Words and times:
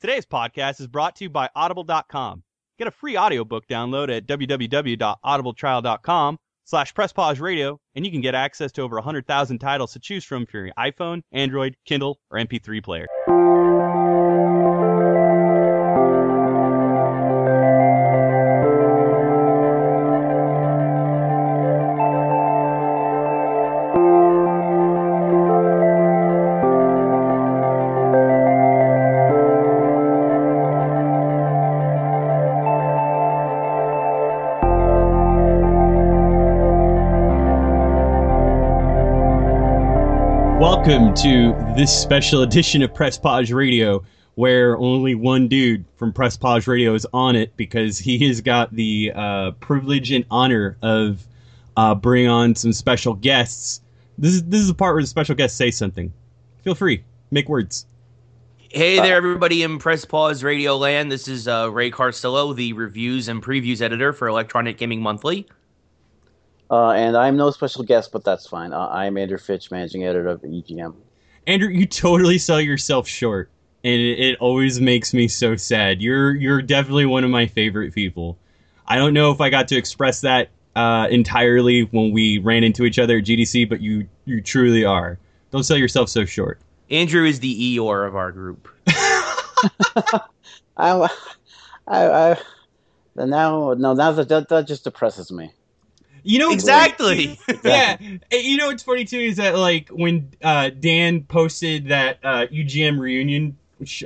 Today's 0.00 0.24
podcast 0.24 0.80
is 0.80 0.86
brought 0.86 1.16
to 1.16 1.24
you 1.24 1.30
by 1.30 1.50
Audible.com. 1.56 2.44
Get 2.78 2.86
a 2.86 2.92
free 2.92 3.18
audiobook 3.18 3.66
download 3.66 4.16
at 4.16 4.28
www.audibletrial.com 4.28 6.38
slash 6.64 6.94
presspause 6.94 7.40
and 7.96 8.06
you 8.06 8.12
can 8.12 8.20
get 8.20 8.36
access 8.36 8.70
to 8.72 8.82
over 8.82 8.94
100,000 8.94 9.58
titles 9.58 9.92
to 9.94 9.98
choose 9.98 10.24
from 10.24 10.46
for 10.46 10.66
your 10.66 10.74
iPhone, 10.78 11.22
Android, 11.32 11.74
Kindle, 11.84 12.20
or 12.30 12.38
MP3 12.38 12.84
player. 12.84 13.08
Welcome 40.88 41.12
to 41.16 41.74
this 41.76 41.94
special 41.94 42.40
edition 42.40 42.80
of 42.80 42.94
Press 42.94 43.18
Pause 43.18 43.52
Radio, 43.52 44.02
where 44.36 44.74
only 44.78 45.14
one 45.14 45.46
dude 45.46 45.84
from 45.96 46.14
Press 46.14 46.38
Pause 46.38 46.66
Radio 46.66 46.94
is 46.94 47.06
on 47.12 47.36
it 47.36 47.54
because 47.58 47.98
he 47.98 48.26
has 48.26 48.40
got 48.40 48.72
the 48.72 49.12
uh, 49.14 49.50
privilege 49.60 50.10
and 50.12 50.24
honor 50.30 50.78
of 50.80 51.26
uh, 51.76 51.94
bringing 51.94 52.30
on 52.30 52.54
some 52.54 52.72
special 52.72 53.12
guests. 53.12 53.82
This 54.16 54.32
is 54.32 54.44
this 54.44 54.62
is 54.62 54.68
the 54.68 54.74
part 54.74 54.94
where 54.94 55.02
the 55.02 55.06
special 55.06 55.34
guests 55.34 55.58
say 55.58 55.70
something. 55.70 56.10
Feel 56.62 56.74
free, 56.74 57.04
make 57.30 57.50
words. 57.50 57.84
Hey 58.70 58.96
there, 58.96 59.16
everybody 59.16 59.62
in 59.62 59.78
Press 59.78 60.06
Pause 60.06 60.42
Radio 60.42 60.74
Land. 60.78 61.12
This 61.12 61.28
is 61.28 61.46
uh, 61.46 61.70
Ray 61.70 61.90
Carsillo, 61.90 62.54
the 62.54 62.72
reviews 62.72 63.28
and 63.28 63.42
previews 63.42 63.82
editor 63.82 64.14
for 64.14 64.26
Electronic 64.26 64.78
Gaming 64.78 65.02
Monthly. 65.02 65.46
Uh, 66.70 66.90
and 66.90 67.16
I'm 67.16 67.36
no 67.36 67.50
special 67.50 67.82
guest, 67.82 68.12
but 68.12 68.24
that's 68.24 68.46
fine. 68.46 68.72
Uh, 68.72 68.88
I'm 68.88 69.16
Andrew 69.16 69.38
Fitch, 69.38 69.70
managing 69.70 70.04
editor 70.04 70.28
of 70.28 70.42
EGM. 70.42 70.94
Andrew, 71.46 71.68
you 71.68 71.86
totally 71.86 72.36
sell 72.38 72.60
yourself 72.60 73.08
short, 73.08 73.50
and 73.84 73.94
it, 73.94 74.18
it, 74.18 74.38
always 74.38 74.80
makes 74.80 75.14
me 75.14 75.28
so 75.28 75.56
sad. 75.56 76.02
You're 76.02 76.34
you're 76.34 76.60
definitely 76.60 77.06
one 77.06 77.24
of 77.24 77.30
my 77.30 77.46
favorite 77.46 77.94
people. 77.94 78.36
I 78.86 78.96
don't 78.96 79.14
know 79.14 79.30
if 79.30 79.40
I 79.40 79.48
got 79.48 79.68
to 79.68 79.76
express 79.76 80.20
that 80.20 80.50
uh, 80.76 81.08
entirely 81.10 81.82
when 81.84 82.12
we 82.12 82.38
ran 82.38 82.64
into 82.64 82.84
each 82.84 82.98
other 82.98 83.16
at 83.18 83.24
GDC, 83.24 83.66
but 83.68 83.80
you 83.80 84.06
you 84.26 84.42
truly 84.42 84.84
are. 84.84 85.18
Don't 85.50 85.62
sell 85.62 85.78
yourself 85.78 86.10
so 86.10 86.26
short. 86.26 86.60
Andrew 86.90 87.24
is 87.24 87.40
the 87.40 87.76
Eeyore 87.76 88.06
of 88.06 88.14
our 88.14 88.32
group. 88.32 88.68
I, 88.86 90.22
I, 90.76 91.08
I, 91.86 92.36
now, 93.16 93.74
no, 93.74 93.94
now 93.94 94.12
that, 94.12 94.28
that, 94.28 94.48
that 94.48 94.66
just 94.66 94.84
depresses 94.84 95.30
me. 95.32 95.52
You 96.28 96.38
know 96.38 96.50
exactly. 96.50 97.40
yeah. 97.64 97.96
You 98.30 98.58
know 98.58 98.66
what's 98.66 98.82
funny 98.82 99.06
too 99.06 99.18
is 99.18 99.36
that 99.36 99.56
like 99.56 99.88
when 99.88 100.30
uh, 100.42 100.68
Dan 100.78 101.22
posted 101.22 101.88
that 101.88 102.18
uh, 102.22 102.46
EGM 102.48 103.00
reunion 103.00 103.56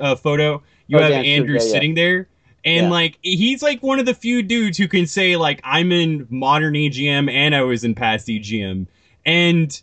uh, 0.00 0.14
photo, 0.14 0.62
you 0.86 0.98
oh, 0.98 1.02
have 1.02 1.10
Dan, 1.10 1.24
Andrew 1.24 1.54
yeah, 1.54 1.60
sitting 1.60 1.96
yeah. 1.96 2.04
there, 2.04 2.28
and 2.64 2.86
yeah. 2.86 2.90
like 2.90 3.18
he's 3.22 3.60
like 3.60 3.82
one 3.82 3.98
of 3.98 4.06
the 4.06 4.14
few 4.14 4.40
dudes 4.40 4.78
who 4.78 4.86
can 4.86 5.04
say 5.04 5.34
like 5.34 5.60
I'm 5.64 5.90
in 5.90 6.28
modern 6.30 6.74
EGM 6.74 7.28
and 7.28 7.56
I 7.56 7.62
was 7.62 7.82
in 7.82 7.96
past 7.96 8.28
EGM, 8.28 8.86
and 9.26 9.82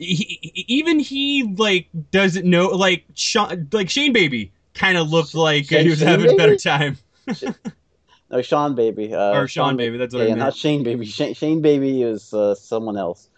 he, 0.00 0.64
even 0.66 0.98
he 0.98 1.54
like 1.56 1.86
doesn't 2.10 2.44
know 2.44 2.66
like 2.66 3.04
Sean, 3.14 3.68
like 3.70 3.90
Shane 3.90 4.12
Baby 4.12 4.50
kind 4.74 4.98
of 4.98 5.08
looked 5.08 5.36
like 5.36 5.66
Shane, 5.66 5.84
he 5.84 5.90
was 5.90 6.00
Shane 6.00 6.08
having 6.08 6.26
Baby? 6.26 6.34
a 6.34 6.36
better 6.36 6.56
time. 6.56 6.98
No, 8.30 8.42
Sean 8.42 8.74
Baby. 8.74 9.14
Uh, 9.14 9.32
or 9.32 9.48
Sean, 9.48 9.70
Sean 9.70 9.76
Baby. 9.76 9.98
That's 9.98 10.14
what 10.14 10.20
yeah, 10.20 10.26
I 10.26 10.28
meant. 10.30 10.40
not 10.40 10.56
Shane 10.56 10.82
Baby. 10.82 11.06
Shane, 11.06 11.34
Shane 11.34 11.60
Baby 11.60 12.02
is 12.02 12.32
uh, 12.34 12.54
someone 12.54 12.96
else. 12.96 13.28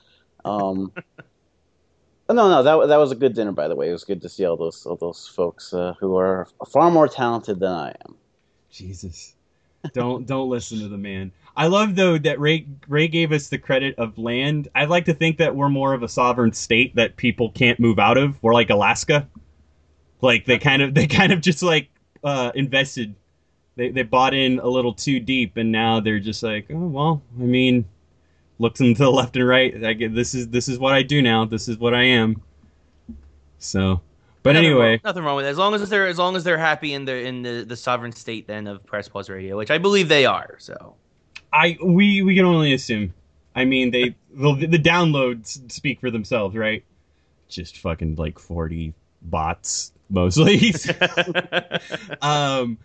Um, 0.45 0.93
no, 2.29 2.35
no, 2.35 2.63
that 2.63 2.89
that 2.89 2.97
was 2.97 3.13
a 3.13 3.17
good 3.17 3.35
dinner, 3.35 3.53
by 3.53 3.69
the 3.69 3.77
way. 3.77 3.89
It 3.89 3.93
was 3.93 4.05
good 4.05 4.23
to 4.23 4.29
see 4.29 4.45
all 4.45 4.57
those 4.57 4.87
all 4.87 4.97
those 4.97 5.29
folks 5.29 5.75
uh, 5.75 5.95
who 6.01 6.17
are 6.17 6.49
far 6.69 6.91
more 6.91 7.09
talented 7.09 7.61
than 7.61 7.73
I 7.73 7.89
am. 8.07 8.17
Jesus, 8.71 9.35
don't 9.93 10.27
don't 10.27 10.49
listen 10.49 10.79
to 10.81 10.89
the 10.89 10.99
man. 10.99 11.33
I 11.57 11.67
love 11.67 11.97
though 11.97 12.17
that 12.19 12.41
Ray 12.41 12.67
Ray 12.87 13.09
gave 13.09 13.33
us 13.33 13.49
the 13.49 13.59
credit 13.59 13.99
of 13.99 14.17
land. 14.17 14.69
I'd 14.75 14.89
like 14.89 15.07
to 15.07 15.15
think 15.15 15.39
that 15.39 15.55
we're 15.55 15.69
more 15.69 15.93
of 15.93 16.03
a 16.03 16.09
sovereign 16.09 16.53
state 16.53 16.95
that 16.97 17.17
people 17.17 17.51
can't 17.51 17.79
move 17.81 17.99
out 17.99 18.17
of. 18.17 18.43
We're 18.43 18.55
like 18.55 18.71
Alaska. 18.71 19.29
Like 20.21 20.47
they 20.47 20.59
kind 20.59 20.83
of 20.83 20.95
they 20.95 21.07
kind 21.07 21.33
of 21.33 21.41
just 21.41 21.63
like 21.63 21.89
uh, 22.25 22.53
invested 22.55 23.15
they 23.79 23.91
they 23.91 24.03
bought 24.03 24.35
in 24.35 24.59
a 24.59 24.67
little 24.67 24.93
too 24.93 25.21
deep, 25.21 25.57
and 25.57 25.71
now 25.71 26.01
they're 26.01 26.19
just 26.19 26.43
like, 26.43 26.67
oh 26.71 26.87
well, 26.87 27.23
I 27.39 27.45
mean, 27.45 27.85
looking 28.59 28.93
to 28.97 29.05
the 29.05 29.11
left 29.11 29.37
and 29.37 29.47
right. 29.47 29.85
I 29.85 29.93
get 29.93 30.15
this 30.15 30.35
is 30.35 30.49
this 30.49 30.69
is 30.69 30.79
what 30.79 30.93
I 30.93 31.03
do 31.03 31.23
now. 31.23 31.45
This 31.45 31.69
is 31.69 31.79
what 31.79 31.95
I 31.95 32.03
am. 32.03 32.43
So, 33.61 34.01
but 34.43 34.53
nothing 34.53 34.67
anyway, 34.67 34.91
wrong, 34.91 35.01
nothing 35.05 35.23
wrong 35.23 35.37
with 35.37 35.47
it. 35.47 35.51
As 35.51 35.59
long 35.59 35.75
as 35.75 35.89
they're 35.89 36.09
as 36.09 36.19
long 36.19 36.35
as 36.35 36.43
they're 36.43 36.59
happy 36.59 36.93
in 36.93 37.05
the 37.05 37.25
in 37.25 37.43
the, 37.43 37.65
the 37.65 37.77
sovereign 37.77 38.13
state 38.13 38.49
then 38.49 38.67
of 38.67 38.85
Press 38.85 39.09
Pause 39.09 39.31
Radio, 39.31 39.57
which 39.57 39.71
I 39.71 39.79
believe 39.79 40.09
they 40.09 40.27
are. 40.27 40.57
So, 40.59 40.97
I 41.53 41.79
we 41.81 42.23
we 42.23 42.35
can 42.35 42.45
only 42.45 42.75
assume. 42.75 43.15
I 43.55 43.65
mean, 43.65 43.93
they 43.93 44.17
the, 44.35 44.67
the 44.67 44.79
downloads 44.79 45.71
speak 45.71 46.01
for 46.01 46.11
themselves, 46.11 46.57
right? 46.57 46.83
Just 47.49 47.79
fucking 47.79 48.17
like 48.17 48.41
forty 48.41 48.93
bots 49.23 49.93
mostly. 50.11 50.75
um, 52.23 52.77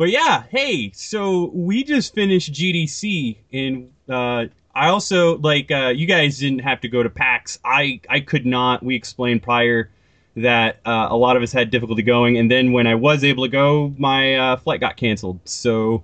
but 0.00 0.08
yeah, 0.08 0.44
hey, 0.48 0.92
so 0.94 1.50
we 1.52 1.84
just 1.84 2.14
finished 2.14 2.54
GDC, 2.54 3.36
and 3.52 3.92
uh, 4.08 4.46
I 4.74 4.88
also 4.88 5.36
like 5.36 5.70
uh, 5.70 5.92
you 5.94 6.06
guys 6.06 6.38
didn't 6.38 6.60
have 6.60 6.80
to 6.80 6.88
go 6.88 7.02
to 7.02 7.10
PAX. 7.10 7.58
I 7.66 8.00
I 8.08 8.20
could 8.20 8.46
not. 8.46 8.82
We 8.82 8.96
explained 8.96 9.42
prior 9.42 9.90
that 10.36 10.80
uh, 10.86 11.08
a 11.10 11.16
lot 11.18 11.36
of 11.36 11.42
us 11.42 11.52
had 11.52 11.70
difficulty 11.70 12.00
going, 12.00 12.38
and 12.38 12.50
then 12.50 12.72
when 12.72 12.86
I 12.86 12.94
was 12.94 13.24
able 13.24 13.44
to 13.44 13.50
go, 13.50 13.94
my 13.98 14.36
uh, 14.36 14.56
flight 14.56 14.80
got 14.80 14.96
canceled. 14.96 15.38
So 15.44 16.02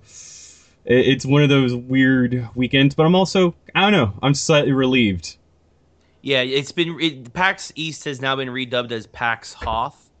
it's 0.85 1.25
one 1.25 1.41
of 1.41 1.49
those 1.49 1.73
weird 1.73 2.47
weekends. 2.53 2.93
But 2.93 3.07
I'm 3.07 3.15
also 3.15 3.55
I 3.73 3.81
don't 3.81 3.93
know. 3.93 4.13
I'm 4.21 4.35
slightly 4.35 4.73
relieved. 4.73 5.37
Yeah, 6.21 6.41
it's 6.41 6.71
been 6.71 6.99
it, 7.01 7.33
PAX 7.33 7.71
East 7.73 8.03
has 8.03 8.21
now 8.21 8.35
been 8.35 8.49
redubbed 8.49 8.91
as 8.91 9.07
PAX 9.07 9.53
Hoth. 9.53 10.11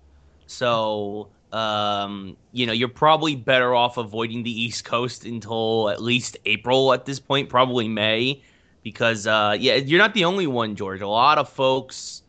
So 0.47 1.29
um, 1.57 2.37
you 2.51 2.67
know, 2.67 2.73
you're 2.73 2.87
probably 2.87 3.35
better 3.35 3.73
off 3.73 3.97
avoiding 3.97 4.43
the 4.43 4.51
East 4.51 4.85
Coast 4.85 5.25
until 5.25 5.89
at 5.89 5.99
least 5.99 6.37
April 6.45 6.93
at 6.93 7.05
this 7.05 7.19
point, 7.19 7.49
probably 7.49 7.87
May, 7.87 8.43
because 8.83 9.25
uh, 9.25 9.57
yeah, 9.59 9.75
you're 9.75 9.97
not 9.97 10.13
the 10.13 10.25
only 10.25 10.45
one, 10.45 10.75
George. 10.75 11.01
A 11.01 11.07
lot 11.07 11.39
of 11.39 11.49
folks 11.49 12.21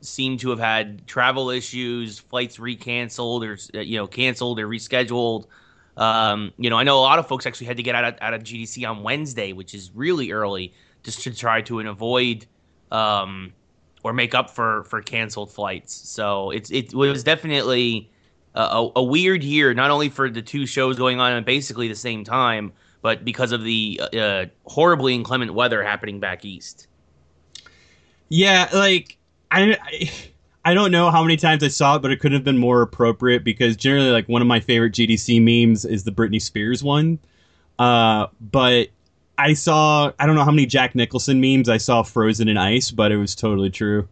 seem 0.00 0.38
to 0.38 0.48
have 0.48 0.58
had 0.58 1.06
travel 1.06 1.50
issues, 1.50 2.18
flights 2.18 2.56
recanceled 2.56 3.46
or 3.46 3.80
you 3.82 3.98
know 3.98 4.06
canceled 4.06 4.58
or 4.58 4.66
rescheduled. 4.66 5.44
Um, 5.98 6.50
you 6.56 6.70
know, 6.70 6.78
I 6.78 6.82
know 6.84 6.98
a 6.98 7.02
lot 7.02 7.18
of 7.18 7.28
folks 7.28 7.44
actually 7.44 7.66
had 7.66 7.76
to 7.76 7.82
get 7.82 7.94
out 7.94 8.04
of, 8.04 8.14
out 8.22 8.32
of 8.32 8.42
GDC 8.42 8.88
on 8.88 9.02
Wednesday, 9.02 9.52
which 9.52 9.74
is 9.74 9.90
really 9.94 10.32
early, 10.32 10.72
just 11.02 11.20
to 11.24 11.34
try 11.34 11.60
to 11.60 11.80
avoid 11.80 12.46
um, 12.90 13.52
or 14.02 14.14
make 14.14 14.34
up 14.34 14.48
for 14.48 14.84
for 14.84 15.02
canceled 15.02 15.52
flights. 15.52 15.92
So 15.92 16.50
it's 16.52 16.70
it 16.70 16.94
was 16.94 17.22
definitely 17.22 18.08
a, 18.54 18.88
a, 18.96 19.02
weird 19.02 19.42
year, 19.42 19.72
not 19.74 19.90
only 19.90 20.08
for 20.08 20.28
the 20.28 20.42
two 20.42 20.66
shows 20.66 20.96
going 20.96 21.20
on 21.20 21.32
at 21.32 21.44
basically 21.44 21.88
the 21.88 21.94
same 21.94 22.24
time, 22.24 22.72
but 23.00 23.24
because 23.24 23.52
of 23.52 23.64
the 23.64 24.00
uh, 24.16 24.46
horribly 24.64 25.14
inclement 25.14 25.54
weather 25.54 25.82
happening 25.82 26.20
back 26.20 26.44
east. 26.44 26.86
Yeah, 28.28 28.68
like 28.72 29.16
I, 29.50 29.76
I 30.64 30.74
don't 30.74 30.92
know 30.92 31.10
how 31.10 31.22
many 31.22 31.36
times 31.36 31.62
I 31.62 31.68
saw 31.68 31.96
it, 31.96 32.02
but 32.02 32.10
it 32.10 32.20
could 32.20 32.32
have 32.32 32.44
been 32.44 32.58
more 32.58 32.82
appropriate 32.82 33.44
because 33.44 33.76
generally, 33.76 34.10
like 34.10 34.28
one 34.28 34.42
of 34.42 34.48
my 34.48 34.60
favorite 34.60 34.92
GDC 34.92 35.42
memes 35.42 35.84
is 35.84 36.04
the 36.04 36.12
Britney 36.12 36.40
Spears 36.40 36.82
one. 36.82 37.18
Uh, 37.78 38.28
but 38.40 38.88
I 39.38 39.54
saw 39.54 40.12
I 40.18 40.26
don't 40.26 40.36
know 40.36 40.44
how 40.44 40.50
many 40.50 40.66
Jack 40.66 40.94
Nicholson 40.94 41.40
memes 41.40 41.68
I 41.68 41.78
saw 41.78 42.02
frozen 42.02 42.48
in 42.48 42.56
ice, 42.56 42.90
but 42.90 43.12
it 43.12 43.16
was 43.16 43.34
totally 43.34 43.70
true. 43.70 44.08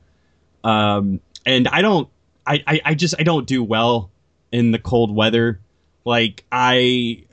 Um, 0.64 1.20
and 1.46 1.69
I 1.69 1.81
don't, 1.81 2.08
I, 2.46 2.62
I, 2.66 2.81
I 2.87 2.94
just 2.94 3.14
I 3.19 3.22
don't 3.22 3.46
do 3.46 3.62
well 3.62 4.10
in 4.52 4.73
the 4.73 4.79
cold 4.79 5.14
weather. 5.14 5.61
Like 6.05 6.44
I, 6.50 7.25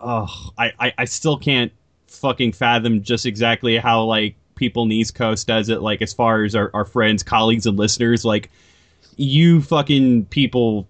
oh, 0.00 0.50
I, 0.58 0.72
I, 0.78 0.92
I 0.98 1.04
still 1.04 1.38
can't 1.38 1.72
fucking 2.08 2.52
fathom 2.52 3.02
just 3.02 3.26
exactly 3.26 3.78
how 3.78 4.04
like 4.04 4.36
people 4.54 4.82
in 4.82 4.88
the 4.88 4.96
East 4.96 5.14
Coast 5.14 5.46
does 5.46 5.68
it. 5.68 5.82
Like 5.82 6.02
as 6.02 6.12
far 6.12 6.44
as 6.44 6.54
our, 6.54 6.70
our 6.74 6.84
friends, 6.84 7.22
colleagues, 7.22 7.66
and 7.66 7.78
listeners, 7.78 8.24
like 8.24 8.50
you 9.16 9.62
fucking 9.62 10.26
people, 10.26 10.86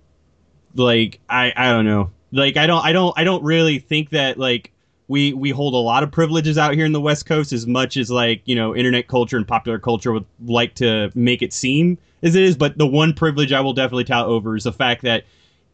like 0.74 1.20
I, 1.28 1.52
I 1.56 1.70
don't 1.70 1.86
know. 1.86 2.10
Like 2.32 2.56
I 2.56 2.66
don't, 2.66 2.84
I 2.84 2.92
don't, 2.92 3.18
I 3.18 3.24
don't 3.24 3.42
really 3.42 3.78
think 3.78 4.10
that 4.10 4.38
like 4.38 4.72
we 5.08 5.32
we 5.32 5.50
hold 5.50 5.74
a 5.74 5.78
lot 5.78 6.04
of 6.04 6.12
privileges 6.12 6.56
out 6.56 6.74
here 6.74 6.86
in 6.86 6.92
the 6.92 7.00
West 7.00 7.26
Coast 7.26 7.52
as 7.52 7.66
much 7.66 7.96
as 7.96 8.12
like 8.12 8.42
you 8.44 8.54
know 8.54 8.76
internet 8.76 9.08
culture 9.08 9.36
and 9.36 9.46
popular 9.46 9.78
culture 9.78 10.12
would 10.12 10.26
like 10.44 10.74
to 10.76 11.10
make 11.16 11.42
it 11.42 11.52
seem 11.52 11.98
as 12.22 12.36
it 12.36 12.42
is. 12.44 12.56
But 12.56 12.78
the 12.78 12.86
one 12.86 13.12
privilege 13.12 13.52
I 13.52 13.60
will 13.60 13.72
definitely 13.72 14.04
tout 14.04 14.26
over 14.26 14.54
is 14.54 14.64
the 14.64 14.72
fact 14.72 15.02
that 15.02 15.24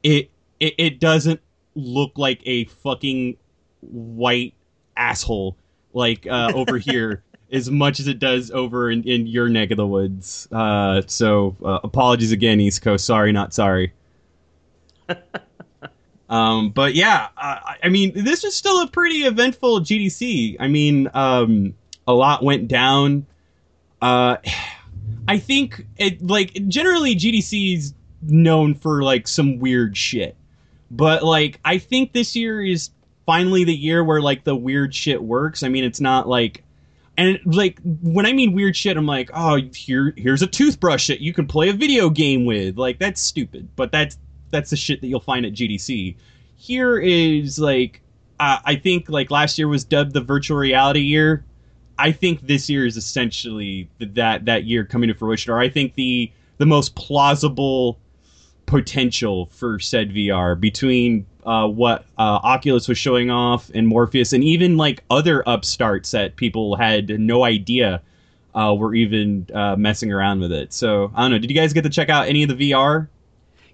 it 0.07 0.31
it, 0.61 0.75
it 0.79 1.01
doesn't 1.01 1.41
look 1.75 2.13
like 2.17 2.41
a 2.47 2.65
fucking 2.67 3.37
white 3.81 4.55
asshole 4.97 5.57
like 5.93 6.27
uh, 6.27 6.53
over 6.55 6.79
here 6.79 7.23
as 7.53 7.71
much 7.71 8.01
as 8.01 8.09
it 8.09 8.19
does 8.19 8.51
over 8.51 8.91
in, 8.91 9.03
in 9.05 9.27
your 9.27 9.49
neck 9.49 9.71
of 9.71 9.77
the 9.77 9.87
woods. 9.87 10.49
Uh, 10.51 11.03
so 11.07 11.57
uh, 11.65 11.81
apologies 11.85 12.33
again, 12.33 12.61
East 12.61 12.83
Coast. 12.83 13.05
Sorry, 13.05 13.31
not 13.31 13.55
sorry. 13.55 13.93
um, 16.29 16.71
but 16.71 16.95
yeah, 16.95 17.29
uh, 17.37 17.59
I 17.83 17.89
mean, 17.89 18.13
this 18.15 18.43
is 18.43 18.55
still 18.55 18.83
a 18.83 18.89
pretty 18.89 19.25
eventful 19.25 19.81
GDC. 19.81 20.57
I 20.59 20.67
mean, 20.67 21.09
um, 21.15 21.75
a 22.07 22.13
lot 22.13 22.43
went 22.43 22.69
down. 22.69 23.27
Uh, 24.01 24.37
I 25.29 25.39
think 25.39 25.85
it 25.99 26.25
like 26.25 26.53
generally 26.69 27.17
GDC's 27.17 27.95
known 28.23 28.75
for 28.75 29.03
like 29.03 29.29
some 29.29 29.59
weird 29.59 29.97
shit, 29.97 30.37
but 30.91 31.23
like 31.23 31.61
I 31.65 31.79
think 31.79 32.13
this 32.13 32.37
year 32.37 32.65
is 32.65 32.91
finally 33.27 33.65
the 33.65 33.75
year 33.75 34.05
where 34.05 34.21
like 34.21 34.45
the 34.45 34.57
weird 34.57 34.95
shit 34.95 35.23
works. 35.23 35.63
I 35.63 35.69
mean, 35.69 35.85
it's 35.85 36.01
not 36.01 36.29
like 36.29 36.63
and 37.19 37.39
like 37.45 37.81
when 38.03 38.27
I 38.27 38.33
mean 38.33 38.53
weird 38.53 38.77
shit, 38.77 38.97
I'm 38.97 39.07
like, 39.07 39.31
oh, 39.33 39.61
here 39.75 40.13
here's 40.17 40.43
a 40.43 40.47
toothbrush 40.47 41.09
that 41.09 41.21
you 41.21 41.33
can 41.33 41.47
play 41.47 41.69
a 41.69 41.73
video 41.73 42.11
game 42.11 42.45
with. 42.45 42.77
Like 42.77 42.99
that's 42.99 43.21
stupid, 43.21 43.69
but 43.75 43.91
that's 43.91 44.19
that's 44.51 44.71
the 44.71 44.77
shit 44.77 45.01
that 45.01 45.07
you'll 45.07 45.21
find 45.21 45.47
at 45.47 45.53
GDC. 45.53 46.17
Here 46.57 46.99
is 46.99 47.59
like, 47.59 48.01
uh, 48.39 48.59
I 48.65 48.77
think 48.77 49.09
like 49.09 49.31
last 49.31 49.59
year 49.59 49.69
was 49.69 49.85
dubbed 49.85 50.13
the 50.13 50.21
virtual 50.21 50.59
reality 50.59 51.01
year. 51.01 51.45
I 51.99 52.13
think 52.13 52.47
this 52.47 52.69
year 52.69 52.85
is 52.85 52.97
essentially 52.97 53.89
that 53.99 54.45
that 54.45 54.65
year 54.65 54.85
coming 54.85 55.09
to 55.09 55.15
fruition, 55.15 55.53
or 55.53 55.59
I 55.59 55.71
think 55.71 55.95
the 55.95 56.31
the 56.59 56.67
most 56.67 56.95
plausible 56.95 57.99
potential 58.67 59.47
for 59.47 59.79
said 59.79 60.11
VR 60.11 60.59
between 60.59 61.27
uh, 61.45 61.67
what 61.69 62.05
uh, 62.19 62.41
Oculus 62.43 62.89
was 62.89 62.99
showing 62.99 63.31
off 63.31 63.71
and 63.75 63.87
Morpheus, 63.87 64.33
and 64.33 64.43
even 64.43 64.77
like 64.77 65.05
other 65.11 65.43
upstarts 65.47 66.11
that 66.11 66.37
people 66.37 66.77
had 66.77 67.09
no 67.21 67.45
idea 67.45 68.03
uh, 68.55 68.75
were 68.77 68.95
even 68.95 69.47
uh, 69.55 69.77
messing 69.77 70.13
around 70.13 70.41
with 70.41 70.53
it. 70.53 70.73
So 70.73 71.13
I 71.15 71.23
don't 71.23 71.31
know. 71.31 71.39
Did 71.39 71.51
you 71.51 71.57
guys 71.57 71.73
get 71.73 71.83
to 71.83 71.91
check 71.91 72.09
out 72.09 72.27
any 72.27 72.43
of 72.43 72.49
the 72.57 72.73
VR? 72.73 73.09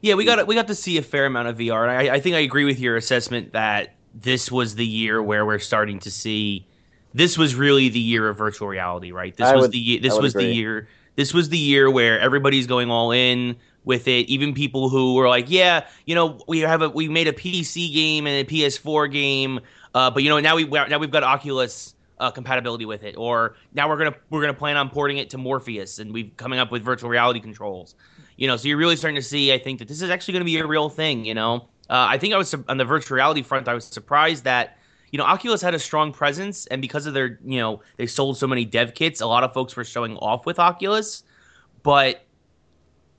Yeah, 0.02 0.14
we 0.14 0.24
got 0.24 0.46
we 0.46 0.54
got 0.54 0.66
to 0.66 0.74
see 0.74 0.98
a 0.98 1.02
fair 1.02 1.26
amount 1.26 1.48
of 1.48 1.56
VR, 1.56 1.82
and 1.88 2.10
I, 2.10 2.14
I 2.16 2.20
think 2.20 2.34
I 2.36 2.40
agree 2.40 2.64
with 2.64 2.80
your 2.80 2.96
assessment 2.96 3.52
that 3.52 3.94
this 4.14 4.50
was 4.52 4.74
the 4.74 4.86
year 4.86 5.22
where 5.22 5.46
we're 5.46 5.58
starting 5.58 5.98
to 6.00 6.10
see. 6.10 6.66
This 7.14 7.38
was 7.38 7.54
really 7.54 7.88
the 7.88 8.00
year 8.00 8.28
of 8.28 8.36
virtual 8.36 8.68
reality, 8.68 9.12
right? 9.12 9.36
This 9.36 9.46
I 9.46 9.54
was 9.54 9.62
would- 9.62 9.72
the 9.72 9.98
this 9.98 10.12
I 10.12 10.16
would 10.16 10.22
was 10.24 10.34
the 10.34 10.44
year. 10.44 10.88
This 11.14 11.32
was 11.34 11.50
the 11.50 11.58
year 11.58 11.90
where 11.90 12.18
everybody's 12.18 12.66
going 12.66 12.90
all 12.90 13.12
in 13.12 13.56
with 13.84 14.08
it. 14.08 14.28
Even 14.28 14.54
people 14.54 14.88
who 14.88 15.14
were 15.14 15.28
like, 15.28 15.46
"Yeah, 15.48 15.86
you 16.06 16.14
know, 16.14 16.40
we 16.46 16.60
have 16.60 16.82
a 16.82 16.88
we 16.88 17.08
made 17.08 17.28
a 17.28 17.32
PC 17.32 17.92
game 17.92 18.26
and 18.26 18.46
a 18.46 18.50
PS4 18.50 19.10
game, 19.10 19.60
uh, 19.94 20.10
but 20.10 20.22
you 20.22 20.28
know 20.28 20.40
now 20.40 20.56
we 20.56 20.64
now 20.64 20.98
we've 20.98 21.10
got 21.10 21.22
Oculus 21.22 21.94
uh, 22.22 22.30
compatibility 22.30 22.84
with 22.84 23.02
it, 23.02 23.16
or 23.16 23.56
now 23.74 23.88
we're 23.88 23.98
gonna 23.98 24.14
we're 24.30 24.40
gonna 24.40 24.54
plan 24.54 24.76
on 24.76 24.88
porting 24.88 25.18
it 25.18 25.28
to 25.30 25.38
Morpheus, 25.38 25.98
and 25.98 26.12
we've 26.12 26.30
coming 26.36 26.58
up 26.58 26.70
with 26.70 26.82
virtual 26.82 27.10
reality 27.10 27.40
controls. 27.40 27.94
You 28.36 28.46
know, 28.46 28.56
so 28.56 28.68
you're 28.68 28.78
really 28.78 28.96
starting 28.96 29.16
to 29.16 29.26
see. 29.26 29.52
I 29.52 29.58
think 29.58 29.78
that 29.80 29.88
this 29.88 30.00
is 30.00 30.08
actually 30.08 30.32
going 30.32 30.42
to 30.42 30.46
be 30.46 30.58
a 30.58 30.66
real 30.66 30.88
thing. 30.88 31.24
You 31.24 31.34
know, 31.34 31.68
uh, 31.90 32.06
I 32.08 32.18
think 32.18 32.32
I 32.32 32.36
was 32.36 32.54
on 32.68 32.76
the 32.76 32.84
virtual 32.84 33.16
reality 33.16 33.42
front. 33.42 33.68
I 33.68 33.74
was 33.74 33.84
surprised 33.84 34.44
that 34.44 34.78
you 35.10 35.18
know 35.18 35.24
Oculus 35.24 35.60
had 35.60 35.74
a 35.74 35.78
strong 35.80 36.12
presence, 36.12 36.66
and 36.66 36.80
because 36.80 37.06
of 37.06 37.14
their 37.14 37.40
you 37.44 37.58
know 37.58 37.82
they 37.96 38.06
sold 38.06 38.38
so 38.38 38.46
many 38.46 38.64
dev 38.64 38.94
kits, 38.94 39.20
a 39.20 39.26
lot 39.26 39.42
of 39.42 39.52
folks 39.52 39.74
were 39.74 39.84
showing 39.84 40.16
off 40.18 40.46
with 40.46 40.60
Oculus, 40.60 41.24
but 41.82 42.24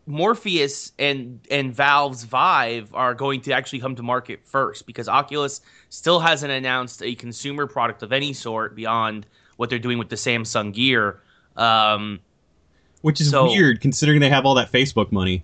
Morpheus 0.05 0.91
and 0.99 1.39
and 1.49 1.73
Valve's 1.73 2.23
Vive 2.23 2.93
are 2.93 3.13
going 3.13 3.41
to 3.41 3.53
actually 3.53 3.79
come 3.79 3.95
to 3.95 4.03
market 4.03 4.41
first 4.43 4.85
because 4.85 5.07
Oculus 5.07 5.61
still 5.89 6.19
hasn't 6.19 6.51
announced 6.51 7.01
a 7.01 7.15
consumer 7.15 7.67
product 7.67 8.03
of 8.03 8.11
any 8.11 8.33
sort 8.33 8.75
beyond 8.75 9.25
what 9.57 9.69
they're 9.69 9.79
doing 9.79 9.97
with 9.97 10.09
the 10.09 10.15
Samsung 10.15 10.73
Gear. 10.73 11.21
Um, 11.55 12.19
Which 13.01 13.21
is 13.21 13.29
So- 13.29 13.45
weird 13.45 13.79
considering 13.81 14.19
they 14.19 14.29
have 14.29 14.45
all 14.45 14.55
that 14.55 14.71
Facebook 14.71 15.11
money. 15.11 15.43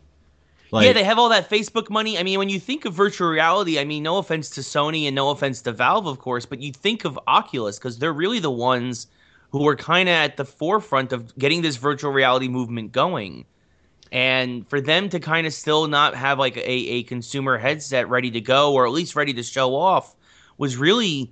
Like, 0.72 0.86
yeah, 0.86 0.94
they 0.94 1.04
have 1.04 1.18
all 1.18 1.30
that 1.30 1.50
Facebook 1.50 1.90
money. 1.90 2.18
I 2.20 2.24
mean, 2.24 2.38
when 2.38 2.50
you 2.50 2.60
think 2.60 2.86
of 2.86 2.94
virtual 2.94 3.28
reality, 3.28 3.80
I 3.80 3.86
mean, 3.86 4.04
no 4.04 4.18
offense 4.18 4.52
to 4.52 4.62
Sony 4.62 5.06
and 5.06 5.16
no 5.16 5.32
offense 5.32 5.62
to 5.64 5.72
Valve, 5.72 6.06
of 6.06 6.20
course, 6.20 6.46
but 6.46 6.62
you 6.62 6.72
think 6.72 7.06
of 7.06 7.18
Oculus 7.28 7.80
because 7.80 7.98
they're 7.98 8.14
really 8.14 8.38
the 8.40 8.52
ones 8.52 9.08
who 9.52 9.64
were 9.64 9.76
kind 9.76 10.08
of 10.08 10.14
at 10.14 10.38
the 10.38 10.46
forefront 10.46 11.12
of 11.12 11.36
getting 11.40 11.64
this 11.64 11.78
virtual 11.78 12.12
reality 12.12 12.48
movement 12.48 12.92
going. 12.92 13.46
And 14.12 14.68
for 14.68 14.82
them 14.82 15.10
to 15.10 15.20
kind 15.20 15.46
of 15.46 15.54
still 15.54 15.88
not 15.88 16.16
have 16.16 16.40
like 16.40 16.58
a, 16.58 16.70
a 16.70 17.04
consumer 17.04 17.58
headset 17.58 18.10
ready 18.10 18.32
to 18.32 18.42
go 18.42 18.74
or 18.74 18.86
at 18.86 18.92
least 18.92 19.16
ready 19.16 19.34
to 19.34 19.44
show 19.44 19.76
off 19.76 20.16
was 20.58 20.78
really, 20.78 21.32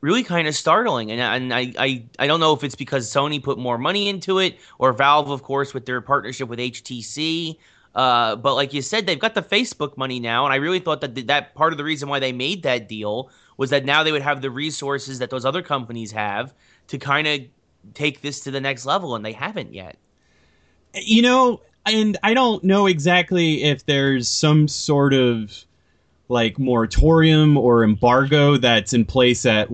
really 0.00 0.24
kind 0.24 0.48
of 0.48 0.54
startling. 0.54 1.12
And, 1.12 1.20
and 1.20 1.54
I, 1.54 1.72
I, 1.78 2.04
I 2.18 2.26
don't 2.26 2.40
know 2.40 2.52
if 2.52 2.64
it's 2.64 2.74
because 2.74 3.08
Sony 3.08 3.42
put 3.42 3.58
more 3.58 3.78
money 3.78 4.08
into 4.08 4.38
it 4.38 4.58
or 4.78 4.92
Valve, 4.92 5.30
of 5.30 5.42
course, 5.42 5.72
with 5.72 5.86
their 5.86 6.00
partnership 6.00 6.48
with 6.48 6.58
HTC. 6.58 7.56
Uh, 7.94 8.36
but 8.36 8.54
like 8.54 8.74
you 8.74 8.82
said, 8.82 9.06
they've 9.06 9.18
got 9.18 9.34
the 9.34 9.42
Facebook 9.42 9.96
money 9.96 10.20
now, 10.20 10.44
and 10.44 10.52
I 10.52 10.56
really 10.56 10.80
thought 10.80 11.00
that 11.00 11.14
th- 11.14 11.28
that 11.28 11.54
part 11.54 11.72
of 11.72 11.78
the 11.78 11.84
reason 11.84 12.10
why 12.10 12.18
they 12.18 12.30
made 12.30 12.62
that 12.64 12.88
deal 12.88 13.30
was 13.56 13.70
that 13.70 13.86
now 13.86 14.02
they 14.02 14.12
would 14.12 14.20
have 14.20 14.42
the 14.42 14.50
resources 14.50 15.18
that 15.20 15.30
those 15.30 15.46
other 15.46 15.62
companies 15.62 16.12
have 16.12 16.52
to 16.88 16.98
kind 16.98 17.26
of 17.26 17.40
take 17.94 18.20
this 18.20 18.40
to 18.40 18.50
the 18.50 18.60
next 18.60 18.84
level, 18.84 19.14
and 19.14 19.24
they 19.24 19.32
haven't 19.32 19.72
yet. 19.72 19.96
you 20.94 21.22
know, 21.22 21.60
and 21.86 22.18
I 22.22 22.34
don't 22.34 22.62
know 22.64 22.86
exactly 22.86 23.62
if 23.62 23.86
there's 23.86 24.28
some 24.28 24.68
sort 24.68 25.14
of 25.14 25.64
like 26.28 26.58
moratorium 26.58 27.56
or 27.56 27.84
embargo 27.84 28.56
that's 28.56 28.92
in 28.92 29.04
place 29.04 29.42
that 29.42 29.68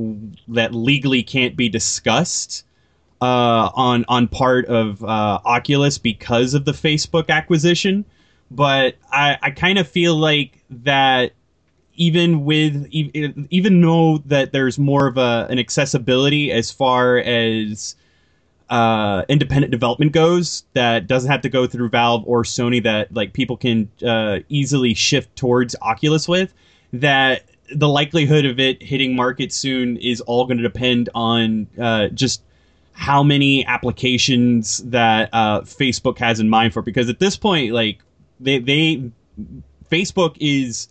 that 0.48 0.74
legally 0.74 1.22
can't 1.22 1.56
be 1.56 1.68
discussed 1.68 2.64
uh, 3.22 3.70
on 3.74 4.04
on 4.08 4.28
part 4.28 4.66
of 4.66 5.02
uh, 5.02 5.38
Oculus 5.44 5.96
because 5.96 6.54
of 6.54 6.64
the 6.64 6.72
Facebook 6.72 7.30
acquisition. 7.30 8.04
But 8.50 8.96
I, 9.10 9.38
I 9.40 9.50
kind 9.50 9.78
of 9.78 9.88
feel 9.88 10.14
like 10.14 10.62
that 10.68 11.32
even 11.94 12.44
with 12.44 12.86
even 12.90 13.80
though 13.80 14.18
that 14.26 14.52
there's 14.52 14.78
more 14.78 15.06
of 15.06 15.16
a 15.16 15.46
an 15.48 15.58
accessibility 15.58 16.52
as 16.52 16.70
far 16.70 17.18
as 17.18 17.94
uh, 18.72 19.22
independent 19.28 19.70
development 19.70 20.12
goes 20.12 20.64
that 20.72 21.06
doesn't 21.06 21.30
have 21.30 21.42
to 21.42 21.50
go 21.50 21.66
through 21.66 21.90
Valve 21.90 22.24
or 22.26 22.42
Sony 22.42 22.82
that 22.82 23.12
like 23.12 23.34
people 23.34 23.58
can 23.58 23.90
uh, 24.02 24.38
easily 24.48 24.94
shift 24.94 25.36
towards 25.36 25.76
Oculus 25.82 26.26
with 26.26 26.54
that 26.94 27.44
the 27.74 27.86
likelihood 27.86 28.46
of 28.46 28.58
it 28.58 28.82
hitting 28.82 29.14
market 29.14 29.52
soon 29.52 29.98
is 29.98 30.22
all 30.22 30.46
going 30.46 30.56
to 30.56 30.62
depend 30.62 31.10
on 31.14 31.66
uh, 31.78 32.08
just 32.08 32.42
how 32.92 33.22
many 33.22 33.62
applications 33.66 34.78
that 34.84 35.28
uh, 35.34 35.60
Facebook 35.60 36.16
has 36.18 36.40
in 36.40 36.48
mind 36.48 36.72
for 36.72 36.80
because 36.80 37.10
at 37.10 37.20
this 37.20 37.36
point 37.36 37.74
like 37.74 37.98
they 38.40 38.58
they 38.58 39.10
Facebook 39.90 40.34
is 40.40 40.88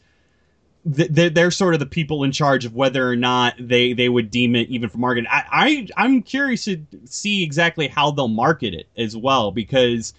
they're, 0.84 1.52
sort 1.52 1.74
of 1.74 1.80
the 1.80 1.86
people 1.86 2.24
in 2.24 2.32
charge 2.32 2.66
of 2.66 2.74
whether 2.74 3.08
or 3.08 3.16
not 3.16 3.54
they, 3.60 3.94
they 3.94 4.10
would 4.10 4.32
deem 4.32 4.56
it 4.56 4.70
even 4.70 4.90
for 4.90 4.98
marketing. 4.98 5.28
I, 5.30 5.44
I 5.52 6.04
I'm 6.04 6.24
curious 6.24 6.66
to 6.66 6.84
see 7.06 7.44
exactly 7.44 7.88
how 7.88 8.12
they'll 8.12 8.28
market 8.28 8.74
it 8.74 8.88
as 8.98 9.16
well 9.16 9.52
because 9.52 10.14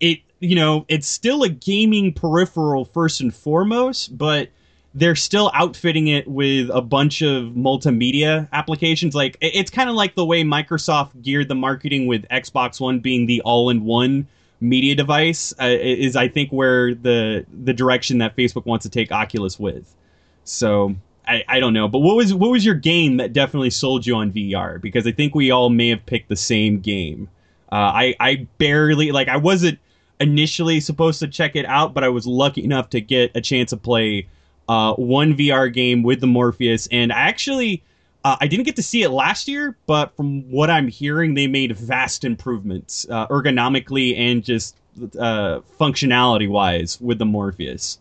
it 0.00 0.20
you 0.40 0.56
know 0.56 0.84
it's 0.88 1.06
still 1.06 1.44
a 1.44 1.48
gaming 1.48 2.12
peripheral 2.12 2.84
first 2.84 3.20
and 3.20 3.34
foremost, 3.34 4.16
but 4.18 4.50
they're 4.94 5.16
still 5.16 5.50
outfitting 5.54 6.08
it 6.08 6.28
with 6.28 6.68
a 6.70 6.82
bunch 6.82 7.22
of 7.22 7.52
multimedia 7.54 8.48
applications. 8.52 9.14
Like 9.14 9.38
it's 9.40 9.70
kind 9.70 9.88
of 9.88 9.96
like 9.96 10.14
the 10.14 10.26
way 10.26 10.42
Microsoft 10.42 11.22
geared 11.22 11.48
the 11.48 11.54
marketing 11.54 12.06
with 12.06 12.26
Xbox 12.28 12.80
One 12.80 13.00
being 13.00 13.26
the 13.26 13.40
all-in-one 13.42 14.26
media 14.60 14.94
device 14.94 15.54
uh, 15.60 15.64
is 15.64 16.16
I 16.16 16.28
think 16.28 16.50
where 16.50 16.94
the 16.94 17.46
the 17.64 17.72
direction 17.72 18.18
that 18.18 18.36
Facebook 18.36 18.66
wants 18.66 18.82
to 18.82 18.90
take 18.90 19.10
Oculus 19.10 19.58
with. 19.58 19.94
So 20.44 20.94
I, 21.26 21.44
I 21.48 21.60
don't 21.60 21.72
know, 21.72 21.88
but 21.88 22.00
what 22.00 22.16
was 22.16 22.34
what 22.34 22.50
was 22.50 22.64
your 22.64 22.74
game 22.74 23.16
that 23.18 23.32
definitely 23.32 23.70
sold 23.70 24.06
you 24.06 24.16
on 24.16 24.32
VR? 24.32 24.80
Because 24.80 25.06
I 25.06 25.12
think 25.12 25.34
we 25.34 25.50
all 25.50 25.70
may 25.70 25.88
have 25.88 26.04
picked 26.04 26.28
the 26.28 26.36
same 26.36 26.80
game. 26.80 27.28
Uh, 27.70 27.76
I 27.94 28.14
I 28.18 28.46
barely 28.58 29.12
like 29.12 29.28
I 29.28 29.36
wasn't 29.36 29.78
initially 30.20 30.80
supposed 30.80 31.20
to 31.20 31.28
check 31.28 31.56
it 31.56 31.64
out, 31.66 31.94
but 31.94 32.04
I 32.04 32.08
was 32.08 32.26
lucky 32.26 32.64
enough 32.64 32.90
to 32.90 33.00
get 33.00 33.30
a 33.34 33.40
chance 33.40 33.70
to 33.70 33.76
play 33.76 34.26
uh, 34.68 34.94
one 34.94 35.36
VR 35.36 35.72
game 35.72 36.02
with 36.02 36.20
the 36.20 36.26
Morpheus, 36.26 36.88
and 36.90 37.12
I 37.12 37.20
actually. 37.20 37.82
Uh, 38.24 38.36
I 38.40 38.46
didn't 38.46 38.66
get 38.66 38.76
to 38.76 38.84
see 38.84 39.02
it 39.02 39.08
last 39.10 39.48
year, 39.48 39.76
but 39.86 40.14
from 40.14 40.48
what 40.48 40.70
I'm 40.70 40.86
hearing, 40.86 41.34
they 41.34 41.48
made 41.48 41.76
vast 41.76 42.22
improvements 42.22 43.04
uh, 43.10 43.26
ergonomically 43.26 44.16
and 44.16 44.44
just 44.44 44.76
uh, 45.18 45.58
functionality 45.80 46.48
wise 46.48 47.00
with 47.00 47.18
the 47.18 47.24
Morpheus. 47.24 47.98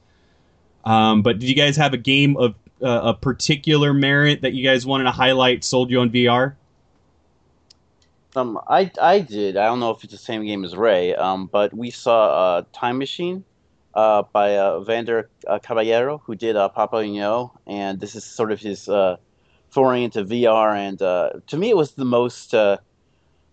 Um, 0.84 1.22
but 1.22 1.40
did 1.40 1.48
you 1.50 1.56
guys 1.56 1.78
have 1.78 1.94
a 1.94 1.98
game 1.98 2.38
of 2.38 2.56
uh, 2.82 3.02
a 3.04 3.14
particular 3.14 3.94
merit 3.94 4.42
that 4.42 4.54
you 4.54 4.64
guys 4.64 4.86
wanted 4.86 5.04
to 5.06 5.12
highlight 5.12 5.64
sold 5.64 5.92
you 5.92 6.00
on 6.00 6.10
VR? 6.10 6.56
Um, 8.36 8.60
I 8.68 8.90
I 9.02 9.20
did. 9.20 9.58
I 9.58 9.66
don't 9.66 9.80
know 9.80 9.92
if 9.92 10.04
it's 10.04 10.14
the 10.14 10.20
same 10.20 10.46
game 10.46 10.64
as 10.64 10.76
Ray. 10.76 11.14
Um, 11.14 11.48
but 11.48 11.74
we 11.74 11.92
saw 11.92 12.58
uh, 12.58 12.64
Time 12.72 12.98
Machine, 12.98 13.44
uh, 13.94 14.24
by 14.32 14.58
uh, 14.58 14.80
Vander 14.82 15.30
uh, 15.48 15.60
Caballero, 15.60 16.22
who 16.26 16.36
did 16.36 16.56
uh, 16.56 16.70
Papo 16.76 17.02
& 17.14 17.16
Yo, 17.16 17.52
and 17.68 18.00
this 18.00 18.16
is 18.16 18.24
sort 18.24 18.52
of 18.52 18.60
his 18.60 18.88
uh, 18.88 19.18
foray 19.70 20.04
into 20.04 20.24
VR. 20.24 20.76
And 20.76 21.02
uh, 21.02 21.32
to 21.48 21.58
me, 21.58 21.70
it 21.70 21.78
was 21.78 21.92
the 21.92 22.06
most 22.06 22.54
uh, 22.54 22.78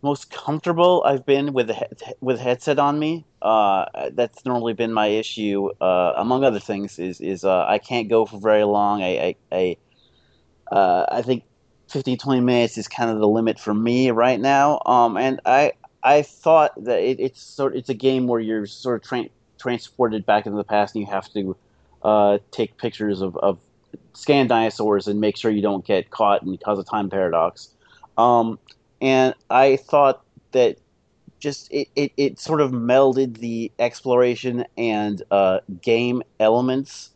most 0.02 0.30
comfortable 0.30 1.02
I've 1.04 1.26
been 1.26 1.52
with 1.52 1.70
a 1.70 1.74
he- 1.74 2.14
with 2.20 2.38
a 2.38 2.42
headset 2.42 2.78
on 2.78 2.98
me. 2.98 3.24
Uh, 3.40 4.10
that's 4.12 4.44
normally 4.44 4.72
been 4.72 4.92
my 4.92 5.06
issue, 5.06 5.70
uh, 5.80 6.14
among 6.16 6.44
other 6.44 6.60
things. 6.60 6.98
Is 6.98 7.20
is 7.20 7.44
uh, 7.44 7.64
I 7.66 7.78
can't 7.78 8.08
go 8.08 8.26
for 8.26 8.38
very 8.38 8.64
long. 8.64 9.02
I 9.02 9.36
I 9.52 9.76
I, 10.70 10.74
uh, 10.74 11.06
I 11.10 11.22
think 11.22 11.44
15, 11.88 12.18
20 12.18 12.40
minutes 12.40 12.76
is 12.76 12.88
kind 12.88 13.10
of 13.10 13.18
the 13.18 13.28
limit 13.28 13.58
for 13.58 13.72
me 13.72 14.10
right 14.10 14.40
now. 14.40 14.80
Um, 14.86 15.16
and 15.16 15.40
I 15.46 15.72
I 16.02 16.22
thought 16.22 16.72
that 16.84 17.00
it, 17.00 17.20
it's 17.20 17.40
sort 17.40 17.76
it's 17.76 17.88
a 17.88 17.94
game 17.94 18.26
where 18.26 18.40
you're 18.40 18.66
sort 18.66 18.96
of 18.96 19.08
tra- 19.08 19.30
transported 19.58 20.26
back 20.26 20.46
into 20.46 20.56
the 20.56 20.64
past, 20.64 20.94
and 20.94 21.04
you 21.04 21.12
have 21.12 21.32
to 21.32 21.56
uh, 22.02 22.38
take 22.50 22.76
pictures 22.76 23.20
of, 23.20 23.36
of 23.36 23.58
scan 24.12 24.46
dinosaurs 24.46 25.06
and 25.06 25.20
make 25.20 25.36
sure 25.36 25.50
you 25.50 25.62
don't 25.62 25.84
get 25.84 26.10
caught 26.10 26.42
and 26.42 26.60
cause 26.60 26.78
a 26.78 26.84
time 26.84 27.08
paradox. 27.08 27.70
Um, 28.16 28.58
and 29.00 29.34
I 29.48 29.76
thought 29.76 30.24
that 30.52 30.78
just 31.38 31.72
it, 31.72 31.88
it, 31.94 32.12
it 32.16 32.40
sort 32.40 32.60
of 32.60 32.70
melded 32.72 33.38
the 33.38 33.70
exploration 33.78 34.64
and 34.76 35.22
uh, 35.30 35.60
game 35.82 36.22
elements 36.40 37.10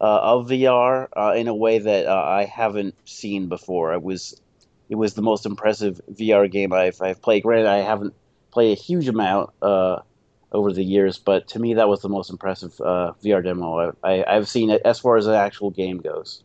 uh, 0.00 0.20
of 0.22 0.48
VR 0.48 1.08
uh, 1.16 1.32
in 1.34 1.48
a 1.48 1.54
way 1.54 1.78
that 1.78 2.06
uh, 2.06 2.22
I 2.22 2.44
haven't 2.44 2.94
seen 3.04 3.48
before. 3.48 3.92
It 3.94 4.02
was 4.02 4.40
it 4.88 4.96
was 4.96 5.14
the 5.14 5.22
most 5.22 5.46
impressive 5.46 6.00
VR 6.12 6.50
game 6.50 6.72
I've, 6.72 7.00
I've 7.00 7.22
played. 7.22 7.42
Granted, 7.42 7.66
I 7.66 7.78
haven't 7.78 8.14
played 8.50 8.76
a 8.76 8.80
huge 8.80 9.08
amount 9.08 9.50
uh, 9.62 10.00
over 10.52 10.72
the 10.72 10.84
years, 10.84 11.18
but 11.18 11.48
to 11.48 11.58
me, 11.58 11.74
that 11.74 11.88
was 11.88 12.02
the 12.02 12.08
most 12.08 12.30
impressive 12.30 12.78
uh, 12.80 13.12
VR 13.22 13.42
demo 13.42 13.94
I, 14.02 14.16
I, 14.16 14.36
I've 14.36 14.48
seen 14.48 14.70
as 14.70 15.00
far 15.00 15.16
as 15.16 15.26
an 15.26 15.34
actual 15.34 15.70
game 15.70 15.98
goes. 15.98 16.42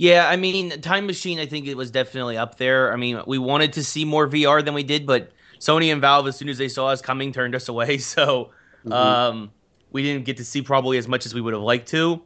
Yeah, 0.00 0.26
I 0.30 0.36
mean, 0.36 0.80
Time 0.80 1.06
Machine, 1.06 1.38
I 1.38 1.44
think 1.44 1.66
it 1.66 1.76
was 1.76 1.90
definitely 1.90 2.38
up 2.38 2.56
there. 2.56 2.90
I 2.90 2.96
mean, 2.96 3.20
we 3.26 3.36
wanted 3.36 3.74
to 3.74 3.84
see 3.84 4.06
more 4.06 4.26
VR 4.26 4.62
than 4.62 4.72
we 4.72 4.82
did, 4.82 5.06
but 5.06 5.30
Sony 5.60 5.92
and 5.92 6.00
Valve, 6.00 6.26
as 6.26 6.38
soon 6.38 6.48
as 6.48 6.56
they 6.56 6.68
saw 6.68 6.86
us 6.86 7.02
coming, 7.02 7.32
turned 7.32 7.54
us 7.54 7.68
away. 7.68 7.98
So 7.98 8.50
Mhm. 8.82 8.94
um, 8.94 9.52
we 9.90 10.02
didn't 10.02 10.24
get 10.24 10.38
to 10.38 10.44
see 10.44 10.62
probably 10.62 10.96
as 10.96 11.06
much 11.06 11.26
as 11.26 11.34
we 11.34 11.42
would 11.42 11.52
have 11.52 11.62
liked 11.62 11.88
to, 11.88 12.22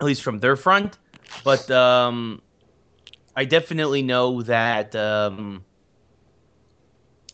at 0.00 0.06
least 0.06 0.22
from 0.22 0.38
their 0.38 0.56
front. 0.56 0.98
But 1.44 1.70
um, 1.70 2.40
I 3.36 3.44
definitely 3.44 4.02
know 4.02 4.40
that 4.42 4.96
um, 4.96 5.66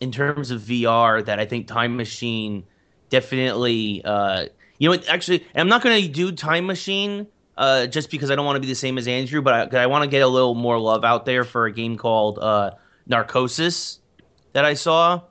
in 0.01 0.11
terms 0.11 0.51
of 0.51 0.61
VR, 0.61 1.21
that 1.21 1.39
I 1.39 1.45
think 1.45 1.67
Time 1.67 1.95
Machine 1.95 2.65
definitely. 3.09 4.01
Uh, 4.03 4.47
you 4.79 4.89
know, 4.89 5.01
actually, 5.07 5.45
and 5.53 5.61
I'm 5.61 5.69
not 5.69 5.81
going 5.81 6.01
to 6.01 6.07
do 6.09 6.31
Time 6.33 6.65
Machine 6.65 7.27
uh, 7.57 7.87
just 7.87 8.09
because 8.09 8.31
I 8.31 8.35
don't 8.35 8.45
want 8.45 8.55
to 8.55 8.61
be 8.61 8.67
the 8.67 8.75
same 8.75 8.97
as 8.97 9.07
Andrew, 9.07 9.41
but 9.41 9.73
I, 9.73 9.83
I 9.83 9.85
want 9.87 10.03
to 10.03 10.09
get 10.09 10.21
a 10.21 10.27
little 10.27 10.55
more 10.55 10.79
love 10.79 11.03
out 11.03 11.25
there 11.25 11.43
for 11.43 11.65
a 11.65 11.71
game 11.71 11.97
called 11.97 12.39
uh, 12.39 12.71
Narcosis 13.07 13.99
that 14.53 14.65
I 14.65 14.73
saw, 14.73 15.21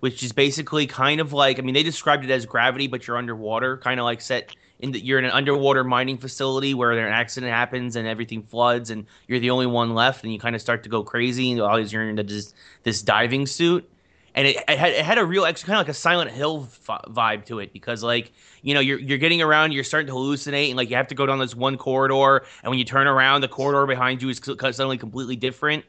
which 0.00 0.22
is 0.22 0.32
basically 0.32 0.86
kind 0.86 1.20
of 1.20 1.32
like 1.32 1.58
I 1.58 1.62
mean 1.62 1.74
they 1.74 1.82
described 1.82 2.24
it 2.24 2.30
as 2.30 2.46
Gravity, 2.46 2.86
but 2.86 3.06
you're 3.06 3.16
underwater, 3.16 3.76
kind 3.78 4.00
of 4.00 4.04
like 4.04 4.20
set 4.20 4.54
in 4.78 4.92
the, 4.92 5.00
you're 5.00 5.18
in 5.18 5.24
an 5.24 5.30
underwater 5.30 5.84
mining 5.84 6.18
facility 6.18 6.74
where 6.74 6.92
an 6.92 7.12
accident 7.12 7.52
happens 7.52 7.96
and 7.96 8.06
everything 8.06 8.42
floods 8.42 8.90
and 8.90 9.06
you're 9.26 9.40
the 9.40 9.50
only 9.50 9.66
one 9.66 9.94
left 9.94 10.22
and 10.22 10.32
you 10.32 10.38
kind 10.38 10.54
of 10.54 10.60
start 10.60 10.82
to 10.82 10.88
go 10.88 11.02
crazy 11.02 11.50
and 11.50 11.90
you're 11.90 12.08
in 12.08 12.16
this 12.16 12.54
this 12.82 13.02
diving 13.02 13.46
suit. 13.46 13.88
And 14.36 14.46
it, 14.46 14.56
it, 14.68 14.78
had, 14.78 14.92
it 14.92 15.04
had 15.04 15.18
a 15.18 15.24
real, 15.24 15.44
kind 15.44 15.56
of 15.56 15.68
like 15.68 15.88
a 15.88 15.94
Silent 15.94 16.30
Hill 16.30 16.68
f- 16.88 17.02
vibe 17.08 17.46
to 17.46 17.58
it 17.58 17.72
because, 17.72 18.02
like, 18.02 18.32
you 18.62 18.74
know, 18.74 18.80
you're 18.80 18.98
you're 18.98 19.18
getting 19.18 19.42
around, 19.42 19.72
you're 19.72 19.84
starting 19.84 20.08
to 20.08 20.12
hallucinate, 20.12 20.68
and 20.68 20.76
like 20.76 20.90
you 20.90 20.96
have 20.96 21.08
to 21.08 21.14
go 21.14 21.26
down 21.26 21.38
this 21.38 21.54
one 21.54 21.78
corridor, 21.78 22.44
and 22.62 22.70
when 22.70 22.78
you 22.78 22.84
turn 22.84 23.06
around, 23.06 23.40
the 23.40 23.48
corridor 23.48 23.86
behind 23.86 24.22
you 24.22 24.28
is 24.28 24.38
suddenly 24.44 24.98
completely 24.98 25.36
different. 25.36 25.84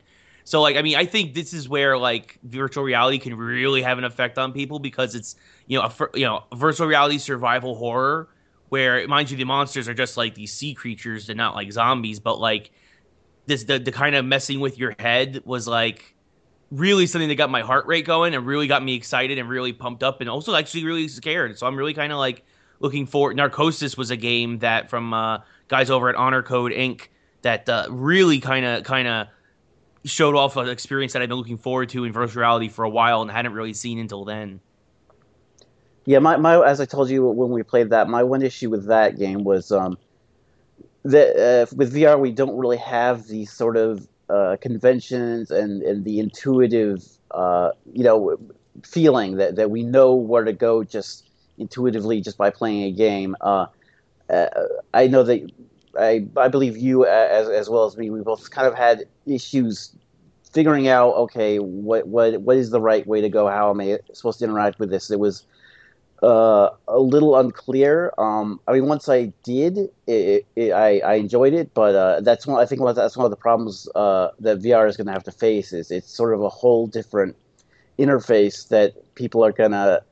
So, 0.45 0.61
like, 0.61 0.77
I 0.77 0.81
mean, 0.81 0.95
I 0.95 1.05
think 1.05 1.33
this 1.33 1.53
is 1.53 1.67
where 1.67 1.97
like 1.97 2.39
virtual 2.43 2.83
reality 2.85 3.19
can 3.19 3.35
really 3.35 3.81
have 3.81 3.97
an 3.97 4.05
effect 4.05 4.37
on 4.37 4.53
people 4.53 4.79
because 4.79 5.13
it's 5.13 5.35
you 5.67 5.77
know 5.77 5.85
a 5.85 6.17
you 6.17 6.25
know 6.25 6.45
virtual 6.55 6.87
reality 6.87 7.17
survival 7.17 7.75
horror 7.75 8.29
where, 8.69 9.07
mind 9.07 9.29
you, 9.31 9.37
the 9.37 9.45
monsters 9.45 9.87
are 9.89 9.93
just 9.93 10.17
like 10.17 10.35
these 10.35 10.53
sea 10.53 10.73
creatures 10.73 11.29
and 11.29 11.37
not 11.37 11.55
like 11.55 11.71
zombies, 11.71 12.19
but 12.19 12.39
like 12.39 12.71
this 13.45 13.63
the 13.65 13.79
the 13.79 13.91
kind 13.91 14.15
of 14.15 14.25
messing 14.25 14.59
with 14.59 14.77
your 14.77 14.95
head 14.99 15.41
was 15.45 15.67
like 15.67 16.15
really 16.71 17.07
something 17.07 17.29
that 17.29 17.35
got 17.35 17.49
my 17.49 17.61
heart 17.61 17.85
rate 17.85 18.05
going 18.05 18.33
and 18.33 18.45
really 18.45 18.67
got 18.67 18.83
me 18.83 18.95
excited 18.95 19.37
and 19.37 19.47
really 19.47 19.73
pumped 19.73 20.03
up 20.03 20.21
and 20.21 20.29
also 20.29 20.55
actually 20.55 20.83
really 20.83 21.07
scared. 21.07 21.57
So 21.57 21.65
I'm 21.65 21.75
really 21.75 21.93
kind 21.93 22.11
of 22.11 22.17
like 22.17 22.43
looking 22.79 23.05
forward. 23.05 23.35
Narcosis 23.35 23.97
was 23.97 24.11
a 24.11 24.17
game 24.17 24.59
that 24.59 24.89
from 24.89 25.13
uh, 25.13 25.39
guys 25.67 25.89
over 25.89 26.09
at 26.09 26.15
Honor 26.15 26.43
Code 26.43 26.71
Inc. 26.71 27.07
that 27.41 27.67
uh, 27.69 27.87
really 27.89 28.39
kind 28.39 28.65
of 28.65 28.83
kind 28.83 29.07
of 29.07 29.27
showed 30.03 30.35
off 30.35 30.55
an 30.57 30.69
experience 30.69 31.13
that 31.13 31.21
I've 31.21 31.29
been 31.29 31.37
looking 31.37 31.57
forward 31.57 31.89
to 31.89 32.03
in 32.03 32.13
virtual 32.13 32.41
reality 32.41 32.69
for 32.69 32.85
a 32.85 32.89
while 32.89 33.21
and 33.21 33.31
hadn't 33.31 33.53
really 33.53 33.73
seen 33.73 33.99
until 33.99 34.25
then. 34.25 34.59
Yeah, 36.05 36.19
my, 36.19 36.37
my 36.37 36.65
as 36.65 36.79
I 36.79 36.85
told 36.85 37.09
you 37.09 37.25
when 37.25 37.49
we 37.49 37.63
played 37.63 37.89
that, 37.89 38.07
my 38.07 38.23
one 38.23 38.41
issue 38.41 38.69
with 38.69 38.85
that 38.87 39.17
game 39.17 39.43
was 39.43 39.71
um, 39.71 39.97
that 41.03 41.35
uh, 41.35 41.75
with 41.75 41.93
VR 41.93 42.19
we 42.19 42.31
don't 42.31 42.57
really 42.57 42.77
have 42.77 43.27
the 43.27 43.45
sort 43.45 43.75
of 43.75 44.07
uh, 44.29 44.57
conventions 44.61 45.51
and, 45.51 45.81
and 45.83 46.03
the 46.03 46.19
intuitive 46.19 47.03
uh, 47.31 47.71
you 47.93 48.03
know 48.03 48.37
feeling 48.83 49.37
that, 49.37 49.55
that 49.55 49.71
we 49.71 49.83
know 49.83 50.13
where 50.15 50.43
to 50.43 50.53
go 50.53 50.83
just 50.83 51.29
intuitively 51.57 52.21
just 52.21 52.37
by 52.37 52.49
playing 52.49 52.83
a 52.83 52.91
game. 52.91 53.35
Uh, 53.41 53.65
uh, 54.29 54.47
I 54.93 55.07
know 55.07 55.23
that 55.23 55.49
I 55.97 56.27
I 56.35 56.47
believe 56.47 56.77
you 56.77 57.05
as 57.05 57.47
as 57.49 57.69
well 57.69 57.85
as 57.85 57.97
me 57.97 58.09
we 58.09 58.21
both 58.21 58.51
kind 58.51 58.67
of 58.67 58.75
had 58.75 59.05
issues 59.25 59.95
figuring 60.51 60.87
out 60.87 61.13
okay 61.13 61.59
what 61.59 62.07
what 62.07 62.41
what 62.41 62.57
is 62.57 62.69
the 62.69 62.81
right 62.81 63.05
way 63.05 63.21
to 63.21 63.29
go 63.29 63.47
how 63.47 63.69
am 63.69 63.81
I 63.81 63.99
supposed 64.13 64.39
to 64.39 64.45
interact 64.45 64.79
with 64.79 64.89
this 64.89 65.09
it 65.11 65.19
was 65.19 65.45
uh, 66.23 66.69
a 66.87 66.99
little 66.99 67.35
unclear. 67.37 68.13
Um, 68.17 68.59
I 68.67 68.73
mean, 68.73 68.87
once 68.87 69.07
I 69.07 69.33
did, 69.43 69.77
it, 70.07 70.45
it, 70.55 70.71
I, 70.71 70.99
I 70.99 71.13
enjoyed 71.15 71.53
it, 71.53 71.73
but 71.73 71.95
uh, 71.95 72.21
that's 72.21 72.47
one. 72.47 72.61
I 72.61 72.65
think 72.65 72.81
that's 72.95 73.15
one 73.15 73.25
of 73.25 73.31
the 73.31 73.37
problems 73.37 73.87
uh, 73.95 74.31
that 74.39 74.59
VR 74.59 74.89
is 74.89 74.97
going 74.97 75.07
to 75.07 75.13
have 75.13 75.23
to 75.25 75.31
face. 75.31 75.73
Is 75.73 75.91
it's 75.91 76.11
sort 76.11 76.33
of 76.33 76.41
a 76.41 76.49
whole 76.49 76.87
different 76.87 77.35
interface 77.99 78.67
that 78.69 79.15
people 79.15 79.43
are 79.43 79.51
going 79.51 79.71
to 79.71 80.03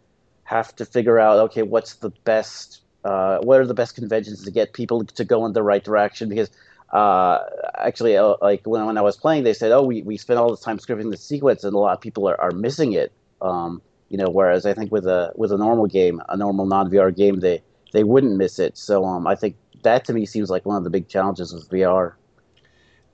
have 0.44 0.76
to 0.76 0.86
figure 0.86 1.20
out. 1.20 1.40
Okay, 1.40 1.64
what's 1.64 1.96
the 1.96 2.12
best? 2.24 2.82
Uh, 3.04 3.40
what 3.40 3.60
are 3.60 3.68
the 3.68 3.74
best 3.74 3.96
conventions 3.96 4.44
to 4.44 4.52
get 4.52 4.74
people 4.74 5.04
to 5.04 5.26
go 5.26 5.46
in 5.46 5.54
the 5.54 5.64
right 5.64 5.84
direction? 5.84 6.30
Because 6.30 6.50
uh, 6.92 7.40
actually, 7.80 8.16
uh, 8.16 8.36
like 8.42 8.62
when, 8.66 8.86
when 8.86 8.98
I 8.98 9.02
was 9.02 9.18
playing, 9.18 9.44
they 9.44 9.54
said, 9.54 9.72
"Oh, 9.72 9.84
we, 9.84 10.04
we 10.04 10.18
spent 10.18 10.40
all 10.40 10.52
this 10.52 10.62
time 10.62 10.78
scripting 10.78 11.10
the 11.10 11.18
sequence, 11.18 11.64
and 11.64 11.74
a 11.74 11.80
lot 11.80 11.94
of 11.94 12.02
people 12.02 12.30
are, 12.30 12.40
are 12.40 12.52
missing 12.52 12.94
it." 12.94 13.12
Um, 13.42 13.82
you 14.10 14.18
know 14.18 14.30
whereas 14.30 14.66
i 14.66 14.74
think 14.74 14.92
with 14.92 15.06
a 15.06 15.32
with 15.36 15.52
a 15.52 15.58
normal 15.58 15.88
game 15.88 16.22
a 16.30 16.38
normal 16.38 16.66
non 16.66 16.90
vr 16.90 17.16
game 17.16 17.40
they 17.40 17.62
they 17.92 18.04
wouldn't 18.04 18.36
miss 18.36 18.60
it. 18.60 18.78
So 18.78 19.06
um 19.06 19.26
i 19.28 19.36
think 19.36 19.56
that 19.84 20.06
to 20.06 20.14
me 20.14 20.26
seems 20.26 20.50
like 20.50 20.66
one 20.66 20.78
of 20.78 20.84
the 20.84 20.90
big 20.90 21.08
challenges 21.08 21.54
with 21.54 21.70
vr 21.70 22.14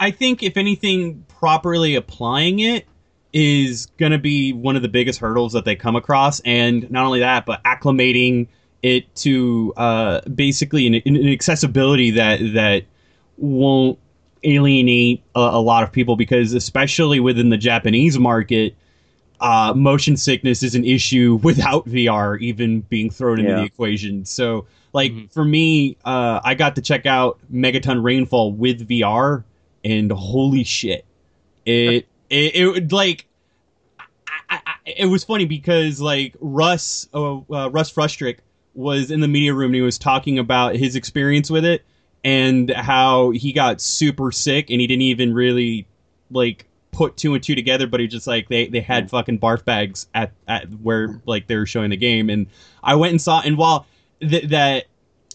I 0.02 0.10
think 0.10 0.42
if 0.42 0.58
anything, 0.58 1.24
properly 1.28 1.94
applying 1.94 2.60
it 2.60 2.88
is 3.34 3.86
going 3.98 4.12
to 4.12 4.18
be 4.18 4.52
one 4.52 4.76
of 4.76 4.82
the 4.82 4.90
biggest 4.90 5.20
hurdles 5.20 5.54
that 5.54 5.64
they 5.64 5.76
come 5.76 5.96
across, 5.96 6.40
and 6.40 6.90
not 6.90 7.06
only 7.06 7.20
that, 7.20 7.46
but 7.46 7.64
acclimating 7.64 8.48
it 8.82 9.14
to 9.18 9.72
uh, 9.78 10.22
basically 10.22 10.88
an, 10.88 10.96
an 11.06 11.30
accessibility 11.30 12.10
that 12.12 12.40
that 12.56 12.86
won't 13.38 14.00
alienate 14.44 15.22
a, 15.36 15.40
a 15.40 15.62
lot 15.62 15.84
of 15.84 15.92
people. 15.92 16.16
Because 16.16 16.54
especially 16.54 17.20
within 17.20 17.50
the 17.50 17.58
Japanese 17.58 18.18
market, 18.18 18.76
uh, 19.42 19.74
motion 19.76 20.16
sickness 20.16 20.64
is 20.64 20.76
an 20.76 20.86
issue 20.86 21.40
without 21.44 21.86
VR 21.88 22.40
even 22.40 22.82
being 22.82 23.10
thrown 23.10 23.40
into 23.40 23.52
Yeah. 23.52 23.58
the 23.58 23.66
equation. 23.66 24.24
So, 24.24 24.66
like 24.94 25.12
Mhm. 25.12 25.32
for 25.32 25.44
me, 25.44 25.98
uh, 26.06 26.40
I 26.44 26.54
got 26.54 26.76
to 26.76 26.82
check 26.82 27.06
out 27.06 27.40
Megaton 27.52 28.04
Rainfall 28.04 28.54
with 28.54 28.88
VR, 28.88 29.44
and 29.84 30.12
holy 30.12 30.64
shit, 30.64 31.06
it 31.66 32.08
it, 32.30 32.56
it 32.56 32.68
would 32.68 32.92
like. 32.94 33.26
I, 34.50 34.60
I, 34.68 34.74
it 34.86 35.06
was 35.06 35.24
funny 35.24 35.46
because 35.46 36.00
like 36.02 36.36
Russ, 36.42 37.08
uh, 37.14 37.38
uh, 37.38 37.70
Russ 37.72 37.92
Frushtick 37.92 38.38
was 38.74 39.10
in 39.12 39.22
the 39.22 39.28
media 39.28 39.54
room 39.54 39.68
and 39.68 39.76
he 39.76 39.82
was 39.82 39.98
talking 39.98 40.40
about 40.40 40.76
his 40.76 40.96
experience 40.96 41.50
with 41.50 41.64
it 41.66 41.84
and 42.24 42.70
how 42.70 43.32
he 43.32 43.54
got 43.54 43.80
super 43.82 44.32
sick 44.32 44.70
and 44.70 44.80
he 44.82 44.88
didn't 44.88 45.02
even 45.04 45.34
really 45.34 45.88
like 46.32 46.66
put 46.92 47.18
two 47.18 47.34
and 47.34 47.44
two 47.44 47.56
together, 47.56 47.88
but 47.88 48.00
he 48.00 48.08
just 48.08 48.28
like 48.28 48.50
they, 48.50 48.68
they 48.68 48.82
had 48.82 49.10
fucking 49.10 49.40
barf 49.40 49.66
bags 49.66 50.08
at, 50.14 50.32
at 50.48 50.70
where 50.82 51.22
like 51.26 51.48
they 51.48 51.56
were 51.56 51.66
showing 51.66 51.90
the 51.90 51.98
game, 51.98 52.30
and 52.30 52.48
I 52.84 52.96
went 52.96 53.12
and 53.12 53.22
saw, 53.22 53.42
and 53.42 53.58
while 53.58 53.86
th- 54.20 54.50
that 54.50 54.86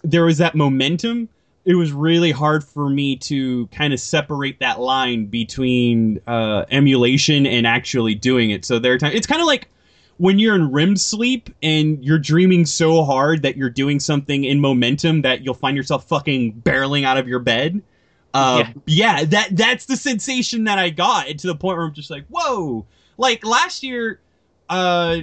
there 0.03 0.25
was 0.25 0.39
that 0.39 0.55
momentum, 0.55 1.29
it 1.65 1.75
was 1.75 1.93
really 1.93 2.31
hard 2.31 2.63
for 2.63 2.89
me 2.89 3.17
to 3.17 3.67
kind 3.69 3.93
of 3.93 4.01
separate 4.01 4.61
that 4.61 4.81
line 4.81 5.27
between 5.27 6.21
uh, 6.27 6.65
emulation 6.71 7.47
and 7.47 7.67
actually 7.67 8.15
doing 8.15 8.51
it. 8.51 8.65
So 8.65 8.79
there 8.79 8.93
are 8.93 8.99
times 8.99 9.15
it's 9.15 9.27
kind 9.27 9.41
of 9.41 9.47
like 9.47 9.69
when 10.19 10.39
you're 10.39 10.55
in 10.55 10.71
REM 10.73 10.97
sleep 10.97 11.51
and 11.63 12.03
you're 12.05 12.19
dreaming 12.19 12.65
so 12.67 13.05
hard 13.05 13.43
that 13.43 13.57
you're 13.57 13.71
doing 13.71 14.01
something 14.01 14.45
in 14.45 14.61
momentum 14.61 15.23
that 15.23 15.43
you'll 15.43 15.55
find 15.55 15.77
yourself 15.77 16.07
fucking 16.09 16.63
barreling 16.65 17.05
out 17.05 17.19
of 17.19 17.29
your 17.29 17.41
bed. 17.41 17.83
Uh, 18.35 18.65
yeah. 18.87 19.19
yeah, 19.19 19.25
that 19.25 19.57
that's 19.57 19.87
the 19.87 19.97
sensation 19.97 20.65
that 20.65 20.79
I 20.79 20.91
got, 20.91 21.27
to 21.27 21.47
the 21.47 21.55
point 21.55 21.79
where 21.79 21.87
I'm 21.87 21.95
just 21.95 22.11
like, 22.11 22.27
whoa! 22.29 22.87
Like 23.17 23.45
last 23.47 23.83
year, 23.83 24.21
uh, 24.69 25.19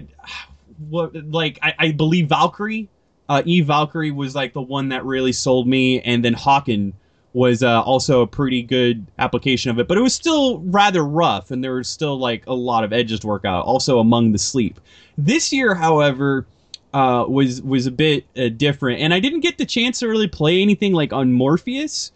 what 0.90 1.16
like 1.16 1.60
I, 1.62 1.74
I 1.78 1.92
believe 1.92 2.30
Valkyrie, 2.30 2.90
uh, 3.30 3.44
Eve 3.46 3.68
Valkyrie 3.68 4.12
was 4.12 4.36
like 4.36 4.54
the 4.54 4.62
one 4.62 4.90
that 4.90 5.06
really 5.06 5.32
sold 5.32 5.68
me, 5.68 6.02
and 6.02 6.26
then 6.26 6.34
Hawken 6.34 6.94
was 7.34 7.64
uh, 7.64 7.82
also 7.82 8.22
a 8.22 8.28
pretty 8.28 8.62
good 8.62 9.06
application 9.18 9.72
of 9.72 9.80
it, 9.80 9.88
but 9.88 9.98
it 9.98 10.02
was 10.02 10.14
still 10.14 10.60
rather 10.60 11.04
rough, 11.04 11.52
and 11.52 11.64
there 11.64 11.74
was 11.74 11.90
still 11.90 12.18
like 12.18 12.46
a 12.48 12.54
lot 12.54 12.84
of 12.84 12.94
edges 12.94 13.20
to 13.22 13.28
work 13.28 13.44
out. 13.44 13.66
Also 13.66 14.00
among 14.00 14.32
the 14.32 14.38
sleep. 14.38 14.80
This 15.18 15.52
year, 15.52 15.74
however, 15.74 16.46
uh, 16.94 17.26
was 17.28 17.62
was 17.62 17.88
a 17.88 17.92
bit 17.92 18.26
uh, 18.38 18.50
different, 18.50 19.02
and 19.02 19.14
I 19.14 19.20
didn't 19.20 19.40
get 19.40 19.58
the 19.58 19.66
chance 19.66 20.00
to 20.00 20.08
really 20.08 20.28
play 20.28 20.62
anything 20.62 20.94
like 20.94 21.12
on 21.12 21.34
Morpheus. 21.34 22.12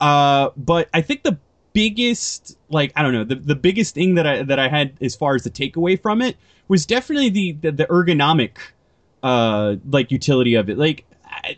Uh, 0.00 0.50
but 0.56 0.88
I 0.92 1.00
think 1.00 1.22
the 1.22 1.38
biggest, 1.72 2.56
like 2.68 2.92
I 2.96 3.02
don't 3.02 3.12
know, 3.12 3.24
the, 3.24 3.36
the 3.36 3.54
biggest 3.54 3.94
thing 3.94 4.14
that 4.14 4.26
I 4.26 4.42
that 4.42 4.58
I 4.58 4.68
had 4.68 4.94
as 5.00 5.14
far 5.14 5.34
as 5.34 5.44
the 5.44 5.50
takeaway 5.50 6.00
from 6.00 6.22
it 6.22 6.36
was 6.68 6.86
definitely 6.86 7.28
the 7.30 7.52
the, 7.52 7.72
the 7.72 7.86
ergonomic, 7.86 8.56
uh, 9.22 9.76
like 9.90 10.10
utility 10.10 10.54
of 10.54 10.70
it. 10.70 10.78
Like 10.78 11.04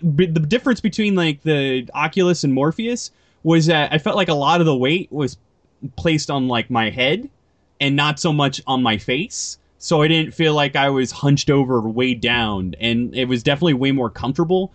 the 0.02 0.26
difference 0.26 0.80
between 0.80 1.14
like 1.14 1.42
the 1.42 1.88
Oculus 1.94 2.44
and 2.44 2.52
Morpheus 2.52 3.10
was 3.42 3.66
that 3.66 3.92
I 3.92 3.98
felt 3.98 4.16
like 4.16 4.28
a 4.28 4.34
lot 4.34 4.60
of 4.60 4.66
the 4.66 4.76
weight 4.76 5.10
was 5.12 5.36
placed 5.96 6.30
on 6.30 6.48
like 6.48 6.70
my 6.70 6.90
head 6.90 7.30
and 7.80 7.94
not 7.94 8.18
so 8.18 8.32
much 8.32 8.60
on 8.66 8.82
my 8.82 8.98
face. 8.98 9.58
So 9.78 10.02
I 10.02 10.08
didn't 10.08 10.34
feel 10.34 10.54
like 10.54 10.74
I 10.74 10.90
was 10.90 11.12
hunched 11.12 11.50
over 11.50 11.80
weighed 11.80 12.20
down, 12.20 12.74
and 12.80 13.14
it 13.14 13.26
was 13.26 13.44
definitely 13.44 13.74
way 13.74 13.92
more 13.92 14.10
comfortable. 14.10 14.72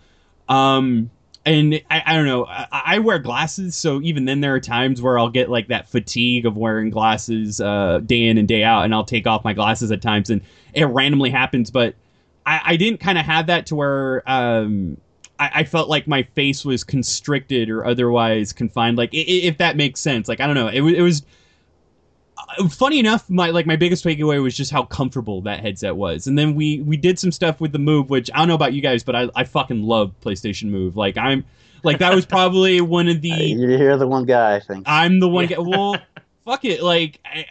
Um, 0.48 1.10
and 1.46 1.80
I, 1.90 2.02
I 2.06 2.14
don't 2.14 2.26
know. 2.26 2.46
I, 2.46 2.66
I, 2.72 2.98
wear 3.00 3.18
glasses, 3.18 3.76
so 3.76 4.00
even 4.02 4.24
then 4.24 4.40
there 4.40 4.54
are 4.54 4.60
times 4.60 5.02
where 5.02 5.18
I'll 5.18 5.28
get 5.28 5.50
like 5.50 5.68
that 5.68 5.88
fatigue 5.88 6.46
of 6.46 6.56
wearing 6.56 6.90
glasses 6.90 7.60
uh, 7.60 8.00
day 8.04 8.26
in 8.26 8.38
and 8.38 8.48
day 8.48 8.64
out, 8.64 8.84
and 8.84 8.94
I'll 8.94 9.04
take 9.04 9.26
off 9.26 9.44
my 9.44 9.52
glasses 9.52 9.92
at 9.92 10.00
times, 10.00 10.30
and 10.30 10.40
it 10.72 10.84
randomly 10.84 11.30
happens. 11.30 11.70
But 11.70 11.94
I, 12.46 12.60
I 12.64 12.76
didn't 12.76 13.00
kind 13.00 13.18
of 13.18 13.24
have 13.26 13.46
that 13.48 13.66
to 13.66 13.74
where 13.74 14.22
um, 14.30 14.96
I, 15.38 15.64
felt 15.64 15.88
like 15.88 16.06
my 16.06 16.22
face 16.22 16.64
was 16.64 16.84
constricted 16.84 17.68
or 17.68 17.84
otherwise 17.84 18.52
confined. 18.52 18.96
Like 18.96 19.10
if 19.12 19.58
that 19.58 19.76
makes 19.76 20.00
sense. 20.00 20.28
Like 20.28 20.40
I 20.40 20.46
don't 20.46 20.54
know. 20.54 20.68
It, 20.68 20.82
it 20.82 21.02
was 21.02 21.22
funny 22.70 22.98
enough. 22.98 23.28
My 23.28 23.50
like 23.50 23.66
my 23.66 23.76
biggest 23.76 24.04
takeaway 24.04 24.42
was 24.42 24.56
just 24.56 24.70
how 24.70 24.84
comfortable 24.84 25.42
that 25.42 25.60
headset 25.60 25.96
was. 25.96 26.26
And 26.26 26.38
then 26.38 26.54
we 26.54 26.80
we 26.80 26.96
did 26.96 27.18
some 27.18 27.32
stuff 27.32 27.60
with 27.60 27.72
the 27.72 27.78
Move, 27.78 28.10
which 28.10 28.30
I 28.34 28.38
don't 28.38 28.48
know 28.48 28.54
about 28.54 28.72
you 28.72 28.80
guys, 28.80 29.02
but 29.02 29.16
I 29.16 29.28
I 29.34 29.44
fucking 29.44 29.82
love 29.82 30.14
PlayStation 30.22 30.70
Move. 30.70 30.96
Like 30.96 31.16
I'm 31.16 31.44
like 31.82 31.98
that 31.98 32.14
was 32.14 32.26
probably 32.26 32.80
one 32.80 33.08
of 33.08 33.20
the. 33.20 33.28
You're 33.28 33.96
the 33.96 34.06
one 34.06 34.24
guy. 34.24 34.56
I 34.56 34.60
think 34.60 34.84
I'm 34.86 35.20
the 35.20 35.28
one. 35.28 35.46
Guy. 35.46 35.58
Well, 35.58 35.96
fuck 36.44 36.64
it. 36.64 36.82
Like. 36.82 37.20
I, 37.24 37.46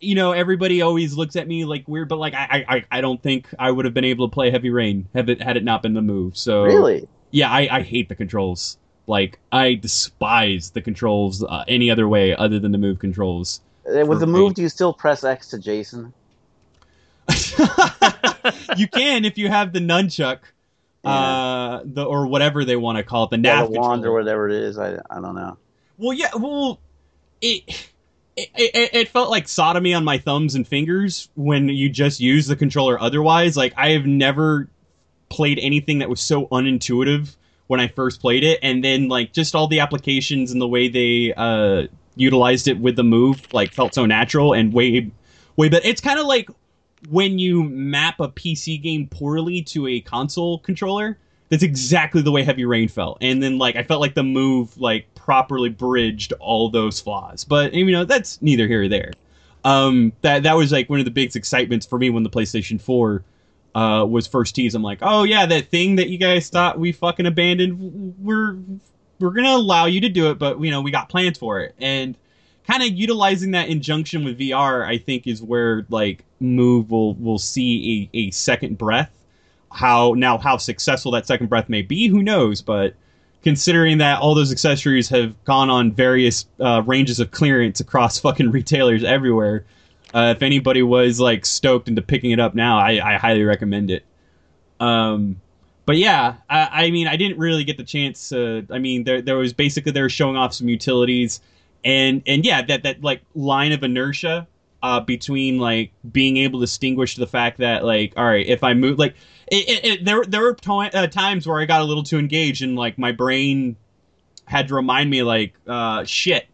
you 0.00 0.14
know, 0.14 0.30
everybody 0.30 0.80
always 0.80 1.14
looks 1.14 1.34
at 1.34 1.48
me 1.48 1.64
like 1.64 1.88
weird, 1.88 2.08
but 2.08 2.20
like 2.20 2.32
I, 2.32 2.64
I, 2.68 2.84
I 2.90 3.00
don't 3.00 3.20
think 3.20 3.48
I 3.58 3.68
would 3.68 3.84
have 3.84 3.94
been 3.94 4.04
able 4.04 4.28
to 4.28 4.32
play 4.32 4.48
Heavy 4.48 4.70
Rain 4.70 5.08
had 5.12 5.28
it 5.28 5.42
had 5.42 5.56
it 5.56 5.64
not 5.64 5.82
been 5.82 5.94
the 5.94 6.02
move. 6.02 6.36
So 6.36 6.62
really, 6.62 7.08
yeah, 7.32 7.50
I, 7.50 7.68
I 7.78 7.82
hate 7.82 8.08
the 8.08 8.14
controls. 8.14 8.78
Like 9.08 9.38
I 9.50 9.74
despise 9.74 10.70
the 10.70 10.82
controls 10.82 11.42
uh, 11.42 11.64
any 11.66 11.90
other 11.90 12.06
way 12.06 12.36
other 12.36 12.60
than 12.60 12.72
the 12.72 12.78
move 12.78 12.98
controls. 12.98 13.60
Uh, 13.88 14.04
with 14.06 14.20
the 14.20 14.26
move, 14.26 14.54
do 14.54 14.62
you 14.62 14.68
still 14.68 14.92
press 14.92 15.24
X 15.24 15.48
to 15.48 15.58
Jason? 15.58 16.12
you 18.76 18.88
can 18.88 19.24
if 19.24 19.36
you 19.38 19.48
have 19.48 19.72
the 19.72 19.80
nunchuck, 19.80 20.40
yeah. 21.04 21.10
uh, 21.10 21.82
the 21.84 22.04
or 22.04 22.26
whatever 22.26 22.64
they 22.64 22.76
want 22.76 22.98
to 22.98 23.04
call 23.04 23.24
it, 23.24 23.30
the 23.30 23.38
yeah, 23.38 23.64
the 23.64 23.70
wand 23.70 24.04
or 24.04 24.12
whatever 24.12 24.48
it 24.48 24.54
is. 24.54 24.78
I 24.78 24.98
I 25.10 25.20
don't 25.20 25.34
know. 25.34 25.56
Well, 25.98 26.14
yeah, 26.14 26.30
well, 26.34 26.80
it 27.40 27.90
it, 28.36 28.50
it, 28.54 28.90
it, 28.94 29.08
felt 29.08 29.30
like 29.30 29.48
sodomy 29.48 29.94
on 29.94 30.04
my 30.04 30.18
thumbs 30.18 30.54
and 30.54 30.66
fingers 30.66 31.28
when 31.34 31.68
you 31.68 31.88
just 31.88 32.20
use 32.20 32.46
the 32.46 32.54
controller 32.54 33.00
otherwise 33.00 33.56
like 33.56 33.72
i 33.76 33.90
have 33.90 34.06
never 34.06 34.68
played 35.28 35.58
anything 35.58 35.98
that 35.98 36.08
was 36.08 36.20
so 36.20 36.46
unintuitive 36.46 37.34
when 37.66 37.80
i 37.80 37.88
first 37.88 38.20
played 38.20 38.44
it 38.44 38.60
and 38.62 38.84
then 38.84 39.08
like 39.08 39.32
just 39.32 39.56
all 39.56 39.66
the 39.66 39.80
applications 39.80 40.52
and 40.52 40.60
the 40.60 40.68
way 40.68 40.88
they 40.88 41.34
uh 41.36 41.86
utilized 42.18 42.68
it 42.68 42.78
with 42.78 42.96
the 42.96 43.04
move 43.04 43.46
like 43.52 43.72
felt 43.72 43.94
so 43.94 44.04
natural 44.06 44.52
and 44.52 44.72
way 44.72 45.10
way 45.56 45.68
but 45.68 45.84
it's 45.84 46.00
kind 46.00 46.18
of 46.18 46.26
like 46.26 46.50
when 47.10 47.38
you 47.38 47.62
map 47.64 48.18
a 48.20 48.28
pc 48.28 48.80
game 48.82 49.06
poorly 49.06 49.62
to 49.62 49.86
a 49.86 50.00
console 50.00 50.58
controller 50.58 51.16
that's 51.48 51.62
exactly 51.62 52.20
the 52.20 52.30
way 52.30 52.42
heavy 52.42 52.64
rain 52.64 52.88
felt 52.88 53.18
and 53.20 53.42
then 53.42 53.56
like 53.58 53.76
i 53.76 53.82
felt 53.82 54.00
like 54.00 54.14
the 54.14 54.22
move 54.22 54.76
like 54.78 55.06
properly 55.28 55.68
bridged 55.68 56.32
all 56.40 56.70
those 56.70 57.02
flaws. 57.02 57.44
But 57.44 57.74
you 57.74 57.84
know, 57.92 58.06
that's 58.06 58.40
neither 58.40 58.66
here 58.66 58.84
or 58.84 58.88
there. 58.88 59.12
Um, 59.62 60.14
that 60.22 60.44
that 60.44 60.56
was 60.56 60.72
like 60.72 60.88
one 60.88 61.00
of 61.00 61.04
the 61.04 61.10
biggest 61.10 61.36
excitements 61.36 61.84
for 61.84 61.98
me 61.98 62.08
when 62.08 62.22
the 62.22 62.30
PlayStation 62.30 62.80
4 62.80 63.22
uh, 63.74 64.06
was 64.08 64.26
first 64.26 64.54
teased. 64.54 64.74
I'm 64.74 64.82
like, 64.82 65.00
oh 65.02 65.24
yeah, 65.24 65.44
that 65.44 65.68
thing 65.68 65.96
that 65.96 66.08
you 66.08 66.16
guys 66.16 66.48
thought 66.48 66.78
we 66.78 66.92
fucking 66.92 67.26
abandoned, 67.26 68.14
we're 68.18 68.56
we're 69.18 69.30
gonna 69.30 69.56
allow 69.56 69.86
you 69.86 70.00
to 70.02 70.08
do 70.08 70.30
it, 70.30 70.38
but 70.38 70.60
you 70.60 70.70
know, 70.70 70.80
we 70.80 70.90
got 70.90 71.08
plans 71.08 71.38
for 71.38 71.60
it. 71.60 71.74
And 71.78 72.16
kind 72.66 72.82
of 72.82 72.90
utilizing 72.90 73.52
that 73.52 73.68
injunction 73.68 74.24
with 74.24 74.38
VR, 74.38 74.86
I 74.86 74.98
think, 74.98 75.26
is 75.26 75.42
where 75.42 75.86
like 75.88 76.24
Move 76.40 76.90
will 76.90 77.14
will 77.14 77.38
see 77.38 78.08
a, 78.12 78.16
a 78.16 78.30
second 78.30 78.78
breath. 78.78 79.10
How 79.72 80.14
now 80.16 80.38
how 80.38 80.56
successful 80.56 81.12
that 81.12 81.26
second 81.26 81.48
breath 81.48 81.68
may 81.68 81.82
be, 81.82 82.08
who 82.08 82.22
knows? 82.22 82.62
But 82.62 82.94
considering 83.42 83.98
that 83.98 84.20
all 84.20 84.34
those 84.34 84.52
accessories 84.52 85.08
have 85.08 85.42
gone 85.44 85.70
on 85.70 85.92
various 85.92 86.46
uh, 86.60 86.82
ranges 86.84 87.20
of 87.20 87.30
clearance 87.30 87.80
across 87.80 88.18
fucking 88.20 88.50
retailers 88.50 89.04
everywhere. 89.04 89.64
Uh, 90.14 90.32
if 90.34 90.42
anybody 90.42 90.82
was 90.82 91.20
like 91.20 91.44
stoked 91.44 91.86
into 91.86 92.00
picking 92.00 92.30
it 92.30 92.40
up 92.40 92.54
now, 92.54 92.78
I, 92.78 93.14
I 93.14 93.18
highly 93.18 93.44
recommend 93.44 93.90
it. 93.90 94.04
Um, 94.80 95.40
but 95.88 95.96
yeah, 95.96 96.34
I, 96.50 96.84
I, 96.84 96.90
mean, 96.90 97.08
I 97.08 97.16
didn't 97.16 97.38
really 97.38 97.64
get 97.64 97.78
the 97.78 97.82
chance. 97.82 98.30
Uh, 98.30 98.60
I 98.70 98.78
mean, 98.78 99.04
there 99.04 99.22
there 99.22 99.38
was 99.38 99.54
basically 99.54 99.90
they 99.90 100.02
were 100.02 100.10
showing 100.10 100.36
off 100.36 100.52
some 100.52 100.68
utilities, 100.68 101.40
and 101.82 102.22
and 102.26 102.44
yeah, 102.44 102.60
that 102.60 102.82
that 102.82 103.02
like 103.02 103.22
line 103.34 103.72
of 103.72 103.82
inertia 103.82 104.46
uh, 104.82 105.00
between 105.00 105.56
like 105.56 105.92
being 106.12 106.36
able 106.36 106.60
to 106.60 106.66
distinguish 106.66 107.16
the 107.16 107.26
fact 107.26 107.56
that 107.60 107.86
like, 107.86 108.12
all 108.18 108.26
right, 108.26 108.46
if 108.46 108.62
I 108.62 108.74
move 108.74 108.98
like 108.98 109.14
it, 109.50 109.66
it, 109.66 109.84
it, 109.86 110.04
there 110.04 110.22
there 110.24 110.42
were 110.42 110.52
to- 110.52 110.72
uh, 110.92 111.06
times 111.06 111.48
where 111.48 111.58
I 111.58 111.64
got 111.64 111.80
a 111.80 111.84
little 111.84 112.02
too 112.02 112.18
engaged 112.18 112.62
and 112.62 112.76
like 112.76 112.98
my 112.98 113.12
brain 113.12 113.74
had 114.44 114.68
to 114.68 114.74
remind 114.74 115.08
me 115.08 115.22
like 115.22 115.54
uh, 115.66 116.04
shit 116.04 116.48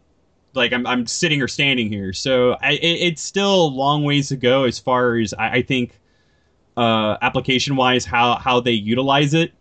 like 0.53 0.71
I'm, 0.71 0.87
I'm 0.87 1.05
sitting 1.07 1.41
or 1.41 1.49
standing 1.49 1.89
here 1.89 2.13
so 2.13 2.53
I, 2.61 2.79
it's 2.81 3.21
still 3.21 3.65
a 3.65 3.67
long 3.67 4.05
ways 4.05 4.29
to 4.29 4.37
go 4.37 4.63
as 4.63 4.79
far 4.79 5.17
as 5.17 5.33
I, 5.33 5.49
I 5.49 5.61
think 5.61 5.99
uh, 6.77 7.17
application 7.21 7.75
wise 7.75 8.05
how 8.05 8.35
how 8.35 8.59
they 8.59 8.71
utilize 8.71 9.33
it 9.33 9.51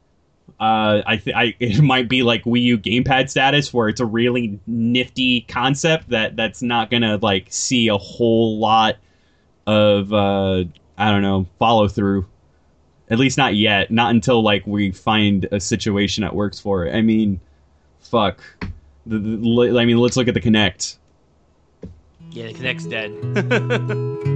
uh, 0.60 1.02
I, 1.06 1.16
th- 1.16 1.34
I 1.34 1.54
it 1.60 1.82
might 1.82 2.08
be 2.08 2.22
like 2.22 2.44
Wii 2.44 2.62
U 2.62 2.78
gamepad 2.78 3.30
status 3.30 3.72
where 3.72 3.88
it's 3.88 4.00
a 4.00 4.06
really 4.06 4.58
nifty 4.66 5.42
concept 5.42 6.10
that 6.10 6.36
that's 6.36 6.62
not 6.62 6.90
gonna 6.90 7.18
like 7.20 7.46
see 7.50 7.88
a 7.88 7.96
whole 7.96 8.58
lot 8.58 8.96
of 9.66 10.12
uh, 10.12 10.64
I 10.98 11.10
don't 11.10 11.22
know 11.22 11.46
follow 11.58 11.88
through 11.88 12.26
at 13.10 13.18
least 13.18 13.38
not 13.38 13.54
yet. 13.54 13.90
Not 13.90 14.10
until 14.10 14.42
like 14.42 14.66
we 14.66 14.90
find 14.90 15.46
a 15.52 15.60
situation 15.60 16.22
that 16.22 16.34
works 16.34 16.58
for 16.58 16.86
it. 16.86 16.94
I 16.94 17.02
mean, 17.02 17.40
fuck. 18.00 18.42
The, 19.06 19.18
the, 19.18 19.78
I 19.78 19.84
mean, 19.84 19.98
let's 19.98 20.16
look 20.16 20.28
at 20.28 20.34
the 20.34 20.40
Kinect. 20.40 20.96
Yeah, 22.30 22.46
the 22.46 22.54
Kinect's 22.54 22.86
dead. 22.86 24.24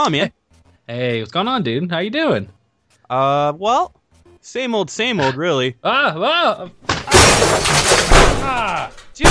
on, 0.00 0.12
man? 0.12 0.32
Hey, 0.86 1.20
what's 1.20 1.30
going 1.32 1.48
on, 1.48 1.62
dude? 1.62 1.90
How 1.90 1.98
you 1.98 2.10
doing? 2.10 2.48
Uh, 3.08 3.52
well, 3.56 3.94
same 4.40 4.74
old, 4.74 4.90
same 4.90 5.20
old, 5.20 5.34
really. 5.36 5.76
ah, 5.84 6.14
ah, 6.16 6.70
ah, 8.42 8.92
dude. 9.14 9.26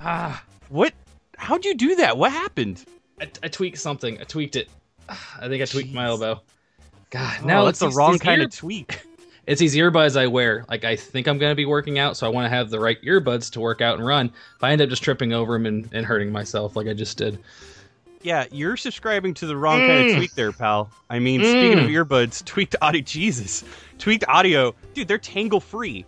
Ah, 0.00 0.42
what? 0.68 0.92
How'd 1.36 1.64
you 1.64 1.74
do 1.74 1.96
that? 1.96 2.16
What 2.16 2.32
happened? 2.32 2.84
I, 3.20 3.30
I 3.42 3.48
tweaked 3.48 3.78
something. 3.78 4.20
I 4.20 4.24
tweaked 4.24 4.56
it. 4.56 4.68
I 5.08 5.48
think 5.48 5.62
I 5.62 5.66
tweaked 5.66 5.90
Jeez. 5.90 5.94
my 5.94 6.06
elbow. 6.06 6.40
God, 7.10 7.38
Oh, 7.42 7.46
now 7.46 7.64
that's 7.64 7.78
the 7.78 7.86
these- 7.86 7.96
wrong 7.96 8.12
these 8.12 8.20
kind 8.22 8.40
ear- 8.40 8.46
of 8.46 8.54
tweak. 8.54 9.00
It's 9.46 9.60
these 9.60 9.74
earbuds 9.76 10.18
I 10.18 10.26
wear. 10.26 10.64
Like 10.70 10.84
I 10.84 10.96
think 10.96 11.26
I'm 11.28 11.36
gonna 11.36 11.54
be 11.54 11.66
working 11.66 11.98
out, 11.98 12.16
so 12.16 12.26
I 12.26 12.30
want 12.30 12.46
to 12.46 12.48
have 12.48 12.70
the 12.70 12.80
right 12.80 12.96
earbuds 13.02 13.50
to 13.52 13.60
work 13.60 13.82
out 13.82 13.98
and 13.98 14.06
run. 14.06 14.32
But 14.58 14.68
I 14.68 14.72
end 14.72 14.80
up 14.80 14.88
just 14.88 15.02
tripping 15.02 15.34
over 15.34 15.52
them 15.52 15.66
and, 15.66 15.86
and 15.92 16.06
hurting 16.06 16.32
myself, 16.32 16.76
like 16.76 16.86
I 16.86 16.94
just 16.94 17.18
did. 17.18 17.38
Yeah, 18.24 18.46
you're 18.50 18.76
subscribing 18.78 19.34
to 19.34 19.46
the 19.46 19.54
wrong 19.56 19.80
kind 19.80 19.92
Mm. 20.06 20.10
of 20.12 20.16
tweak 20.16 20.34
there, 20.34 20.50
pal. 20.50 20.88
I 21.10 21.18
mean, 21.18 21.42
speaking 21.42 21.78
of 21.78 21.90
Mm. 21.90 22.04
earbuds, 22.06 22.42
tweaked 22.46 22.74
audio, 22.80 23.02
Jesus, 23.02 23.62
tweaked 23.98 24.24
audio, 24.28 24.74
dude, 24.94 25.08
they're 25.08 25.18
tangle 25.18 25.60
free. 25.60 26.06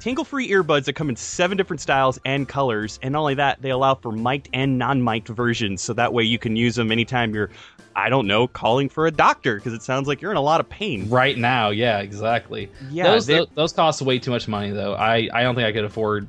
Tangle 0.00 0.24
free 0.24 0.48
earbuds 0.48 0.84
that 0.84 0.92
come 0.92 1.08
in 1.08 1.16
seven 1.16 1.56
different 1.56 1.80
styles 1.80 2.16
and 2.24 2.46
colors, 2.48 3.00
and 3.02 3.12
not 3.14 3.18
only 3.22 3.34
that, 3.34 3.60
they 3.60 3.70
allow 3.70 3.96
for 3.96 4.12
mic'd 4.12 4.48
and 4.52 4.78
non 4.78 5.02
mic'd 5.02 5.26
versions, 5.26 5.82
so 5.82 5.92
that 5.94 6.12
way 6.12 6.22
you 6.22 6.38
can 6.38 6.54
use 6.54 6.76
them 6.76 6.92
anytime 6.92 7.34
you're, 7.34 7.50
I 7.96 8.08
don't 8.08 8.28
know, 8.28 8.46
calling 8.46 8.88
for 8.88 9.08
a 9.08 9.10
doctor 9.10 9.56
because 9.56 9.72
it 9.72 9.82
sounds 9.82 10.06
like 10.06 10.22
you're 10.22 10.30
in 10.30 10.36
a 10.36 10.40
lot 10.40 10.60
of 10.60 10.68
pain. 10.68 11.10
Right 11.10 11.36
now, 11.36 11.70
yeah, 11.70 11.98
exactly. 11.98 12.70
Yeah, 12.92 13.10
those, 13.10 13.26
they're- 13.26 13.38
those 13.40 13.48
those 13.56 13.72
cost 13.72 14.00
way 14.02 14.20
too 14.20 14.30
much 14.30 14.46
money 14.46 14.70
though. 14.70 14.94
I 14.94 15.28
I 15.34 15.42
don't 15.42 15.56
think 15.56 15.66
I 15.66 15.72
could 15.72 15.82
afford 15.84 16.28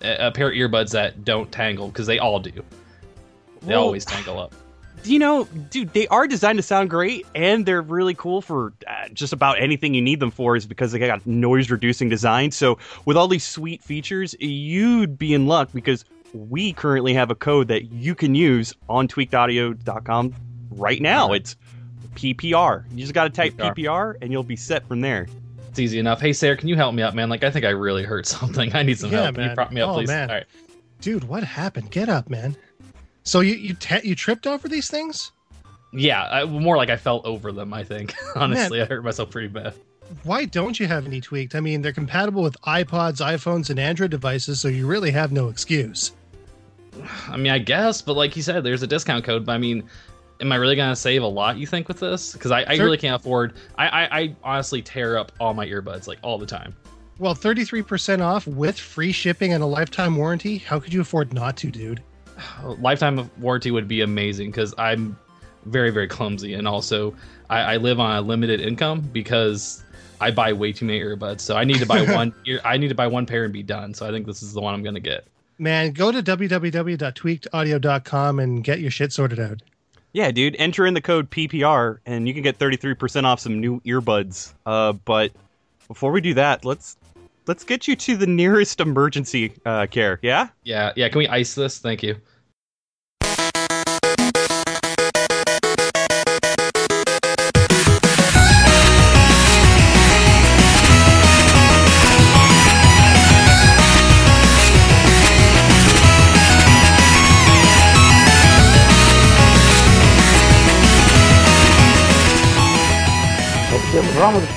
a, 0.00 0.28
a 0.28 0.30
pair 0.30 0.50
of 0.50 0.54
earbuds 0.54 0.92
that 0.92 1.24
don't 1.24 1.50
tangle 1.50 1.88
because 1.88 2.06
they 2.06 2.20
all 2.20 2.38
do. 2.38 2.52
They 2.52 3.74
Well, 3.74 3.82
always 3.82 4.04
tangle 4.04 4.38
up. 4.38 4.54
You 5.04 5.18
know, 5.18 5.44
dude, 5.70 5.92
they 5.92 6.06
are 6.08 6.26
designed 6.26 6.58
to 6.58 6.62
sound 6.62 6.90
great, 6.90 7.26
and 7.34 7.64
they're 7.66 7.82
really 7.82 8.14
cool 8.14 8.40
for 8.42 8.72
uh, 8.86 9.08
just 9.12 9.32
about 9.32 9.60
anything 9.60 9.94
you 9.94 10.02
need 10.02 10.20
them 10.20 10.30
for. 10.30 10.56
Is 10.56 10.66
because 10.66 10.92
they 10.92 10.98
got 10.98 11.26
noise 11.26 11.70
reducing 11.70 12.08
design. 12.08 12.50
So 12.50 12.78
with 13.04 13.16
all 13.16 13.28
these 13.28 13.44
sweet 13.44 13.82
features, 13.82 14.34
you'd 14.40 15.18
be 15.18 15.34
in 15.34 15.46
luck 15.46 15.70
because 15.72 16.04
we 16.34 16.72
currently 16.72 17.14
have 17.14 17.30
a 17.30 17.34
code 17.34 17.68
that 17.68 17.90
you 17.92 18.14
can 18.14 18.34
use 18.34 18.74
on 18.88 19.08
tweakedaudio.com 19.08 20.34
right 20.72 21.00
now. 21.00 21.32
It's 21.32 21.56
PPR. 22.14 22.84
You 22.92 22.98
just 22.98 23.14
got 23.14 23.24
to 23.24 23.30
type 23.30 23.54
PPR. 23.54 23.74
PPR, 23.76 24.14
and 24.22 24.32
you'll 24.32 24.42
be 24.42 24.56
set 24.56 24.86
from 24.88 25.00
there. 25.00 25.26
It's 25.70 25.78
easy 25.78 25.98
enough. 25.98 26.20
Hey 26.20 26.32
Sarah, 26.32 26.56
can 26.56 26.68
you 26.68 26.76
help 26.76 26.94
me 26.94 27.02
out, 27.02 27.14
man? 27.14 27.28
Like 27.28 27.44
I 27.44 27.50
think 27.50 27.64
I 27.64 27.70
really 27.70 28.02
hurt 28.02 28.26
something. 28.26 28.74
I 28.74 28.82
need 28.82 28.98
some 28.98 29.10
Yeah, 29.12 29.22
help. 29.22 29.34
Can 29.36 29.42
you 29.44 29.48
man. 29.48 29.54
prop 29.56 29.72
me 29.72 29.80
up, 29.80 29.90
Oh, 29.90 29.94
please? 29.94 30.08
man. 30.08 30.28
All 30.30 30.36
right. 30.36 30.46
Dude, 31.00 31.24
what 31.24 31.44
happened? 31.44 31.90
Get 31.92 32.08
up, 32.08 32.28
man. 32.28 32.56
So 33.28 33.40
you 33.40 33.56
you 33.56 33.74
te- 33.74 34.08
you 34.08 34.14
tripped 34.14 34.46
over 34.46 34.68
these 34.68 34.88
things? 34.88 35.32
Yeah, 35.92 36.24
I, 36.24 36.44
more 36.46 36.78
like 36.78 36.88
I 36.88 36.96
fell 36.96 37.20
over 37.24 37.52
them. 37.52 37.74
I 37.74 37.84
think 37.84 38.14
honestly, 38.34 38.80
I 38.80 38.86
hurt 38.86 39.04
myself 39.04 39.28
pretty 39.30 39.48
bad. 39.48 39.74
Why 40.24 40.46
don't 40.46 40.80
you 40.80 40.86
have 40.86 41.04
any 41.04 41.20
tweaked? 41.20 41.54
I 41.54 41.60
mean, 41.60 41.82
they're 41.82 41.92
compatible 41.92 42.42
with 42.42 42.58
iPods, 42.62 43.20
iPhones, 43.20 43.68
and 43.68 43.78
Android 43.78 44.10
devices, 44.10 44.60
so 44.60 44.68
you 44.68 44.86
really 44.86 45.10
have 45.10 45.30
no 45.30 45.48
excuse. 45.48 46.12
I 47.28 47.36
mean, 47.36 47.52
I 47.52 47.58
guess, 47.58 48.00
but 48.00 48.14
like 48.14 48.34
you 48.34 48.42
said, 48.42 48.64
there's 48.64 48.82
a 48.82 48.86
discount 48.86 49.26
code. 49.26 49.44
But 49.44 49.52
I 49.52 49.58
mean, 49.58 49.84
am 50.40 50.50
I 50.50 50.56
really 50.56 50.74
gonna 50.76 50.96
save 50.96 51.22
a 51.22 51.26
lot? 51.26 51.58
You 51.58 51.66
think 51.66 51.86
with 51.86 52.00
this? 52.00 52.32
Because 52.32 52.50
I, 52.50 52.64
I 52.66 52.76
Sure. 52.76 52.86
really 52.86 52.96
can't 52.96 53.20
afford. 53.20 53.52
I, 53.76 53.88
I 53.88 54.18
I 54.20 54.36
honestly 54.42 54.80
tear 54.80 55.18
up 55.18 55.32
all 55.38 55.52
my 55.52 55.66
earbuds 55.66 56.06
like 56.06 56.18
all 56.22 56.38
the 56.38 56.46
time. 56.46 56.74
Well, 57.18 57.34
33% 57.34 58.22
off 58.22 58.46
with 58.46 58.78
free 58.78 59.12
shipping 59.12 59.52
and 59.52 59.62
a 59.62 59.66
lifetime 59.66 60.16
warranty. 60.16 60.56
How 60.56 60.80
could 60.80 60.94
you 60.94 61.02
afford 61.02 61.34
not 61.34 61.58
to, 61.58 61.70
dude? 61.70 62.02
Lifetime 62.64 63.18
of 63.18 63.42
warranty 63.42 63.70
would 63.70 63.88
be 63.88 64.00
amazing 64.00 64.50
because 64.50 64.74
I'm 64.78 65.16
very 65.64 65.90
very 65.90 66.08
clumsy 66.08 66.54
and 66.54 66.66
also 66.66 67.14
I, 67.50 67.60
I 67.60 67.76
live 67.76 68.00
on 68.00 68.16
a 68.16 68.20
limited 68.20 68.60
income 68.60 69.00
because 69.00 69.82
I 70.20 70.30
buy 70.30 70.52
way 70.52 70.72
too 70.72 70.84
many 70.84 71.00
earbuds. 71.00 71.40
So 71.40 71.56
I 71.56 71.64
need 71.64 71.78
to 71.78 71.86
buy 71.86 72.02
one. 72.14 72.34
I 72.64 72.76
need 72.76 72.88
to 72.88 72.94
buy 72.94 73.06
one 73.06 73.24
pair 73.26 73.44
and 73.44 73.52
be 73.52 73.62
done. 73.62 73.94
So 73.94 74.06
I 74.06 74.10
think 74.10 74.26
this 74.26 74.42
is 74.42 74.52
the 74.52 74.60
one 74.60 74.74
I'm 74.74 74.82
gonna 74.82 75.00
get. 75.00 75.26
Man, 75.58 75.92
go 75.92 76.12
to 76.12 76.22
www.tweakedaudio.com 76.22 78.38
and 78.38 78.62
get 78.62 78.78
your 78.80 78.92
shit 78.92 79.12
sorted 79.12 79.40
out. 79.40 79.62
Yeah, 80.12 80.30
dude. 80.30 80.54
Enter 80.58 80.86
in 80.86 80.94
the 80.94 81.00
code 81.00 81.30
PPR, 81.30 81.98
and 82.06 82.28
you 82.28 82.34
can 82.34 82.42
get 82.42 82.58
33% 82.58 83.24
off 83.24 83.40
some 83.40 83.60
new 83.60 83.80
earbuds. 83.80 84.52
Uh, 84.64 84.92
but 84.92 85.32
before 85.86 86.12
we 86.12 86.20
do 86.20 86.34
that, 86.34 86.64
let's 86.64 86.96
let's 87.48 87.64
get 87.64 87.88
you 87.88 87.96
to 87.96 88.16
the 88.16 88.26
nearest 88.26 88.80
emergency 88.80 89.54
uh, 89.66 89.86
care. 89.86 90.20
Yeah. 90.22 90.48
Yeah, 90.62 90.92
yeah. 90.94 91.08
Can 91.08 91.18
we 91.18 91.28
ice 91.28 91.54
this? 91.54 91.78
Thank 91.78 92.02
you. 92.02 92.16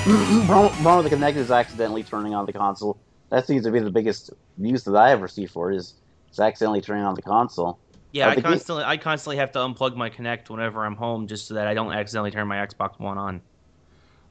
Problem 0.04 0.38
with, 0.38 0.48
problem 0.48 0.74
problem 0.82 1.04
with 1.04 1.12
the 1.12 1.18
Kinect 1.18 1.36
is 1.36 1.52
accidentally 1.52 2.04
turning 2.04 2.34
on 2.34 2.46
the 2.46 2.54
console. 2.54 2.98
That 3.30 3.48
seems 3.48 3.64
to 3.64 3.72
be 3.72 3.80
the 3.80 3.92
biggest 3.92 4.32
use 4.58 4.84
that 4.84 4.96
I 4.96 5.12
ever 5.12 5.28
see 5.28 5.46
for 5.46 5.72
is 5.72 5.76
it 5.76 5.80
is, 5.80 5.94
is 6.34 6.40
accidentally 6.40 6.82
turning 6.82 7.06
on 7.06 7.16
the 7.16 7.22
console. 7.22 7.80
Yeah, 8.12 8.28
I 8.28 8.32
I 8.32 8.36
think 8.36 8.46
we- 8.46 8.52
constantly 8.52 8.84
I 8.84 8.98
constantly 8.98 9.38
have 9.38 9.52
to 9.54 9.60
unplug 9.60 9.96
my 9.96 10.10
Kinect 10.10 10.50
whenever 10.50 10.86
I'm 10.86 10.96
home 10.96 11.28
just 11.28 11.48
so 11.48 11.54
that 11.54 11.68
I 11.68 11.74
don't 11.74 11.94
accidentally 11.94 12.32
turn 12.32 12.48
my 12.48 12.58
Xbox 12.58 13.00
One 13.00 13.18
on. 13.18 13.42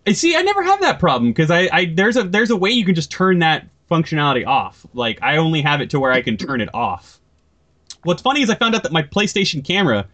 I 0.06 0.12
see. 0.12 0.34
I 0.36 0.42
never 0.42 0.62
have 0.62 0.80
that 0.80 0.98
problem 0.98 1.30
because 1.30 1.50
I, 1.50 1.68
I 1.72 1.84
there's 1.94 2.16
a 2.16 2.24
there's 2.24 2.50
a 2.50 2.56
way 2.56 2.70
you 2.70 2.84
can 2.84 2.94
just 2.94 3.10
turn 3.10 3.40
that 3.40 3.66
functionality 3.90 4.46
off. 4.46 4.86
Like 4.94 5.22
I 5.22 5.36
only 5.36 5.62
have 5.62 5.80
it 5.80 5.90
to 5.90 6.00
where 6.00 6.12
I 6.12 6.22
can 6.22 6.36
turn 6.36 6.60
it 6.60 6.70
off. 6.74 7.20
What's 8.02 8.22
funny 8.22 8.42
is 8.42 8.48
I 8.48 8.54
found 8.54 8.74
out 8.74 8.82
that 8.84 8.92
my 8.92 9.02
PlayStation 9.02 9.64
camera 9.64 10.08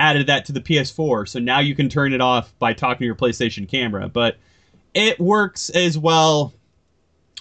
added 0.00 0.26
that 0.28 0.44
to 0.46 0.52
the 0.52 0.60
PS4, 0.60 1.28
so 1.28 1.38
now 1.38 1.60
you 1.60 1.74
can 1.74 1.88
turn 1.88 2.12
it 2.12 2.20
off 2.20 2.52
by 2.58 2.72
talking 2.72 2.98
to 2.98 3.04
your 3.04 3.14
PlayStation 3.14 3.68
camera. 3.68 4.08
But 4.08 4.36
it 4.94 5.20
works 5.20 5.70
as 5.70 5.98
well 5.98 6.52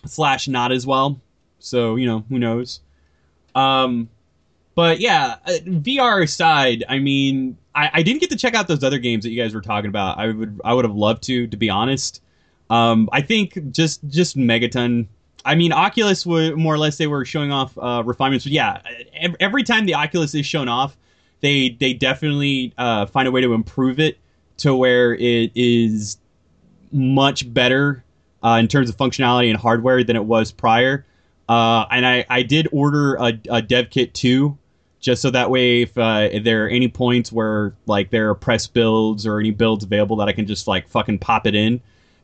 slash 0.05 0.47
not 0.47 0.71
as 0.71 0.86
well. 0.86 1.19
So 1.60 1.95
you 1.95 2.05
know 2.05 2.23
who 2.29 2.39
knows. 2.39 2.81
Um, 3.55 4.10
but 4.75 4.99
yeah, 4.99 5.38
uh, 5.45 5.53
VR 5.63 6.23
aside, 6.23 6.83
I 6.88 6.99
mean, 6.99 7.57
I, 7.73 7.89
I 7.93 8.03
didn't 8.03 8.21
get 8.21 8.29
to 8.29 8.36
check 8.36 8.53
out 8.53 8.67
those 8.67 8.83
other 8.83 8.99
games 8.99 9.23
that 9.23 9.31
you 9.31 9.41
guys 9.41 9.55
were 9.55 9.62
talking 9.62 9.89
about. 9.89 10.19
I 10.19 10.27
would 10.27 10.62
I 10.63 10.73
would 10.73 10.86
have 10.86 10.95
loved 10.95 11.23
to, 11.23 11.47
to 11.47 11.57
be 11.57 11.69
honest. 11.69 12.21
Um, 12.69 13.10
I 13.12 13.21
think 13.21 13.71
just 13.71 14.07
just 14.07 14.38
Megaton. 14.38 15.07
I 15.45 15.55
mean, 15.55 15.71
Oculus 15.71 16.25
would 16.25 16.57
more 16.57 16.73
or 16.73 16.77
less 16.77 16.97
they 16.97 17.07
were 17.07 17.25
showing 17.25 17.51
off 17.51 17.77
uh, 17.77 18.03
refinements. 18.05 18.45
But 18.45 18.51
yeah, 18.51 18.81
every 19.39 19.63
time 19.63 19.86
the 19.86 19.95
Oculus 19.95 20.36
is 20.36 20.45
shown 20.45 20.67
off, 20.67 20.97
they 21.41 21.69
they 21.69 21.93
definitely 21.93 22.73
uh, 22.77 23.05
find 23.07 23.27
a 23.27 23.31
way 23.31 23.41
to 23.41 23.53
improve 23.53 23.99
it 23.99 24.19
to 24.57 24.75
where 24.75 25.15
it 25.15 25.51
is 25.55 26.17
much 26.91 27.52
better 27.54 28.04
uh, 28.43 28.58
in 28.60 28.67
terms 28.67 28.89
of 28.89 28.97
functionality 28.97 29.50
and 29.50 29.60
hardware 29.60 30.04
than 30.04 30.15
it 30.15 30.23
was 30.26 30.52
prior. 30.52 31.06
Uh, 31.50 31.86
and 31.91 32.06
I, 32.06 32.26
I 32.30 32.43
did 32.43 32.67
order 32.71 33.15
a, 33.15 33.39
a 33.50 33.62
dev 33.62 33.89
kit 33.89 34.13
too, 34.13 34.58
just 35.00 35.21
so 35.21 35.30
that 35.32 35.50
way 35.50 35.84
if, 35.84 35.97
uh, 35.97 36.28
if 36.32 36.43
there 36.43 36.65
are 36.65 36.69
any 36.69 36.88
points 36.88 37.32
where 37.32 37.73
like 37.86 38.10
there 38.10 38.30
are 38.30 38.36
press 38.36 38.67
builds 38.67 39.26
or 39.26 39.39
any 39.39 39.52
builds 39.52 39.84
available 39.84 40.17
that 40.17 40.28
I 40.28 40.34
can 40.34 40.45
just 40.45 40.67
like 40.67 40.89
fucking 40.89 41.19
pop 41.19 41.47
it 41.47 41.56
in. 41.56 41.82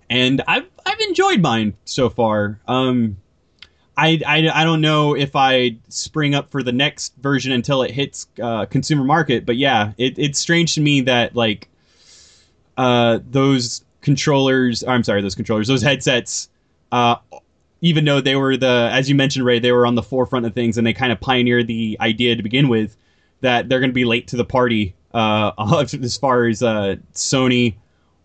And 0.10 0.42
I've 0.48 0.70
I've 0.86 1.00
enjoyed 1.00 1.42
mine 1.42 1.76
so 1.86 2.10
far. 2.10 2.60
Um, 2.68 3.18
I, 3.96 4.20
I, 4.26 4.50
I 4.50 4.64
don't 4.64 4.82
know 4.82 5.16
if 5.16 5.36
I 5.36 5.78
spring 5.88 6.34
up 6.34 6.52
for 6.52 6.64
the 6.64 6.72
next 6.72 7.16
version 7.18 7.52
until 7.52 7.84
it 7.84 7.92
hits 7.92 8.28
uh, 8.42 8.66
consumer 8.66 9.04
market, 9.04 9.46
but 9.46 9.56
yeah, 9.56 9.94
it, 9.98 10.18
it's 10.18 10.40
strange 10.40 10.76
to 10.76 10.82
me 10.82 11.02
that 11.02 11.36
like 11.36 11.70
uh, 12.76 13.20
those 13.30 13.84
controllers. 14.04 14.84
I'm 14.84 15.04
sorry, 15.04 15.22
those 15.22 15.36
controllers, 15.36 15.68
those 15.68 15.82
headsets. 15.82 16.50
Uh, 16.92 17.16
even 17.82 18.06
though 18.06 18.22
they 18.22 18.36
were 18.36 18.56
the, 18.56 18.90
as 18.94 19.10
you 19.10 19.16
mentioned, 19.16 19.46
Ray, 19.46 19.60
they 19.60 19.72
were 19.72 19.86
on 19.86 19.96
the 19.96 20.04
forefront 20.04 20.46
of 20.46 20.54
things, 20.54 20.78
and 20.78 20.86
they 20.86 20.94
kind 20.94 21.12
of 21.12 21.20
pioneered 21.20 21.68
the 21.68 21.98
idea 22.00 22.36
to 22.36 22.44
begin 22.44 22.70
with 22.70 22.96
that 23.42 23.68
they're 23.68 23.80
going 23.80 23.90
to 23.90 23.96
be 23.96 24.06
late 24.06 24.28
to 24.28 24.38
the 24.38 24.46
party 24.46 24.96
uh, 25.14 25.52
as 26.02 26.18
far 26.18 26.46
as 26.46 26.62
uh, 26.62 26.96
Sony 27.14 27.76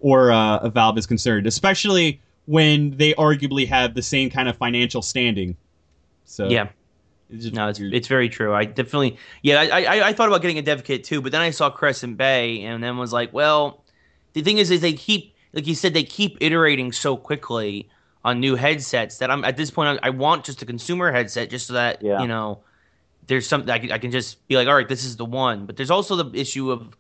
or 0.01 0.31
uh, 0.31 0.69
Valve 0.69 0.99
is 0.99 1.07
concerned, 1.07 1.47
especially 1.47 2.21
when 2.47 2.97
they 2.97 3.15
arguably 3.15 3.67
have 3.67 3.95
the 3.95 4.03
same 4.03 4.31
kind 4.31 4.49
of 4.49 4.57
financial 4.57 5.03
standing. 5.03 5.57
So 6.25 6.49
yeah, 6.49 6.69
it's 7.31 7.53
no, 7.53 7.69
it's 7.69 7.81
it's 7.81 8.09
very 8.09 8.29
true. 8.29 8.55
I 8.55 8.65
definitely 8.65 9.19
yeah, 9.43 9.61
I, 9.61 9.83
I 9.83 10.09
I 10.09 10.13
thought 10.13 10.29
about 10.29 10.41
getting 10.41 10.59
a 10.59 10.63
dev 10.63 10.85
kit 10.85 11.05
too, 11.05 11.21
but 11.21 11.33
then 11.33 11.41
I 11.41 11.51
saw 11.51 11.69
Crescent 11.69 12.17
Bay 12.17 12.63
and 12.63 12.83
then 12.83 12.97
was 12.97 13.13
like, 13.13 13.33
well, 13.33 13.83
the 14.35 14.43
thing 14.43 14.59
is, 14.59 14.71
is 14.71 14.81
they 14.81 14.93
keep 14.93 15.35
like 15.59 15.67
you 15.67 15.75
said, 15.75 15.93
they 15.93 16.05
keep 16.05 16.39
iterating 16.41 16.93
so 16.93 17.17
quickly 17.17 17.89
on 18.25 18.39
new 18.39 18.55
headsets 18.55 19.19
that 19.19 19.29
I'm 19.29 19.45
at 19.45 19.57
this 19.57 19.73
point 19.73 19.99
I, 20.01 20.07
I 20.07 20.11
want 20.11 20.45
just 20.45 20.63
a 20.63 20.67
consumer 20.67 21.11
headset 21.11 21.51
just 21.51 21.67
so 21.67 21.73
that 21.73 22.01
Yeah. 22.01 22.21
you 22.23 22.29
know 22.29 22.61
there's 23.27 23.47
something 23.47 23.69
I 23.69 23.81
can, 23.81 23.91
I 23.93 23.99
can 23.99 24.11
just 24.13 24.47
be 24.47 24.57
like, 24.57 24.69
all 24.69 24.75
right, 24.77 24.89
this 24.89 25.05
is 25.05 25.17
the 25.17 25.25
one. 25.25 25.67
But 25.67 25.77
there's 25.77 25.91
also 25.91 26.15
the 26.23 26.39
issue 26.39 26.71
of 26.71 26.97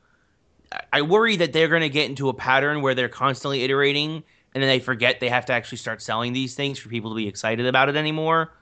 I 0.92 1.02
worry 1.02 1.36
that 1.36 1.52
they're 1.52 1.68
going 1.68 1.82
to 1.82 1.88
get 1.88 2.10
into 2.10 2.28
a 2.28 2.34
pattern 2.34 2.82
where 2.82 2.94
they're 2.96 3.08
constantly 3.08 3.62
iterating 3.62 4.24
and 4.54 4.62
then 4.62 4.68
they 4.68 4.80
forget 4.80 5.20
they 5.20 5.28
have 5.28 5.46
to 5.46 5.52
actually 5.52 5.78
start 5.78 6.02
selling 6.02 6.32
these 6.32 6.56
things 6.56 6.80
for 6.80 6.88
people 6.88 7.10
to 7.10 7.16
be 7.16 7.28
excited 7.28 7.64
about 7.64 7.88
it 7.88 7.94
anymore. 7.94 8.52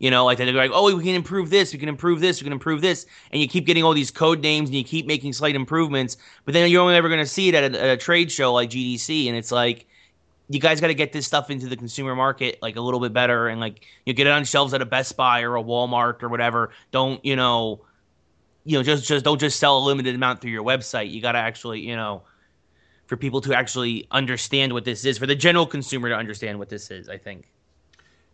You 0.00 0.10
know, 0.10 0.24
like 0.24 0.38
they're 0.38 0.50
like, 0.50 0.70
oh, 0.72 0.96
we 0.96 1.04
can 1.04 1.14
improve 1.14 1.50
this, 1.50 1.74
we 1.74 1.78
can 1.78 1.88
improve 1.88 2.20
this, 2.20 2.40
we 2.40 2.44
can 2.44 2.54
improve 2.54 2.80
this, 2.80 3.04
and 3.32 3.40
you 3.40 3.46
keep 3.46 3.66
getting 3.66 3.84
all 3.84 3.92
these 3.92 4.10
code 4.10 4.40
names 4.40 4.70
and 4.70 4.76
you 4.76 4.82
keep 4.82 5.06
making 5.06 5.34
slight 5.34 5.54
improvements, 5.54 6.16
but 6.46 6.54
then 6.54 6.68
you're 6.70 6.80
only 6.80 6.94
ever 6.94 7.08
going 7.08 7.20
to 7.20 7.26
see 7.26 7.50
it 7.50 7.54
at 7.54 7.74
a, 7.74 7.82
at 7.82 7.90
a 7.90 7.96
trade 7.98 8.32
show 8.32 8.54
like 8.54 8.70
GDC, 8.70 9.28
and 9.28 9.36
it's 9.36 9.52
like 9.52 9.86
you 10.48 10.58
guys 10.58 10.80
got 10.80 10.88
to 10.88 10.94
get 10.94 11.12
this 11.12 11.26
stuff 11.26 11.48
into 11.48 11.68
the 11.68 11.76
consumer 11.76 12.16
market 12.16 12.58
like 12.60 12.74
a 12.76 12.80
little 12.80 12.98
bit 12.98 13.12
better 13.12 13.46
and 13.46 13.60
like 13.60 13.86
you 14.04 14.12
get 14.12 14.26
it 14.26 14.30
on 14.30 14.42
shelves 14.42 14.74
at 14.74 14.82
a 14.82 14.86
Best 14.86 15.16
Buy 15.16 15.42
or 15.42 15.56
a 15.56 15.62
Walmart 15.62 16.22
or 16.24 16.28
whatever. 16.28 16.70
Don't 16.90 17.24
you 17.24 17.36
know? 17.36 17.82
You 18.64 18.78
know, 18.78 18.82
just 18.82 19.06
just 19.06 19.24
don't 19.24 19.38
just 19.38 19.60
sell 19.60 19.78
a 19.78 19.82
limited 19.84 20.14
amount 20.14 20.40
through 20.40 20.50
your 20.50 20.64
website. 20.64 21.10
You 21.10 21.22
got 21.22 21.32
to 21.32 21.38
actually, 21.38 21.80
you 21.80 21.94
know, 21.94 22.22
for 23.06 23.16
people 23.16 23.40
to 23.42 23.54
actually 23.54 24.08
understand 24.10 24.72
what 24.72 24.84
this 24.84 25.04
is, 25.04 25.18
for 25.18 25.26
the 25.26 25.36
general 25.36 25.66
consumer 25.66 26.08
to 26.08 26.16
understand 26.16 26.58
what 26.58 26.68
this 26.68 26.90
is. 26.90 27.08
I 27.08 27.16
think. 27.16 27.48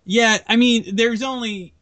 Yeah, 0.07 0.39
I 0.49 0.57
mean, 0.57 0.95
there's 0.95 1.23
only 1.23 1.75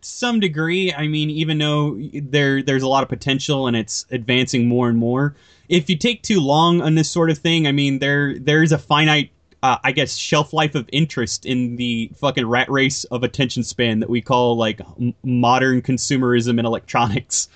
some 0.00 0.40
degree. 0.40 0.92
I 0.92 1.06
mean, 1.08 1.30
even 1.30 1.58
though 1.58 1.98
there 2.14 2.62
there's 2.62 2.82
a 2.82 2.88
lot 2.88 3.02
of 3.02 3.08
potential 3.08 3.66
and 3.66 3.76
it's 3.76 4.06
advancing 4.10 4.66
more 4.66 4.88
and 4.88 4.98
more. 4.98 5.36
If 5.68 5.90
you 5.90 5.96
take 5.96 6.22
too 6.22 6.40
long 6.40 6.80
on 6.80 6.94
this 6.94 7.10
sort 7.10 7.30
of 7.30 7.38
thing, 7.38 7.66
I 7.66 7.72
mean, 7.72 7.98
there 7.98 8.38
there 8.38 8.62
is 8.62 8.72
a 8.72 8.78
finite, 8.78 9.30
uh, 9.62 9.76
I 9.84 9.92
guess, 9.92 10.16
shelf 10.16 10.52
life 10.52 10.74
of 10.74 10.88
interest 10.92 11.44
in 11.44 11.76
the 11.76 12.10
fucking 12.16 12.46
rat 12.46 12.70
race 12.70 13.04
of 13.04 13.22
attention 13.22 13.62
span 13.62 14.00
that 14.00 14.08
we 14.08 14.22
call 14.22 14.56
like 14.56 14.80
m- 14.98 15.14
modern 15.22 15.82
consumerism 15.82 16.58
and 16.58 16.66
electronics. 16.66 17.48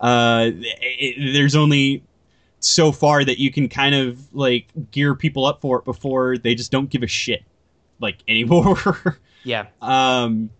Uh, 0.00 0.50
it, 0.54 1.32
there's 1.32 1.54
only 1.54 2.02
so 2.58 2.90
far 2.92 3.24
that 3.24 3.38
you 3.38 3.52
can 3.52 3.68
kind 3.68 3.94
of 3.94 4.34
like 4.34 4.66
gear 4.90 5.14
people 5.14 5.44
up 5.46 5.60
for 5.60 5.78
it 5.78 5.84
before 5.84 6.38
they 6.38 6.54
just 6.54 6.72
don't 6.72 6.90
give 6.90 7.02
a 7.02 7.06
shit 7.06 7.44
like 8.00 8.16
anymore. 8.28 9.18
Yeah. 9.44 9.66
Um, 9.80 10.50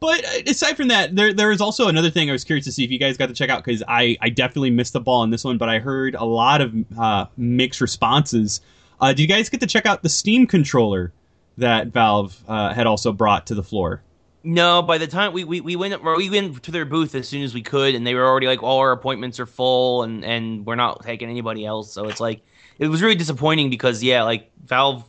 but 0.00 0.24
aside 0.48 0.76
from 0.76 0.88
that, 0.88 1.16
there 1.16 1.32
there 1.32 1.50
is 1.50 1.60
also 1.60 1.88
another 1.88 2.10
thing 2.10 2.28
I 2.28 2.32
was 2.32 2.44
curious 2.44 2.64
to 2.66 2.72
see 2.72 2.84
if 2.84 2.90
you 2.90 2.98
guys 2.98 3.16
got 3.16 3.26
to 3.26 3.34
check 3.34 3.50
out 3.50 3.64
because 3.64 3.82
I 3.88 4.16
I 4.20 4.28
definitely 4.28 4.70
missed 4.70 4.92
the 4.92 5.00
ball 5.00 5.22
on 5.22 5.30
this 5.30 5.44
one, 5.44 5.58
but 5.58 5.68
I 5.68 5.78
heard 5.78 6.14
a 6.14 6.24
lot 6.24 6.60
of 6.60 6.74
uh, 6.98 7.26
mixed 7.36 7.80
responses. 7.80 8.60
Uh, 9.00 9.08
did 9.08 9.20
you 9.20 9.26
guys 9.26 9.48
get 9.48 9.60
to 9.60 9.66
check 9.66 9.86
out 9.86 10.02
the 10.02 10.08
Steam 10.08 10.46
controller 10.46 11.12
that 11.58 11.88
Valve 11.88 12.42
uh, 12.48 12.72
had 12.74 12.86
also 12.86 13.12
brought 13.12 13.46
to 13.46 13.54
the 13.54 13.62
floor? 13.62 14.02
No, 14.44 14.80
by 14.80 14.98
the 14.98 15.08
time 15.08 15.32
we, 15.32 15.42
we, 15.42 15.60
we 15.60 15.74
went 15.74 16.00
we 16.16 16.30
went 16.30 16.62
to 16.62 16.70
their 16.70 16.84
booth 16.84 17.14
as 17.14 17.28
soon 17.28 17.42
as 17.42 17.52
we 17.52 17.62
could, 17.62 17.94
and 17.94 18.06
they 18.06 18.14
were 18.14 18.24
already 18.24 18.46
like 18.46 18.62
all 18.62 18.78
our 18.78 18.92
appointments 18.92 19.40
are 19.40 19.46
full, 19.46 20.02
and 20.02 20.24
and 20.24 20.64
we're 20.64 20.76
not 20.76 21.02
taking 21.02 21.28
anybody 21.28 21.64
else. 21.64 21.92
So 21.92 22.08
it's 22.08 22.20
like 22.20 22.42
it 22.78 22.86
was 22.88 23.02
really 23.02 23.16
disappointing 23.16 23.70
because 23.70 24.02
yeah, 24.02 24.22
like 24.22 24.50
Valve 24.64 25.04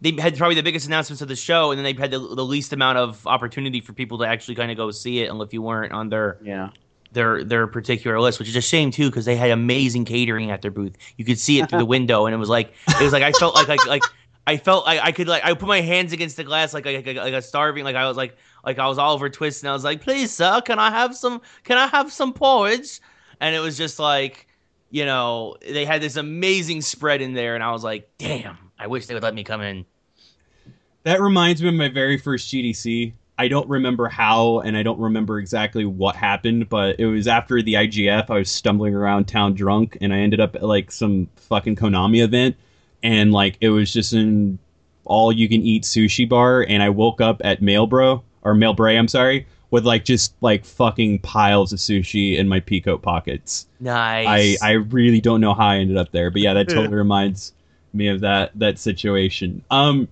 they 0.00 0.12
had 0.12 0.36
probably 0.36 0.54
the 0.54 0.62
biggest 0.62 0.86
announcements 0.86 1.22
of 1.22 1.28
the 1.28 1.36
show, 1.36 1.70
and 1.72 1.78
then 1.78 1.84
they 1.84 2.00
had 2.00 2.10
the, 2.10 2.18
the 2.18 2.44
least 2.44 2.72
amount 2.72 2.98
of 2.98 3.26
opportunity 3.26 3.80
for 3.80 3.92
people 3.92 4.18
to 4.18 4.24
actually 4.26 4.54
kind 4.54 4.70
of 4.70 4.76
go 4.76 4.90
see 4.90 5.20
it, 5.20 5.30
unless 5.30 5.52
you 5.52 5.62
weren't 5.62 5.92
on 5.92 6.08
their 6.08 6.38
Yeah. 6.42 6.70
their 7.12 7.42
their 7.44 7.66
particular 7.66 8.20
list, 8.20 8.38
which 8.38 8.48
is 8.48 8.56
a 8.56 8.60
shame 8.60 8.90
too, 8.90 9.10
because 9.10 9.24
they 9.24 9.36
had 9.36 9.50
amazing 9.50 10.04
catering 10.04 10.50
at 10.50 10.62
their 10.62 10.70
booth. 10.70 10.96
You 11.16 11.24
could 11.24 11.38
see 11.38 11.58
it 11.60 11.68
through 11.68 11.80
the 11.80 11.84
window, 11.96 12.26
and 12.26 12.34
it 12.34 12.38
was 12.38 12.48
like 12.48 12.72
it 12.88 13.02
was 13.02 13.12
like 13.12 13.22
I 13.22 13.32
felt 13.32 13.54
like 13.54 13.66
like 13.68 13.86
like 13.86 14.02
I 14.46 14.56
felt 14.56 14.86
like 14.86 15.00
I 15.02 15.12
could 15.12 15.26
like 15.28 15.44
I 15.44 15.52
put 15.54 15.68
my 15.68 15.80
hands 15.80 16.12
against 16.12 16.36
the 16.36 16.44
glass 16.44 16.72
like 16.72 16.84
like, 16.86 17.04
like, 17.04 17.16
like 17.16 17.34
a 17.34 17.42
starving 17.42 17.84
like 17.84 17.96
I 17.96 18.06
was 18.08 18.16
like 18.16 18.36
like 18.64 18.78
I 18.78 18.86
was 18.86 18.98
Oliver 18.98 19.28
Twist, 19.28 19.62
and 19.62 19.70
I 19.70 19.72
was 19.72 19.84
like, 19.84 20.00
please 20.00 20.32
sir, 20.32 20.60
can 20.60 20.78
I 20.78 20.90
have 20.90 21.16
some 21.16 21.40
can 21.64 21.76
I 21.76 21.86
have 21.88 22.12
some 22.12 22.32
porridge? 22.32 23.00
And 23.40 23.54
it 23.54 23.60
was 23.60 23.76
just 23.76 23.98
like 23.98 24.46
you 24.90 25.04
know 25.04 25.56
they 25.68 25.84
had 25.84 26.00
this 26.00 26.16
amazing 26.16 26.82
spread 26.82 27.20
in 27.20 27.34
there, 27.34 27.54
and 27.56 27.64
I 27.64 27.72
was 27.72 27.84
like, 27.84 28.08
damn, 28.18 28.56
I 28.78 28.86
wish 28.86 29.06
they 29.06 29.14
would 29.14 29.22
let 29.22 29.34
me 29.34 29.44
come 29.44 29.60
in. 29.60 29.84
That 31.04 31.20
reminds 31.20 31.62
me 31.62 31.68
of 31.68 31.74
my 31.74 31.88
very 31.88 32.18
first 32.18 32.52
GDC. 32.52 33.12
I 33.38 33.48
don't 33.48 33.68
remember 33.68 34.08
how, 34.08 34.60
and 34.60 34.76
I 34.76 34.82
don't 34.82 34.98
remember 34.98 35.38
exactly 35.38 35.84
what 35.84 36.16
happened, 36.16 36.68
but 36.68 36.98
it 36.98 37.06
was 37.06 37.28
after 37.28 37.62
the 37.62 37.74
IGF. 37.74 38.30
I 38.30 38.38
was 38.38 38.50
stumbling 38.50 38.94
around 38.94 39.26
town 39.26 39.54
drunk, 39.54 39.96
and 40.00 40.12
I 40.12 40.18
ended 40.18 40.40
up 40.40 40.56
at 40.56 40.64
like 40.64 40.90
some 40.90 41.28
fucking 41.36 41.76
Konami 41.76 42.22
event, 42.22 42.56
and 43.02 43.32
like 43.32 43.56
it 43.60 43.70
was 43.70 43.92
just 43.92 44.12
an 44.12 44.58
all 45.04 45.32
you 45.32 45.48
can 45.48 45.62
eat 45.62 45.84
sushi 45.84 46.28
bar, 46.28 46.62
and 46.68 46.82
I 46.82 46.90
woke 46.90 47.20
up 47.20 47.40
at 47.44 47.60
Mailbro 47.60 48.22
or 48.42 48.54
Mailbray, 48.54 48.98
I'm 48.98 49.08
sorry, 49.08 49.46
with 49.70 49.86
like 49.86 50.04
just 50.04 50.34
like 50.40 50.64
fucking 50.64 51.20
piles 51.20 51.72
of 51.72 51.78
sushi 51.78 52.36
in 52.36 52.48
my 52.48 52.58
peacoat 52.58 53.02
pockets. 53.02 53.66
Nice. 53.78 54.60
I 54.62 54.68
I 54.68 54.72
really 54.72 55.20
don't 55.20 55.40
know 55.40 55.54
how 55.54 55.68
I 55.68 55.76
ended 55.76 55.96
up 55.96 56.10
there, 56.10 56.30
but 56.32 56.42
yeah, 56.42 56.54
that 56.54 56.68
totally 56.68 56.88
reminds 56.96 57.52
me 57.92 58.08
of 58.08 58.20
that 58.20 58.58
that 58.58 58.78
situation. 58.78 59.62
Um, 59.70 60.08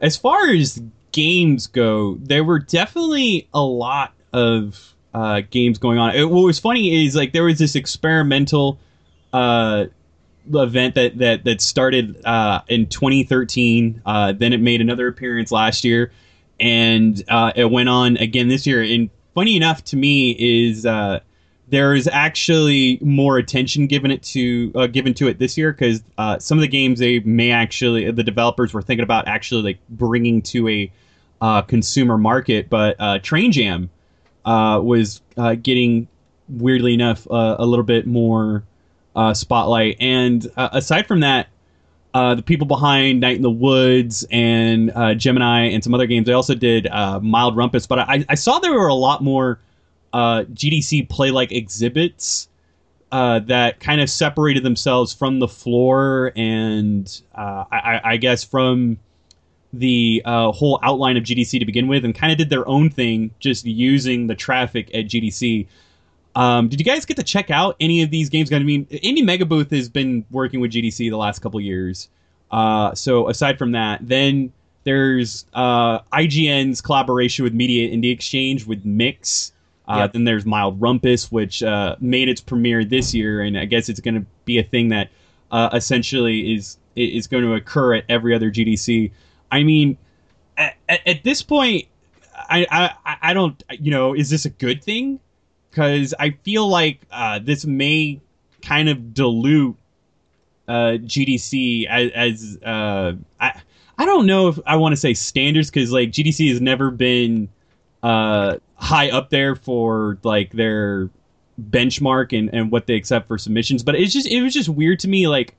as 0.00 0.16
far 0.16 0.50
as 0.50 0.82
games 1.12 1.66
go, 1.66 2.16
there 2.20 2.44
were 2.44 2.58
definitely 2.58 3.48
a 3.54 3.62
lot 3.62 4.12
of 4.32 4.94
uh, 5.14 5.42
games 5.50 5.78
going 5.78 5.98
on. 5.98 6.14
It, 6.14 6.28
what 6.28 6.42
was 6.42 6.58
funny 6.58 7.06
is 7.06 7.16
like 7.16 7.32
there 7.32 7.44
was 7.44 7.58
this 7.58 7.74
experimental 7.74 8.78
uh, 9.32 9.86
event 10.52 10.94
that 10.94 11.18
that 11.18 11.44
that 11.44 11.60
started 11.60 12.24
uh, 12.24 12.60
in 12.68 12.86
2013. 12.86 14.02
Uh, 14.04 14.32
then 14.32 14.52
it 14.52 14.60
made 14.60 14.80
another 14.80 15.08
appearance 15.08 15.50
last 15.50 15.84
year, 15.84 16.12
and 16.60 17.22
uh, 17.28 17.52
it 17.56 17.70
went 17.70 17.88
on 17.88 18.16
again 18.18 18.48
this 18.48 18.66
year. 18.66 18.82
And 18.82 19.10
funny 19.34 19.56
enough 19.56 19.84
to 19.84 19.96
me 19.96 20.30
is 20.38 20.84
uh, 20.84 21.20
there 21.68 21.94
is 21.94 22.08
actually 22.08 22.98
more 23.00 23.38
attention 23.38 23.86
given 23.86 24.10
it 24.10 24.22
to 24.22 24.72
uh, 24.74 24.86
given 24.86 25.14
to 25.14 25.26
it 25.26 25.38
this 25.38 25.58
year 25.58 25.72
because 25.72 26.02
uh, 26.16 26.38
some 26.38 26.58
of 26.58 26.62
the 26.62 26.68
games 26.68 27.00
they 27.00 27.18
may 27.20 27.50
actually 27.50 28.10
the 28.10 28.22
developers 28.22 28.72
were 28.72 28.82
thinking 28.82 29.02
about 29.02 29.26
actually 29.26 29.62
like 29.62 29.78
bringing 29.88 30.42
to 30.42 30.68
a 30.68 30.90
uh, 31.40 31.62
consumer 31.62 32.16
market, 32.16 32.70
but 32.70 32.96
uh, 32.98 33.18
Train 33.18 33.52
Jam 33.52 33.90
uh, 34.44 34.80
was 34.82 35.20
uh, 35.36 35.54
getting 35.54 36.08
weirdly 36.48 36.94
enough 36.94 37.26
a 37.28 37.66
little 37.66 37.84
bit 37.84 38.06
more 38.06 38.62
spotlight. 39.34 39.96
And 39.98 40.46
aside 40.56 41.06
from 41.06 41.20
that, 41.20 41.48
the 42.14 42.42
people 42.46 42.66
behind 42.66 43.20
Night 43.20 43.36
in 43.36 43.42
the 43.42 43.50
Woods 43.50 44.24
and 44.30 44.92
Gemini 45.18 45.66
and 45.66 45.82
some 45.82 45.92
other 45.92 46.06
games, 46.06 46.26
they 46.26 46.32
also 46.32 46.54
did 46.54 46.88
Mild 46.90 47.56
Rumpus. 47.56 47.88
But 47.88 47.98
I, 47.98 48.24
I 48.28 48.36
saw 48.36 48.60
there 48.60 48.72
were 48.72 48.86
a 48.86 48.94
lot 48.94 49.22
more 49.22 49.58
uh, 50.12 50.44
GDC 50.52 51.08
play 51.08 51.30
like 51.30 51.52
exhibits 51.52 52.48
uh, 53.12 53.40
that 53.40 53.80
kind 53.80 54.00
of 54.00 54.10
separated 54.10 54.62
themselves 54.62 55.12
from 55.12 55.38
the 55.38 55.48
floor 55.48 56.32
and 56.36 57.20
uh, 57.34 57.64
I, 57.70 58.00
I 58.04 58.16
guess 58.16 58.42
from 58.44 58.98
the 59.72 60.22
uh, 60.24 60.52
whole 60.52 60.78
outline 60.82 61.16
of 61.16 61.24
GDC 61.24 61.58
to 61.58 61.64
begin 61.64 61.88
with 61.88 62.04
and 62.04 62.14
kind 62.14 62.32
of 62.32 62.38
did 62.38 62.50
their 62.50 62.66
own 62.68 62.90
thing 62.90 63.30
just 63.38 63.64
using 63.64 64.26
the 64.26 64.34
traffic 64.34 64.88
at 64.94 65.06
GDC. 65.06 65.66
Um, 66.34 66.68
did 66.68 66.80
you 66.80 66.84
guys 66.84 67.04
get 67.04 67.16
to 67.16 67.22
check 67.22 67.50
out 67.50 67.76
any 67.80 68.02
of 68.02 68.10
these 68.10 68.28
games? 68.28 68.52
I 68.52 68.58
mean, 68.58 68.86
Indie 68.86 69.24
Mega 69.24 69.46
Booth 69.46 69.70
has 69.70 69.88
been 69.88 70.24
working 70.30 70.60
with 70.60 70.72
GDC 70.72 71.10
the 71.10 71.16
last 71.16 71.40
couple 71.40 71.60
years. 71.60 72.08
Uh, 72.50 72.94
so 72.94 73.28
aside 73.28 73.58
from 73.58 73.72
that, 73.72 74.06
then 74.06 74.52
there's 74.84 75.46
uh, 75.54 76.00
IGN's 76.12 76.80
collaboration 76.80 77.42
with 77.42 77.52
Media 77.52 77.90
Indie 77.90 78.12
Exchange 78.12 78.66
with 78.66 78.84
Mix. 78.84 79.52
Uh, 79.88 79.98
Yep. 80.00 80.12
Then 80.14 80.24
there's 80.24 80.44
Mild 80.44 80.80
Rumpus, 80.80 81.30
which 81.30 81.62
uh, 81.62 81.96
made 82.00 82.28
its 82.28 82.40
premiere 82.40 82.84
this 82.84 83.14
year, 83.14 83.40
and 83.40 83.56
I 83.56 83.66
guess 83.66 83.88
it's 83.88 84.00
going 84.00 84.16
to 84.16 84.26
be 84.44 84.58
a 84.58 84.64
thing 84.64 84.88
that 84.88 85.10
uh, 85.50 85.70
essentially 85.72 86.54
is 86.54 86.78
is 86.96 87.26
going 87.26 87.44
to 87.44 87.54
occur 87.54 87.94
at 87.94 88.04
every 88.08 88.34
other 88.34 88.50
GDC. 88.50 89.12
I 89.52 89.62
mean, 89.62 89.98
at, 90.56 90.76
at, 90.88 91.22
this 91.24 91.42
point, 91.42 91.86
I, 92.34 92.66
I 92.70 93.16
I 93.22 93.34
don't 93.34 93.62
you 93.78 93.90
know 93.90 94.14
is 94.14 94.30
this 94.30 94.44
a 94.44 94.50
good 94.50 94.82
thing? 94.82 95.20
Because 95.70 96.14
I 96.18 96.30
feel 96.30 96.66
like 96.66 97.02
uh, 97.12 97.38
this 97.38 97.64
may 97.64 98.20
kind 98.62 98.88
of 98.88 99.14
dilute 99.14 99.76
uh, 100.66 100.98
GDC 100.98 101.86
as, 101.86 102.10
as 102.14 102.58
uh, 102.64 103.12
I 103.38 103.60
I 103.98 104.04
don't 104.04 104.26
know 104.26 104.48
if 104.48 104.58
I 104.66 104.76
want 104.76 104.92
to 104.92 104.96
say 104.96 105.14
standards 105.14 105.70
because 105.70 105.92
like 105.92 106.10
GDC 106.10 106.48
has 106.50 106.60
never 106.60 106.90
been 106.90 107.48
uh, 108.02 108.56
high 108.76 109.10
up 109.10 109.30
there 109.30 109.56
for 109.56 110.18
like 110.22 110.52
their 110.52 111.10
benchmark 111.70 112.36
and, 112.38 112.50
and 112.52 112.70
what 112.70 112.86
they 112.86 112.94
accept 112.94 113.26
for 113.26 113.38
submissions. 113.38 113.82
But 113.82 113.96
it's 113.96 114.12
just 114.12 114.26
it 114.26 114.42
was 114.42 114.54
just 114.54 114.68
weird 114.68 115.00
to 115.00 115.08
me 115.08 115.28
like 115.28 115.54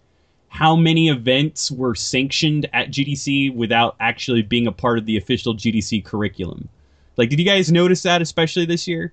how 0.49 0.75
many 0.75 1.09
events 1.09 1.71
were 1.71 1.95
sanctioned 1.95 2.67
at 2.73 2.89
GDC 2.89 3.53
without 3.55 3.95
actually 3.99 4.41
being 4.41 4.67
a 4.67 4.71
part 4.71 4.97
of 4.97 5.05
the 5.05 5.17
official 5.17 5.53
GDC 5.55 6.05
curriculum. 6.05 6.69
Like, 7.17 7.29
did 7.29 7.39
you 7.39 7.45
guys 7.45 7.71
notice 7.71 8.03
that, 8.03 8.21
especially 8.21 8.65
this 8.65 8.87
year? 8.87 9.11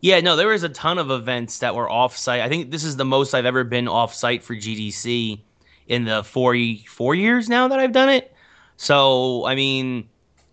Yeah, 0.00 0.20
no, 0.20 0.36
there 0.36 0.48
was 0.48 0.62
a 0.62 0.68
ton 0.68 0.98
of 0.98 1.10
events 1.10 1.58
that 1.58 1.74
were 1.74 1.90
off-site. 1.90 2.40
I 2.40 2.48
think 2.48 2.70
this 2.70 2.84
is 2.84 2.96
the 2.96 3.04
most 3.04 3.34
I've 3.34 3.46
ever 3.46 3.64
been 3.64 3.88
off-site 3.88 4.44
for 4.44 4.54
GDC 4.54 5.40
in 5.88 6.04
the 6.04 6.22
four 6.22 6.56
four 6.86 7.14
years 7.14 7.48
now 7.48 7.68
that 7.68 7.80
I've 7.80 7.92
done 7.92 8.08
it. 8.08 8.32
So, 8.76 9.44
I 9.44 9.56
mean, 9.56 10.08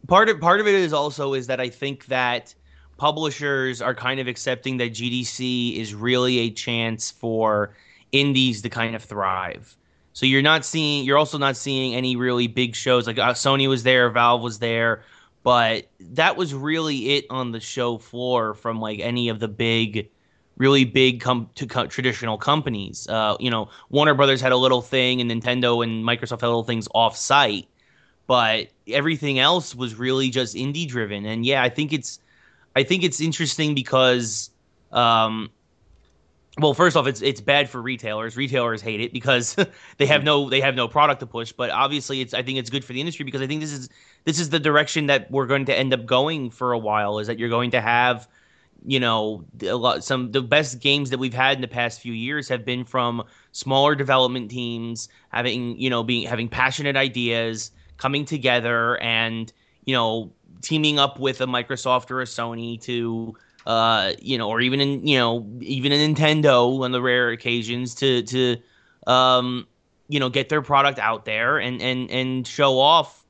part 0.07 0.29
of 0.29 0.39
part 0.39 0.59
of 0.59 0.67
it 0.67 0.75
is 0.75 0.93
also 0.93 1.33
is 1.33 1.47
that 1.47 1.59
I 1.59 1.69
think 1.69 2.05
that 2.07 2.53
publishers 2.97 3.81
are 3.81 3.95
kind 3.95 4.19
of 4.19 4.27
accepting 4.27 4.77
that 4.77 4.93
GDC 4.93 5.77
is 5.77 5.93
really 5.93 6.39
a 6.39 6.49
chance 6.49 7.11
for 7.11 7.75
indies 8.11 8.61
to 8.61 8.69
kind 8.69 8.95
of 8.95 9.03
thrive. 9.03 9.75
So 10.13 10.25
you're 10.25 10.41
not 10.41 10.63
seeing, 10.63 11.03
you're 11.03 11.17
also 11.17 11.37
not 11.37 11.57
seeing 11.57 11.93
any 11.93 12.15
really 12.15 12.47
big 12.47 12.73
shows. 12.73 13.05
Like 13.05 13.19
uh, 13.19 13.33
Sony 13.33 13.67
was 13.67 13.83
there, 13.83 14.09
Valve 14.09 14.41
was 14.41 14.59
there, 14.59 15.03
but 15.43 15.89
that 15.99 16.37
was 16.37 16.53
really 16.53 17.15
it 17.15 17.25
on 17.29 17.51
the 17.51 17.59
show 17.59 17.97
floor 17.97 18.53
from 18.53 18.79
like 18.79 18.99
any 18.99 19.27
of 19.27 19.39
the 19.39 19.49
big 19.49 20.09
really 20.57 20.85
big 20.85 21.19
com- 21.19 21.49
to 21.55 21.67
co- 21.67 21.87
traditional 21.87 22.37
companies. 22.37 23.07
Uh, 23.09 23.35
you 23.41 23.51
know 23.51 23.69
warner 23.89 24.13
brothers 24.13 24.39
had 24.39 24.53
a 24.53 24.57
little 24.57 24.81
thing 24.81 25.19
and 25.19 25.29
nintendo 25.29 25.83
and 25.83 26.05
microsoft 26.05 26.39
had 26.39 26.47
little 26.47 26.63
things 26.63 26.87
off 26.95 27.17
site 27.17 27.67
but 28.27 28.67
everything 28.87 29.39
else 29.39 29.75
was 29.75 29.95
really 29.95 30.29
just 30.29 30.55
indie 30.55 30.87
driven. 30.87 31.25
And 31.25 31.45
yeah, 31.45 31.63
I 31.63 31.69
think 31.69 31.93
it's 31.93 32.19
I 32.75 32.83
think 32.83 33.03
it's 33.03 33.21
interesting 33.21 33.75
because 33.75 34.49
um 34.91 35.49
well, 36.57 36.73
first 36.73 36.95
off, 36.95 37.05
it's 37.05 37.21
it's 37.21 37.41
bad 37.41 37.69
for 37.69 37.81
retailers. 37.81 38.37
Retailers 38.37 38.81
hate 38.81 39.01
it 39.01 39.11
because 39.11 39.57
they 39.97 40.05
have 40.05 40.23
no 40.23 40.49
they 40.49 40.61
have 40.61 40.75
no 40.75 40.87
product 40.87 41.19
to 41.19 41.27
push. 41.27 41.51
But 41.51 41.69
obviously, 41.69 42.21
it's 42.21 42.33
I 42.33 42.43
think 42.43 42.59
it's 42.59 42.69
good 42.69 42.85
for 42.85 42.93
the 42.93 43.01
industry 43.01 43.25
because 43.25 43.41
I 43.41 43.47
think 43.47 43.61
this 43.61 43.73
is 43.73 43.89
this 44.23 44.39
is 44.39 44.49
the 44.49 44.59
direction 44.59 45.07
that 45.07 45.29
we're 45.29 45.47
going 45.47 45.65
to 45.65 45.77
end 45.77 45.93
up 45.93 46.05
going 46.05 46.49
for 46.49 46.71
a 46.71 46.77
while. 46.77 47.19
Is 47.19 47.27
that 47.27 47.39
you're 47.39 47.49
going 47.49 47.71
to 47.71 47.81
have, 47.81 48.27
you 48.85 49.01
know, 49.01 49.43
a 49.63 49.75
lot 49.75 50.03
some 50.05 50.31
the 50.31 50.41
best 50.41 50.79
games 50.79 51.09
that 51.09 51.17
we've 51.17 51.33
had 51.33 51.57
in 51.57 51.61
the 51.61 51.67
past 51.67 51.99
few 51.99 52.13
years 52.13 52.47
have 52.47 52.63
been 52.63 52.85
from 52.85 53.23
smaller 53.51 53.93
development 53.93 54.49
teams 54.49 55.09
having 55.29 55.77
you 55.77 55.89
know 55.89 56.03
being 56.03 56.25
having 56.25 56.47
passionate 56.47 56.95
ideas 56.95 57.71
coming 57.97 58.25
together 58.25 58.97
and 59.01 59.51
you 59.85 59.93
know 59.93 60.31
teaming 60.61 60.99
up 60.99 61.19
with 61.19 61.41
a 61.41 61.45
Microsoft 61.45 62.11
or 62.11 62.21
a 62.21 62.25
Sony 62.25 62.81
to 62.81 63.35
uh, 63.65 64.13
you 64.21 64.37
know, 64.37 64.49
or 64.49 64.61
even 64.61 64.79
in 64.79 65.05
you 65.05 65.17
know, 65.17 65.45
even 65.61 65.91
a 65.91 65.95
Nintendo 65.95 66.83
on 66.83 66.91
the 66.91 67.01
rare 67.01 67.29
occasions 67.29 67.95
to 67.95 68.21
to 68.23 68.57
um, 69.07 69.67
you 70.07 70.19
know, 70.19 70.29
get 70.29 70.49
their 70.49 70.61
product 70.61 70.99
out 70.99 71.25
there 71.25 71.57
and 71.57 71.81
and 71.81 72.09
and 72.11 72.47
show 72.47 72.79
off 72.79 73.23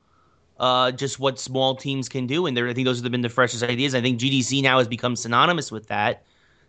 uh, 0.60 0.90
just 0.92 1.18
what 1.18 1.38
small 1.38 1.74
teams 1.74 2.08
can 2.08 2.26
do. 2.26 2.46
And 2.46 2.58
I 2.58 2.72
think 2.74 2.86
those 2.86 3.02
have 3.02 3.10
been 3.10 3.22
the 3.22 3.28
freshest 3.28 3.62
ideas. 3.62 3.94
I 3.94 4.00
think 4.00 4.20
GDC 4.20 4.62
now 4.62 4.78
has 4.78 4.88
become 4.88 5.16
synonymous 5.16 5.72
with 5.72 5.88
that. 5.88 6.22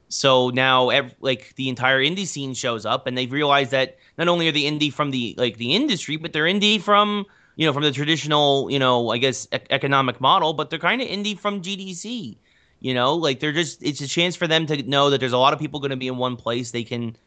So 0.09 0.49
now, 0.51 0.89
like 1.19 1.53
the 1.55 1.67
entire 1.67 1.99
indie 1.99 2.25
scene 2.25 2.53
shows 2.53 2.85
up, 2.85 3.07
and 3.07 3.17
they've 3.17 3.31
realized 3.31 3.71
that 3.71 3.97
not 4.17 4.29
only 4.29 4.47
are 4.47 4.53
the 4.53 4.63
indie 4.63 4.93
from 4.93 5.11
the 5.11 5.35
like 5.37 5.57
the 5.57 5.75
industry, 5.75 6.15
but 6.15 6.31
they're 6.31 6.45
indie 6.45 6.81
from 6.81 7.25
you 7.57 7.65
know 7.65 7.73
from 7.73 7.83
the 7.83 7.91
traditional 7.91 8.71
you 8.71 8.79
know 8.79 9.09
I 9.09 9.17
guess 9.17 9.47
e- 9.53 9.59
economic 9.69 10.21
model, 10.21 10.53
but 10.53 10.69
they're 10.69 10.79
kind 10.79 11.01
of 11.01 11.07
indie 11.09 11.37
from 11.37 11.61
GDC. 11.61 12.37
You 12.79 12.93
know, 12.93 13.15
like 13.15 13.39
they're 13.39 13.51
just 13.51 13.83
it's 13.83 13.99
a 13.99 14.07
chance 14.07 14.35
for 14.35 14.47
them 14.47 14.67
to 14.67 14.81
know 14.83 15.09
that 15.09 15.19
there's 15.19 15.33
a 15.33 15.37
lot 15.37 15.53
of 15.53 15.59
people 15.59 15.79
going 15.79 15.91
to 15.91 15.97
be 15.97 16.07
in 16.07 16.17
one 16.17 16.37
place. 16.37 16.71
They 16.71 16.83
can 16.83 17.17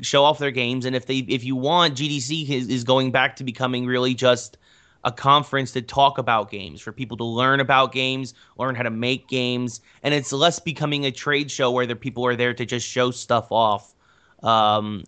show 0.00 0.24
off 0.24 0.38
their 0.38 0.52
games, 0.52 0.86
and 0.86 0.94
if 0.96 1.06
they 1.06 1.18
if 1.18 1.44
you 1.44 1.56
want, 1.56 1.96
GDC 1.96 2.48
is, 2.48 2.68
is 2.68 2.84
going 2.84 3.10
back 3.10 3.36
to 3.36 3.44
becoming 3.44 3.84
really 3.84 4.14
just 4.14 4.56
a 5.04 5.10
conference 5.10 5.72
to 5.72 5.82
talk 5.82 6.18
about 6.18 6.48
games 6.48 6.80
for 6.80 6.92
people 6.92 7.16
to 7.16 7.24
learn 7.24 7.58
about 7.58 7.90
games, 7.90 8.34
learn 8.56 8.76
how 8.76 8.84
to 8.84 8.90
make 8.90 9.26
games, 9.26 9.80
and 10.04 10.14
it's 10.14 10.32
less 10.32 10.60
becoming 10.60 11.04
a 11.04 11.10
trade 11.10 11.50
show 11.50 11.72
where 11.72 11.86
the 11.86 11.96
people 11.96 12.24
are 12.24 12.36
there 12.36 12.54
to 12.54 12.64
just 12.64 12.86
show 12.86 13.10
stuff 13.10 13.50
off. 13.50 13.92
Um, 14.44 15.02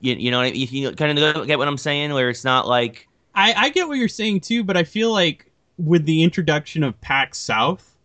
you, 0.00 0.14
you 0.14 0.30
know, 0.30 0.42
you, 0.42 0.66
you 0.70 0.92
kind 0.92 1.18
of 1.18 1.46
get 1.48 1.58
what 1.58 1.66
I'm 1.66 1.78
saying, 1.78 2.12
where 2.12 2.30
it's 2.30 2.44
not 2.44 2.68
like 2.68 3.08
I, 3.34 3.52
I 3.54 3.68
get 3.70 3.88
what 3.88 3.98
you're 3.98 4.08
saying 4.08 4.40
too, 4.40 4.64
but 4.64 4.76
I 4.76 4.84
feel 4.84 5.12
like 5.12 5.50
with 5.78 6.04
the 6.04 6.22
introduction 6.22 6.82
of 6.82 7.00
PAX 7.00 7.38
South 7.38 7.96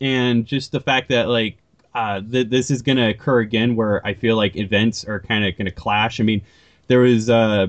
and 0.00 0.44
just 0.44 0.72
the 0.72 0.80
fact 0.80 1.08
that 1.08 1.28
like 1.28 1.58
uh, 1.94 2.20
th- 2.20 2.48
this 2.48 2.70
is 2.70 2.82
going 2.82 2.98
to 2.98 3.08
occur 3.08 3.40
again, 3.40 3.74
where 3.74 4.06
I 4.06 4.14
feel 4.14 4.36
like 4.36 4.56
events 4.56 5.04
are 5.04 5.20
kind 5.20 5.44
of 5.44 5.56
going 5.56 5.66
to 5.66 5.72
clash. 5.72 6.20
I 6.20 6.22
mean, 6.22 6.42
there 6.86 7.00
was 7.00 7.30
uh, 7.30 7.68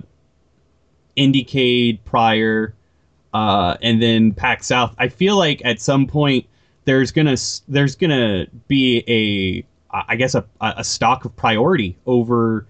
Indiecade 1.17 1.99
prior, 2.05 2.75
uh, 3.33 3.77
and 3.81 4.01
then 4.01 4.33
PAX 4.33 4.67
South. 4.67 4.93
I 4.97 5.07
feel 5.07 5.37
like 5.37 5.61
at 5.65 5.81
some 5.81 6.05
point 6.05 6.45
there's 6.85 7.11
gonna 7.11 7.37
there's 7.67 7.95
gonna 7.95 8.47
be 8.67 9.03
a 9.07 9.65
I 9.91 10.15
guess 10.15 10.35
a, 10.35 10.45
a 10.61 10.83
stock 10.83 11.25
of 11.25 11.35
priority 11.35 11.97
over 12.05 12.67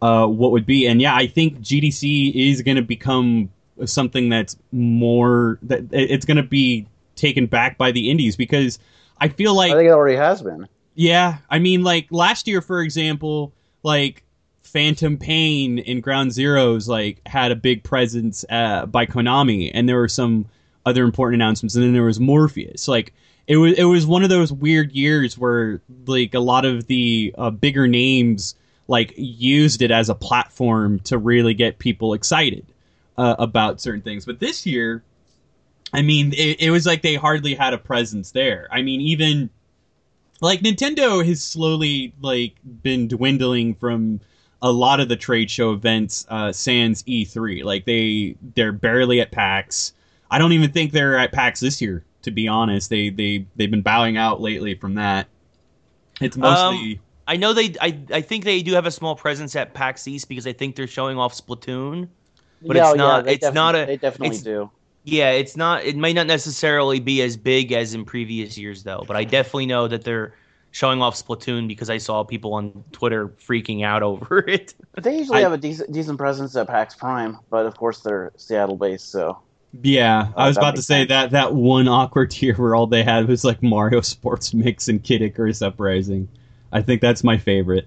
uh, 0.00 0.26
what 0.26 0.52
would 0.52 0.66
be. 0.66 0.86
And 0.86 1.00
yeah, 1.00 1.14
I 1.14 1.26
think 1.26 1.58
GDC 1.58 2.32
is 2.34 2.62
going 2.62 2.76
to 2.76 2.82
become 2.82 3.50
something 3.86 4.28
that's 4.28 4.56
more 4.72 5.58
that 5.62 5.84
it's 5.92 6.24
going 6.24 6.36
to 6.36 6.42
be 6.42 6.86
taken 7.16 7.46
back 7.46 7.78
by 7.78 7.92
the 7.92 8.10
indies 8.10 8.36
because 8.36 8.78
I 9.20 9.28
feel 9.28 9.54
like 9.54 9.72
I 9.72 9.76
think 9.76 9.88
it 9.88 9.92
already 9.92 10.16
has 10.16 10.42
been. 10.42 10.68
Yeah, 10.94 11.38
I 11.48 11.58
mean, 11.58 11.82
like 11.82 12.08
last 12.10 12.48
year, 12.48 12.60
for 12.60 12.80
example, 12.80 13.52
like 13.82 14.24
Phantom 14.62 15.16
Pain 15.16 15.78
in 15.78 16.00
Ground 16.00 16.30
Zeroes 16.30 16.88
like 16.88 17.20
had 17.26 17.52
a 17.52 17.56
big 17.56 17.82
presence 17.82 18.44
uh, 18.50 18.86
by 18.86 19.06
Konami, 19.06 19.70
and 19.72 19.88
there 19.88 19.96
were 19.96 20.08
some 20.08 20.46
other 20.86 21.04
important 21.04 21.40
announcements, 21.42 21.74
and 21.74 21.84
then 21.84 21.92
there 21.92 22.04
was 22.04 22.20
Morpheus. 22.20 22.88
Like 22.88 23.12
it 23.46 23.56
was, 23.56 23.74
it 23.74 23.84
was 23.84 24.06
one 24.06 24.22
of 24.22 24.30
those 24.30 24.52
weird 24.52 24.92
years 24.92 25.36
where 25.36 25.80
like 26.06 26.34
a 26.34 26.40
lot 26.40 26.64
of 26.64 26.86
the 26.86 27.34
uh, 27.36 27.50
bigger 27.50 27.86
names 27.86 28.54
like 28.88 29.12
used 29.16 29.82
it 29.82 29.90
as 29.90 30.08
a 30.08 30.14
platform 30.14 30.98
to 31.00 31.16
really 31.16 31.54
get 31.54 31.78
people 31.78 32.14
excited 32.14 32.66
uh, 33.20 33.36
about 33.38 33.82
certain 33.82 34.00
things. 34.00 34.24
But 34.24 34.40
this 34.40 34.64
year, 34.64 35.04
I 35.92 36.00
mean, 36.00 36.32
it, 36.32 36.58
it 36.58 36.70
was 36.70 36.86
like 36.86 37.02
they 37.02 37.16
hardly 37.16 37.54
had 37.54 37.74
a 37.74 37.78
presence 37.78 38.30
there. 38.30 38.66
I 38.72 38.80
mean, 38.80 39.02
even 39.02 39.50
like 40.40 40.60
Nintendo 40.60 41.24
has 41.24 41.44
slowly 41.44 42.14
like 42.22 42.54
been 42.82 43.08
dwindling 43.08 43.74
from 43.74 44.20
a 44.62 44.72
lot 44.72 45.00
of 45.00 45.10
the 45.10 45.16
trade 45.16 45.50
show 45.50 45.72
events 45.72 46.26
uh 46.28 46.52
sans 46.52 47.02
E3 47.04 47.64
like 47.64 47.86
they 47.86 48.36
they're 48.54 48.72
barely 48.72 49.20
at 49.20 49.32
PAX. 49.32 49.92
I 50.30 50.38
don't 50.38 50.52
even 50.52 50.72
think 50.72 50.92
they're 50.92 51.18
at 51.18 51.32
PAX 51.32 51.60
this 51.60 51.82
year 51.82 52.02
to 52.22 52.30
be 52.30 52.48
honest. 52.48 52.88
They 52.88 53.10
they 53.10 53.44
they've 53.56 53.70
been 53.70 53.82
bowing 53.82 54.16
out 54.16 54.40
lately 54.40 54.74
from 54.74 54.94
that. 54.94 55.28
It's 56.22 56.38
mostly 56.38 56.94
um, 56.94 57.00
I 57.28 57.36
know 57.36 57.52
they 57.52 57.74
I 57.82 57.98
I 58.12 58.20
think 58.22 58.44
they 58.44 58.62
do 58.62 58.72
have 58.72 58.86
a 58.86 58.90
small 58.90 59.14
presence 59.14 59.54
at 59.56 59.74
PAX 59.74 60.08
East 60.08 60.26
because 60.26 60.46
I 60.46 60.54
think 60.54 60.74
they're 60.74 60.86
showing 60.86 61.18
off 61.18 61.34
Splatoon 61.34 62.08
but 62.66 62.76
yeah, 62.76 62.88
it's 62.88 62.94
not 62.94 63.26
yeah, 63.26 63.32
it's 63.32 63.52
not 63.52 63.74
a 63.74 63.86
they 63.86 63.96
definitely 63.96 64.36
it's, 64.36 64.42
do 64.42 64.70
yeah, 65.04 65.30
it's 65.30 65.56
not. 65.56 65.84
It 65.84 65.96
may 65.96 66.12
not 66.12 66.26
necessarily 66.26 67.00
be 67.00 67.22
as 67.22 67.36
big 67.36 67.72
as 67.72 67.94
in 67.94 68.04
previous 68.04 68.58
years, 68.58 68.82
though. 68.82 69.02
But 69.06 69.16
I 69.16 69.24
definitely 69.24 69.66
know 69.66 69.88
that 69.88 70.04
they're 70.04 70.34
showing 70.72 71.00
off 71.02 71.16
Splatoon 71.16 71.66
because 71.68 71.88
I 71.88 71.96
saw 71.98 72.22
people 72.22 72.52
on 72.54 72.84
Twitter 72.92 73.28
freaking 73.28 73.82
out 73.82 74.02
over 74.04 74.38
it. 74.40 74.74
They 75.00 75.18
usually 75.18 75.38
I- 75.38 75.42
have 75.42 75.52
a 75.52 75.58
decent 75.58 75.92
decent 75.92 76.18
presence 76.18 76.54
at 76.56 76.66
PAX 76.68 76.94
Prime, 76.94 77.38
but 77.50 77.66
of 77.66 77.76
course 77.76 78.00
they're 78.00 78.32
Seattle 78.36 78.76
based, 78.76 79.10
so 79.10 79.38
yeah 79.82 80.32
I 80.36 80.46
Oh, 80.46 80.48
was 80.48 80.56
about 80.56 80.76
to 80.76 80.82
say 80.82 81.00
sense. 81.00 81.08
that 81.08 81.30
that 81.30 81.54
one 81.54 81.86
awkward 81.88 82.34
year 82.42 82.54
where 82.54 82.74
all 82.74 82.86
they 82.86 83.02
had 83.04 83.28
was 83.28 83.44
like 83.44 83.62
Mario 83.62 84.00
Sports 84.00 84.52
Mix 84.52 84.88
and 84.88 85.02
Kid 85.02 85.22
Icarus 85.22 85.62
Uprising 85.62 86.28
I 86.72 86.82
think 86.82 87.00
that's 87.00 87.22
my 87.24 87.38
favorite 87.38 87.86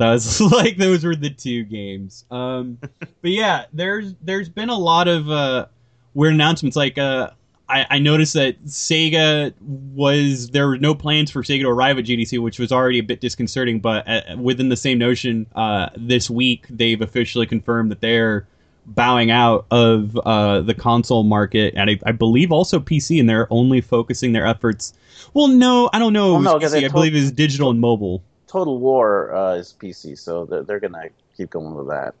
that 0.00 0.10
was 0.10 0.40
like 0.52 0.76
those 0.76 1.04
were 1.04 1.14
the 1.14 1.30
two 1.30 1.62
games 1.64 2.24
um 2.30 2.78
but 3.22 3.30
yeah 3.30 3.66
there's 3.72 4.14
there's 4.20 4.48
been 4.48 4.70
a 4.70 4.78
lot 4.78 5.06
of 5.08 5.30
uh 5.30 5.66
weird 6.14 6.34
announcements 6.34 6.76
like 6.76 6.98
uh 6.98 7.30
I, 7.68 7.86
I 7.88 7.98
noticed 8.00 8.34
that 8.34 8.64
Sega 8.64 9.54
was 9.60 10.50
there 10.50 10.66
were 10.66 10.76
no 10.76 10.92
plans 10.92 11.30
for 11.30 11.42
Sega 11.44 11.60
to 11.60 11.68
arrive 11.68 11.98
at 11.98 12.04
GDC, 12.04 12.42
which 12.42 12.58
was 12.58 12.72
already 12.72 12.98
a 12.98 13.02
bit 13.02 13.20
disconcerting. 13.20 13.78
But 13.78 14.08
uh, 14.08 14.36
within 14.36 14.70
the 14.70 14.76
same 14.76 14.98
notion, 14.98 15.46
uh, 15.54 15.90
this 15.96 16.28
week 16.28 16.66
they've 16.68 17.00
officially 17.00 17.46
confirmed 17.46 17.92
that 17.92 18.00
they're 18.00 18.48
bowing 18.86 19.30
out 19.30 19.66
of 19.70 20.16
uh, 20.18 20.62
the 20.62 20.74
console 20.74 21.22
market, 21.22 21.74
and 21.76 21.90
I, 21.90 22.00
I 22.04 22.12
believe 22.12 22.50
also 22.50 22.80
PC, 22.80 23.20
and 23.20 23.28
they're 23.28 23.46
only 23.50 23.80
focusing 23.80 24.32
their 24.32 24.46
efforts. 24.46 24.92
Well, 25.32 25.46
no, 25.48 25.90
I 25.92 26.00
don't 26.00 26.12
know. 26.12 26.32
Well, 26.32 26.42
no, 26.42 26.58
PC. 26.58 26.70
they 26.72 26.84
I 26.86 26.88
believe 26.88 27.14
it's 27.14 27.30
digital 27.30 27.70
and 27.70 27.80
mobile. 27.80 28.22
Total 28.50 28.76
War 28.80 29.32
uh, 29.32 29.54
is 29.54 29.72
PC, 29.80 30.18
so 30.18 30.44
they're, 30.44 30.64
they're 30.64 30.80
gonna 30.80 31.08
keep 31.36 31.50
going 31.50 31.72
with 31.72 31.86
that. 31.86 32.14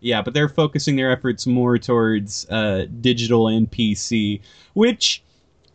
Yeah, 0.00 0.20
but 0.20 0.34
they're 0.34 0.48
focusing 0.48 0.96
their 0.96 1.12
efforts 1.12 1.46
more 1.46 1.78
towards 1.78 2.44
uh, 2.50 2.86
digital 3.00 3.46
and 3.46 3.70
PC, 3.70 4.40
which 4.74 5.22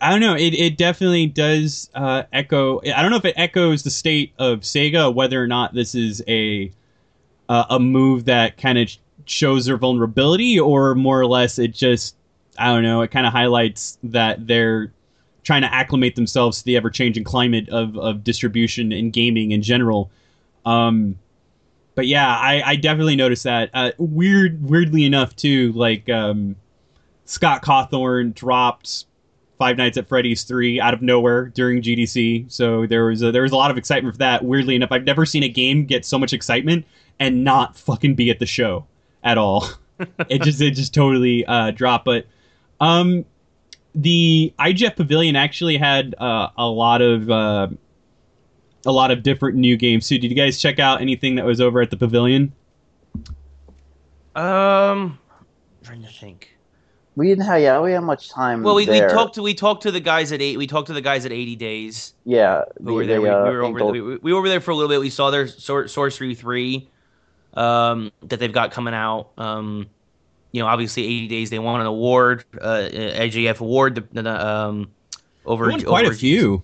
I 0.01 0.09
don't 0.11 0.19
know. 0.19 0.35
It, 0.35 0.53
it 0.53 0.77
definitely 0.77 1.27
does 1.27 1.89
uh, 1.95 2.23
echo. 2.33 2.81
I 2.81 3.01
don't 3.01 3.09
know 3.09 3.17
if 3.17 3.25
it 3.25 3.35
echoes 3.37 3.83
the 3.83 3.89
state 3.89 4.33
of 4.37 4.61
Sega, 4.61 5.13
whether 5.13 5.41
or 5.41 5.47
not 5.47 5.73
this 5.73 5.95
is 5.95 6.21
a 6.27 6.71
a 7.47 7.79
move 7.79 8.25
that 8.25 8.55
kind 8.57 8.77
of 8.77 8.89
shows 9.25 9.65
their 9.65 9.77
vulnerability, 9.77 10.59
or 10.59 10.93
more 10.93 11.19
or 11.21 11.25
less 11.25 11.57
it 11.57 11.73
just 11.73 12.17
I 12.57 12.73
don't 12.73 12.83
know. 12.83 13.01
It 13.01 13.11
kind 13.11 13.25
of 13.25 13.31
highlights 13.31 13.97
that 14.03 14.45
they're 14.45 14.91
trying 15.43 15.61
to 15.61 15.73
acclimate 15.73 16.15
themselves 16.15 16.59
to 16.59 16.65
the 16.65 16.77
ever 16.77 16.89
changing 16.89 17.23
climate 17.23 17.67
of, 17.69 17.97
of 17.97 18.23
distribution 18.23 18.91
and 18.91 19.11
gaming 19.13 19.51
in 19.51 19.61
general. 19.61 20.11
Um, 20.65 21.17
but 21.95 22.07
yeah, 22.07 22.27
I, 22.27 22.61
I 22.65 22.75
definitely 22.75 23.15
noticed 23.15 23.43
that. 23.43 23.69
Uh, 23.73 23.91
weird, 23.97 24.63
weirdly 24.63 25.05
enough, 25.05 25.35
too. 25.35 25.71
Like 25.73 26.09
um, 26.09 26.55
Scott 27.25 27.63
Cawthon 27.63 28.33
dropped 28.33 29.05
Five 29.57 29.77
Nights 29.77 29.97
at 29.97 30.07
Freddy's 30.07 30.43
three 30.43 30.79
out 30.79 30.93
of 30.93 31.01
nowhere 31.01 31.45
during 31.47 31.81
GDC, 31.81 32.51
so 32.51 32.87
there 32.87 33.05
was 33.05 33.21
a, 33.21 33.31
there 33.31 33.43
was 33.43 33.51
a 33.51 33.55
lot 33.55 33.69
of 33.71 33.77
excitement 33.77 34.15
for 34.15 34.19
that. 34.19 34.43
Weirdly 34.43 34.75
enough, 34.75 34.91
I've 34.91 35.03
never 35.03 35.25
seen 35.25 35.43
a 35.43 35.49
game 35.49 35.85
get 35.85 36.05
so 36.05 36.17
much 36.17 36.33
excitement 36.33 36.85
and 37.19 37.43
not 37.43 37.77
fucking 37.77 38.15
be 38.15 38.31
at 38.31 38.39
the 38.39 38.45
show 38.45 38.85
at 39.23 39.37
all. 39.37 39.67
it 40.29 40.41
just 40.41 40.61
it 40.61 40.71
just 40.71 40.93
totally 40.93 41.45
uh, 41.45 41.71
dropped. 41.71 42.05
But 42.05 42.25
um, 42.79 43.25
the 43.95 44.53
IGF 44.59 44.95
Pavilion 44.95 45.35
actually 45.35 45.77
had 45.77 46.15
uh, 46.17 46.49
a 46.57 46.67
lot 46.67 47.01
of. 47.01 47.29
Uh, 47.29 47.67
a 48.85 48.91
lot 48.91 49.11
of 49.11 49.21
different 49.21 49.55
new 49.57 49.77
games 49.77 50.07
too. 50.07 50.17
Did 50.17 50.31
you 50.31 50.35
guys 50.35 50.59
check 50.59 50.79
out 50.79 51.01
anything 51.01 51.35
that 51.35 51.45
was 51.45 51.61
over 51.61 51.81
at 51.81 51.91
the 51.91 51.97
pavilion? 51.97 52.51
Um, 54.35 55.19
trying 55.83 56.01
to 56.01 56.09
think. 56.09 56.57
We 57.15 57.27
didn't 57.27 57.45
have 57.45 57.61
yeah, 57.61 57.79
we 57.81 57.91
had 57.91 57.99
much 57.99 58.29
time. 58.29 58.63
Well, 58.63 58.75
we, 58.75 58.87
we 58.87 59.01
talked 59.01 59.35
to 59.35 59.41
we 59.43 59.53
talked 59.53 59.83
to 59.83 59.91
the 59.91 59.99
guys 59.99 60.31
at 60.31 60.41
eight. 60.41 60.57
We 60.57 60.65
talked 60.65 60.87
to 60.87 60.93
the 60.93 61.01
guys 61.01 61.25
at 61.25 61.31
eighty 61.31 61.57
days. 61.57 62.13
Yeah, 62.25 62.63
Who 62.83 62.93
were 62.93 63.01
they- 63.01 63.07
there? 63.13 63.21
We, 63.21 63.29
uh, 63.29 63.43
we 63.43 63.49
were 63.51 63.63
over 63.63 63.79
there. 63.79 63.87
We, 63.91 64.01
we 64.17 64.33
were 64.33 64.39
over 64.39 64.47
there 64.47 64.61
for 64.61 64.71
a 64.71 64.75
little 64.75 64.89
bit. 64.89 65.01
We 65.01 65.09
saw 65.09 65.29
their 65.29 65.47
Sor- 65.47 65.89
Sorcery 65.89 66.33
three 66.33 66.89
um, 67.53 68.11
that 68.23 68.39
they've 68.39 68.51
got 68.51 68.71
coming 68.71 68.93
out. 68.93 69.31
Um, 69.37 69.89
you 70.51 70.61
know, 70.61 70.67
obviously, 70.67 71.03
eighty 71.03 71.27
days. 71.27 71.49
They 71.49 71.59
won 71.59 71.81
an 71.81 71.87
award, 71.87 72.45
uh, 72.59 72.89
IGF 72.91 73.59
award. 73.59 73.95
The, 74.13 74.47
um, 74.47 74.91
over 75.45 75.71
quite 75.71 76.05
over- 76.05 76.13
a 76.13 76.15
few. 76.15 76.63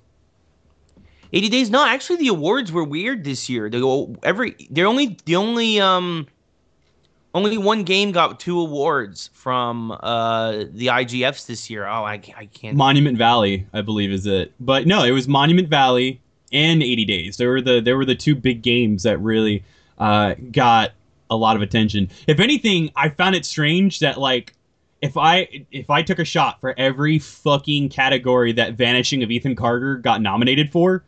80 1.34 1.50
days 1.50 1.70
no 1.70 1.86
actually 1.86 2.16
the 2.20 2.30
awards 2.30 2.72
were 2.72 2.86
weird 2.86 3.26
this 3.26 3.50
year 3.50 3.70
they 3.70 3.82
go 3.82 4.16
every 4.24 4.56
they're 4.70 4.88
only 4.88 5.18
the 5.26 5.36
only 5.36 5.78
um 5.78 6.26
only 7.34 7.58
one 7.58 7.84
game 7.84 8.14
got 8.14 8.40
two 8.40 8.58
awards 8.62 9.30
from 9.34 9.92
uh 9.92 10.52
the 10.72 10.88
igfs 10.88 11.46
this 11.46 11.70
year 11.70 11.86
oh 11.86 12.06
i, 12.06 12.14
I 12.14 12.46
can't 12.54 12.78
Monument 12.78 13.18
Valley, 13.18 13.68
I 13.74 13.82
believe, 13.82 14.10
is 14.10 14.26
it. 14.26 14.54
But 14.62 14.88
no, 14.88 15.04
it 15.04 15.12
was 15.12 15.28
Monument 15.28 15.68
Valley 15.68 16.22
and 16.54 16.82
80 16.82 17.04
Days. 17.06 17.36
There 17.38 17.50
were 17.50 17.62
the 17.62 17.82
there 17.82 17.98
were 17.98 18.06
the 18.06 18.16
two 18.16 18.34
big 18.34 18.62
games 18.62 19.04
that 19.04 19.18
really 19.20 19.66
uh, 19.98 20.36
got 20.52 20.92
a 21.30 21.36
lot 21.36 21.56
of 21.56 21.62
attention. 21.62 22.10
If 22.28 22.40
anything, 22.40 22.92
I 22.96 23.10
found 23.10 23.36
it 23.36 23.46
strange 23.46 24.00
that 24.00 24.20
like 24.20 24.54
if 25.02 25.18
I 25.18 25.66
if 25.72 25.90
I 25.90 26.02
took 26.02 26.20
a 26.20 26.26
shot 26.26 26.60
for 26.60 26.74
every 26.78 27.20
fucking 27.20 27.90
category 27.90 28.52
that 28.54 28.74
Vanishing 28.74 29.24
of 29.24 29.32
Ethan 29.32 29.56
Carter 29.56 29.98
got 29.98 30.22
nominated 30.22 30.72
for, 30.72 31.04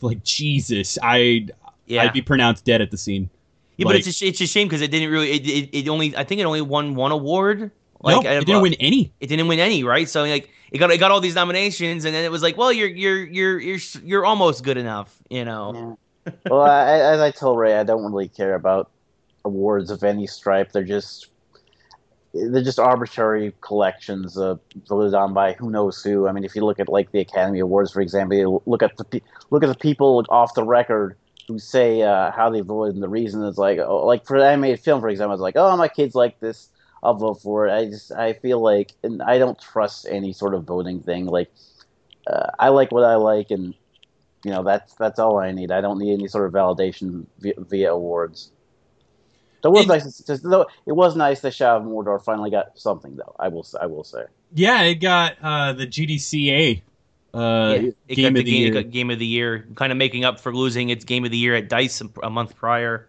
like 0.00 0.22
Jesus, 0.24 0.98
I'd 1.02 1.52
yeah 1.86 2.02
I'd 2.02 2.12
be 2.12 2.22
pronounced 2.22 2.64
dead 2.64 2.80
at 2.80 2.90
the 2.90 2.96
scene. 2.96 3.30
yeah 3.76 3.84
but 3.84 3.96
it's 3.96 4.22
a, 4.22 4.26
it's 4.26 4.40
a 4.40 4.46
shame 4.46 4.66
because 4.68 4.80
it 4.82 4.90
didn't 4.90 5.10
really 5.10 5.30
it, 5.32 5.46
it, 5.46 5.78
it 5.84 5.88
only 5.88 6.16
i 6.16 6.24
think 6.24 6.40
it 6.40 6.44
only 6.44 6.60
won 6.60 6.94
one 6.94 7.12
award 7.12 7.70
no, 8.02 8.18
out 8.18 8.26
it 8.26 8.44
didn't 8.46 8.56
uh, 8.56 8.60
win 8.62 8.74
any. 8.74 9.12
it 9.20 9.28
didn't 9.28 9.46
win 9.48 9.60
any 9.60 9.84
right 9.84 10.08
so 10.08 10.24
like 10.24 10.50
it 10.72 10.78
got 10.78 10.90
it 10.90 10.98
got 10.98 11.10
all 11.12 11.20
these 11.20 11.34
nominations 11.36 12.04
and 12.04 12.14
then 12.14 12.24
it 12.24 12.30
was 12.30 12.42
like 12.42 12.56
well 12.56 12.72
you're 12.72 12.88
you're 12.88 13.24
you're 13.24 13.60
you're 13.60 13.78
you're 14.02 14.24
almost 14.24 14.64
good 14.64 14.76
enough 14.76 15.16
you 15.30 15.44
know 15.44 15.96
Yeah. 16.26 16.32
well, 16.50 16.62
I, 16.62 16.98
as 16.98 17.20
I 17.20 17.30
told 17.30 17.56
Ray, 17.58 17.76
I 17.76 17.84
don't 17.84 18.02
really 18.10 18.26
care 18.28 18.54
about 18.56 18.90
awards 19.46 19.90
of 19.90 20.02
any 20.02 20.26
stripe. 20.26 20.72
They're 20.72 20.84
just 20.84 21.30
they're 22.34 22.62
just 22.62 22.78
arbitrary 22.78 23.54
collections 23.60 24.36
uh, 24.36 24.56
voted 24.88 25.14
on 25.14 25.32
by 25.32 25.54
who 25.54 25.70
knows 25.70 26.02
who. 26.02 26.28
I 26.28 26.32
mean, 26.32 26.44
if 26.44 26.54
you 26.54 26.64
look 26.64 26.80
at 26.80 26.88
like 26.88 27.12
the 27.12 27.20
Academy 27.20 27.60
Awards, 27.60 27.92
for 27.92 28.00
example, 28.00 28.62
look 28.66 28.82
at 28.82 28.96
the 28.96 29.22
look 29.50 29.62
at 29.62 29.68
the 29.68 29.78
people 29.78 30.24
off 30.28 30.54
the 30.54 30.64
record 30.64 31.16
who 31.48 31.58
say 31.58 32.02
uh, 32.02 32.32
how 32.32 32.50
they 32.50 32.60
voted, 32.60 32.94
and 32.94 33.02
the 33.02 33.08
reason 33.08 33.42
is 33.44 33.58
like 33.58 33.78
oh, 33.78 34.04
like 34.04 34.26
for 34.26 34.36
animated 34.36 34.80
film, 34.80 35.00
for 35.00 35.08
example, 35.08 35.34
it's 35.34 35.40
like 35.40 35.56
oh 35.56 35.76
my 35.76 35.88
kids 35.88 36.14
like 36.14 36.38
this, 36.40 36.68
I'll 37.02 37.14
vote 37.14 37.40
for 37.40 37.66
it. 37.66 37.72
I 37.72 37.86
just 37.86 38.12
I 38.12 38.34
feel 38.34 38.60
like 38.60 38.92
and 39.02 39.22
I 39.22 39.38
don't 39.38 39.58
trust 39.60 40.06
any 40.10 40.32
sort 40.32 40.54
of 40.54 40.64
voting 40.64 41.00
thing. 41.00 41.26
Like 41.26 41.50
uh, 42.26 42.50
I 42.58 42.68
like 42.68 42.92
what 42.92 43.04
I 43.04 43.16
like, 43.16 43.50
and 43.50 43.74
you 44.44 44.50
know 44.50 44.62
that's 44.62 44.94
that's 44.94 45.18
all 45.18 45.38
I 45.38 45.52
need. 45.52 45.70
I 45.70 45.80
don't 45.80 45.98
need 45.98 46.12
any 46.12 46.28
sort 46.28 46.46
of 46.46 46.52
validation 46.52 47.26
via, 47.38 47.54
via 47.58 47.92
awards. 47.92 48.52
So 49.62 49.70
it 49.70 49.72
was 49.72 49.80
And- 49.82 49.88
nice. 49.88 50.18
To, 50.22 50.36
though 50.38 50.66
it 50.86 50.92
was 50.92 51.16
nice 51.16 51.40
that 51.40 51.52
Shadow 51.54 51.78
of 51.78 51.84
Mordor 51.84 52.22
finally 52.22 52.50
got 52.50 52.78
something, 52.78 53.16
though. 53.16 53.34
I 53.38 53.48
will 53.48 53.66
I 53.80 53.86
will 53.86 54.04
say. 54.04 54.24
Yeah, 54.54 54.82
it 54.82 54.96
got 54.96 55.36
uh, 55.42 55.72
the 55.72 55.86
GDCA 55.86 56.82
uh, 57.34 57.76
Yeah, 57.80 57.90
it 58.08 58.14
game 58.14 58.32
got 58.34 58.38
of 58.40 58.44
the 58.44 58.44
game, 58.44 58.60
year. 58.62 58.68
It 58.68 58.82
got 58.84 58.90
game 58.92 59.10
of 59.10 59.18
the 59.18 59.26
year, 59.26 59.66
kind 59.74 59.90
of 59.92 59.98
making 59.98 60.24
up 60.24 60.38
for 60.40 60.54
losing 60.54 60.90
its 60.90 61.04
game 61.04 61.24
of 61.24 61.30
the 61.30 61.36
year 61.36 61.54
at 61.56 61.68
Dice 61.68 62.00
a, 62.00 62.08
a 62.22 62.30
month 62.30 62.54
prior. 62.56 63.08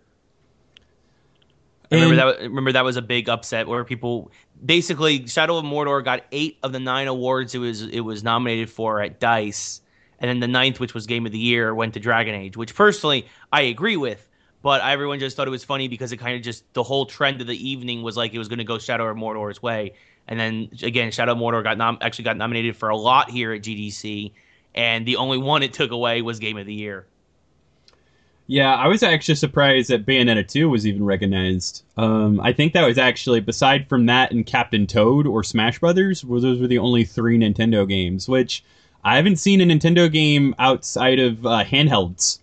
I 1.91 1.95
remember 1.95 2.15
that. 2.17 2.25
was- 2.25 2.37
Remember 2.41 2.71
that 2.73 2.83
was 2.83 2.97
a 2.97 3.01
big 3.01 3.29
upset 3.29 3.67
where 3.67 3.83
people 3.85 4.31
basically 4.65 5.27
Shadow 5.27 5.57
of 5.57 5.63
Mordor 5.65 6.03
got 6.03 6.23
eight 6.31 6.57
of 6.63 6.73
the 6.73 6.79
nine 6.79 7.07
awards 7.07 7.55
it 7.55 7.59
was 7.59 7.83
it 7.83 8.01
was 8.01 8.23
nominated 8.23 8.69
for 8.69 9.01
at 9.01 9.19
Dice, 9.19 9.81
and 10.19 10.27
then 10.27 10.39
the 10.39 10.47
ninth, 10.47 10.79
which 10.79 10.93
was 10.93 11.05
Game 11.05 11.25
of 11.25 11.31
the 11.31 11.37
Year, 11.39 11.73
went 11.73 11.93
to 11.93 11.99
Dragon 11.99 12.35
Age, 12.35 12.57
which 12.57 12.75
personally 12.75 13.27
I 13.53 13.61
agree 13.61 13.95
with. 13.97 14.26
But 14.61 14.81
everyone 14.81 15.19
just 15.19 15.37
thought 15.37 15.47
it 15.47 15.51
was 15.51 15.63
funny 15.63 15.87
because 15.87 16.11
it 16.11 16.17
kind 16.17 16.35
of 16.35 16.41
just 16.41 16.63
the 16.73 16.83
whole 16.83 17.05
trend 17.05 17.41
of 17.41 17.47
the 17.47 17.69
evening 17.69 18.01
was 18.03 18.17
like 18.17 18.33
it 18.33 18.39
was 18.39 18.47
going 18.47 18.57
to 18.57 18.65
go 18.65 18.77
Shadow 18.79 19.07
of 19.07 19.17
Mordor's 19.17 19.61
way, 19.61 19.93
and 20.27 20.39
then 20.39 20.69
again 20.83 21.11
Shadow 21.11 21.33
of 21.33 21.37
Mordor 21.37 21.63
got 21.63 21.77
nom- 21.77 21.99
actually 22.01 22.25
got 22.25 22.37
nominated 22.37 22.75
for 22.75 22.89
a 22.89 22.97
lot 22.97 23.29
here 23.29 23.53
at 23.53 23.61
GDC, 23.61 24.31
and 24.75 25.05
the 25.05 25.17
only 25.17 25.37
one 25.37 25.63
it 25.63 25.73
took 25.73 25.91
away 25.91 26.21
was 26.21 26.39
Game 26.39 26.57
of 26.57 26.65
the 26.65 26.73
Year. 26.73 27.05
Yeah, 28.49 28.73
I 28.73 28.87
was 28.87 29.03
actually 29.03 29.35
surprised 29.35 29.89
that 29.89 30.05
Bayonetta 30.05 30.47
2 30.47 30.69
was 30.69 30.87
even 30.87 31.03
recognized. 31.03 31.83
Um, 31.97 32.39
I 32.39 32.53
think 32.53 32.71
that 32.73 32.87
was 32.87 32.97
actually, 32.97 33.41
beside 33.41 33.89
from 33.89 34.05
that 34.05 34.31
and 34.31 34.45
Captain 34.45 34.87
Toad 34.87 35.27
or 35.27 35.43
Smash 35.43 35.79
Brothers, 35.79 36.23
well, 36.23 36.39
those 36.39 36.61
were 36.61 36.67
the 36.67 36.77
only 36.77 37.03
three 37.03 37.37
Nintendo 37.37 37.87
games, 37.87 38.29
which 38.29 38.63
I 39.03 39.17
haven't 39.17 39.35
seen 39.35 39.59
a 39.59 39.65
Nintendo 39.65 40.09
game 40.09 40.55
outside 40.59 41.19
of 41.19 41.45
uh, 41.45 41.65
handhelds 41.65 42.39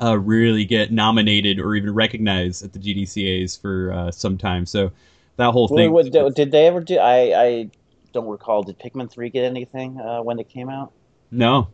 uh, 0.00 0.18
really 0.18 0.64
get 0.64 0.92
nominated 0.92 1.58
or 1.58 1.74
even 1.74 1.92
recognized 1.94 2.64
at 2.64 2.72
the 2.72 2.78
GDCAs 2.78 3.60
for 3.60 3.92
uh, 3.92 4.10
some 4.10 4.36
time. 4.38 4.66
So 4.66 4.92
that 5.36 5.52
whole 5.52 5.68
thing. 5.68 5.92
Wait, 5.92 6.12
what- 6.12 6.34
did 6.34 6.50
they 6.50 6.66
ever 6.66 6.80
do? 6.80 6.98
I 6.98 7.42
I 7.44 7.70
don't 8.12 8.26
recall. 8.28 8.62
Did 8.62 8.78
Pikmin 8.78 9.10
three 9.10 9.30
get 9.30 9.44
anything 9.44 9.98
uh, 10.00 10.22
when 10.22 10.38
it 10.38 10.48
came 10.48 10.68
out? 10.70 10.92
no. 11.30 11.68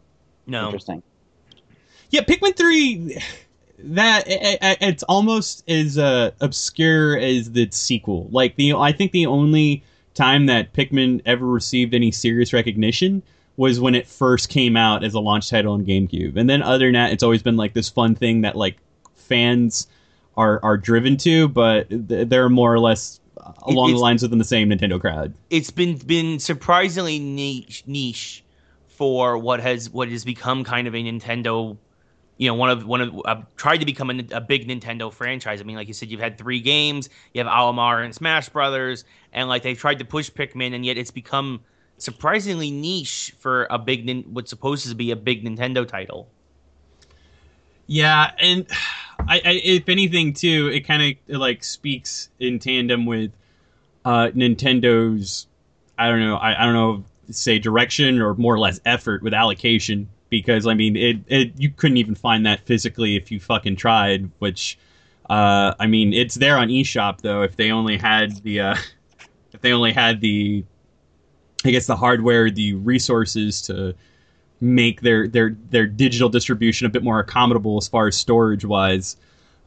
No, 0.45 0.65
Interesting. 0.67 1.05
Yeah, 2.11 2.23
Pikmin 2.23 2.57
three. 2.57 3.17
That 3.79 4.25
i- 4.29 4.59
i- 4.61 4.77
it's 4.81 5.05
almost 5.05 5.63
as 5.71 5.99
uh, 5.99 6.33
obscure 6.41 7.17
as 7.17 7.53
the 7.53 7.69
sequel. 7.71 8.29
Like 8.33 8.57
the, 8.57 8.75
I 8.75 8.91
think 8.93 9.13
the 9.13 9.27
only 9.27 9.85
time 10.15 10.47
that 10.47 10.73
Pikmin 10.73 11.23
ever 11.27 11.47
received 11.47 11.95
any 11.95 12.11
serious 12.11 12.53
recognition 12.53 13.23
was 13.63 13.79
when 13.79 13.95
it 13.95 14.09
first 14.09 14.49
came 14.49 14.77
out 14.77 15.05
as 15.05 15.15
a 15.15 15.21
launch 15.21 15.49
title 15.49 15.75
on 15.75 15.87
GameCube, 15.87 16.37
and 16.37 16.51
then 16.51 16.63
other 16.63 16.87
than 16.87 16.95
that, 16.95 17.13
it's 17.13 17.23
always 17.23 17.45
been 17.45 17.57
like 17.57 17.75
this 17.75 17.89
fun 17.89 18.17
thing 18.17 18.41
that 18.41 18.57
like 18.57 18.77
fans 19.15 19.87
are 20.37 20.59
are 20.65 20.77
driven 20.77 21.17
to, 21.19 21.47
but 21.47 21.89
th- 21.89 22.29
they're 22.29 22.49
more 22.49 22.75
or 22.75 22.81
less 22.81 23.21
along 23.63 23.93
the 23.93 23.99
lines 23.99 24.23
within 24.23 24.39
the 24.39 24.45
same 24.45 24.69
Nintendo 24.69 25.01
crowd. 25.01 25.33
it's 25.49 25.71
been 25.71 25.97
been 25.97 26.41
surprisingly 26.41 27.19
niche 27.21 27.85
niche 27.87 28.45
for 28.89 29.39
what 29.39 29.61
has 29.61 29.89
what 29.91 30.09
has 30.09 30.25
become 30.25 30.65
kind 30.65 30.89
of 30.89 30.95
a 30.95 30.99
Nintendo. 30.99 31.77
You 32.39 32.49
know, 32.49 32.55
one 32.55 32.71
of 32.71 32.85
one 32.85 33.01
of 33.01 33.21
uh, 33.25 33.43
tried 33.57 33.77
to 33.77 33.87
become 33.87 34.11
a, 34.11 34.25
a 34.33 34.41
big 34.41 34.67
Nintendo 34.67 35.13
franchise. 35.13 35.61
I 35.61 35.65
mean, 35.65 35.77
like 35.77 35.87
you 35.87 35.95
said, 35.95 36.11
you've 36.11 36.21
had 36.21 36.37
three 36.37 36.61
games. 36.61 37.09
You 37.33 37.45
have 37.45 37.53
Olimar 37.53 38.05
and 38.05 38.13
Smash 38.13 38.49
Brothers, 38.49 39.05
and 39.33 39.49
like 39.49 39.63
they've 39.63 39.79
tried 39.79 40.01
to 40.01 40.05
push 40.05 40.31
Pikmin, 40.31 40.75
and 40.75 40.85
yet 40.85 40.99
it's 40.99 41.13
become 41.13 41.61
surprisingly 42.03 42.71
niche 42.71 43.33
for 43.39 43.67
a 43.71 43.79
big 43.79 44.27
what's 44.27 44.51
supposed 44.51 44.89
to 44.89 44.95
be 44.95 45.13
a 45.13 45.17
big 45.17 45.45
Nintendo 45.45 45.87
title. 45.87 46.29
Yeah, 47.87 48.33
and 48.39 48.67
I, 49.21 49.37
I 49.45 49.61
if 49.63 49.89
anything 49.89 50.33
too, 50.33 50.71
it 50.73 50.81
kind 50.81 51.17
of 51.29 51.39
like 51.39 51.63
speaks 51.63 52.29
in 52.41 52.59
tandem 52.59 53.07
with 53.07 53.31
uh, 54.05 54.29
Nintendo's. 54.35 55.47
I 55.97 56.09
don't 56.09 56.21
know. 56.21 56.37
I, 56.37 56.61
I 56.61 56.65
don't 56.65 56.75
know. 56.75 57.05
Say 57.31 57.61
direction 57.61 58.21
or 58.21 58.35
more 58.35 58.55
or 58.55 58.59
less 58.59 58.81
effort 58.85 59.23
with 59.23 59.33
allocation 59.33 60.09
because 60.29 60.67
I 60.67 60.75
mean 60.75 60.97
it, 60.97 61.19
it. 61.29 61.53
You 61.57 61.71
couldn't 61.71 61.99
even 61.99 62.17
find 62.17 62.45
that 62.47 62.67
physically 62.67 63.15
if 63.15 63.31
you 63.31 63.39
fucking 63.39 63.77
tried. 63.77 64.29
Which, 64.41 64.77
uh, 65.31 65.75
I 65.79 65.87
mean, 65.87 66.13
it's 66.13 66.35
there 66.35 66.59
on 66.59 66.69
eShop 66.69 67.21
though. 67.21 67.43
If 67.43 67.57
they 67.57 67.71
only 67.71 67.97
had 67.97 68.43
the, 68.43 68.61
uh, 68.61 68.77
if 69.53 69.61
they 69.61 69.73
only 69.73 69.93
had 69.93 70.21
the, 70.21 70.65
I 71.65 71.71
guess 71.71 71.87
the 71.87 71.97
hardware, 71.97 72.51
the 72.51 72.75
resources 72.75 73.63
to 73.63 73.95
make 74.61 75.01
their 75.01 75.27
their 75.27 75.57
their 75.71 75.87
digital 75.87 76.29
distribution 76.29 76.87
a 76.87 76.91
bit 76.91 77.03
more 77.03 77.23
accommodable 77.23 77.79
as 77.79 77.89
far 77.89 78.07
as 78.09 78.17
storage 78.17 78.65
wise. 78.65 79.17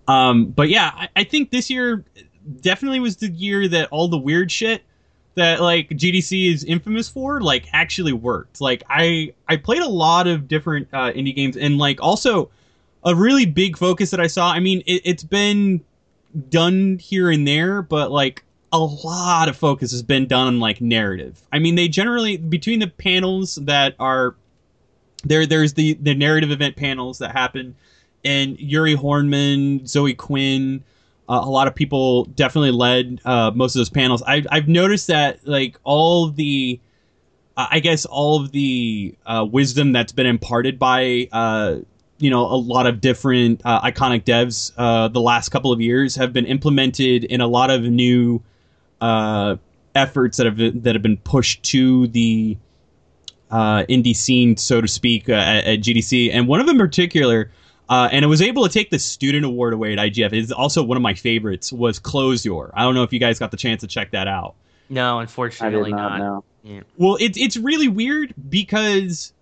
Um, 0.08 0.46
but 0.48 0.70
yeah, 0.70 0.92
I, 0.94 1.10
I 1.18 1.24
think 1.24 1.52
this 1.52 1.70
year 1.70 2.04
definitely 2.62 3.00
was 3.00 3.18
the 3.18 3.30
year 3.30 3.68
that 3.68 3.90
all 3.92 4.08
the 4.08 4.18
weird 4.18 4.52
shit 4.52 4.84
that 5.36 5.62
like 5.62 5.90
GDC 5.90 6.54
is 6.54 6.64
infamous 6.64 7.10
for 7.10 7.42
like 7.42 7.68
actually 7.74 8.14
worked. 8.14 8.62
Like 8.62 8.84
I 8.90 9.34
I 9.48 9.58
played 9.58 9.82
a 9.82 9.90
lot 9.90 10.28
of 10.28 10.48
different 10.48 10.88
uh, 10.94 11.12
indie 11.12 11.36
games 11.36 11.58
and 11.58 11.78
like 11.78 12.02
also 12.02 12.50
a 13.04 13.14
really 13.14 13.46
big 13.46 13.78
focus 13.78 14.12
that 14.12 14.20
I 14.20 14.28
saw. 14.28 14.52
I 14.52 14.60
mean, 14.60 14.82
it, 14.86 15.02
it's 15.06 15.24
been 15.24 15.82
done 16.50 16.98
here 16.98 17.30
and 17.30 17.48
there, 17.48 17.82
but 17.82 18.12
like 18.12 18.44
a 18.72 18.80
lot 18.80 19.48
of 19.48 19.56
focus 19.56 19.92
has 19.92 20.04
been 20.04 20.28
done 20.28 20.48
on 20.48 20.60
like 20.60 20.82
narrative. 20.82 21.42
I 21.52 21.60
mean, 21.60 21.76
they 21.76 21.88
generally 21.88 22.38
between 22.38 22.80
the 22.80 22.88
panels 22.88 23.56
that 23.56 23.96
are 24.00 24.36
there, 25.24 25.46
there's 25.46 25.74
the 25.74 25.94
the 25.94 26.14
narrative 26.14 26.52
event 26.52 26.76
panels 26.76 27.20
that 27.20 27.32
happen, 27.32 27.76
and 28.24 28.58
Jurie 28.58 28.96
Horneman, 28.96 29.88
Zoe 29.88 30.14
Quinn, 30.14 30.84
uh, 31.28 31.42
a 31.44 31.50
lot 31.50 31.68
of 31.68 31.76
people 31.76 32.26
definitely 32.26 32.72
led 32.72 33.20
uh, 33.26 33.52
most 33.56 33.76
of 33.76 33.80
those 33.80 33.90
panels. 33.90 34.22
I've 34.24 34.48
I've 34.52 34.68
noticed 34.68 35.08
that 35.08 35.48
like 35.48 35.78
all 35.84 36.30
the 36.30 36.80
I 37.58 37.80
guess 37.80 38.06
all 38.06 38.42
of 38.42 38.52
the 38.52 39.16
uh, 39.26 39.46
wisdom 39.50 39.94
that's 39.94 40.12
been 40.12 40.28
imparted 40.28 40.78
by 40.78 41.30
uh, 41.32 41.78
you 42.20 42.30
know 42.30 42.42
a 42.46 42.58
lot 42.58 42.86
of 42.86 43.02
different 43.02 43.62
uh, 43.66 43.82
iconic 43.82 44.24
devs 44.24 44.72
uh, 44.78 45.08
the 45.08 45.22
last 45.22 45.50
couple 45.50 45.72
of 45.72 45.82
years 45.82 46.16
have 46.16 46.34
been 46.34 46.46
implemented 46.46 47.24
in 47.24 47.42
a 47.42 47.48
lot 47.48 47.70
of 47.70 47.84
new 47.84 48.42
uh, 49.06 49.58
efforts 49.94 50.38
that 50.38 50.46
have 50.46 50.84
that 50.84 50.96
have 50.96 51.04
been 51.04 51.18
pushed 51.18 51.62
to 51.64 52.08
the 52.08 52.58
uh, 53.52 53.84
indie 53.88 54.16
scene, 54.16 54.58
so 54.58 54.82
to 54.82 54.88
speak, 54.88 55.30
uh, 55.30 55.34
at, 55.34 55.66
at, 55.66 55.80
GDC, 55.80 56.32
and 56.34 56.48
one 56.48 56.60
of 56.60 56.66
them 56.66 56.78
in 56.78 56.88
particular. 56.88 57.52
Uh, 57.88 58.10
and 58.12 58.26
I 58.26 58.28
was 58.28 58.42
able 58.42 58.64
to 58.64 58.74
take 58.74 58.90
the 58.90 58.98
student 58.98 59.46
award 59.46 59.74
away 59.74 59.94
at 59.94 60.00
IGF. 60.00 60.34
It's 60.34 60.52
also 60.52 60.82
one 60.82 60.98
of 60.98 61.04
my 61.04 61.14
favorites. 61.14 61.72
Was 61.72 62.00
Close 62.00 62.44
Your. 62.44 62.72
I 62.74 62.82
don't 62.82 62.96
know 62.96 63.04
if 63.04 63.14
you 63.14 63.20
guys 63.20 63.38
got 63.38 63.52
the 63.52 63.58
chance 63.58 63.82
to 63.82 63.88
check 63.88 64.10
that 64.12 64.28
out. 64.28 64.56
No, 64.90 65.20
unfortunately 65.20 65.82
I 65.82 65.84
did 65.84 65.92
not. 65.92 66.18
not. 66.18 66.18
know. 66.18 66.44
Yeah. 66.64 66.82
Well, 66.98 67.18
it's 67.20 67.38
it's 67.38 67.58
really 67.58 67.88
weird 67.88 68.34
because 68.50 69.34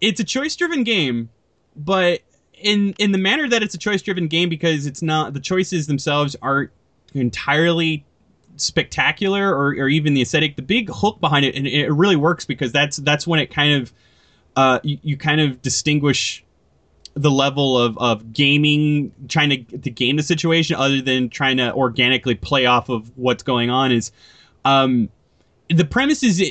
it's 0.00 0.18
a 0.18 0.24
choice 0.24 0.56
driven 0.56 0.82
game, 0.82 1.30
but 1.76 2.22
in 2.54 2.92
in 2.98 3.12
the 3.12 3.18
manner 3.18 3.48
that 3.48 3.62
it's 3.62 3.76
a 3.76 3.78
choice 3.78 4.02
driven 4.02 4.26
game 4.26 4.48
because 4.48 4.86
it's 4.86 5.00
not 5.00 5.32
the 5.32 5.40
choices 5.40 5.86
themselves 5.86 6.34
aren't 6.42 6.70
entirely 7.14 8.04
spectacular 8.56 9.54
or, 9.54 9.68
or 9.68 9.88
even 9.88 10.14
the 10.14 10.22
aesthetic. 10.22 10.56
The 10.56 10.62
big 10.62 10.90
hook 10.90 11.20
behind 11.20 11.44
it, 11.44 11.54
and 11.54 11.66
it 11.66 11.90
really 11.92 12.16
works 12.16 12.44
because 12.44 12.72
that's 12.72 12.96
that's 12.98 13.26
when 13.26 13.40
it 13.40 13.50
kind 13.50 13.82
of 13.82 13.92
uh, 14.56 14.80
you, 14.82 14.98
you 15.02 15.16
kind 15.16 15.40
of 15.40 15.60
distinguish 15.62 16.44
the 17.14 17.30
level 17.30 17.78
of, 17.78 17.96
of 17.98 18.32
gaming 18.32 19.10
trying 19.28 19.48
to, 19.48 19.78
to 19.78 19.90
game 19.90 20.16
the 20.16 20.22
situation 20.22 20.76
other 20.76 21.00
than 21.00 21.30
trying 21.30 21.56
to 21.56 21.72
organically 21.72 22.34
play 22.34 22.66
off 22.66 22.90
of 22.90 23.10
what's 23.16 23.42
going 23.42 23.70
on 23.70 23.90
is 23.90 24.12
um, 24.66 25.08
the 25.70 25.84
premise 25.84 26.22
is 26.22 26.42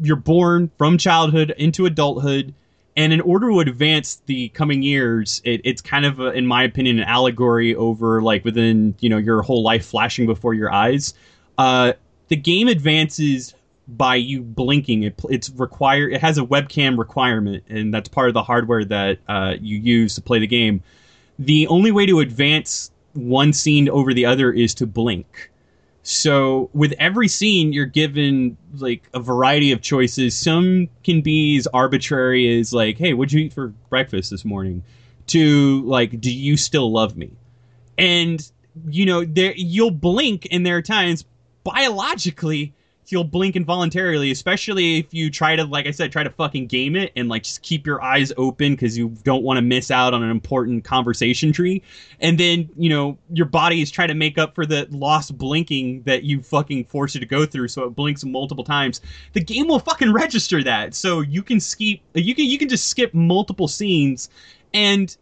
you're 0.00 0.16
born 0.16 0.70
from 0.76 0.98
childhood 0.98 1.54
into 1.58 1.86
adulthood 1.86 2.54
and 2.96 3.12
in 3.12 3.20
order 3.20 3.48
to 3.48 3.60
advance 3.60 4.22
the 4.26 4.48
coming 4.50 4.82
years 4.82 5.40
it, 5.44 5.60
it's 5.64 5.80
kind 5.80 6.04
of 6.04 6.18
a, 6.18 6.32
in 6.32 6.46
my 6.46 6.62
opinion 6.62 6.98
an 6.98 7.04
allegory 7.04 7.74
over 7.74 8.22
like 8.22 8.44
within 8.44 8.94
you 9.00 9.08
know 9.08 9.18
your 9.18 9.42
whole 9.42 9.62
life 9.62 9.86
flashing 9.86 10.26
before 10.26 10.54
your 10.54 10.72
eyes. 10.72 11.14
Uh, 11.58 11.92
the 12.28 12.36
game 12.36 12.68
advances 12.68 13.54
by 13.88 14.16
you 14.16 14.42
blinking. 14.42 15.04
It, 15.04 15.20
it's 15.30 15.50
required 15.50 16.12
it 16.12 16.20
has 16.20 16.38
a 16.38 16.42
webcam 16.42 16.98
requirement 16.98 17.64
and 17.68 17.92
that's 17.92 18.08
part 18.08 18.28
of 18.28 18.34
the 18.34 18.42
hardware 18.42 18.84
that 18.84 19.18
uh, 19.28 19.54
you 19.60 19.78
use 19.78 20.14
to 20.16 20.20
play 20.20 20.38
the 20.38 20.46
game. 20.46 20.82
The 21.38 21.66
only 21.68 21.92
way 21.92 22.06
to 22.06 22.20
advance 22.20 22.90
one 23.12 23.52
scene 23.52 23.88
over 23.88 24.12
the 24.12 24.26
other 24.26 24.52
is 24.52 24.74
to 24.74 24.86
blink 24.86 25.50
so 26.06 26.70
with 26.72 26.94
every 27.00 27.26
scene, 27.26 27.72
you're 27.72 27.84
given 27.84 28.56
like 28.76 29.08
a 29.12 29.18
variety 29.18 29.72
of 29.72 29.80
choices. 29.80 30.36
Some 30.36 30.88
can 31.02 31.20
be 31.20 31.56
as 31.56 31.66
arbitrary 31.74 32.60
as 32.60 32.72
like, 32.72 32.96
"Hey, 32.96 33.12
what'd 33.12 33.32
you 33.32 33.46
eat 33.46 33.52
for 33.52 33.74
breakfast 33.90 34.30
this 34.30 34.44
morning?" 34.44 34.84
to 35.26 35.82
like, 35.82 36.20
"Do 36.20 36.32
you 36.32 36.56
still 36.56 36.92
love 36.92 37.16
me?" 37.16 37.30
And 37.98 38.40
you 38.88 39.04
know, 39.04 39.24
there 39.24 39.52
you'll 39.56 39.90
blink, 39.90 40.46
and 40.52 40.64
there 40.64 40.76
are 40.76 40.82
times 40.82 41.24
biologically 41.64 42.72
you'll 43.12 43.24
blink 43.24 43.56
involuntarily, 43.56 44.30
especially 44.30 44.98
if 44.98 45.12
you 45.12 45.30
try 45.30 45.56
to, 45.56 45.64
like 45.64 45.86
I 45.86 45.90
said, 45.90 46.12
try 46.12 46.22
to 46.22 46.30
fucking 46.30 46.66
game 46.66 46.96
it 46.96 47.12
and 47.16 47.28
like 47.28 47.42
just 47.44 47.62
keep 47.62 47.86
your 47.86 48.02
eyes 48.02 48.32
open 48.36 48.72
because 48.72 48.96
you 48.96 49.10
don't 49.22 49.42
want 49.42 49.58
to 49.58 49.62
miss 49.62 49.90
out 49.90 50.14
on 50.14 50.22
an 50.22 50.30
important 50.30 50.84
conversation 50.84 51.52
tree. 51.52 51.82
And 52.20 52.38
then, 52.38 52.68
you 52.76 52.88
know, 52.88 53.18
your 53.32 53.46
body 53.46 53.82
is 53.82 53.90
trying 53.90 54.08
to 54.08 54.14
make 54.14 54.38
up 54.38 54.54
for 54.54 54.66
the 54.66 54.86
lost 54.90 55.36
blinking 55.36 56.02
that 56.02 56.24
you 56.24 56.42
fucking 56.42 56.84
forced 56.86 57.16
it 57.16 57.20
to 57.20 57.26
go 57.26 57.46
through, 57.46 57.68
so 57.68 57.84
it 57.84 57.90
blinks 57.90 58.24
multiple 58.24 58.64
times. 58.64 59.00
The 59.32 59.40
game 59.40 59.68
will 59.68 59.78
fucking 59.78 60.12
register 60.12 60.62
that, 60.64 60.94
so 60.94 61.20
you 61.20 61.42
can 61.42 61.60
skip, 61.60 62.00
you 62.14 62.34
can 62.34 62.46
you 62.46 62.58
can 62.58 62.68
just 62.68 62.88
skip 62.88 63.14
multiple 63.14 63.68
scenes, 63.68 64.28
and 64.74 65.16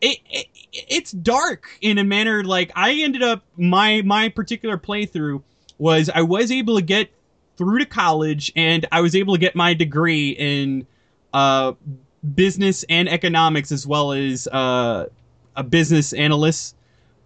it, 0.00 0.18
it 0.28 0.46
it's 0.72 1.12
dark 1.12 1.66
in 1.80 1.98
a 1.98 2.04
manner 2.04 2.44
like 2.44 2.70
I 2.74 2.94
ended 2.94 3.22
up 3.22 3.42
my 3.56 4.02
my 4.02 4.28
particular 4.28 4.78
playthrough 4.78 5.42
was 5.78 6.10
I 6.12 6.22
was 6.22 6.50
able 6.50 6.76
to 6.76 6.82
get 6.82 7.10
through 7.58 7.80
to 7.80 7.86
college 7.86 8.52
and 8.56 8.86
I 8.90 9.00
was 9.00 9.14
able 9.14 9.34
to 9.34 9.40
get 9.40 9.54
my 9.54 9.74
degree 9.74 10.30
in 10.30 10.86
uh, 11.34 11.72
business 12.34 12.84
and 12.88 13.08
economics 13.08 13.72
as 13.72 13.86
well 13.86 14.12
as 14.12 14.46
uh, 14.48 15.06
a 15.56 15.62
business 15.64 16.12
analyst. 16.12 16.76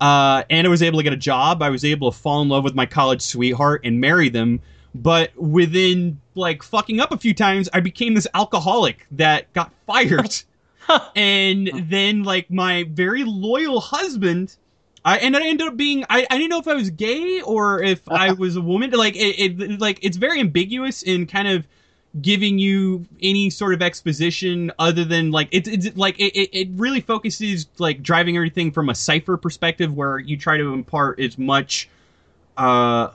Uh, 0.01 0.43
and 0.51 0.67
I 0.67 0.71
was 0.71 0.83
able 0.83 0.99
to 0.99 1.05
get 1.05 1.13
a 1.13 1.19
job. 1.19 1.63
I 1.63 1.71
was 1.71 1.85
able 1.85 2.11
to 2.11 2.19
fall 2.19 2.43
in 2.43 2.49
love 2.49 2.65
with 2.65 2.75
my 2.75 2.87
college 2.87 3.23
sweetheart 3.23 3.83
and 3.85 4.01
marry 4.01 4.29
them. 4.29 4.61
But 4.95 5.37
within 5.37 6.21
like 6.35 6.63
fucking 6.63 6.99
up 6.99 7.13
a 7.13 7.19
few 7.19 7.35
times, 7.35 7.69
I 7.73 7.81
became 7.81 8.15
this 8.15 8.27
alcoholic 8.35 9.07
that 9.13 9.53
got 9.53 9.73
fired. 9.87 10.35
and 11.15 11.71
then 11.89 12.25
like 12.25 12.51
my 12.51 12.85
very 12.91 13.23
loyal 13.23 13.81
husband 13.81 14.57
I 15.05 15.19
and 15.19 15.37
I 15.37 15.47
ended 15.47 15.67
up 15.67 15.77
being 15.77 16.05
I, 16.09 16.27
I 16.31 16.39
didn't 16.39 16.51
know 16.51 16.59
if 16.59 16.69
I 16.69 16.75
was 16.75 16.91
gay 16.91 17.41
or 17.43 17.83
if 17.83 18.01
I 18.11 18.33
was 18.33 18.57
a 18.57 18.61
woman. 18.61 18.91
Like 18.91 19.17
it, 19.17 19.61
it 19.61 19.81
like 19.81 19.99
it's 20.03 20.17
very 20.17 20.41
ambiguous 20.41 21.03
in 21.03 21.27
kind 21.27 21.49
of 21.49 21.67
giving 22.21 22.59
you 22.59 23.07
any 23.23 23.49
sort 23.49 23.73
of 23.73 23.81
exposition 23.81 24.71
other 24.79 25.05
than 25.05 25.31
like 25.31 25.49
it's, 25.51 25.67
it's 25.67 25.97
like 25.97 26.19
it, 26.21 26.37
it 26.53 26.69
really 26.73 27.01
focuses 27.01 27.67
like 27.79 28.03
driving 28.03 28.37
everything 28.37 28.71
from 28.71 28.91
a 28.91 28.95
cipher 28.95 29.39
perspective 29.39 29.95
where 29.95 30.19
you 30.19 30.37
try 30.37 30.59
to 30.59 30.75
impart 30.75 31.19
as 31.19 31.39
much 31.39 31.89
uh 32.59 33.09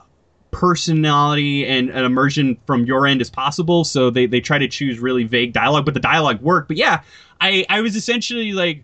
personality 0.50 1.64
and 1.64 1.90
an 1.90 2.04
immersion 2.04 2.58
from 2.66 2.84
your 2.86 3.06
end 3.06 3.20
as 3.20 3.30
possible 3.30 3.84
so 3.84 4.10
they, 4.10 4.26
they 4.26 4.40
try 4.40 4.58
to 4.58 4.66
choose 4.66 4.98
really 4.98 5.22
vague 5.22 5.52
dialogue 5.52 5.84
but 5.84 5.94
the 5.94 6.00
dialogue 6.00 6.40
worked 6.40 6.66
but 6.66 6.76
yeah 6.76 7.02
i 7.40 7.64
i 7.68 7.80
was 7.80 7.94
essentially 7.94 8.52
like 8.52 8.82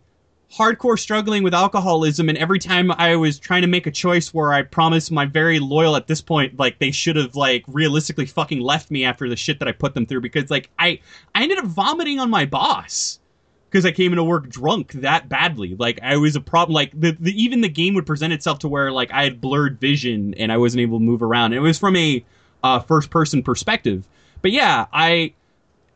hardcore 0.56 0.98
struggling 0.98 1.42
with 1.42 1.52
alcoholism 1.52 2.28
and 2.28 2.38
every 2.38 2.58
time 2.60 2.92
I 2.92 3.16
was 3.16 3.38
trying 3.40 3.62
to 3.62 3.68
make 3.68 3.86
a 3.86 3.90
choice 3.90 4.32
where 4.32 4.52
I 4.52 4.62
promised 4.62 5.10
my 5.10 5.26
very 5.26 5.58
loyal 5.58 5.96
at 5.96 6.06
this 6.06 6.20
point 6.20 6.58
like 6.58 6.78
they 6.78 6.92
should 6.92 7.16
have 7.16 7.34
like 7.34 7.64
realistically 7.66 8.26
fucking 8.26 8.60
left 8.60 8.90
me 8.90 9.04
after 9.04 9.28
the 9.28 9.36
shit 9.36 9.58
that 9.58 9.66
I 9.66 9.72
put 9.72 9.94
them 9.94 10.06
through 10.06 10.20
because 10.20 10.50
like 10.50 10.70
I 10.78 11.00
I 11.34 11.42
ended 11.42 11.58
up 11.58 11.64
vomiting 11.64 12.20
on 12.20 12.30
my 12.30 12.44
boss 12.44 13.18
because 13.68 13.84
I 13.84 13.90
came 13.90 14.12
into 14.12 14.22
work 14.22 14.48
drunk 14.48 14.92
that 14.92 15.28
badly. 15.28 15.74
Like 15.74 15.98
I 16.00 16.16
was 16.18 16.36
a 16.36 16.40
problem 16.40 16.74
like 16.74 16.92
the, 16.98 17.16
the 17.18 17.32
even 17.42 17.60
the 17.60 17.68
game 17.68 17.94
would 17.94 18.06
present 18.06 18.32
itself 18.32 18.60
to 18.60 18.68
where 18.68 18.92
like 18.92 19.10
I 19.10 19.24
had 19.24 19.40
blurred 19.40 19.80
vision 19.80 20.34
and 20.34 20.52
I 20.52 20.56
wasn't 20.56 20.82
able 20.82 20.98
to 21.00 21.04
move 21.04 21.22
around. 21.24 21.52
It 21.52 21.58
was 21.58 21.80
from 21.80 21.96
a 21.96 22.24
uh, 22.62 22.78
first 22.78 23.10
person 23.10 23.42
perspective. 23.42 24.06
But 24.40 24.52
yeah 24.52 24.86
I 24.92 25.34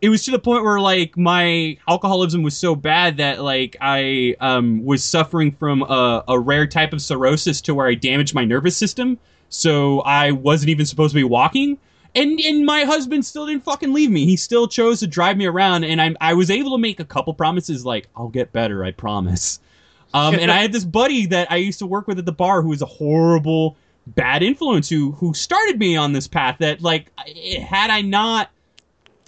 it 0.01 0.09
was 0.09 0.25
to 0.25 0.31
the 0.31 0.39
point 0.39 0.65
where 0.65 0.81
like 0.81 1.17
my 1.17 1.77
alcoholism 1.89 2.43
was 2.43 2.57
so 2.57 2.75
bad 2.75 3.17
that 3.17 3.43
like 3.43 3.77
I 3.81 4.37
um, 4.41 4.85
was 4.85 5.03
suffering 5.03 5.53
from 5.53 5.83
a, 5.83 6.25
a, 6.29 6.39
rare 6.39 6.67
type 6.67 6.93
of 6.93 7.03
cirrhosis 7.03 7.61
to 7.63 7.75
where 7.75 7.87
I 7.87 7.95
damaged 7.95 8.35
my 8.35 8.45
nervous 8.45 8.77
system. 8.77 9.19
So 9.49 10.01
I 10.01 10.31
wasn't 10.33 10.71
even 10.71 10.87
supposed 10.87 11.13
to 11.13 11.17
be 11.17 11.25
walking. 11.25 11.79
And 12.15 12.39
and 12.41 12.65
my 12.65 12.85
husband 12.85 13.27
still 13.27 13.47
didn't 13.47 13.65
fucking 13.65 13.93
leave 13.93 14.11
me. 14.11 14.25
He 14.25 14.37
still 14.37 14.69
chose 14.69 15.01
to 15.01 15.07
drive 15.07 15.37
me 15.37 15.47
around, 15.47 15.85
and 15.85 16.01
I 16.01 16.15
I 16.21 16.35
was 16.35 16.51
able 16.51 16.73
to 16.73 16.79
make 16.79 17.01
a 17.01 17.05
couple 17.05 17.35
promises 17.35 17.85
like 17.85 18.09
I'll 18.17 18.29
get 18.29 18.53
better, 18.53 18.85
I 18.85 18.93
promise. 18.93 19.61
Um, 20.15 20.35
and 20.35 20.51
I 20.51 20.63
had 20.63 20.73
this 20.73 20.85
buddy 20.85 21.27
that 21.27 21.53
I 21.53 21.57
used 21.57 21.79
to 21.81 21.87
work 21.87 22.09
with 22.09 22.19
at 22.19 22.25
the 22.25 22.33
bar 22.33 22.63
who 22.63 22.71
was 22.71 22.81
a 22.81 22.87
horrible, 22.87 23.77
bad 24.07 24.43
influence 24.43 24.89
who 24.89 25.13
who 25.13 25.35
started 25.35 25.79
me 25.79 25.97
on 25.97 26.13
this 26.13 26.27
path. 26.27 26.57
That 26.61 26.81
like 26.81 27.13
had 27.61 27.91
I 27.91 28.01
not 28.01 28.51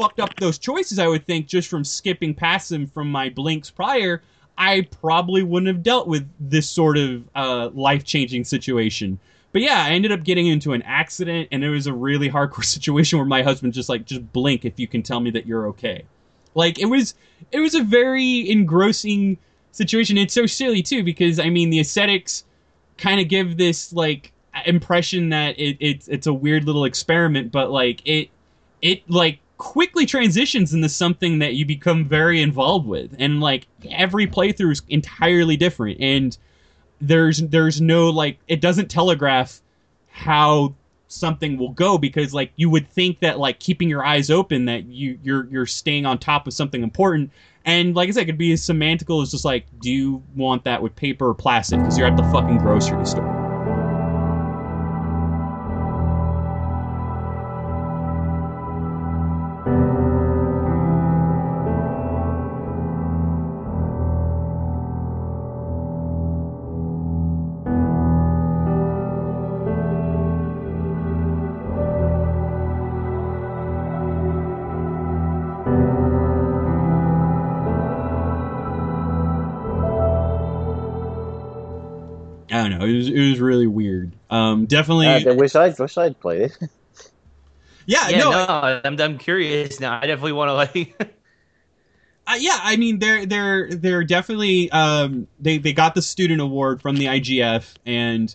fucked 0.01 0.21
up 0.21 0.35
those 0.37 0.59
choices, 0.59 0.99
I 0.99 1.07
would 1.07 1.27
think, 1.27 1.47
just 1.47 1.69
from 1.69 1.85
skipping 1.85 2.35
past 2.35 2.71
them 2.71 2.87
from 2.87 3.11
my 3.11 3.29
blinks 3.29 3.71
prior, 3.71 4.23
I 4.57 4.89
probably 5.01 5.43
wouldn't 5.43 5.69
have 5.69 5.83
dealt 5.83 6.09
with 6.09 6.27
this 6.41 6.69
sort 6.69 6.97
of 6.97 7.23
uh, 7.35 7.69
life 7.75 8.05
changing 8.05 8.45
situation. 8.45 9.19
But 9.53 9.63
yeah, 9.63 9.85
I 9.85 9.91
ended 9.91 10.13
up 10.13 10.23
getting 10.23 10.47
into 10.47 10.73
an 10.73 10.83
accident, 10.83 11.49
and 11.53 11.63
it 11.63 11.69
was 11.69 11.87
a 11.87 11.93
really 11.93 12.31
hardcore 12.31 12.65
situation 12.77 13.19
where 13.19 13.27
my 13.27 13.43
husband 13.43 13.75
just 13.75 13.89
like, 13.89 14.07
just 14.07 14.33
blink 14.33 14.65
if 14.65 14.79
you 14.79 14.89
can 14.89 15.03
tell 15.03 15.21
me 15.21 15.31
that 15.33 15.47
you're 15.47 15.67
okay. 15.69 16.05
Like 16.55 16.79
it 16.79 16.87
was, 16.87 17.15
it 17.53 17.61
was 17.61 17.75
a 17.75 17.83
very 17.83 18.51
engrossing 18.51 19.37
situation. 19.73 20.17
It's 20.19 20.35
so 20.35 20.47
silly 20.47 20.83
too 20.83 21.05
because 21.05 21.39
I 21.39 21.49
mean 21.49 21.71
the 21.71 21.81
aesthetics 21.81 22.45
kind 22.97 23.21
of 23.21 23.29
give 23.29 23.57
this 23.57 23.93
like 23.93 24.33
impression 24.67 25.29
that 25.29 25.59
it, 25.59 25.77
it's 25.81 26.09
it's 26.09 26.27
a 26.27 26.35
weird 26.35 26.65
little 26.65 26.85
experiment, 26.85 27.53
but 27.53 27.71
like 27.71 28.03
it 28.05 28.31
it 28.83 29.09
like 29.09 29.39
quickly 29.61 30.07
transitions 30.07 30.73
into 30.73 30.89
something 30.89 31.39
that 31.39 31.55
you 31.55 31.67
become 31.67 32.05
very 32.05 32.41
involved 32.41 32.87
with 32.87 33.15
and 33.19 33.41
like 33.41 33.67
every 33.91 34.27
playthrough 34.27 34.73
is 34.73 34.83
entirely 34.89 35.57
different 35.57 36.01
and 36.01 36.39
there's 37.01 37.39
there's 37.39 37.81
no 37.81 38.09
like 38.09 38.39
it 38.49 38.61
doesn't 38.61 38.89
telegraph 38.89 39.61
how 40.09 40.75
something 41.09 41.59
will 41.59 41.73
go 41.73 41.99
because 41.99 42.33
like 42.33 42.51
you 42.57 42.71
would 42.71 42.89
think 42.89 43.21
that 43.21 43.39
like 43.39 43.59
keeping 43.61 43.89
your 43.89 44.05
eyes 44.05 44.31
open 44.31 44.65
that 44.65 44.87
you 44.87 45.19
you're 45.23 45.47
you're 45.51 45.67
staying 45.67 46.07
on 46.07 46.17
top 46.17 46.47
of 46.47 46.55
something 46.55 46.83
important 46.83 47.31
and 47.65 47.95
like 47.95 48.09
I 48.09 48.13
said, 48.13 48.23
it 48.23 48.27
could 48.27 48.39
be 48.39 48.53
as 48.53 48.63
semantical 48.63 49.23
as 49.23 49.33
just 49.33 49.45
like, 49.45 49.67
do 49.81 49.91
you 49.91 50.23
want 50.35 50.65
that 50.65 50.83
with 50.83 50.97
paper 50.97 51.29
or 51.29 51.35
plastic? 51.35 51.79
Because 51.79 51.99
you're 51.99 52.07
at 52.07 52.17
the 52.17 52.23
fucking 52.25 52.59
grocery 52.59 53.05
store. 53.05 53.40
It 83.21 83.31
was 83.31 83.41
really 83.41 83.67
weird. 83.67 84.13
Um, 84.31 84.67
definitely. 84.67 85.09
I 85.09 85.33
wish 85.33 85.55
I 85.55 85.69
wish 85.71 85.99
I'd 85.99 86.19
played 86.21 86.43
it. 86.43 86.59
yeah, 87.87 88.09
Yeah, 88.09 88.19
no, 88.19 88.31
no, 88.31 88.81
I'm, 88.85 89.01
I'm 89.01 89.19
curious 89.19 89.81
now. 89.81 89.99
I 89.99 90.07
definitely 90.07 90.33
want 90.33 90.49
to 90.49 90.55
like. 90.55 91.15
Uh, 92.27 92.37
yeah, 92.39 92.61
I 92.63 92.77
mean 92.77 93.01
they're 93.01 93.27
they're 93.27 93.71
they're 93.71 94.05
definitely 94.05 94.71
um, 94.71 95.27
they 95.41 95.59
they 95.59 95.73
got 95.73 95.97
the 95.97 96.03
student 96.03 96.41
award 96.41 96.81
from 96.81 96.95
the 96.95 97.07
IGF 97.07 97.75
and 97.87 98.33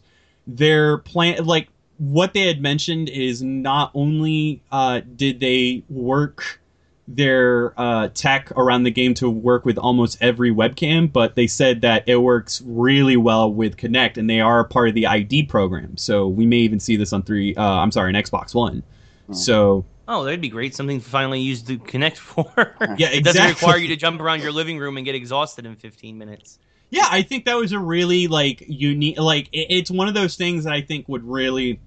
their 0.47 0.97
plan 0.97 1.45
like 1.45 1.69
what 1.97 2.33
they 2.33 2.45
had 2.47 2.61
mentioned 2.61 3.07
is 3.07 3.41
not 3.41 3.91
only 3.93 4.61
uh, 4.69 4.99
did 5.15 5.39
they 5.39 5.83
work 5.87 6.59
their 7.07 7.79
uh, 7.79 8.09
tech 8.13 8.51
around 8.57 8.83
the 8.83 8.91
game 8.91 9.13
to 9.15 9.29
work 9.29 9.63
with 9.65 9.77
almost 9.77 10.17
every 10.21 10.51
webcam, 10.51 11.11
but 11.11 11.35
they 11.35 11.47
said 11.47 11.81
that 11.81 12.03
it 12.07 12.17
works 12.17 12.61
really 12.65 13.15
well 13.17 13.51
with 13.51 13.77
Kinect, 13.77 14.17
and 14.17 14.29
they 14.29 14.39
are 14.39 14.63
part 14.63 14.89
of 14.89 14.95
the 14.95 15.05
ID 15.05 15.43
program. 15.43 15.97
So 15.97 16.27
we 16.27 16.45
may 16.45 16.57
even 16.57 16.79
see 16.79 16.95
this 16.95 17.13
on 17.13 17.21
three. 17.23 17.55
Uh, 17.55 17.63
I'm 17.63 17.91
sorry, 17.91 18.09
an 18.09 18.15
Xbox 18.15 18.55
One. 18.55 18.81
Oh. 19.29 19.33
So 19.33 19.85
Oh, 20.07 20.23
that'd 20.23 20.41
be 20.41 20.49
great. 20.49 20.75
Something 20.75 20.99
to 21.01 21.09
finally 21.09 21.39
use 21.41 21.63
the 21.63 21.77
Kinect 21.77 22.17
for. 22.17 22.45
yeah, 22.97 23.09
it 23.09 23.23
doesn't 23.23 23.47
require 23.47 23.77
you 23.77 23.87
to 23.87 23.95
jump 23.95 24.21
around 24.21 24.41
your 24.41 24.51
living 24.51 24.77
room 24.77 24.97
and 24.97 25.05
get 25.05 25.15
exhausted 25.15 25.65
in 25.65 25.75
15 25.75 26.17
minutes. 26.17 26.59
yeah 26.91 27.07
i 27.09 27.21
think 27.23 27.45
that 27.45 27.55
was 27.55 27.71
a 27.71 27.79
really 27.79 28.27
like 28.27 28.63
unique 28.67 29.19
like 29.19 29.47
it, 29.51 29.67
it's 29.69 29.89
one 29.89 30.07
of 30.07 30.13
those 30.13 30.35
things 30.35 30.63
that 30.63 30.73
i 30.73 30.81
think 30.81 31.07
would 31.09 31.23
really 31.23 31.79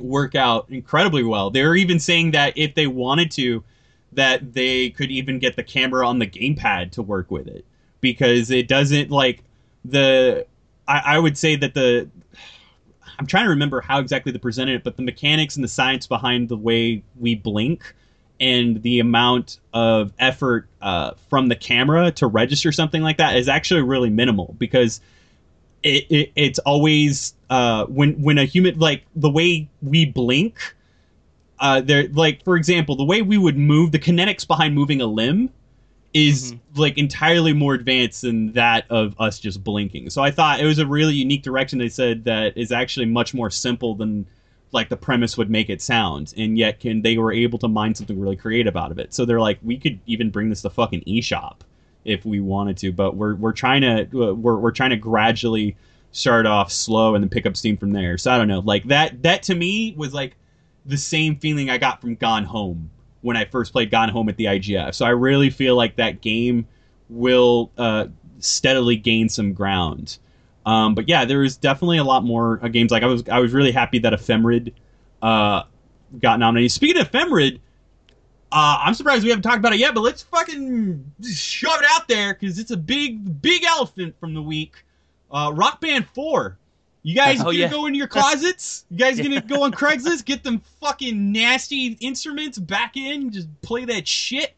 work 0.00 0.34
out 0.34 0.66
incredibly 0.70 1.22
well 1.22 1.50
they're 1.50 1.76
even 1.76 2.00
saying 2.00 2.32
that 2.32 2.52
if 2.56 2.74
they 2.74 2.86
wanted 2.88 3.30
to 3.30 3.62
that 4.12 4.54
they 4.54 4.90
could 4.90 5.10
even 5.10 5.38
get 5.38 5.56
the 5.56 5.62
camera 5.62 6.06
on 6.06 6.18
the 6.18 6.26
gamepad 6.26 6.92
to 6.92 7.02
work 7.02 7.30
with 7.30 7.46
it. 7.46 7.64
Because 8.00 8.50
it 8.50 8.68
doesn't 8.68 9.10
like 9.10 9.42
the 9.84 10.46
i, 10.86 11.02
I 11.04 11.18
would 11.18 11.36
say 11.36 11.56
that 11.56 11.74
the 11.74 12.08
i'm 13.18 13.26
trying 13.26 13.44
to 13.44 13.50
remember 13.50 13.80
how 13.80 13.98
exactly 13.98 14.32
they 14.32 14.38
presented 14.38 14.76
it 14.76 14.84
but 14.84 14.96
the 14.96 15.02
mechanics 15.02 15.56
and 15.56 15.64
the 15.64 15.68
science 15.68 16.06
behind 16.06 16.48
the 16.48 16.56
way 16.56 17.02
we 17.18 17.34
blink 17.34 17.94
and 18.40 18.82
the 18.82 19.00
amount 19.00 19.58
of 19.72 20.12
effort 20.20 20.68
uh, 20.80 21.10
from 21.28 21.48
the 21.48 21.56
camera 21.56 22.12
to 22.12 22.28
register 22.28 22.70
something 22.70 23.02
like 23.02 23.16
that 23.16 23.36
is 23.36 23.48
actually 23.48 23.82
really 23.82 24.10
minimal 24.10 24.54
because 24.58 25.00
it, 25.82 26.06
it 26.08 26.32
it's 26.36 26.58
always 26.60 27.34
uh, 27.50 27.84
when 27.86 28.20
when 28.22 28.38
a 28.38 28.44
human 28.44 28.78
like 28.78 29.04
the 29.16 29.30
way 29.30 29.68
we 29.82 30.06
blink 30.06 30.76
uh, 31.60 31.80
there 31.80 32.08
like 32.08 32.42
for 32.44 32.56
example 32.56 32.96
the 32.96 33.04
way 33.04 33.22
we 33.22 33.38
would 33.38 33.58
move 33.58 33.92
the 33.92 33.98
kinetics 33.98 34.46
behind 34.46 34.74
moving 34.74 35.00
a 35.00 35.06
limb 35.06 35.50
is 36.14 36.54
like 36.74 36.96
entirely 36.96 37.52
more 37.52 37.74
advanced 37.74 38.22
than 38.22 38.52
that 38.52 38.86
of 38.90 39.14
us 39.20 39.38
just 39.38 39.62
blinking. 39.62 40.10
So 40.10 40.22
i 40.22 40.30
thought 40.30 40.60
it 40.60 40.64
was 40.64 40.78
a 40.78 40.86
really 40.86 41.14
unique 41.14 41.42
direction. 41.42 41.78
They 41.78 41.88
said 41.88 42.24
that 42.24 42.56
is 42.56 42.72
actually 42.72 43.06
much 43.06 43.34
more 43.34 43.50
simple 43.50 43.94
than 43.94 44.26
like 44.72 44.88
the 44.88 44.96
premise 44.96 45.36
would 45.38 45.50
make 45.50 45.70
it 45.70 45.80
sound 45.80 46.34
and 46.36 46.58
yet 46.58 46.80
can 46.80 47.02
they 47.02 47.16
were 47.16 47.32
able 47.32 47.58
to 47.58 47.68
mine 47.68 47.94
something 47.94 48.18
really 48.18 48.36
creative 48.36 48.76
out 48.76 48.90
of 48.90 48.98
it. 48.98 49.12
So 49.12 49.24
they're 49.24 49.40
like 49.40 49.58
we 49.62 49.76
could 49.76 50.00
even 50.06 50.30
bring 50.30 50.48
this 50.48 50.62
to 50.62 50.70
fucking 50.70 51.02
eShop 51.02 51.56
if 52.04 52.24
we 52.24 52.40
wanted 52.40 52.76
to 52.78 52.92
but 52.92 53.16
we're 53.16 53.34
we're 53.34 53.52
trying 53.52 53.82
to 53.82 54.02
uh, 54.02 54.32
we're 54.32 54.56
we're 54.56 54.70
trying 54.70 54.90
to 54.90 54.96
gradually 54.96 55.76
start 56.12 56.46
off 56.46 56.72
slow 56.72 57.14
and 57.14 57.22
then 57.22 57.28
pick 57.28 57.44
up 57.44 57.56
steam 57.56 57.76
from 57.76 57.92
there. 57.92 58.16
So 58.16 58.30
i 58.30 58.38
don't 58.38 58.48
know 58.48 58.60
like 58.60 58.84
that 58.88 59.22
that 59.22 59.42
to 59.44 59.54
me 59.54 59.94
was 59.96 60.14
like 60.14 60.36
the 60.88 60.96
same 60.98 61.36
feeling 61.36 61.70
i 61.70 61.78
got 61.78 62.00
from 62.00 62.14
gone 62.16 62.44
home 62.44 62.90
when 63.20 63.36
i 63.36 63.44
first 63.44 63.72
played 63.72 63.90
gone 63.90 64.08
home 64.08 64.28
at 64.28 64.36
the 64.36 64.46
igf 64.46 64.94
so 64.94 65.04
i 65.06 65.10
really 65.10 65.50
feel 65.50 65.76
like 65.76 65.96
that 65.96 66.20
game 66.20 66.66
will 67.08 67.70
uh, 67.78 68.06
steadily 68.40 68.96
gain 68.96 69.28
some 69.28 69.52
ground 69.52 70.18
um, 70.68 70.94
but 70.94 71.08
yeah, 71.08 71.24
there 71.24 71.42
is 71.42 71.56
definitely 71.56 71.96
a 71.96 72.04
lot 72.04 72.24
more 72.24 72.60
uh, 72.62 72.68
games. 72.68 72.90
Like 72.90 73.02
I 73.02 73.06
was, 73.06 73.26
I 73.30 73.38
was 73.38 73.54
really 73.54 73.72
happy 73.72 74.00
that 74.00 74.12
Ephemerid 74.12 74.74
uh, 75.22 75.62
got 76.20 76.38
nominated. 76.38 76.72
Speaking 76.72 77.00
of 77.00 77.10
Ephemerid, 77.10 77.58
uh, 78.52 78.82
I'm 78.84 78.92
surprised 78.92 79.24
we 79.24 79.30
haven't 79.30 79.44
talked 79.44 79.56
about 79.56 79.72
it 79.72 79.78
yet. 79.78 79.94
But 79.94 80.02
let's 80.02 80.22
fucking 80.24 81.10
shove 81.24 81.80
it 81.80 81.86
out 81.90 82.06
there 82.06 82.34
because 82.34 82.58
it's 82.58 82.70
a 82.70 82.76
big, 82.76 83.40
big 83.40 83.64
elephant 83.64 84.14
from 84.20 84.34
the 84.34 84.42
week. 84.42 84.84
Uh, 85.30 85.52
Rock 85.54 85.80
Band 85.80 86.06
Four. 86.14 86.57
You 87.02 87.14
guys 87.14 87.40
Oh, 87.40 87.44
gonna 87.44 87.54
yeah. 87.58 87.68
go 87.70 87.86
into 87.86 87.96
your 87.98 88.08
closets? 88.08 88.84
You 88.90 88.98
guys 88.98 89.18
gonna 89.20 89.40
go 89.40 89.62
on 89.62 89.72
Craigslist, 89.72 90.24
get 90.24 90.42
them 90.42 90.60
fucking 90.80 91.32
nasty 91.32 91.96
instruments 92.00 92.58
back 92.58 92.96
in, 92.96 93.30
just 93.30 93.48
play 93.62 93.84
that 93.86 94.06
shit? 94.06 94.54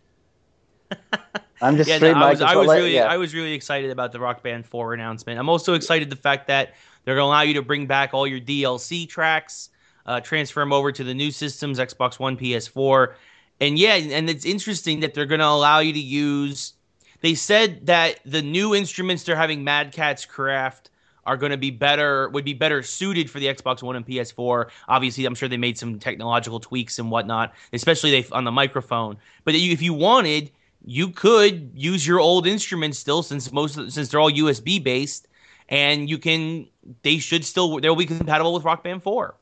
I'm 1.62 1.76
just 1.76 1.88
yeah, 1.90 1.98
no, 1.98 2.12
I 2.14 2.30
was, 2.30 2.40
I 2.40 2.56
was 2.56 2.68
really, 2.68 2.94
yeah. 2.94 3.04
I 3.04 3.18
was 3.18 3.34
really 3.34 3.52
excited 3.52 3.90
about 3.90 4.12
the 4.12 4.18
Rock 4.18 4.42
Band 4.42 4.64
4 4.64 4.94
announcement. 4.94 5.38
I'm 5.38 5.48
also 5.50 5.74
excited 5.74 6.08
the 6.08 6.16
fact 6.16 6.46
that 6.46 6.74
they're 7.04 7.14
going 7.14 7.24
to 7.24 7.28
allow 7.28 7.42
you 7.42 7.54
to 7.54 7.62
bring 7.62 7.86
back 7.86 8.14
all 8.14 8.26
your 8.26 8.40
DLC 8.40 9.06
tracks, 9.06 9.68
uh, 10.06 10.20
transfer 10.20 10.60
them 10.60 10.72
over 10.72 10.90
to 10.90 11.04
the 11.04 11.12
new 11.12 11.30
systems, 11.30 11.78
Xbox 11.78 12.18
One, 12.18 12.36
PS4, 12.36 13.14
and 13.60 13.78
yeah, 13.78 13.96
and 13.96 14.30
it's 14.30 14.46
interesting 14.46 15.00
that 15.00 15.12
they're 15.12 15.26
going 15.26 15.40
to 15.40 15.46
allow 15.46 15.80
you 15.80 15.92
to 15.92 16.00
use. 16.00 16.72
They 17.20 17.34
said 17.34 17.84
that 17.86 18.20
the 18.24 18.40
new 18.40 18.74
instruments 18.74 19.24
they're 19.24 19.36
having 19.36 19.62
Mad 19.62 19.92
Catz 19.92 20.26
craft 20.26 20.79
are 21.24 21.36
going 21.36 21.50
to 21.50 21.58
be 21.58 21.70
better, 21.70 22.28
would 22.30 22.44
be 22.44 22.54
better 22.54 22.82
suited 22.82 23.30
for 23.30 23.40
the 23.40 23.46
Xbox 23.46 23.82
One 23.82 23.96
and 23.96 24.06
PS4. 24.06 24.70
Obviously, 24.88 25.24
I'm 25.24 25.34
sure 25.34 25.48
they 25.48 25.56
made 25.56 25.78
some 25.78 25.98
technological 25.98 26.60
tweaks 26.60 26.98
and 26.98 27.10
whatnot, 27.10 27.54
especially 27.72 28.10
they, 28.10 28.28
on 28.32 28.44
the 28.44 28.50
microphone. 28.50 29.16
But 29.44 29.54
if 29.54 29.82
you 29.82 29.94
wanted, 29.94 30.50
you 30.84 31.08
could 31.10 31.72
use 31.74 32.06
your 32.06 32.20
old 32.20 32.46
instruments 32.46 32.98
still, 32.98 33.22
since 33.22 33.52
most 33.52 33.74
since 33.92 34.08
they're 34.08 34.20
all 34.20 34.30
USB 34.30 34.82
based, 34.82 35.28
and 35.68 36.08
you 36.08 36.18
can. 36.18 36.66
They 37.02 37.18
should 37.18 37.44
still 37.44 37.78
they'll 37.80 37.94
be 37.94 38.06
compatible 38.06 38.54
with 38.54 38.64
Rock 38.64 38.82
Band 38.82 39.02
4. 39.02 39.34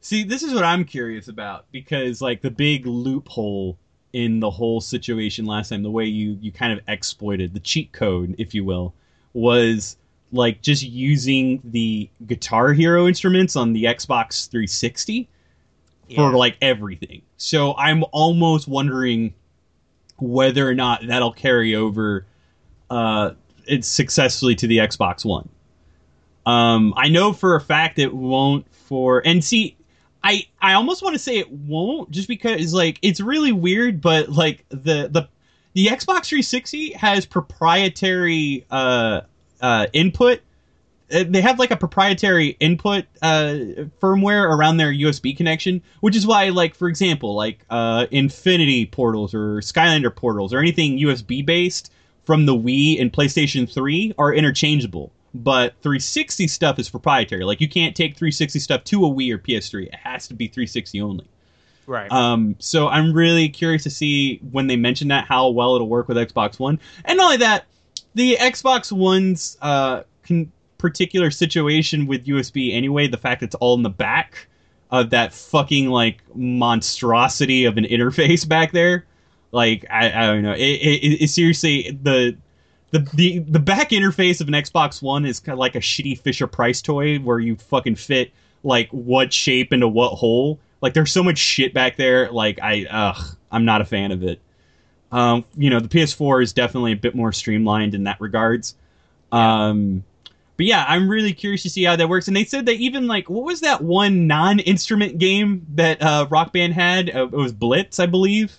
See, 0.00 0.24
this 0.24 0.42
is 0.42 0.52
what 0.52 0.64
I'm 0.64 0.84
curious 0.84 1.28
about 1.28 1.66
because 1.70 2.20
like 2.20 2.42
the 2.42 2.50
big 2.50 2.86
loophole 2.86 3.78
in 4.12 4.38
the 4.40 4.50
whole 4.50 4.80
situation 4.80 5.44
last 5.44 5.68
time, 5.68 5.82
the 5.82 5.90
way 5.90 6.06
you 6.06 6.38
you 6.40 6.52
kind 6.52 6.72
of 6.72 6.80
exploited 6.88 7.52
the 7.52 7.60
cheat 7.60 7.92
code, 7.92 8.34
if 8.38 8.54
you 8.54 8.64
will, 8.64 8.94
was 9.34 9.96
like 10.34 10.60
just 10.62 10.82
using 10.82 11.60
the 11.64 12.10
Guitar 12.26 12.72
Hero 12.72 13.06
instruments 13.06 13.56
on 13.56 13.72
the 13.72 13.84
Xbox 13.84 14.50
360 14.50 15.28
Yeah. 16.08 16.16
for 16.16 16.36
like 16.36 16.56
everything. 16.60 17.22
So 17.36 17.74
I'm 17.76 18.04
almost 18.12 18.68
wondering 18.68 19.32
whether 20.18 20.68
or 20.68 20.74
not 20.74 21.06
that'll 21.06 21.32
carry 21.32 21.74
over 21.74 22.26
uh 22.90 23.30
it's 23.66 23.88
successfully 23.88 24.54
to 24.56 24.66
the 24.66 24.78
Xbox 24.78 25.24
One. 25.24 25.48
Um 26.46 26.92
I 26.96 27.08
know 27.08 27.32
for 27.32 27.54
a 27.56 27.60
fact 27.60 27.98
it 27.98 28.12
won't 28.14 28.66
for 28.74 29.26
and 29.26 29.42
see 29.42 29.76
I 30.22 30.46
I 30.60 30.74
almost 30.74 31.02
want 31.02 31.14
to 31.14 31.18
say 31.18 31.38
it 31.38 31.50
won't 31.50 32.10
just 32.10 32.28
because 32.28 32.74
like 32.74 32.98
it's 33.02 33.20
really 33.20 33.52
weird 33.52 34.00
but 34.00 34.28
like 34.30 34.64
the 34.68 35.08
the 35.10 35.28
the 35.74 35.86
Xbox 35.86 36.26
360 36.26 36.92
has 36.92 37.24
proprietary 37.26 38.66
uh 38.70 39.22
uh 39.64 39.86
input 39.92 40.40
uh, 41.12 41.24
they 41.28 41.40
have 41.40 41.58
like 41.58 41.70
a 41.70 41.76
proprietary 41.76 42.56
input 42.60 43.04
uh, 43.20 43.54
firmware 44.00 44.44
around 44.44 44.78
their 44.78 44.92
USB 44.92 45.36
connection, 45.36 45.82
which 46.00 46.16
is 46.16 46.26
why, 46.26 46.48
like 46.48 46.74
for 46.74 46.88
example, 46.88 47.34
like 47.34 47.64
uh, 47.70 48.06
Infinity 48.10 48.86
portals 48.86 49.34
or 49.34 49.56
Skylander 49.60 50.14
portals 50.14 50.54
or 50.54 50.58
anything 50.58 50.98
USB 50.98 51.44
based 51.44 51.92
from 52.24 52.46
the 52.46 52.54
Wii 52.54 53.00
and 53.00 53.12
PlayStation 53.12 53.70
3 53.70 54.14
are 54.18 54.32
interchangeable. 54.32 55.12
But 55.34 55.74
360 55.82 56.46
stuff 56.46 56.78
is 56.78 56.88
proprietary. 56.88 57.44
Like 57.44 57.60
you 57.60 57.68
can't 57.68 57.94
take 57.94 58.16
360 58.16 58.58
stuff 58.60 58.84
to 58.84 59.04
a 59.04 59.08
Wii 59.08 59.32
or 59.32 59.38
PS3. 59.38 59.88
It 59.88 59.94
has 59.94 60.28
to 60.28 60.34
be 60.34 60.46
360 60.46 61.00
only. 61.02 61.26
Right. 61.86 62.10
Um, 62.10 62.56
so 62.60 62.88
I'm 62.88 63.12
really 63.12 63.48
curious 63.48 63.82
to 63.82 63.90
see 63.90 64.38
when 64.52 64.68
they 64.68 64.76
mention 64.76 65.08
that 65.08 65.26
how 65.26 65.48
well 65.50 65.74
it'll 65.74 65.88
work 65.88 66.08
with 66.08 66.16
Xbox 66.16 66.58
One, 66.58 66.80
and 67.04 67.18
not 67.18 67.24
only 67.24 67.36
that, 67.38 67.66
the 68.14 68.36
Xbox 68.36 68.92
One's 68.92 69.56
uh, 69.60 70.02
con- 70.26 70.50
particular 70.78 71.30
situation 71.30 72.06
with 72.06 72.26
USB 72.26 72.74
anyway, 72.74 73.06
the 73.06 73.16
fact 73.16 73.42
it's 73.42 73.54
all 73.56 73.74
in 73.74 73.82
the 73.82 73.90
back 73.90 74.48
of 74.90 75.10
that 75.10 75.34
fucking 75.34 75.88
like 75.88 76.18
monstrosity 76.34 77.64
of 77.64 77.76
an 77.76 77.84
interface 77.90 78.48
back 78.48 78.72
there, 78.72 79.06
like 79.52 79.84
I, 79.90 80.12
I 80.12 80.26
don't 80.26 80.42
know, 80.42 80.52
it, 80.52 80.58
it, 80.58 81.22
it 81.22 81.28
seriously 81.28 81.98
the. 82.02 82.36
The, 82.90 83.00
the, 83.12 83.38
the 83.40 83.58
back 83.58 83.90
interface 83.90 84.40
of 84.40 84.46
an 84.46 84.54
Xbox 84.54 85.02
One 85.02 85.24
is 85.24 85.40
kind 85.40 85.54
of 85.54 85.58
like 85.58 85.74
a 85.74 85.80
shitty 85.80 86.16
Fisher 86.20 86.46
Price 86.46 86.80
toy 86.80 87.18
where 87.18 87.40
you 87.40 87.56
fucking 87.56 87.96
fit 87.96 88.30
like 88.62 88.88
what 88.90 89.32
shape 89.32 89.72
into 89.72 89.88
what 89.88 90.10
hole. 90.10 90.60
Like 90.80 90.94
there's 90.94 91.10
so 91.10 91.24
much 91.24 91.38
shit 91.38 91.74
back 91.74 91.96
there. 91.96 92.30
Like 92.30 92.60
I, 92.62 92.86
ugh, 92.88 93.36
I'm 93.50 93.64
not 93.64 93.80
a 93.80 93.84
fan 93.84 94.12
of 94.12 94.22
it. 94.22 94.40
Um, 95.12 95.44
you 95.56 95.70
know, 95.70 95.80
the 95.80 95.88
PS4 95.88 96.42
is 96.42 96.52
definitely 96.52 96.92
a 96.92 96.96
bit 96.96 97.14
more 97.14 97.32
streamlined 97.32 97.94
in 97.94 98.04
that 98.04 98.20
regards. 98.20 98.74
Um, 99.30 100.04
but 100.56 100.66
yeah, 100.66 100.84
I'm 100.88 101.08
really 101.08 101.32
curious 101.32 101.62
to 101.64 101.70
see 101.70 101.84
how 101.84 101.96
that 101.96 102.08
works. 102.08 102.28
And 102.28 102.36
they 102.36 102.44
said 102.44 102.66
that 102.66 102.74
even 102.74 103.06
like, 103.06 103.28
what 103.28 103.44
was 103.44 103.60
that 103.60 103.82
one 103.82 104.26
non-instrument 104.26 105.18
game 105.18 105.66
that 105.74 106.00
uh, 106.02 106.26
Rock 106.30 106.52
Band 106.52 106.74
had? 106.74 107.14
Uh, 107.14 107.24
it 107.24 107.32
was 107.32 107.52
Blitz, 107.52 107.98
I 108.00 108.06
believe. 108.06 108.58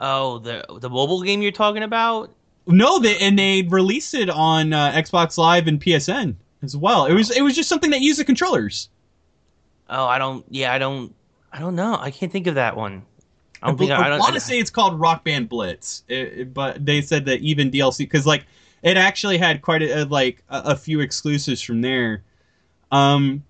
oh, 0.00 0.38
the 0.38 0.64
the 0.80 0.90
mobile 0.90 1.22
game 1.22 1.42
you're 1.42 1.52
talking 1.52 1.82
about? 1.82 2.32
No, 2.66 2.98
they 2.98 3.16
and 3.18 3.38
they 3.38 3.62
released 3.62 4.14
it 4.14 4.30
on 4.30 4.72
uh, 4.72 4.92
Xbox 4.92 5.38
Live 5.38 5.66
and 5.66 5.80
PSN. 5.80 6.34
as 6.62 6.76
well. 6.76 7.06
It 7.06 7.14
was 7.14 7.30
it 7.30 7.42
was 7.42 7.54
just 7.54 7.68
something 7.68 7.90
that 7.90 8.00
used 8.00 8.18
the 8.18 8.24
controllers. 8.24 8.88
Oh, 9.88 10.06
I 10.06 10.18
don't. 10.18 10.44
Yeah, 10.48 10.72
I 10.72 10.78
don't. 10.78 11.14
I 11.52 11.60
don't 11.60 11.76
know. 11.76 11.96
I 12.00 12.10
can't 12.10 12.32
think 12.32 12.46
of 12.46 12.56
that 12.56 12.76
one. 12.76 13.02
I 13.64 13.68
don't 13.68 13.76
I, 13.76 13.78
think 13.78 13.90
I, 13.90 14.06
I 14.06 14.08
don't. 14.10 14.18
want 14.20 14.34
to 14.34 14.40
say 14.40 14.58
it's 14.58 14.70
called 14.70 15.00
Rock 15.00 15.24
Band 15.24 15.48
Blitz, 15.48 16.04
it- 16.08 16.14
it- 16.38 16.54
but 16.54 16.84
they 16.84 17.00
said 17.00 17.24
that 17.26 17.40
even 17.40 17.70
DLC 17.70 17.98
because 17.98 18.26
like 18.26 18.46
it 18.82 18.96
actually 18.96 19.38
had 19.38 19.62
quite 19.62 19.82
a, 19.82 20.02
a- 20.02 20.04
like 20.04 20.42
a, 20.50 20.58
a 20.66 20.76
few 20.76 21.00
exclusives 21.00 21.62
from 21.62 21.80
there. 21.80 22.22
Um, 22.92 23.42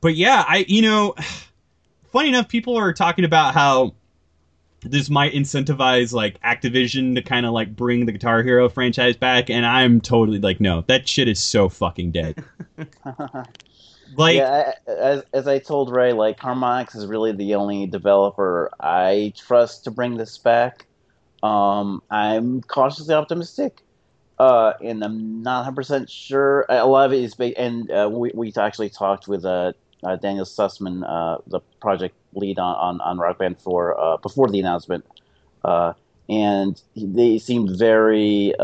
but 0.00 0.14
yeah, 0.14 0.44
I 0.46 0.64
you 0.68 0.82
know, 0.82 1.14
funny 2.12 2.28
enough, 2.28 2.48
people 2.48 2.76
are 2.76 2.92
talking 2.92 3.24
about 3.24 3.54
how 3.54 3.94
this 4.82 5.10
might 5.10 5.32
incentivize 5.34 6.12
like 6.12 6.40
Activision 6.42 7.14
to 7.14 7.20
kind 7.22 7.44
of 7.44 7.52
like 7.52 7.76
bring 7.76 8.06
the 8.06 8.12
Guitar 8.12 8.42
Hero 8.42 8.68
franchise 8.68 9.16
back, 9.16 9.50
and 9.50 9.66
I'm 9.66 10.00
totally 10.00 10.38
like, 10.38 10.58
no, 10.60 10.82
that 10.88 11.06
shit 11.08 11.28
is 11.28 11.38
so 11.38 11.68
fucking 11.68 12.12
dead. 12.12 12.42
Like, 14.16 14.34
yeah, 14.36 14.72
I- 14.88 14.90
as, 14.90 15.24
as 15.32 15.48
I 15.48 15.58
told 15.58 15.90
Ray, 15.92 16.12
like 16.12 16.38
Harmonix 16.38 16.96
is 16.96 17.06
really 17.06 17.32
the 17.32 17.54
only 17.56 17.86
developer 17.86 18.70
I 18.80 19.32
trust 19.36 19.84
to 19.84 19.90
bring 19.90 20.16
this 20.16 20.38
back. 20.38 20.86
Um, 21.42 22.02
I'm 22.10 22.62
cautiously 22.62 23.14
optimistic, 23.14 23.82
uh, 24.38 24.74
and 24.82 25.04
I'm 25.04 25.42
not 25.42 25.58
100 25.60 25.76
percent 25.76 26.10
sure. 26.10 26.66
A 26.68 26.86
lot 26.86 27.06
of 27.06 27.12
it 27.12 27.22
is, 27.24 27.34
ba- 27.34 27.58
and 27.58 27.90
uh, 27.90 28.08
we 28.12 28.32
we 28.34 28.52
actually 28.58 28.90
talked 28.90 29.28
with 29.28 29.44
uh, 29.44 29.72
uh, 30.04 30.16
Daniel 30.16 30.44
Sussman, 30.46 31.02
uh, 31.08 31.38
the 31.46 31.60
project 31.80 32.16
lead 32.34 32.58
on 32.58 32.76
on, 32.76 33.00
on 33.02 33.18
Rock 33.18 33.38
Band 33.38 33.60
4, 33.60 34.00
uh, 34.00 34.16
before 34.18 34.48
the 34.48 34.60
announcement, 34.60 35.04
and 36.28 36.80
they 36.96 37.38
seemed 37.38 37.70
very 37.78 38.54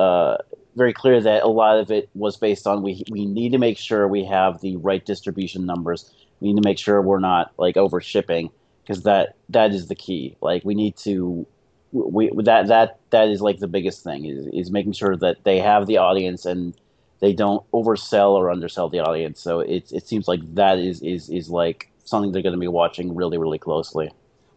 very 0.77 0.93
clear 0.93 1.20
that 1.20 1.43
a 1.43 1.49
lot 1.49 1.79
of 1.79 1.91
it 1.91 2.09
was 2.14 2.37
based 2.37 2.66
on 2.66 2.83
we 2.83 3.03
we 3.11 3.24
need 3.27 3.53
to 3.53 3.59
make 3.59 3.79
sure 3.79 4.07
we 4.07 4.24
have 4.24 4.61
the 4.61 4.77
right 4.77 5.05
distribution 5.05 5.66
numbers. 5.66 6.12
We 6.41 6.49
need 6.49 6.62
to 6.62 6.68
make 6.68 6.79
sure 6.79 7.01
we're 7.01 7.18
not 7.18 7.53
like 7.59 7.77
over 7.77 8.01
shipping 8.01 8.51
because 8.83 9.03
that 9.05 9.37
that 9.49 9.72
is 9.72 9.89
the 9.89 9.95
key. 9.95 10.37
Like 10.41 10.64
we 10.64 10.74
need 10.74 10.97
to 10.99 11.47
we 11.93 12.31
that 12.45 12.68
that 12.68 12.99
that 13.11 13.29
is 13.29 13.41
like 13.41 13.59
the 13.59 13.68
biggest 13.68 14.05
thing 14.05 14.27
is 14.27 14.47
is 14.53 14.70
making 14.70 14.93
sure 14.93 15.16
that 15.16 15.45
they 15.45 15.59
have 15.59 15.87
the 15.87 15.97
audience 15.97 16.45
and 16.45 16.74
they 17.20 17.33
don't 17.33 17.68
oversell 17.72 18.33
or 18.33 18.51
undersell 18.51 18.91
the 18.91 19.01
audience. 19.01 19.41
So 19.41 19.61
it 19.61 19.91
it 19.93 20.07
seems 20.07 20.29
like 20.29 20.41
that 20.55 20.79
is 20.79 21.03
is 21.03 21.31
is 21.31 21.49
like 21.49 21.91
something 22.05 22.33
they're 22.33 22.43
going 22.43 22.55
to 22.55 22.61
be 22.61 22.68
watching 22.68 23.14
really 23.14 23.39
really 23.39 23.59
closely. 23.59 24.11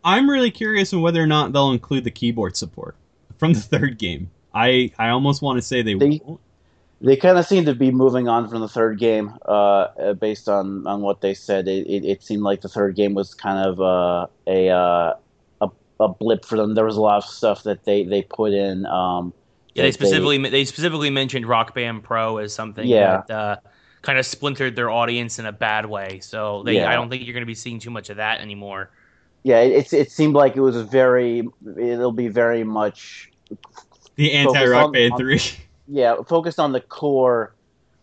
I'm 0.03 0.30
really 0.30 0.51
curious 0.51 0.93
on 0.93 1.01
whether 1.01 1.22
or 1.22 1.28
not 1.28 1.53
they'll 1.53 1.72
include 1.72 2.03
the 2.03 2.11
keyboard 2.11 2.57
support 2.57 2.95
from 3.38 3.53
the 3.53 3.61
third 3.61 3.97
game. 3.97 4.32
I 4.60 4.91
I 4.99 5.10
almost 5.10 5.41
want 5.41 5.57
to 5.57 5.62
say 5.62 5.82
they, 5.82 5.93
They- 5.95 6.22
won't. 6.24 6.39
They 7.01 7.16
kind 7.16 7.38
of 7.38 7.45
seem 7.45 7.64
to 7.64 7.74
be 7.74 7.91
moving 7.91 8.28
on 8.28 8.49
from 8.49 8.60
the 8.60 8.68
third 8.68 8.99
game, 8.99 9.34
uh, 9.47 9.51
uh, 9.51 10.14
based 10.16 10.49
on, 10.49 10.86
on 10.86 10.99
what 11.01 11.22
they 11.22 11.34
said. 11.34 11.70
It, 11.70 11.88
it, 11.88 12.03
it 12.03 12.22
seemed 12.22 12.43
like 12.43 12.60
the 12.60 12.68
third 12.68 12.93
game 12.97 13.14
was 13.14 13.34
kind 13.34 13.57
of 13.70 13.80
uh, 13.80 14.28
a, 14.47 14.68
uh, 14.70 15.14
a 15.62 15.70
a 16.01 16.10
blip 16.10 16.43
for 16.43 16.57
them. 16.57 16.76
There 16.76 16.84
was 16.84 16.97
a 16.97 17.01
lot 17.01 17.24
of 17.24 17.24
stuff 17.24 17.64
that 17.64 17.86
they, 17.86 18.03
they 18.03 18.22
put 18.24 18.51
in. 18.51 18.86
Um, 18.86 19.32
yeah, 19.76 19.84
they 19.84 19.93
specifically 19.93 20.38
they 20.49 20.66
specifically 20.66 21.10
mentioned 21.10 21.45
Rock 21.45 21.74
Band 21.74 22.03
Pro 22.03 22.36
as 22.36 22.53
something 22.53 22.86
Yeah. 22.86 23.22
that 23.30 23.34
uh, 23.34 23.55
kind 24.01 24.20
of 24.20 24.26
splintered 24.26 24.76
their 24.76 24.89
audience 24.89 25.39
in 25.39 25.45
a 25.45 25.53
bad 25.53 25.86
way. 25.86 26.20
So 26.20 26.64
they, 26.64 26.76
Yeah. 26.76 26.91
I 26.91 26.95
don't 26.95 27.10
think 27.10 27.24
you're 27.26 27.34
going 27.34 27.43
to 27.43 27.47
be 27.47 27.55
seeing 27.55 27.80
too 27.80 27.91
much 27.91 28.10
of 28.10 28.18
that 28.18 28.41
anymore. 28.41 28.89
yeah, 29.43 29.62
it, 29.62 29.72
it's 29.72 29.93
it 29.93 30.12
seemed 30.12 30.34
like 30.34 30.57
it 30.57 30.62
was 30.62 30.76
very. 30.82 31.47
It'll 31.78 32.12
be 32.12 32.28
very 32.28 32.66
much 32.66 33.32
the 34.20 34.34
anti 34.34 34.65
Rock 34.67 34.93
Band 34.93 35.13
on- 35.13 35.17
three. 35.17 35.41
yeah 35.88 36.15
focused 36.28 36.59
on 36.59 36.74
the 36.74 36.82
core. 36.82 37.55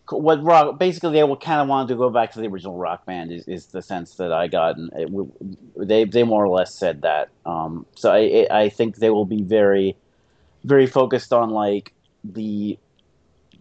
What 0.09 0.41
rock 0.41 0.79
basically 0.79 1.11
they 1.11 1.23
will 1.23 1.37
kind 1.37 1.59
of 1.61 1.67
wanted 1.67 1.89
to 1.89 1.95
go 1.95 2.09
back 2.09 2.31
to 2.31 2.39
the 2.39 2.47
original 2.47 2.77
rock 2.77 3.05
band 3.05 3.31
is, 3.31 3.45
is 3.47 3.65
the 3.67 3.81
sense 3.81 4.15
that 4.15 4.31
I 4.31 4.47
got 4.47 4.77
and 4.77 4.89
it, 4.93 5.87
they 5.87 6.05
they 6.05 6.23
more 6.23 6.45
or 6.45 6.49
less 6.49 6.73
said 6.73 7.01
that 7.01 7.29
um, 7.45 7.85
so 7.95 8.11
I 8.11 8.47
I 8.49 8.59
I 8.61 8.69
think 8.69 8.97
they 8.97 9.09
will 9.09 9.25
be 9.25 9.43
very 9.43 9.97
very 10.63 10.87
focused 10.87 11.33
on 11.33 11.49
like 11.49 11.93
the 12.23 12.79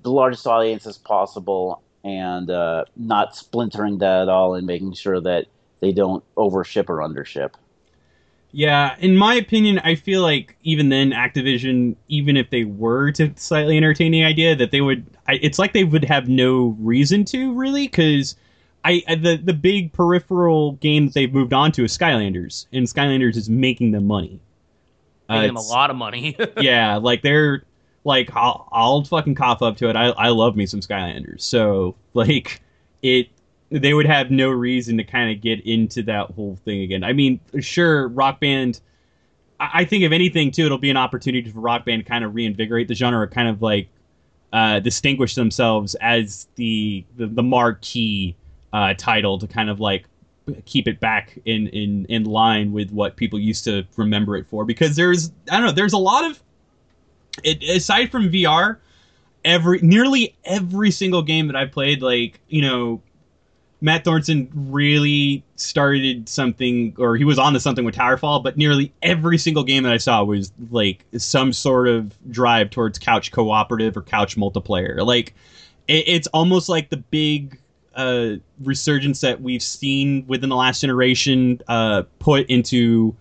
the 0.02 0.10
largest 0.10 0.46
audience 0.46 0.86
as 0.86 0.96
possible 0.98 1.82
and 2.04 2.48
uh, 2.48 2.84
not 2.96 3.34
splintering 3.34 3.98
that 3.98 4.22
at 4.22 4.28
all 4.28 4.54
and 4.54 4.66
making 4.68 4.92
sure 4.92 5.20
that 5.20 5.46
they 5.80 5.90
don't 5.90 6.22
overship 6.36 6.88
or 6.88 6.98
undership. 6.98 7.54
Yeah, 8.56 8.96
in 9.00 9.18
my 9.18 9.34
opinion, 9.34 9.80
I 9.80 9.96
feel 9.96 10.22
like 10.22 10.56
even 10.62 10.88
then, 10.88 11.10
Activision, 11.10 11.94
even 12.08 12.38
if 12.38 12.48
they 12.48 12.64
were 12.64 13.12
to 13.12 13.30
slightly 13.36 13.76
entertain 13.76 14.12
the 14.12 14.24
idea, 14.24 14.56
that 14.56 14.70
they 14.70 14.80
would, 14.80 15.04
I, 15.28 15.34
it's 15.42 15.58
like 15.58 15.74
they 15.74 15.84
would 15.84 16.04
have 16.04 16.26
no 16.26 16.74
reason 16.78 17.26
to 17.26 17.52
really, 17.52 17.86
because 17.86 18.34
I 18.82 19.02
I- 19.08 19.16
the 19.16 19.36
the 19.36 19.52
big 19.52 19.92
peripheral 19.92 20.72
game 20.72 21.04
that 21.04 21.12
they've 21.12 21.34
moved 21.34 21.52
on 21.52 21.70
to 21.72 21.84
is 21.84 21.98
Skylanders, 21.98 22.64
and 22.72 22.86
Skylanders 22.86 23.36
is 23.36 23.50
making 23.50 23.90
them 23.90 24.06
money. 24.06 24.40
Uh, 25.28 25.34
Paying 25.34 25.48
them 25.48 25.56
a 25.56 25.60
lot 25.60 25.90
of 25.90 25.96
money. 25.96 26.34
yeah, 26.58 26.96
like 26.96 27.20
they're 27.20 27.62
like 28.04 28.30
I'll, 28.34 28.70
I'll 28.72 29.04
fucking 29.04 29.34
cough 29.34 29.60
up 29.60 29.76
to 29.76 29.90
it. 29.90 29.96
I 29.96 30.06
I 30.12 30.28
love 30.30 30.56
me 30.56 30.64
some 30.64 30.80
Skylanders. 30.80 31.42
So 31.42 31.94
like 32.14 32.62
it 33.02 33.28
they 33.70 33.94
would 33.94 34.06
have 34.06 34.30
no 34.30 34.50
reason 34.50 34.96
to 34.98 35.04
kind 35.04 35.34
of 35.34 35.42
get 35.42 35.60
into 35.66 36.02
that 36.04 36.30
whole 36.30 36.56
thing 36.64 36.82
again. 36.82 37.02
I 37.02 37.12
mean, 37.12 37.40
sure, 37.60 38.08
Rock 38.08 38.40
Band. 38.40 38.80
I 39.58 39.70
I 39.74 39.84
think 39.84 40.04
if 40.04 40.12
anything, 40.12 40.50
too, 40.50 40.66
it'll 40.66 40.78
be 40.78 40.90
an 40.90 40.96
opportunity 40.96 41.50
for 41.50 41.60
Rock 41.60 41.84
Band 41.84 42.04
to 42.04 42.08
kind 42.08 42.24
of 42.24 42.34
reinvigorate 42.34 42.88
the 42.88 42.94
genre, 42.94 43.26
kind 43.26 43.48
of 43.48 43.62
like 43.62 43.88
uh, 44.52 44.80
distinguish 44.80 45.34
themselves 45.34 45.94
as 45.96 46.46
the 46.54 47.04
the, 47.16 47.26
the 47.26 47.42
marquee 47.42 48.36
uh, 48.72 48.94
title 48.94 49.38
to 49.38 49.46
kind 49.46 49.70
of 49.70 49.80
like 49.80 50.04
keep 50.64 50.86
it 50.86 51.00
back 51.00 51.38
in, 51.44 51.66
in 51.68 52.06
in 52.08 52.24
line 52.24 52.72
with 52.72 52.90
what 52.92 53.16
people 53.16 53.38
used 53.38 53.64
to 53.64 53.84
remember 53.96 54.36
it 54.36 54.46
for. 54.48 54.64
Because 54.64 54.96
there's 54.96 55.32
I 55.50 55.56
don't 55.56 55.66
know, 55.66 55.72
there's 55.72 55.92
a 55.92 55.98
lot 55.98 56.24
of 56.24 56.40
it 57.42 57.62
aside 57.64 58.10
from 58.10 58.30
VR, 58.30 58.78
every 59.44 59.80
nearly 59.80 60.36
every 60.44 60.90
single 60.90 61.22
game 61.22 61.46
that 61.48 61.56
I 61.56 61.66
played, 61.66 62.02
like 62.02 62.40
you 62.48 62.62
know, 62.62 63.00
Matt 63.80 64.04
Thorson 64.04 64.50
really 64.54 65.44
started 65.56 66.28
something, 66.28 66.94
or 66.98 67.16
he 67.16 67.24
was 67.24 67.38
on 67.38 67.52
to 67.52 67.60
something 67.60 67.84
with 67.84 67.94
Towerfall. 67.94 68.42
But 68.42 68.56
nearly 68.56 68.92
every 69.02 69.38
single 69.38 69.64
game 69.64 69.82
that 69.82 69.92
I 69.92 69.98
saw 69.98 70.24
was 70.24 70.52
like 70.70 71.04
some 71.16 71.52
sort 71.52 71.88
of 71.88 72.14
drive 72.30 72.70
towards 72.70 72.98
couch 72.98 73.32
cooperative 73.32 73.96
or 73.96 74.02
couch 74.02 74.36
multiplayer. 74.36 75.04
Like 75.04 75.34
it, 75.88 76.08
it's 76.08 76.26
almost 76.28 76.68
like 76.68 76.88
the 76.88 76.96
big 76.96 77.60
uh, 77.94 78.36
resurgence 78.62 79.20
that 79.20 79.40
we've 79.42 79.62
seen 79.62 80.24
within 80.26 80.48
the 80.48 80.56
last 80.56 80.80
generation 80.80 81.60
uh, 81.68 82.04
put 82.18 82.46
into 82.46 83.14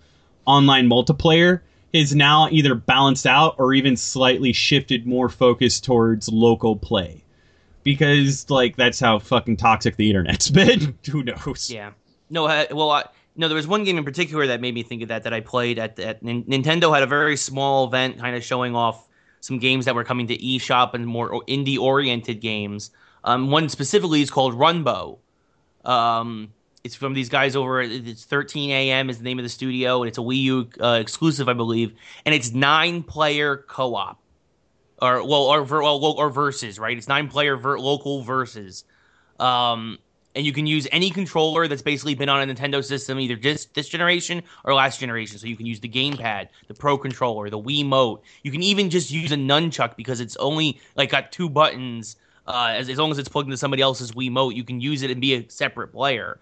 online 0.46 0.88
multiplayer 0.88 1.62
is 1.92 2.14
now 2.16 2.48
either 2.50 2.76
balanced 2.76 3.26
out 3.26 3.56
or 3.58 3.74
even 3.74 3.96
slightly 3.96 4.52
shifted 4.54 5.06
more 5.08 5.30
focus 5.30 5.80
towards 5.80 6.30
local 6.30 6.76
play 6.76 7.25
because 7.86 8.50
like 8.50 8.76
that's 8.76 9.00
how 9.00 9.20
fucking 9.20 9.56
toxic 9.56 9.96
the 9.96 10.10
internet's 10.10 10.50
been 10.52 10.98
who 11.10 11.24
knows 11.24 11.72
Yeah. 11.72 11.92
No, 12.30 12.48
uh, 12.48 12.66
well, 12.72 12.90
I, 12.90 13.06
no, 13.38 13.48
there 13.48 13.56
was 13.56 13.68
one 13.68 13.84
game 13.86 13.98
in 13.98 14.04
particular 14.04 14.48
that 14.48 14.60
made 14.60 14.74
me 14.74 14.84
think 14.84 15.04
of 15.04 15.10
that 15.10 15.24
that 15.24 15.34
I 15.34 15.40
played 15.40 15.80
at, 15.80 15.98
at 16.00 16.24
Nin- 16.24 16.44
Nintendo 16.44 16.94
had 16.94 17.04
a 17.04 17.08
very 17.08 17.38
small 17.38 17.86
event 17.86 18.18
kind 18.18 18.36
of 18.36 18.44
showing 18.44 18.76
off 18.76 19.08
some 19.40 19.60
games 19.60 19.86
that 19.86 19.94
were 19.94 20.04
coming 20.04 20.28
to 20.28 20.38
eShop 20.38 20.96
and 20.96 21.06
more 21.06 21.44
indie 21.48 21.78
oriented 21.78 22.42
games. 22.42 22.90
Um, 23.24 23.52
one 23.52 23.70
specifically 23.70 24.22
is 24.22 24.32
called 24.32 24.56
Runbow. 24.56 25.20
Um, 25.84 26.52
it's 26.84 26.96
from 26.96 27.14
these 27.14 27.30
guys 27.30 27.56
over 27.56 27.82
it's 27.82 28.26
13 28.26 28.72
a.m. 28.72 29.10
is 29.10 29.20
the 29.20 29.24
name 29.24 29.38
of 29.38 29.44
the 29.44 29.50
studio 29.50 30.02
and 30.02 30.08
it's 30.08 30.18
a 30.18 30.22
Wii 30.22 30.38
U 30.38 30.70
uh, 30.82 30.98
exclusive, 31.00 31.48
I 31.48 31.54
believe, 31.54 31.94
and 32.26 32.34
it's 32.34 32.54
nine 32.54 33.04
player 33.04 33.58
co 33.58 33.94
op. 33.94 34.20
Or 35.02 35.26
well, 35.28 35.44
or 35.44 35.64
well, 35.64 36.16
or 36.18 36.30
versus, 36.30 36.80
right? 36.80 36.98
It's 36.98 37.08
nine 37.08 37.28
player 37.28 37.58
ver- 37.58 37.80
local 37.80 38.24
versus. 38.24 38.86
Um, 39.40 40.00
and 40.36 40.46
you 40.46 40.52
can 40.52 40.68
use 40.68 40.88
any 40.92 41.10
controller 41.10 41.68
that's 41.68 41.82
basically 41.82 42.14
been 42.14 42.30
on 42.30 42.48
a 42.48 42.54
Nintendo 42.54 42.84
system, 42.84 43.20
either 43.20 43.36
this 43.36 43.66
this 43.66 43.88
generation 43.88 44.44
or 44.66 44.74
last 44.74 45.00
generation. 45.00 45.38
So 45.38 45.48
you 45.48 45.56
can 45.56 45.66
use 45.66 45.80
the 45.80 45.90
gamepad, 45.90 46.50
the 46.68 46.74
Pro 46.74 46.98
controller, 46.98 47.50
the 47.50 47.60
Wii 47.60 47.86
Mote. 47.86 48.22
You 48.44 48.52
can 48.52 48.62
even 48.62 48.90
just 48.90 49.12
use 49.12 49.32
a 49.32 49.38
nunchuck 49.38 49.96
because 49.96 50.20
it's 50.20 50.36
only 50.38 50.80
like 50.96 51.10
got 51.10 51.32
two 51.32 51.50
buttons. 51.50 52.18
Uh, 52.48 52.74
as, 52.76 52.90
as 52.90 52.98
long 52.98 53.10
as 53.10 53.18
it's 53.18 53.30
plugged 53.30 53.48
into 53.48 53.58
somebody 53.58 53.82
else's 53.82 54.12
Wii 54.12 54.30
Mote, 54.30 54.54
you 54.54 54.64
can 54.64 54.80
use 54.80 55.02
it 55.02 55.10
and 55.10 55.20
be 55.20 55.34
a 55.34 55.50
separate 55.50 55.88
player. 55.88 56.38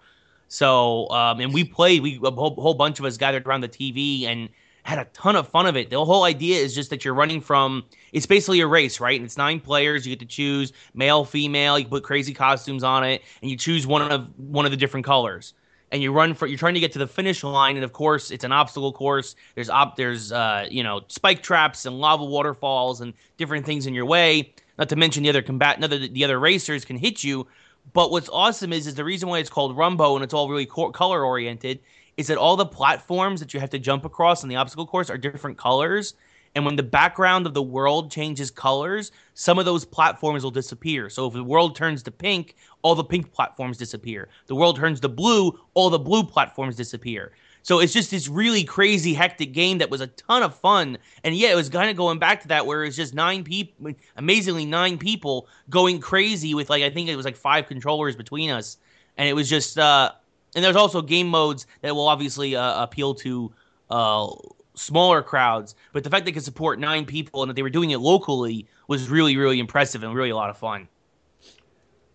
So, 0.48 1.08
um, 1.10 1.40
and 1.40 1.54
we 1.54 1.64
played. 1.64 2.02
We 2.02 2.20
a 2.22 2.30
whole, 2.30 2.54
whole 2.54 2.74
bunch 2.74 2.98
of 2.98 3.04
us 3.04 3.16
gathered 3.16 3.46
around 3.46 3.62
the 3.62 3.68
TV 3.68 4.26
and 4.26 4.48
had 4.84 4.98
a 4.98 5.06
ton 5.06 5.34
of 5.34 5.48
fun 5.48 5.66
of 5.66 5.76
it. 5.76 5.90
The 5.90 6.04
whole 6.04 6.24
idea 6.24 6.60
is 6.60 6.74
just 6.74 6.90
that 6.90 7.04
you're 7.04 7.14
running 7.14 7.40
from. 7.40 7.84
It's 8.12 8.26
basically 8.26 8.60
a 8.60 8.66
race, 8.66 9.00
right? 9.00 9.18
And 9.18 9.24
it's 9.24 9.36
nine 9.36 9.58
players. 9.58 10.06
You 10.06 10.14
get 10.14 10.20
to 10.20 10.26
choose 10.26 10.72
male, 10.92 11.24
female. 11.24 11.78
You 11.78 11.86
put 11.86 12.04
crazy 12.04 12.34
costumes 12.34 12.84
on 12.84 13.02
it, 13.02 13.22
and 13.40 13.50
you 13.50 13.56
choose 13.56 13.86
one 13.86 14.10
of 14.12 14.28
one 14.36 14.66
of 14.66 14.70
the 14.70 14.76
different 14.76 15.06
colors. 15.06 15.54
And 15.90 16.02
you 16.02 16.12
run 16.12 16.34
for. 16.34 16.46
You're 16.46 16.58
trying 16.58 16.74
to 16.74 16.80
get 16.80 16.92
to 16.92 16.98
the 16.98 17.06
finish 17.06 17.42
line, 17.42 17.76
and 17.76 17.84
of 17.84 17.94
course, 17.94 18.30
it's 18.30 18.44
an 18.44 18.52
obstacle 18.52 18.92
course. 18.92 19.36
There's 19.54 19.70
op. 19.70 19.96
There's 19.96 20.32
uh, 20.32 20.66
you 20.70 20.82
know, 20.82 21.00
spike 21.08 21.42
traps 21.42 21.86
and 21.86 21.98
lava 21.98 22.24
waterfalls 22.24 23.00
and 23.00 23.14
different 23.38 23.64
things 23.64 23.86
in 23.86 23.94
your 23.94 24.06
way. 24.06 24.52
Not 24.78 24.90
to 24.90 24.96
mention 24.96 25.22
the 25.22 25.30
other 25.30 25.42
combat. 25.42 25.82
Other 25.82 25.98
the 25.98 26.24
other 26.24 26.38
racers 26.38 26.84
can 26.84 26.98
hit 26.98 27.24
you. 27.24 27.46
But 27.92 28.10
what's 28.10 28.28
awesome 28.28 28.72
is 28.72 28.86
is 28.86 28.96
the 28.96 29.04
reason 29.04 29.28
why 29.28 29.38
it's 29.38 29.50
called 29.50 29.76
Runbow 29.76 30.14
and 30.14 30.24
it's 30.24 30.34
all 30.34 30.48
really 30.48 30.66
co- 30.66 30.90
color 30.90 31.24
oriented 31.24 31.80
is 32.16 32.28
that 32.28 32.38
all 32.38 32.56
the 32.56 32.66
platforms 32.66 33.40
that 33.40 33.52
you 33.54 33.60
have 33.60 33.70
to 33.70 33.78
jump 33.78 34.04
across 34.04 34.42
on 34.42 34.48
the 34.48 34.56
obstacle 34.56 34.86
course 34.86 35.10
are 35.10 35.18
different 35.18 35.58
colors. 35.58 36.14
And 36.54 36.64
when 36.64 36.76
the 36.76 36.84
background 36.84 37.46
of 37.46 37.54
the 37.54 37.62
world 37.62 38.12
changes 38.12 38.50
colors, 38.50 39.10
some 39.34 39.58
of 39.58 39.64
those 39.64 39.84
platforms 39.84 40.44
will 40.44 40.52
disappear. 40.52 41.10
So 41.10 41.26
if 41.26 41.32
the 41.32 41.42
world 41.42 41.74
turns 41.74 42.02
to 42.04 42.12
pink, 42.12 42.54
all 42.82 42.94
the 42.94 43.02
pink 43.02 43.32
platforms 43.32 43.76
disappear. 43.76 44.28
The 44.46 44.54
world 44.54 44.76
turns 44.76 45.00
to 45.00 45.08
blue, 45.08 45.58
all 45.74 45.90
the 45.90 45.98
blue 45.98 46.22
platforms 46.22 46.76
disappear. 46.76 47.32
So 47.62 47.80
it's 47.80 47.92
just 47.92 48.10
this 48.10 48.28
really 48.28 48.62
crazy, 48.62 49.14
hectic 49.14 49.52
game 49.52 49.78
that 49.78 49.90
was 49.90 50.00
a 50.00 50.06
ton 50.06 50.44
of 50.44 50.54
fun. 50.54 50.98
And 51.24 51.34
yeah, 51.34 51.50
it 51.50 51.56
was 51.56 51.68
kind 51.68 51.90
of 51.90 51.96
going 51.96 52.20
back 52.20 52.42
to 52.42 52.48
that 52.48 52.66
where 52.66 52.84
it's 52.84 52.94
just 52.94 53.14
nine 53.14 53.42
people, 53.42 53.92
amazingly 54.16 54.66
nine 54.66 54.98
people 54.98 55.48
going 55.70 55.98
crazy 55.98 56.54
with 56.54 56.70
like 56.70 56.84
I 56.84 56.90
think 56.90 57.08
it 57.08 57.16
was 57.16 57.24
like 57.24 57.36
five 57.36 57.66
controllers 57.66 58.14
between 58.14 58.50
us, 58.50 58.76
and 59.16 59.28
it 59.28 59.32
was 59.32 59.48
just. 59.50 59.78
uh 59.78 60.12
And 60.54 60.64
there's 60.64 60.76
also 60.76 61.02
game 61.02 61.28
modes 61.28 61.66
that 61.82 61.94
will 61.94 62.08
obviously 62.08 62.56
uh, 62.56 62.82
appeal 62.82 63.14
to 63.16 63.52
uh 63.90 64.28
smaller 64.74 65.22
crowds, 65.22 65.74
but 65.92 66.04
the 66.04 66.10
fact 66.10 66.24
they 66.24 66.32
could 66.32 66.44
support 66.44 66.78
nine 66.78 67.06
people 67.06 67.42
and 67.42 67.50
that 67.50 67.54
they 67.54 67.62
were 67.62 67.70
doing 67.70 67.90
it 67.90 67.98
locally 67.98 68.66
was 68.88 69.08
really, 69.08 69.36
really 69.36 69.58
impressive 69.58 70.02
and 70.02 70.14
really 70.14 70.30
a 70.30 70.36
lot 70.36 70.50
of 70.50 70.58
fun. 70.58 70.88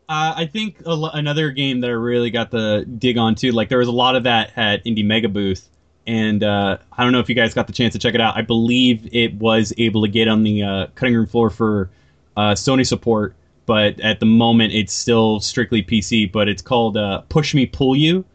Uh, 0.07 0.33
I 0.37 0.45
think 0.45 0.81
lo- 0.85 1.11
another 1.13 1.51
game 1.51 1.81
that 1.81 1.87
I 1.87 1.93
really 1.93 2.31
got 2.31 2.51
the 2.51 2.85
dig 2.97 3.17
on 3.17 3.35
too, 3.35 3.51
like 3.51 3.69
there 3.69 3.77
was 3.77 3.87
a 3.87 3.93
lot 3.93 4.15
of 4.15 4.23
that 4.23 4.51
at 4.55 4.83
Indie 4.83 5.05
Mega 5.05 5.29
Booth, 5.29 5.69
and 6.07 6.43
uh, 6.43 6.77
I 6.97 7.03
don't 7.03 7.13
know 7.13 7.19
if 7.19 7.29
you 7.29 7.35
guys 7.35 7.53
got 7.53 7.67
the 7.67 7.73
chance 7.73 7.93
to 7.93 7.99
check 7.99 8.15
it 8.15 8.21
out. 8.21 8.35
I 8.35 8.41
believe 8.41 9.07
it 9.13 9.35
was 9.35 9.71
able 9.77 10.01
to 10.01 10.07
get 10.07 10.27
on 10.27 10.43
the 10.43 10.63
uh, 10.63 10.87
cutting 10.95 11.15
room 11.15 11.27
floor 11.27 11.51
for 11.51 11.91
uh, 12.35 12.53
Sony 12.53 12.85
support, 12.87 13.35
but 13.70 13.99
at 13.99 14.20
the 14.20 14.26
moment 14.26 14.74
it's 14.74 14.91
still 14.91 15.39
strictly 15.39 15.84
PC. 15.84 16.32
But 16.32 16.49
it's 16.49 16.63
called 16.63 16.97
uh, 16.97 17.22
Push 17.30 17.53
Me 17.53 17.67
Pull 17.67 17.95
You, 17.95 18.26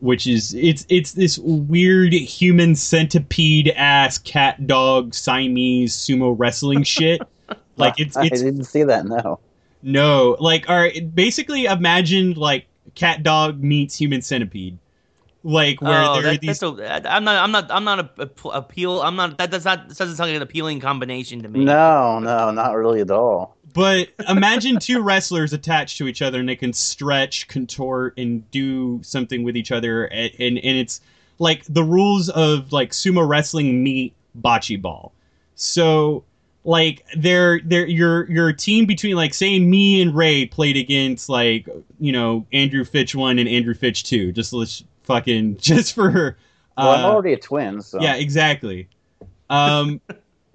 which 0.00 0.26
is 0.26 0.54
it's 0.54 0.84
it's 0.88 1.12
this 1.12 1.38
weird 1.38 2.12
human 2.12 2.74
centipede 2.74 3.68
ass 3.76 4.18
cat 4.18 4.66
dog 4.66 5.14
Siamese 5.14 5.94
sumo 5.96 6.34
wrestling 6.36 6.82
shit. 6.96 7.22
Like 7.76 8.00
it's 8.00 8.16
it's 8.16 8.42
I 8.42 8.44
didn't 8.44 8.64
see 8.64 8.82
that. 8.82 9.06
No. 9.06 9.38
no, 9.84 10.36
like, 10.40 10.68
all 10.68 10.76
right, 10.76 11.14
basically 11.14 11.66
imagine 11.66 12.32
like 12.34 12.66
cat 12.96 13.22
dog 13.22 13.62
meets 13.62 13.94
human 13.94 14.20
centipede, 14.20 14.78
like 15.44 15.80
where 15.80 16.02
Oh, 16.02 16.14
there 16.14 16.22
are 16.22 16.32
that- 16.32 16.40
these. 16.40 16.58
that's 16.58 16.80
a, 16.80 17.12
I'm 17.14 17.22
not. 17.22 17.36
I'm 17.40 17.52
not. 17.52 17.70
I'm 17.70 17.84
not 17.84 17.98
a, 18.00 18.10
a- 18.44 18.48
appeal. 18.48 19.00
I'm 19.00 19.14
not. 19.14 19.38
That 19.38 19.52
does 19.52 19.64
not. 19.64 19.88
That 19.88 19.96
doesn't 19.96 20.16
sound 20.16 20.30
like 20.30 20.36
an 20.36 20.42
appealing 20.42 20.80
combination 20.80 21.40
to 21.44 21.48
me. 21.48 21.64
No, 21.64 22.18
no, 22.18 22.50
not 22.50 22.74
really 22.76 23.00
at 23.00 23.10
all. 23.12 23.56
But 23.72 24.08
imagine 24.28 24.78
two 24.78 25.00
wrestlers 25.00 25.52
attached 25.52 25.98
to 25.98 26.08
each 26.08 26.20
other, 26.20 26.40
and 26.40 26.48
they 26.48 26.56
can 26.56 26.72
stretch, 26.72 27.48
contort, 27.48 28.18
and 28.18 28.48
do 28.50 29.02
something 29.02 29.42
with 29.42 29.56
each 29.56 29.72
other, 29.72 30.04
and 30.04 30.30
and, 30.38 30.58
and 30.58 30.78
it's 30.78 31.00
like 31.38 31.64
the 31.68 31.84
rules 31.84 32.28
of 32.28 32.72
like 32.72 32.90
sumo 32.90 33.26
wrestling 33.26 33.82
meet 33.82 34.14
bocce 34.38 34.80
ball. 34.80 35.12
So 35.54 36.24
like 36.64 37.04
they're 37.16 37.60
they're 37.64 37.86
your 37.86 38.30
your 38.30 38.52
team 38.52 38.86
between 38.86 39.16
like 39.16 39.34
say 39.34 39.58
me 39.58 40.00
and 40.00 40.14
Ray 40.14 40.46
played 40.46 40.76
against 40.76 41.28
like 41.28 41.68
you 41.98 42.12
know 42.12 42.46
Andrew 42.52 42.84
Fitch 42.84 43.14
one 43.14 43.38
and 43.38 43.48
Andrew 43.48 43.74
Fitch 43.74 44.04
two. 44.04 44.32
Just 44.32 44.52
let's 44.52 44.84
fucking 45.04 45.56
just 45.60 45.94
for 45.94 46.36
Well, 46.76 46.90
I'm 46.90 47.04
uh, 47.04 47.08
already 47.08 47.32
a 47.32 47.38
twin, 47.38 47.80
so 47.82 48.00
yeah, 48.00 48.14
exactly. 48.16 48.88
Um, 49.50 50.00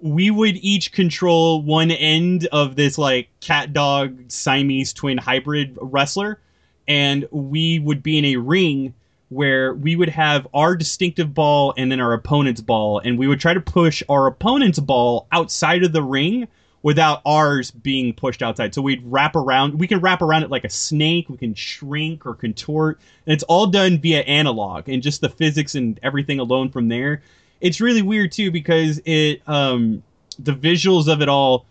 we 0.00 0.30
would 0.30 0.56
each 0.56 0.92
control 0.92 1.62
one 1.62 1.90
end 1.90 2.46
of 2.52 2.76
this 2.76 2.98
like 2.98 3.28
cat 3.40 3.72
dog 3.72 4.30
Siamese 4.30 4.92
twin 4.92 5.18
hybrid 5.18 5.76
wrestler, 5.80 6.40
and 6.86 7.26
we 7.30 7.78
would 7.78 8.02
be 8.02 8.18
in 8.18 8.24
a 8.24 8.36
ring 8.36 8.94
where 9.28 9.74
we 9.74 9.94
would 9.94 10.08
have 10.08 10.48
our 10.54 10.74
distinctive 10.74 11.34
ball 11.34 11.74
and 11.76 11.92
then 11.92 12.00
our 12.00 12.12
opponent's 12.12 12.60
ball, 12.60 12.98
and 13.00 13.18
we 13.18 13.28
would 13.28 13.40
try 13.40 13.52
to 13.52 13.60
push 13.60 14.02
our 14.08 14.26
opponent's 14.26 14.78
ball 14.78 15.26
outside 15.32 15.84
of 15.84 15.92
the 15.92 16.02
ring 16.02 16.48
without 16.82 17.20
ours 17.26 17.70
being 17.70 18.14
pushed 18.14 18.40
outside. 18.40 18.74
So 18.74 18.80
we'd 18.80 19.02
wrap 19.04 19.34
around. 19.34 19.78
We 19.78 19.88
can 19.88 20.00
wrap 20.00 20.22
around 20.22 20.44
it 20.44 20.50
like 20.50 20.64
a 20.64 20.70
snake. 20.70 21.28
We 21.28 21.36
can 21.36 21.54
shrink 21.54 22.24
or 22.24 22.34
contort, 22.34 23.00
and 23.26 23.34
it's 23.34 23.44
all 23.44 23.66
done 23.66 23.98
via 23.98 24.20
analog 24.20 24.88
and 24.88 25.02
just 25.02 25.20
the 25.20 25.28
physics 25.28 25.74
and 25.74 25.98
everything 26.02 26.38
alone 26.38 26.70
from 26.70 26.88
there. 26.88 27.22
It's 27.60 27.80
really 27.80 28.02
weird 28.02 28.32
too 28.32 28.50
because 28.50 29.00
it 29.04 29.42
um, 29.46 30.02
the 30.38 30.52
visuals 30.52 31.12
of 31.12 31.22
it 31.22 31.28
all 31.28 31.64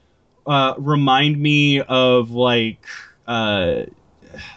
uh, 0.45 0.73
remind 0.77 1.39
me 1.39 1.81
of 1.81 2.31
like 2.31 2.85
uh, 3.27 3.83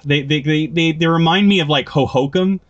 they, 0.05 0.23
they, 0.23 0.41
they, 0.41 0.67
they, 0.67 0.93
they 0.93 1.07
remind 1.07 1.49
me 1.49 1.61
of 1.61 1.69
like 1.69 1.87
Hohokum 1.87 2.61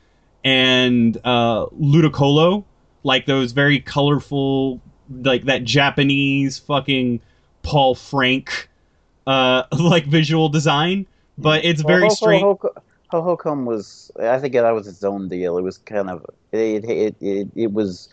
and 0.45 1.17
uh, 1.25 1.67
Ludicolo, 1.67 2.65
like 3.03 3.27
those 3.27 3.53
very 3.53 3.81
colorful, 3.81 4.81
like 5.23 5.45
that 5.45 5.65
Japanese 5.65 6.59
fucking 6.59 7.21
Paul 7.63 7.95
Frank, 7.95 8.69
uh, 9.27 9.65
like 9.79 10.07
visual 10.07 10.49
design. 10.49 11.07
But 11.39 11.65
it's 11.65 11.83
very 11.83 12.03
Well, 12.03 12.09
Ho- 12.11 12.15
strange. 12.15 12.43
Ho- 12.43 12.59
Ho- 12.63 12.83
Ho- 13.09 13.23
Hokum 13.23 13.65
was, 13.65 14.11
I 14.19 14.39
think 14.39 14.55
that 14.55 14.71
was 14.71 14.87
its 14.87 15.03
own 15.05 15.29
deal. 15.29 15.59
It 15.59 15.63
was 15.63 15.79
kind 15.79 16.11
of, 16.11 16.25
it, 16.53 16.85
it, 16.85 17.17
it, 17.21 17.49
it 17.55 17.73
was 17.73 18.09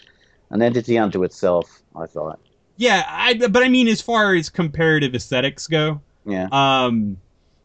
an 0.50 0.62
entity 0.62 0.98
unto 0.98 1.24
itself. 1.24 1.82
I 1.96 2.06
thought. 2.06 2.40
Yeah, 2.78 3.04
I, 3.08 3.34
but 3.34 3.64
I 3.64 3.70
mean, 3.70 3.88
as 3.88 4.02
far 4.02 4.36
as 4.36 4.50
comparative 4.50 5.16
aesthetics 5.16 5.66
go, 5.68 6.02
Yeah. 6.26 6.48
Um, 6.52 7.18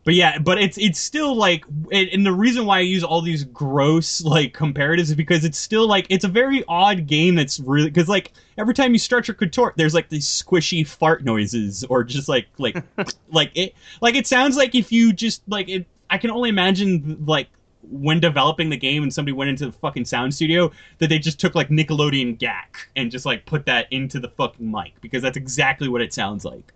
but 0.04 0.14
yeah, 0.14 0.38
but 0.38 0.60
it's 0.60 0.78
it's 0.78 0.98
still 0.98 1.36
like, 1.36 1.64
and 1.92 2.08
and 2.08 2.26
the 2.26 2.32
reason 2.32 2.66
why 2.66 2.78
I 2.78 2.80
use 2.80 3.04
all 3.04 3.20
these 3.22 3.44
gross 3.44 4.22
like 4.24 4.52
comparatives 4.52 5.02
is 5.02 5.14
because 5.14 5.44
it's 5.44 5.58
still 5.58 5.86
like 5.86 6.06
it's 6.08 6.24
a 6.24 6.28
very 6.28 6.64
odd 6.66 7.06
game 7.06 7.36
that's 7.36 7.60
really 7.60 7.88
because 7.88 8.08
like 8.08 8.32
every 8.58 8.74
time 8.74 8.92
you 8.94 8.98
stretch 8.98 9.28
or 9.28 9.34
contort, 9.34 9.74
there's 9.76 9.94
like 9.94 10.08
these 10.08 10.26
squishy 10.26 10.84
fart 10.84 11.24
noises 11.24 11.84
or 11.84 12.02
just 12.02 12.28
like 12.28 12.48
like 12.58 12.82
like 13.30 13.52
it 13.54 13.74
like 14.00 14.16
it 14.16 14.26
sounds 14.26 14.56
like 14.56 14.74
if 14.74 14.90
you 14.90 15.12
just 15.12 15.42
like 15.48 15.68
it. 15.68 15.86
I 16.10 16.18
can 16.18 16.30
only 16.30 16.50
imagine 16.50 17.24
like 17.24 17.48
when 17.90 18.20
developing 18.20 18.70
the 18.70 18.76
game 18.76 19.02
and 19.02 19.12
somebody 19.12 19.32
went 19.32 19.50
into 19.50 19.66
the 19.66 19.72
fucking 19.72 20.04
sound 20.04 20.34
studio 20.34 20.70
that 20.98 21.08
they 21.08 21.18
just 21.18 21.40
took 21.40 21.54
like 21.54 21.68
Nickelodeon 21.68 22.38
gack 22.38 22.88
and 22.96 23.10
just 23.10 23.26
like 23.26 23.44
put 23.44 23.66
that 23.66 23.86
into 23.90 24.20
the 24.20 24.28
fucking 24.28 24.70
mic 24.70 25.00
because 25.00 25.22
that's 25.22 25.36
exactly 25.36 25.88
what 25.88 26.00
it 26.00 26.12
sounds 26.12 26.44
like. 26.44 26.72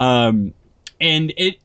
Um, 0.00 0.54
and 1.00 1.32
it 1.36 1.58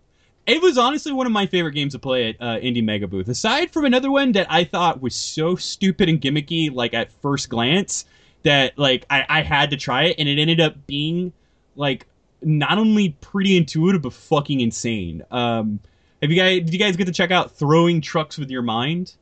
it 0.45 0.61
was 0.61 0.77
honestly 0.77 1.13
one 1.13 1.25
of 1.25 1.31
my 1.31 1.45
favorite 1.45 1.73
games 1.73 1.93
to 1.93 1.99
play 1.99 2.29
at 2.29 2.35
uh, 2.41 2.59
Indie 2.59 2.83
Mega 2.83 3.07
Booth. 3.07 3.29
Aside 3.29 3.71
from 3.71 3.85
another 3.85 4.11
one 4.11 4.33
that 4.33 4.47
I 4.49 4.65
thought 4.65 5.01
was 5.01 5.15
so 5.15 5.55
stupid 5.55 6.09
and 6.09 6.19
gimmicky, 6.19 6.73
like 6.73 6.93
at 6.93 7.11
first 7.21 7.47
glance, 7.49 8.05
that 8.43 8.77
like 8.77 9.05
I, 9.09 9.25
I 9.29 9.41
had 9.41 9.69
to 9.69 9.77
try 9.77 10.03
it, 10.05 10.15
and 10.19 10.27
it 10.27 10.39
ended 10.39 10.59
up 10.59 10.85
being 10.85 11.31
like 11.75 12.05
not 12.41 12.77
only 12.77 13.09
pretty 13.21 13.55
intuitive 13.55 14.01
but 14.01 14.13
fucking 14.13 14.59
insane. 14.59 15.23
Um, 15.31 15.79
have 16.23 16.31
you 16.31 16.37
guys 16.37 16.61
did 16.61 16.73
you 16.73 16.79
guys 16.79 16.95
get 16.95 17.05
to 17.05 17.11
check 17.11 17.31
out 17.31 17.51
Throwing 17.51 17.99
Trucks 17.99 18.37
with 18.37 18.49
Your 18.49 18.61
Mind, 18.61 19.13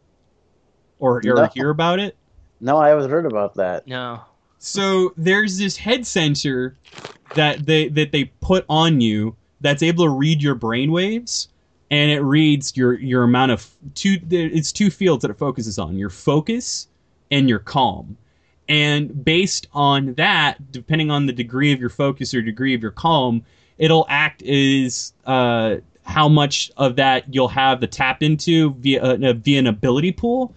or, 1.00 1.18
or 1.18 1.22
No. 1.22 1.50
hear 1.54 1.72
about 1.72 2.00
it? 2.00 2.16
No, 2.60 2.78
I 2.78 2.90
haven't 2.90 3.10
heard 3.10 3.26
about 3.26 3.56
that. 3.56 3.88
No. 3.88 4.22
So 4.60 5.12
there's 5.18 5.58
this 5.58 5.76
head 5.76 6.06
sensor 6.06 6.78
that 7.36 7.66
they 7.66 7.88
that 7.88 8.12
they 8.12 8.26
put 8.26 8.66
on 8.70 9.02
you 9.02 9.36
that's 9.62 9.82
able 9.82 10.06
to 10.06 10.12
read 10.12 10.44
your 10.44 10.54
brain 10.54 10.92
waves 10.92 11.48
and 11.90 12.12
it 12.12 12.22
reads 12.22 12.78
your 12.78 13.00
your 13.00 13.24
amount 13.24 13.52
of 13.52 13.68
two 13.96 14.18
it's 14.30 14.72
two 14.72 14.92
fields 14.92 15.24
that 15.24 15.32
it 15.32 15.38
focuses 15.38 15.80
on 15.80 15.98
your 15.98 16.12
focus 16.12 16.88
and 17.32 17.50
your 17.50 17.60
calm 17.60 18.16
and 18.70 19.26
based 19.26 19.68
on 19.74 20.14
that 20.16 20.72
depending 20.72 21.10
on 21.10 21.26
the 21.26 21.34
degree 21.34 21.72
of 21.72 21.80
your 21.80 21.90
focus 21.90 22.34
or 22.34 22.42
degree 22.42 22.76
of 22.76 22.82
your 22.82 22.92
calm 22.92 23.44
it'll 23.78 24.06
act 24.10 24.44
as 24.44 25.14
uh, 25.26 25.78
how 26.04 26.28
much 26.28 26.72
of 26.78 26.96
that 26.96 27.34
you'll 27.34 27.48
have 27.48 27.80
to 27.80 27.88
tap 27.88 28.24
into 28.24 28.74
via, 28.76 29.02
uh, 29.02 29.34
via 29.34 29.60
an 29.60 29.68
ability 29.68 30.12
pool. 30.12 30.54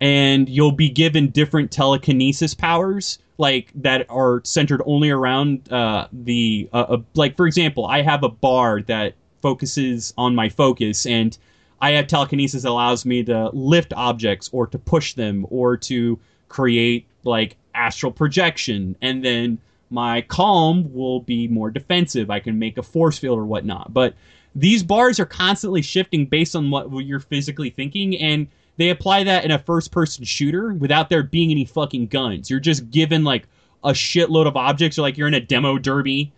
And 0.00 0.48
you'll 0.48 0.72
be 0.72 0.88
given 0.88 1.30
different 1.30 1.70
telekinesis 1.70 2.54
powers 2.54 3.18
like 3.38 3.70
that 3.74 4.06
are 4.08 4.42
centered 4.44 4.82
only 4.86 5.10
around 5.10 5.72
uh, 5.72 6.06
the 6.12 6.68
uh, 6.72 6.86
uh, 6.88 6.98
like 7.14 7.36
for 7.36 7.48
example 7.48 7.84
i 7.84 8.00
have 8.00 8.22
a 8.22 8.28
bar 8.28 8.80
that 8.82 9.14
focuses 9.42 10.14
on 10.16 10.36
my 10.36 10.48
focus 10.48 11.04
and 11.04 11.36
i 11.80 11.90
have 11.90 12.06
telekinesis 12.06 12.62
that 12.62 12.68
allows 12.68 13.04
me 13.04 13.24
to 13.24 13.50
lift 13.52 13.92
objects 13.94 14.48
or 14.52 14.68
to 14.68 14.78
push 14.78 15.14
them 15.14 15.44
or 15.50 15.76
to 15.76 16.16
create 16.48 17.08
like 17.24 17.56
astral 17.74 18.12
projection. 18.12 18.96
And 19.02 19.24
then 19.24 19.58
my 19.90 20.22
calm 20.22 20.92
will 20.94 21.20
be 21.20 21.48
more 21.48 21.70
defensive. 21.70 22.30
I 22.30 22.40
can 22.40 22.58
make 22.58 22.78
a 22.78 22.82
force 22.82 23.18
field 23.18 23.38
or 23.38 23.44
whatnot. 23.44 23.92
But 23.92 24.14
these 24.54 24.82
bars 24.82 25.18
are 25.18 25.26
constantly 25.26 25.82
shifting 25.82 26.26
based 26.26 26.54
on 26.56 26.70
what 26.70 26.90
you're 27.04 27.20
physically 27.20 27.70
thinking 27.70 28.16
and 28.18 28.46
they 28.76 28.90
apply 28.90 29.24
that 29.24 29.44
in 29.44 29.50
a 29.50 29.58
first 29.58 29.92
person 29.92 30.24
shooter 30.24 30.74
without 30.74 31.08
there 31.10 31.22
being 31.22 31.50
any 31.50 31.64
fucking 31.64 32.06
guns 32.06 32.50
you're 32.50 32.60
just 32.60 32.90
given 32.90 33.24
like 33.24 33.46
a 33.84 33.90
shitload 33.90 34.46
of 34.46 34.56
objects 34.56 34.98
or 34.98 35.02
like 35.02 35.16
you're 35.18 35.28
in 35.28 35.34
a 35.34 35.40
demo 35.40 35.78
derby 35.78 36.32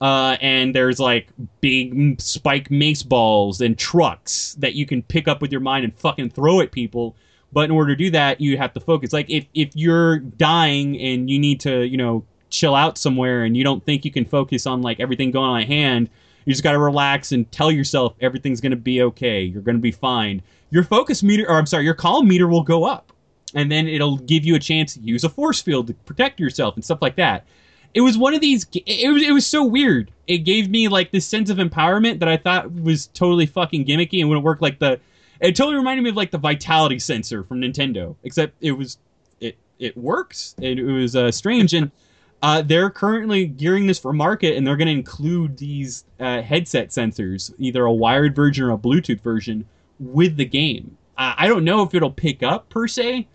Uh, 0.00 0.36
and 0.40 0.74
there's 0.74 0.98
like 0.98 1.28
big 1.60 2.20
spike 2.20 2.70
mace 2.72 3.04
balls 3.04 3.60
and 3.60 3.78
trucks 3.78 4.54
that 4.58 4.74
you 4.74 4.84
can 4.84 5.00
pick 5.02 5.28
up 5.28 5.40
with 5.40 5.52
your 5.52 5.60
mind 5.60 5.84
and 5.84 5.94
fucking 5.96 6.28
throw 6.30 6.60
at 6.60 6.72
people. 6.72 7.14
But 7.52 7.66
in 7.66 7.70
order 7.70 7.94
to 7.94 8.04
do 8.04 8.10
that, 8.10 8.40
you 8.40 8.56
have 8.58 8.72
to 8.74 8.80
focus. 8.80 9.12
Like 9.12 9.30
if 9.30 9.46
if 9.54 9.70
you're 9.76 10.18
dying 10.18 10.98
and 10.98 11.30
you 11.30 11.38
need 11.38 11.60
to, 11.60 11.86
you 11.86 11.96
know, 11.96 12.24
chill 12.50 12.74
out 12.74 12.98
somewhere 12.98 13.44
and 13.44 13.56
you 13.56 13.62
don't 13.62 13.84
think 13.84 14.04
you 14.04 14.10
can 14.10 14.24
focus 14.24 14.66
on 14.66 14.82
like 14.82 14.98
everything 14.98 15.30
going 15.30 15.50
on 15.50 15.60
at 15.62 15.68
hand, 15.68 16.08
you 16.44 16.52
just 16.52 16.62
got 16.62 16.72
to 16.72 16.78
relax 16.78 17.32
and 17.32 17.50
tell 17.52 17.70
yourself 17.70 18.14
everything's 18.20 18.60
going 18.60 18.70
to 18.70 18.76
be 18.76 19.02
okay. 19.02 19.42
You're 19.42 19.62
going 19.62 19.76
to 19.76 19.82
be 19.82 19.92
fine. 19.92 20.42
Your 20.70 20.84
focus 20.84 21.22
meter, 21.22 21.48
or 21.48 21.58
I'm 21.58 21.66
sorry, 21.66 21.84
your 21.84 21.94
calm 21.94 22.26
meter 22.26 22.48
will 22.48 22.62
go 22.62 22.84
up, 22.84 23.12
and 23.54 23.70
then 23.70 23.86
it'll 23.86 24.18
give 24.18 24.44
you 24.44 24.54
a 24.54 24.58
chance 24.58 24.94
to 24.94 25.00
use 25.00 25.24
a 25.24 25.28
force 25.28 25.60
field 25.60 25.86
to 25.88 25.94
protect 25.94 26.40
yourself 26.40 26.74
and 26.74 26.84
stuff 26.84 27.02
like 27.02 27.16
that. 27.16 27.44
It 27.94 28.00
was 28.00 28.16
one 28.16 28.32
of 28.32 28.40
these. 28.40 28.66
It 28.72 29.12
was 29.12 29.22
it 29.22 29.32
was 29.32 29.46
so 29.46 29.64
weird. 29.64 30.10
It 30.26 30.38
gave 30.38 30.70
me 30.70 30.88
like 30.88 31.10
this 31.12 31.26
sense 31.26 31.50
of 31.50 31.58
empowerment 31.58 32.20
that 32.20 32.28
I 32.28 32.38
thought 32.38 32.72
was 32.72 33.08
totally 33.08 33.44
fucking 33.44 33.84
gimmicky 33.84 34.20
and 34.20 34.28
wouldn't 34.28 34.44
work 34.44 34.62
like 34.62 34.78
the. 34.78 34.98
It 35.40 35.56
totally 35.56 35.76
reminded 35.76 36.02
me 36.02 36.10
of 36.10 36.16
like 36.16 36.30
the 36.30 36.38
vitality 36.38 36.98
sensor 36.98 37.42
from 37.42 37.60
Nintendo, 37.60 38.16
except 38.22 38.54
it 38.62 38.72
was 38.72 38.96
it 39.40 39.58
it 39.78 39.94
works. 39.96 40.54
It, 40.58 40.78
it 40.78 40.84
was 40.84 41.14
uh, 41.14 41.30
strange 41.30 41.74
and. 41.74 41.90
Uh, 42.42 42.60
they're 42.60 42.90
currently 42.90 43.46
gearing 43.46 43.86
this 43.86 44.00
for 44.00 44.12
market, 44.12 44.56
and 44.56 44.66
they're 44.66 44.76
going 44.76 44.88
to 44.88 44.92
include 44.92 45.56
these 45.56 46.04
uh, 46.18 46.42
headset 46.42 46.88
sensors, 46.88 47.54
either 47.58 47.84
a 47.84 47.92
wired 47.92 48.34
version 48.34 48.64
or 48.64 48.72
a 48.72 48.76
Bluetooth 48.76 49.20
version, 49.20 49.64
with 50.00 50.36
the 50.36 50.44
game. 50.44 50.96
I, 51.16 51.34
I 51.38 51.46
don't 51.46 51.64
know 51.64 51.82
if 51.82 51.94
it'll 51.94 52.10
pick 52.10 52.42
up 52.42 52.68
per 52.68 52.88
se, 52.88 53.28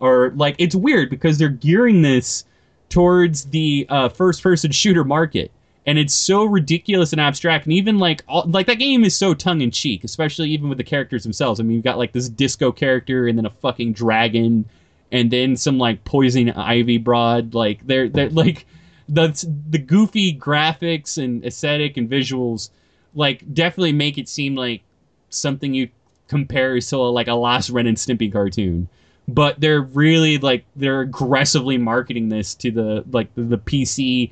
or 0.00 0.32
like 0.34 0.56
it's 0.58 0.74
weird 0.74 1.08
because 1.08 1.38
they're 1.38 1.48
gearing 1.48 2.02
this 2.02 2.44
towards 2.88 3.44
the 3.44 3.86
uh, 3.90 4.08
first-person 4.08 4.72
shooter 4.72 5.04
market, 5.04 5.52
and 5.86 5.96
it's 5.96 6.14
so 6.14 6.44
ridiculous 6.44 7.12
and 7.12 7.20
abstract, 7.20 7.64
and 7.64 7.74
even 7.74 7.98
like 7.98 8.24
all, 8.26 8.44
like 8.48 8.66
that 8.66 8.80
game 8.80 9.04
is 9.04 9.14
so 9.14 9.34
tongue-in-cheek, 9.34 10.02
especially 10.02 10.50
even 10.50 10.68
with 10.68 10.78
the 10.78 10.84
characters 10.84 11.22
themselves. 11.22 11.60
I 11.60 11.62
mean, 11.62 11.76
you've 11.76 11.84
got 11.84 11.98
like 11.98 12.10
this 12.12 12.28
disco 12.28 12.72
character, 12.72 13.28
and 13.28 13.38
then 13.38 13.46
a 13.46 13.50
fucking 13.50 13.92
dragon 13.92 14.64
and 15.10 15.30
then 15.30 15.56
some 15.56 15.78
like 15.78 16.04
poison 16.04 16.50
ivy 16.50 16.98
broad 16.98 17.54
like 17.54 17.86
they're 17.86 18.08
they're 18.08 18.30
like 18.30 18.66
the 19.08 19.28
the 19.70 19.78
goofy 19.78 20.36
graphics 20.36 21.22
and 21.22 21.44
aesthetic 21.44 21.96
and 21.96 22.10
visuals 22.10 22.70
like 23.14 23.42
definitely 23.52 23.92
make 23.92 24.18
it 24.18 24.28
seem 24.28 24.54
like 24.54 24.82
something 25.30 25.74
you 25.74 25.88
compare 26.28 26.78
to 26.78 26.98
like 26.98 27.28
a 27.28 27.34
last 27.34 27.70
Ren 27.70 27.86
and 27.86 27.96
Stimpy 27.96 28.32
cartoon. 28.32 28.88
But 29.26 29.60
they're 29.60 29.82
really 29.82 30.38
like 30.38 30.64
they're 30.76 31.00
aggressively 31.00 31.76
marketing 31.76 32.28
this 32.28 32.54
to 32.56 32.70
the 32.70 33.04
like 33.10 33.34
the, 33.34 33.42
the 33.42 33.58
PC 33.58 34.30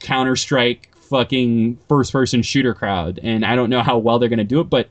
Counter 0.00 0.34
Strike 0.34 0.90
fucking 0.96 1.78
first 1.88 2.10
person 2.12 2.42
shooter 2.42 2.74
crowd. 2.74 3.20
And 3.22 3.44
I 3.44 3.54
don't 3.54 3.70
know 3.70 3.82
how 3.82 3.98
well 3.98 4.18
they're 4.18 4.28
gonna 4.28 4.44
do 4.44 4.60
it 4.60 4.70
but 4.70 4.88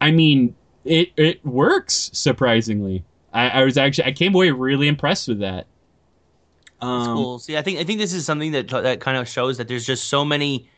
I 0.00 0.10
mean 0.10 0.56
it 0.84 1.12
it 1.16 1.44
works 1.44 2.10
surprisingly 2.12 3.04
I, 3.34 3.48
I 3.50 3.64
was 3.64 3.76
actually 3.78 4.04
I 4.06 4.12
came 4.12 4.34
away 4.34 4.50
really 4.50 4.88
impressed 4.88 5.28
with 5.28 5.40
that. 5.40 5.68
That's 6.92 7.08
Um, 7.08 7.08
cool. 7.08 7.38
See, 7.38 7.56
I 7.56 7.62
think 7.62 7.78
I 7.78 7.84
think 7.84 7.98
this 7.98 8.12
is 8.12 8.24
something 8.26 8.52
that 8.52 8.68
that 8.68 9.00
kind 9.00 9.16
of 9.16 9.28
shows 9.28 9.56
that 9.58 9.68
there's 9.68 9.86
just 9.86 10.08
so 10.08 10.24
many, 10.24 10.68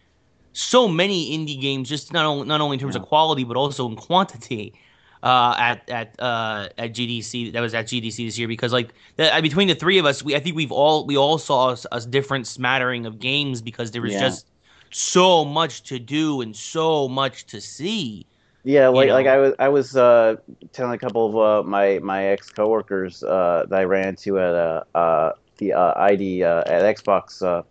so 0.53 0.89
many 0.89 1.37
indie 1.37 1.61
games, 1.61 1.89
just 1.89 2.13
not 2.13 2.27
only 2.27 2.47
not 2.47 2.61
only 2.61 2.77
in 2.77 2.81
terms 2.81 2.97
of 2.97 3.03
quality 3.03 3.45
but 3.45 3.57
also 3.57 3.89
in 3.89 3.97
quantity. 3.97 4.75
Uh, 5.23 5.55
at 5.59 5.91
at 5.91 6.17
uh, 6.21 6.69
at 6.79 6.95
GDC 6.95 7.51
that 7.51 7.61
was 7.61 7.75
at 7.75 7.87
GDC 7.89 8.27
this 8.27 8.39
year 8.39 8.49
because 8.49 8.73
like 8.73 8.95
the, 9.17 9.35
uh, 9.35 9.41
between 9.43 9.69
the 9.69 9.75
three 9.75 9.99
of 9.99 10.07
us 10.07 10.23
we 10.23 10.37
I 10.37 10.41
think 10.41 10.57
we've 10.57 10.73
all 10.73 11.07
we 11.07 11.17
all 11.17 11.39
saw 11.39 11.73
a, 11.73 11.79
a 11.97 12.01
different 12.03 12.47
smattering 12.47 13.07
of 13.07 13.19
games 13.19 13.63
because 13.63 13.91
there 13.93 14.03
was 14.03 14.15
Yeah. 14.15 14.21
just 14.21 14.53
so 14.93 15.45
much 15.45 15.85
to 15.85 15.99
do 15.99 16.43
and 16.43 16.57
so 16.57 17.09
much 17.09 17.47
to 17.49 17.61
see. 17.61 18.29
Yeah, 18.67 18.89
like 18.89 19.07
know? 19.07 19.15
like 19.15 19.29
I 19.29 19.39
was 19.39 19.55
I 19.61 19.69
was 19.69 19.97
uh, 19.97 20.37
telling 20.73 20.93
a 20.95 20.99
couple 20.99 21.25
of 21.29 21.37
uh, 21.37 21.69
my 21.69 22.01
my 22.01 22.27
ex 22.27 22.51
coworkers 22.51 23.23
uh, 23.23 23.65
that 23.69 23.79
I 23.79 23.85
ran 23.85 24.09
into 24.09 24.41
at 24.41 24.55
uh, 24.55 24.83
uh, 24.93 25.33
the 25.59 25.73
uh, 25.75 25.93
ID 25.97 26.43
uh, 26.43 26.65
at 26.67 26.97
Xbox 26.97 27.43
uh, 27.45 27.63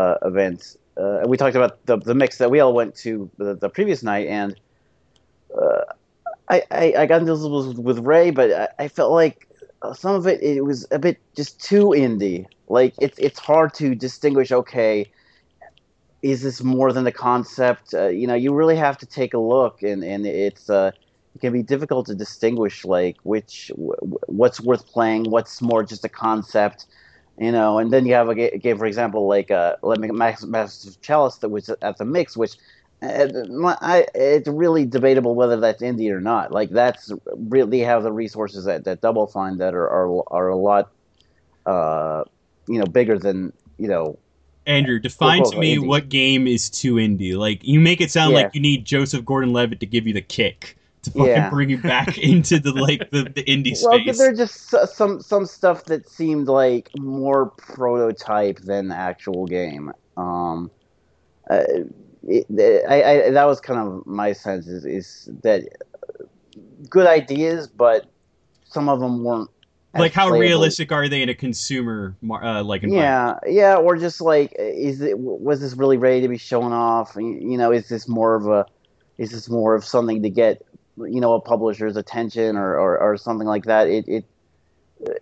uh, 0.00 0.14
event. 0.22 0.76
Uh, 0.96 1.22
we 1.26 1.36
talked 1.36 1.56
about 1.56 1.84
the 1.86 1.96
the 1.96 2.14
mix 2.14 2.38
that 2.38 2.48
we 2.48 2.60
all 2.60 2.72
went 2.72 2.94
to 2.98 3.28
the, 3.38 3.56
the 3.56 3.68
previous 3.68 4.04
night, 4.04 4.28
and 4.28 4.54
uh, 5.60 5.82
I, 6.48 6.62
I 6.70 6.94
I 6.98 7.06
got 7.06 7.22
into 7.22 7.34
this 7.34 7.44
with, 7.44 7.78
with 7.80 7.98
Ray, 7.98 8.30
but 8.30 8.52
I, 8.52 8.84
I 8.84 8.86
felt 8.86 9.10
like 9.10 9.48
some 9.94 10.14
of 10.14 10.28
it 10.28 10.40
it 10.44 10.64
was 10.64 10.86
a 10.92 11.00
bit 11.00 11.18
just 11.34 11.60
too 11.60 11.86
indie. 11.86 12.46
Like 12.68 12.94
it's 13.00 13.18
it's 13.18 13.40
hard 13.40 13.74
to 13.74 13.96
distinguish. 13.96 14.52
Okay, 14.52 15.10
is 16.22 16.42
this 16.42 16.62
more 16.62 16.92
than 16.92 17.04
the 17.04 17.12
concept? 17.12 17.94
Uh, 17.94 18.08
you 18.08 18.26
know, 18.26 18.34
you 18.34 18.52
really 18.52 18.76
have 18.76 18.98
to 18.98 19.06
take 19.06 19.34
a 19.34 19.38
look, 19.38 19.82
and 19.82 20.04
and 20.04 20.26
it's 20.26 20.68
uh, 20.68 20.90
it 21.34 21.40
can 21.40 21.52
be 21.52 21.62
difficult 21.62 22.06
to 22.06 22.14
distinguish 22.14 22.84
like 22.84 23.16
which 23.22 23.70
what's 23.76 24.60
worth 24.60 24.86
playing, 24.86 25.30
what's 25.30 25.62
more 25.62 25.82
just 25.82 26.04
a 26.04 26.08
concept. 26.08 26.86
You 27.38 27.52
know, 27.52 27.78
and 27.78 27.90
then 27.90 28.04
you 28.04 28.12
have 28.14 28.28
a 28.28 28.34
ga- 28.34 28.58
game, 28.58 28.76
for 28.76 28.84
example, 28.84 29.26
like 29.26 29.50
uh, 29.50 29.76
like 29.82 30.00
Massive 30.00 31.00
Chalice 31.00 31.38
that 31.38 31.48
was 31.48 31.70
at 31.70 31.96
the 31.96 32.04
mix, 32.04 32.36
which 32.36 32.56
uh, 33.02 33.28
I, 33.80 34.06
it's 34.14 34.48
really 34.48 34.84
debatable 34.84 35.34
whether 35.34 35.58
that's 35.58 35.80
indie 35.82 36.10
or 36.10 36.20
not. 36.20 36.52
Like 36.52 36.68
that's 36.70 37.10
really 37.34 37.80
have 37.80 38.02
the 38.02 38.12
resources 38.12 38.66
that, 38.66 38.84
that 38.84 39.00
Double 39.00 39.26
Fine 39.26 39.56
that 39.56 39.74
are 39.74 39.88
are, 39.88 40.22
are 40.30 40.48
a 40.48 40.56
lot, 40.56 40.90
uh, 41.64 42.24
you 42.68 42.78
know, 42.78 42.84
bigger 42.84 43.18
than 43.18 43.54
you 43.78 43.88
know 43.88 44.18
Andrew, 44.66 44.98
define 44.98 45.42
to 45.44 45.58
me 45.58 45.76
indie. 45.76 45.86
what 45.86 46.08
game 46.08 46.46
is 46.46 46.70
too 46.70 46.94
indie. 46.94 47.36
Like 47.36 47.64
you 47.64 47.80
make 47.80 48.00
it 48.00 48.10
sound 48.10 48.32
Yeah. 48.32 48.42
like 48.42 48.54
you 48.54 48.60
need 48.60 48.84
Joseph 48.84 49.24
Gordon-Levitt 49.24 49.80
to 49.80 49.86
give 49.86 50.06
you 50.06 50.12
the 50.14 50.20
kick 50.20 50.76
to 51.02 51.10
fucking 51.10 51.26
Yeah. 51.26 51.50
bring 51.50 51.70
you 51.70 51.78
back 51.78 52.18
into 52.22 52.58
the 52.58 52.72
like 52.72 53.10
the, 53.10 53.24
the 53.24 53.42
indie 53.44 53.76
Well, 53.82 53.98
space. 53.98 54.18
there's 54.18 54.38
just 54.38 54.94
some 54.94 55.20
some 55.22 55.46
stuff 55.46 55.84
that 55.86 56.08
seemed 56.08 56.46
like 56.48 56.90
more 56.98 57.46
prototype 57.46 58.58
than 58.60 58.88
the 58.88 58.96
actual 58.96 59.46
game. 59.46 59.92
Um, 60.16 60.70
uh, 61.48 61.64
it, 62.22 62.46
I, 62.88 63.02
I, 63.02 63.30
that 63.30 63.44
was 63.46 63.60
kind 63.60 63.80
of 63.80 64.06
my 64.06 64.32
sense 64.34 64.66
is, 64.66 64.84
is 64.84 65.30
that 65.42 65.62
good 66.88 67.06
ideas, 67.06 67.66
but 67.66 68.06
some 68.64 68.88
of 68.88 69.00
them 69.00 69.24
weren't. 69.24 69.50
Like 69.98 70.12
how 70.12 70.28
playable. 70.28 70.40
realistic 70.40 70.92
are 70.92 71.08
they 71.08 71.22
in 71.22 71.28
a 71.28 71.34
consumer 71.34 72.14
uh, 72.30 72.62
like? 72.62 72.82
Yeah, 72.82 73.38
yeah, 73.46 73.76
or 73.76 73.96
just 73.96 74.20
like, 74.20 74.54
is 74.56 75.00
it 75.00 75.18
was 75.18 75.60
this 75.60 75.74
really 75.74 75.96
ready 75.96 76.20
to 76.20 76.28
be 76.28 76.38
shown 76.38 76.72
off? 76.72 77.16
You 77.16 77.26
you 77.26 77.58
know, 77.58 77.72
is 77.72 77.88
this 77.88 78.06
more 78.06 78.36
of 78.36 78.46
a, 78.46 78.66
is 79.18 79.32
this 79.32 79.48
more 79.48 79.74
of 79.74 79.84
something 79.84 80.22
to 80.22 80.30
get, 80.30 80.64
you 80.96 81.20
know, 81.20 81.34
a 81.34 81.40
publisher's 81.40 81.96
attention 81.96 82.56
or 82.56 82.78
or, 82.78 82.98
or 82.98 83.16
something 83.16 83.48
like 83.48 83.64
that? 83.64 83.88
It, 83.88 84.06
it, 84.06 84.24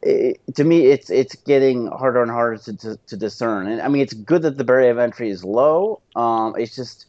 it 0.02 0.54
to 0.56 0.64
me, 0.64 0.86
it's 0.88 1.08
it's 1.08 1.34
getting 1.34 1.86
harder 1.86 2.20
and 2.20 2.30
harder 2.30 2.58
to, 2.58 2.76
to, 2.76 2.98
to 3.06 3.16
discern. 3.16 3.68
And 3.68 3.80
I 3.80 3.88
mean, 3.88 4.02
it's 4.02 4.12
good 4.12 4.42
that 4.42 4.58
the 4.58 4.64
barrier 4.64 4.90
of 4.90 4.98
entry 4.98 5.30
is 5.30 5.44
low. 5.44 6.02
Um, 6.14 6.54
it's 6.58 6.76
just, 6.76 7.06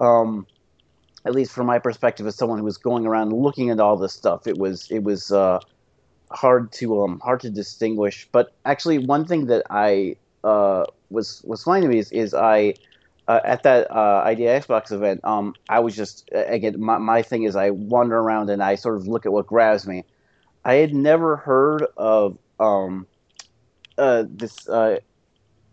um, 0.00 0.46
at 1.26 1.34
least 1.34 1.52
from 1.52 1.66
my 1.66 1.78
perspective, 1.78 2.26
as 2.26 2.34
someone 2.34 2.58
who 2.58 2.64
was 2.64 2.78
going 2.78 3.04
around 3.04 3.34
looking 3.34 3.68
at 3.68 3.78
all 3.78 3.98
this 3.98 4.14
stuff, 4.14 4.46
it 4.46 4.56
was 4.56 4.90
it 4.90 5.02
was. 5.02 5.30
Uh, 5.30 5.60
hard 6.30 6.72
to 6.72 7.02
um 7.02 7.20
hard 7.20 7.40
to 7.40 7.50
distinguish. 7.50 8.28
But 8.32 8.52
actually, 8.64 8.98
one 8.98 9.24
thing 9.24 9.46
that 9.46 9.64
I 9.70 10.16
uh 10.42 10.84
was 11.10 11.42
was 11.44 11.64
funny 11.64 11.82
to 11.82 11.88
me 11.88 11.98
is, 11.98 12.12
is 12.12 12.34
I 12.34 12.74
uh, 13.26 13.40
at 13.44 13.62
that 13.62 13.90
uh, 13.90 14.22
ID@Xbox 14.26 14.92
event, 14.92 15.20
um, 15.24 15.54
I 15.68 15.80
was 15.80 15.96
just 15.96 16.28
again 16.32 16.80
my 16.80 16.98
my 16.98 17.22
thing 17.22 17.44
is 17.44 17.56
I 17.56 17.70
wander 17.70 18.18
around 18.18 18.50
and 18.50 18.62
I 18.62 18.74
sort 18.74 18.96
of 18.96 19.08
look 19.08 19.26
at 19.26 19.32
what 19.32 19.46
grabs 19.46 19.86
me. 19.86 20.04
I 20.64 20.74
had 20.74 20.94
never 20.94 21.36
heard 21.36 21.86
of 21.96 22.38
um 22.60 23.06
uh 23.98 24.24
this 24.28 24.68
uh 24.68 24.98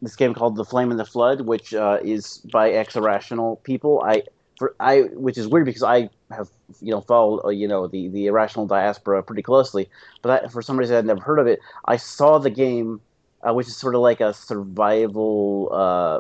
this 0.01 0.15
game 0.15 0.33
called 0.33 0.55
The 0.55 0.65
Flame 0.65 0.91
and 0.91 0.99
the 0.99 1.05
Flood, 1.05 1.41
which 1.41 1.73
uh, 1.73 1.99
is 2.01 2.37
by 2.51 2.71
ex 2.71 2.95
irrational 2.95 3.57
people. 3.57 4.01
I 4.03 4.23
for 4.62 4.76
I 4.80 4.99
which 5.26 5.39
is 5.39 5.47
weird 5.47 5.66
because 5.66 5.82
I 5.82 6.12
have 6.30 6.47
you 6.82 6.91
know 6.91 7.01
followed 7.01 7.41
uh, 7.43 7.49
you 7.49 7.68
know 7.68 7.88
the 7.88 8.09
the 8.09 8.28
irrational 8.28 8.68
diaspora 8.68 9.24
pretty 9.24 9.41
closely, 9.41 9.89
but 10.22 10.30
I, 10.43 10.47
for 10.49 10.62
some 10.62 10.78
reason 10.78 10.97
I'd 10.97 11.05
never 11.07 11.20
heard 11.20 11.39
of 11.39 11.47
it. 11.47 11.59
I 11.86 11.97
saw 11.97 12.38
the 12.38 12.51
game, 12.51 13.01
uh, 13.41 13.55
which 13.55 13.66
is 13.66 13.76
sort 13.76 13.95
of 13.95 14.01
like 14.01 14.22
a 14.22 14.36
survival 14.36 15.70
uh, 15.72 16.20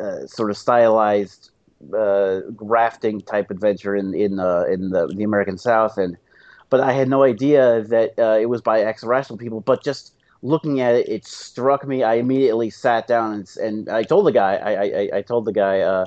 uh, 0.00 0.26
sort 0.28 0.50
of 0.52 0.56
stylized 0.56 1.50
uh, 1.92 2.42
rafting 2.60 3.20
type 3.20 3.50
adventure 3.50 3.96
in 3.96 4.14
in 4.14 4.38
uh, 4.38 4.62
in 4.70 4.90
the 4.90 5.08
the 5.08 5.24
American 5.24 5.58
South, 5.58 5.98
and 5.98 6.16
but 6.70 6.78
I 6.78 6.92
had 6.92 7.08
no 7.08 7.24
idea 7.24 7.82
that 7.82 8.16
it 8.40 8.48
was 8.48 8.62
by 8.62 8.80
ex 8.80 9.02
irrational 9.02 9.38
people. 9.38 9.60
But 9.60 9.82
just 9.82 10.14
looking 10.42 10.80
at 10.80 10.94
it, 10.94 11.08
it 11.08 11.26
struck 11.26 11.84
me. 11.84 12.04
I 12.04 12.14
immediately 12.14 12.70
sat 12.70 13.08
down 13.08 13.32
and, 13.34 13.56
and 13.56 13.88
I 13.88 14.04
told 14.04 14.24
the 14.24 14.32
guy. 14.32 14.54
I 14.54 14.72
I, 14.84 15.08
I 15.18 15.22
told 15.22 15.46
the 15.46 15.52
guy. 15.52 16.04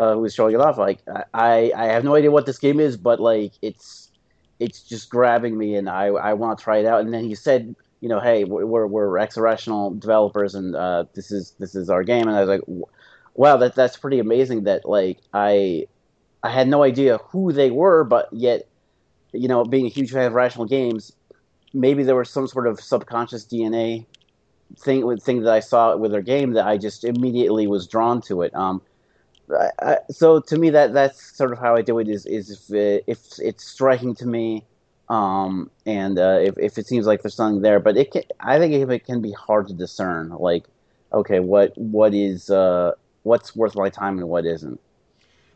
Uh, 0.00 0.14
who 0.14 0.20
was 0.20 0.34
showing 0.34 0.54
it 0.54 0.60
off. 0.62 0.78
Like 0.78 1.00
I, 1.34 1.70
I 1.76 1.88
have 1.88 2.04
no 2.04 2.14
idea 2.14 2.30
what 2.30 2.46
this 2.46 2.56
game 2.56 2.80
is, 2.80 2.96
but 2.96 3.20
like 3.20 3.52
it's 3.60 4.10
it's 4.58 4.80
just 4.82 5.10
grabbing 5.10 5.58
me, 5.58 5.76
and 5.76 5.90
I 5.90 6.06
I 6.06 6.32
want 6.32 6.58
to 6.58 6.64
try 6.64 6.78
it 6.78 6.86
out. 6.86 7.02
And 7.02 7.12
then 7.12 7.24
he 7.24 7.34
said, 7.34 7.74
you 8.00 8.08
know, 8.08 8.18
hey, 8.18 8.44
we're 8.44 8.64
we're, 8.64 8.86
we're 8.86 9.18
ex 9.18 9.36
irrational 9.36 9.90
developers, 9.90 10.54
and 10.54 10.74
uh, 10.74 11.04
this 11.14 11.30
is 11.30 11.54
this 11.58 11.74
is 11.74 11.90
our 11.90 12.02
game. 12.02 12.28
And 12.28 12.34
I 12.34 12.40
was 12.40 12.48
like, 12.48 12.62
wow, 13.34 13.58
that 13.58 13.74
that's 13.74 13.98
pretty 13.98 14.20
amazing. 14.20 14.64
That 14.64 14.88
like 14.88 15.18
I 15.34 15.86
I 16.42 16.48
had 16.48 16.66
no 16.66 16.82
idea 16.82 17.18
who 17.18 17.52
they 17.52 17.70
were, 17.70 18.02
but 18.02 18.32
yet, 18.32 18.66
you 19.32 19.48
know, 19.48 19.64
being 19.64 19.84
a 19.84 19.90
huge 19.90 20.12
fan 20.12 20.28
of 20.28 20.32
Rational 20.32 20.64
Games, 20.64 21.12
maybe 21.74 22.04
there 22.04 22.16
was 22.16 22.30
some 22.30 22.46
sort 22.46 22.66
of 22.66 22.80
subconscious 22.80 23.44
DNA 23.44 24.06
thing 24.78 25.18
thing 25.18 25.42
that 25.42 25.52
I 25.52 25.60
saw 25.60 25.94
with 25.94 26.12
their 26.12 26.22
game 26.22 26.54
that 26.54 26.66
I 26.66 26.78
just 26.78 27.04
immediately 27.04 27.66
was 27.66 27.86
drawn 27.86 28.22
to 28.22 28.40
it. 28.40 28.54
Um, 28.54 28.80
I, 29.52 29.98
so 30.10 30.40
to 30.40 30.58
me, 30.58 30.70
that 30.70 30.92
that's 30.92 31.36
sort 31.36 31.52
of 31.52 31.58
how 31.58 31.76
I 31.76 31.82
do 31.82 31.98
it. 31.98 32.08
Is 32.08 32.26
is 32.26 32.50
if, 32.50 32.70
uh, 32.70 33.02
if 33.06 33.38
it's 33.38 33.64
striking 33.64 34.14
to 34.16 34.26
me, 34.26 34.64
um, 35.08 35.70
and 35.86 36.18
uh, 36.18 36.38
if 36.40 36.58
if 36.58 36.78
it 36.78 36.86
seems 36.86 37.06
like 37.06 37.22
there's 37.22 37.34
something 37.34 37.62
there, 37.62 37.80
but 37.80 37.96
it 37.96 38.12
can, 38.12 38.22
I 38.40 38.58
think 38.58 38.72
it 38.74 39.04
can 39.04 39.20
be 39.20 39.32
hard 39.32 39.68
to 39.68 39.74
discern. 39.74 40.30
Like, 40.30 40.64
okay, 41.12 41.40
what 41.40 41.76
what 41.76 42.14
is 42.14 42.50
uh, 42.50 42.92
what's 43.22 43.54
worth 43.54 43.76
my 43.76 43.90
time 43.90 44.18
and 44.18 44.28
what 44.28 44.46
isn't. 44.46 44.80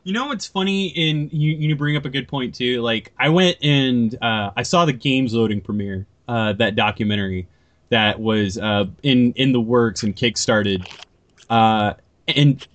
You 0.02 0.12
know 0.12 0.26
what's 0.26 0.46
funny? 0.46 0.92
And 0.96 1.32
you 1.32 1.52
you 1.52 1.76
bring 1.76 1.96
up 1.96 2.04
a 2.04 2.10
good 2.10 2.28
point 2.28 2.54
too. 2.54 2.82
Like 2.82 3.12
I 3.18 3.30
went 3.30 3.56
and 3.62 4.14
uh, 4.22 4.50
I 4.56 4.62
saw 4.62 4.84
the 4.84 4.92
games 4.92 5.32
loading 5.32 5.60
premiere, 5.60 6.06
uh, 6.28 6.52
that 6.54 6.76
documentary 6.76 7.46
that 7.88 8.20
was 8.20 8.58
uh, 8.58 8.84
in 9.02 9.32
in 9.34 9.52
the 9.52 9.60
works 9.60 10.02
and 10.02 10.14
kickstarted, 10.14 10.84
uh, 11.48 11.94
and 12.28 12.66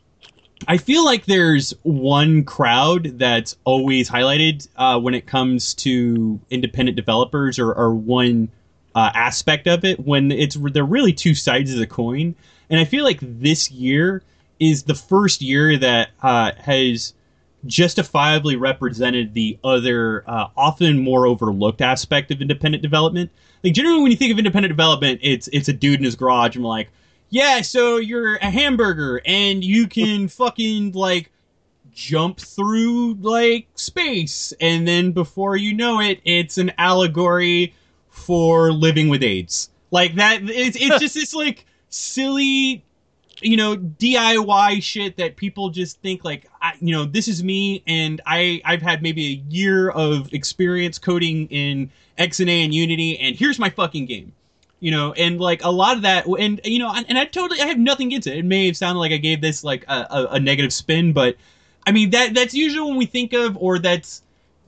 I 0.68 0.78
feel 0.78 1.06
like 1.06 1.26
there's 1.26 1.74
one 1.84 2.44
crowd 2.44 3.18
that's 3.18 3.56
always 3.64 4.10
highlighted 4.10 4.68
uh, 4.76 5.00
when 5.00 5.14
it 5.14 5.26
comes 5.26 5.74
to 5.76 6.40
independent 6.50 6.96
developers, 6.96 7.58
or, 7.58 7.74
or 7.74 7.94
one 7.94 8.50
uh, 8.94 9.12
aspect 9.14 9.68
of 9.68 9.86
it. 9.86 10.00
When 10.00 10.32
it's 10.32 10.58
they're 10.74 10.84
really 10.84 11.14
two 11.14 11.34
sides 11.34 11.72
of 11.72 11.80
the 11.80 11.88
coin, 11.88 12.36
and 12.70 12.80
I 12.80 12.86
feel 12.86 13.04
like 13.04 13.20
this 13.22 13.72
year 13.72 14.22
is 14.60 14.84
the 14.84 14.96
first 14.96 15.42
year 15.42 15.78
that 15.78 16.10
uh, 16.22 16.52
has 16.58 17.14
justifiably 17.66 18.56
represented 18.56 19.34
the 19.34 19.58
other, 19.64 20.24
uh, 20.28 20.48
often 20.56 21.00
more 21.00 21.26
overlooked 21.26 21.82
aspect 21.82 22.32
of 22.32 22.42
independent 22.42 22.82
development. 22.82 23.32
Like 23.64 23.74
generally, 23.74 24.02
when 24.02 24.12
you 24.12 24.18
think 24.18 24.32
of 24.32 24.38
independent 24.38 24.72
development, 24.72 25.20
it's 25.24 25.48
it's 25.50 25.70
a 25.70 25.74
dude 25.74 26.00
in 26.00 26.06
his 26.06 26.16
garage 26.16 26.56
and 26.56 26.66
like, 26.66 26.90
yeah, 27.30 27.62
so 27.62 27.98
you're 27.98 28.36
a 28.38 28.50
hamburger 28.50 29.22
and 29.26 29.64
you 29.64 29.88
can 29.88 30.28
fucking 30.28 30.94
like 30.94 31.32
jump 31.92 32.40
through 32.40 33.16
like 33.16 33.68
space, 33.76 34.54
and 34.60 34.88
then 34.88 35.12
before 35.12 35.56
you 35.56 35.74
know 35.74 36.00
it, 36.00 36.22
it's 36.26 36.58
an 36.58 36.72
allegory 36.78 37.74
for 38.10 38.72
living 38.72 39.10
with 39.10 39.24
AIDS. 39.24 39.70
Like 39.92 40.16
that, 40.16 40.42
it's 40.44 40.78
it's 40.80 41.00
just 41.00 41.16
this 41.16 41.34
like 41.34 41.66
silly 41.90 42.84
you 43.42 43.58
know 43.58 43.78
DIY 43.78 44.84
shit 44.84 45.18
that 45.18 45.36
people 45.36 45.70
just 45.70 46.00
think 46.02 46.24
like 46.24 46.50
I, 46.62 46.74
you 46.80 46.92
know 46.92 47.06
this 47.06 47.28
is 47.28 47.44
me 47.44 47.84
and 47.88 48.22
I 48.26 48.62
I've 48.66 48.82
had 48.82 49.02
maybe 49.02 49.28
a 49.28 49.52
year 49.54 49.90
of 49.90 50.34
experience 50.34 51.00
coding 51.00 51.48
in 51.48 51.90
XNA 52.18 52.66
and 52.66 52.74
Unity 52.74 53.18
and 53.18 53.36
here's 53.36 53.60
my 53.60 53.70
fucking 53.70 54.06
game 54.06 54.34
you 54.80 54.92
know 54.92 55.14
and 55.14 55.40
like 55.40 55.64
a 55.64 55.72
lot 55.72 55.96
of 55.96 56.04
that 56.04 56.26
and 56.26 56.62
you 56.64 56.80
know 56.80 56.94
and 56.94 57.18
I 57.18 57.26
totally 57.26 57.62
I 57.62 57.66
have 57.66 57.80
nothing 57.80 58.08
against 58.08 58.28
it 58.28 58.38
it 58.38 58.46
may 58.46 58.68
have 58.68 58.78
sounded 58.78 59.00
like 59.00 59.12
I 59.12 59.18
gave 59.18 59.42
this 59.42 59.64
like 59.64 59.86
a, 59.88 60.08
a, 60.10 60.28
a 60.32 60.40
negative 60.40 60.74
spin 60.74 61.14
but 61.14 61.36
I 61.86 61.92
mean 61.92 62.12
that 62.12 62.34
that's 62.34 62.54
usually 62.54 62.88
when 62.88 62.98
we 62.98 63.06
think 63.06 63.34
of 63.34 63.58
or 63.58 63.80
that's 63.80 64.24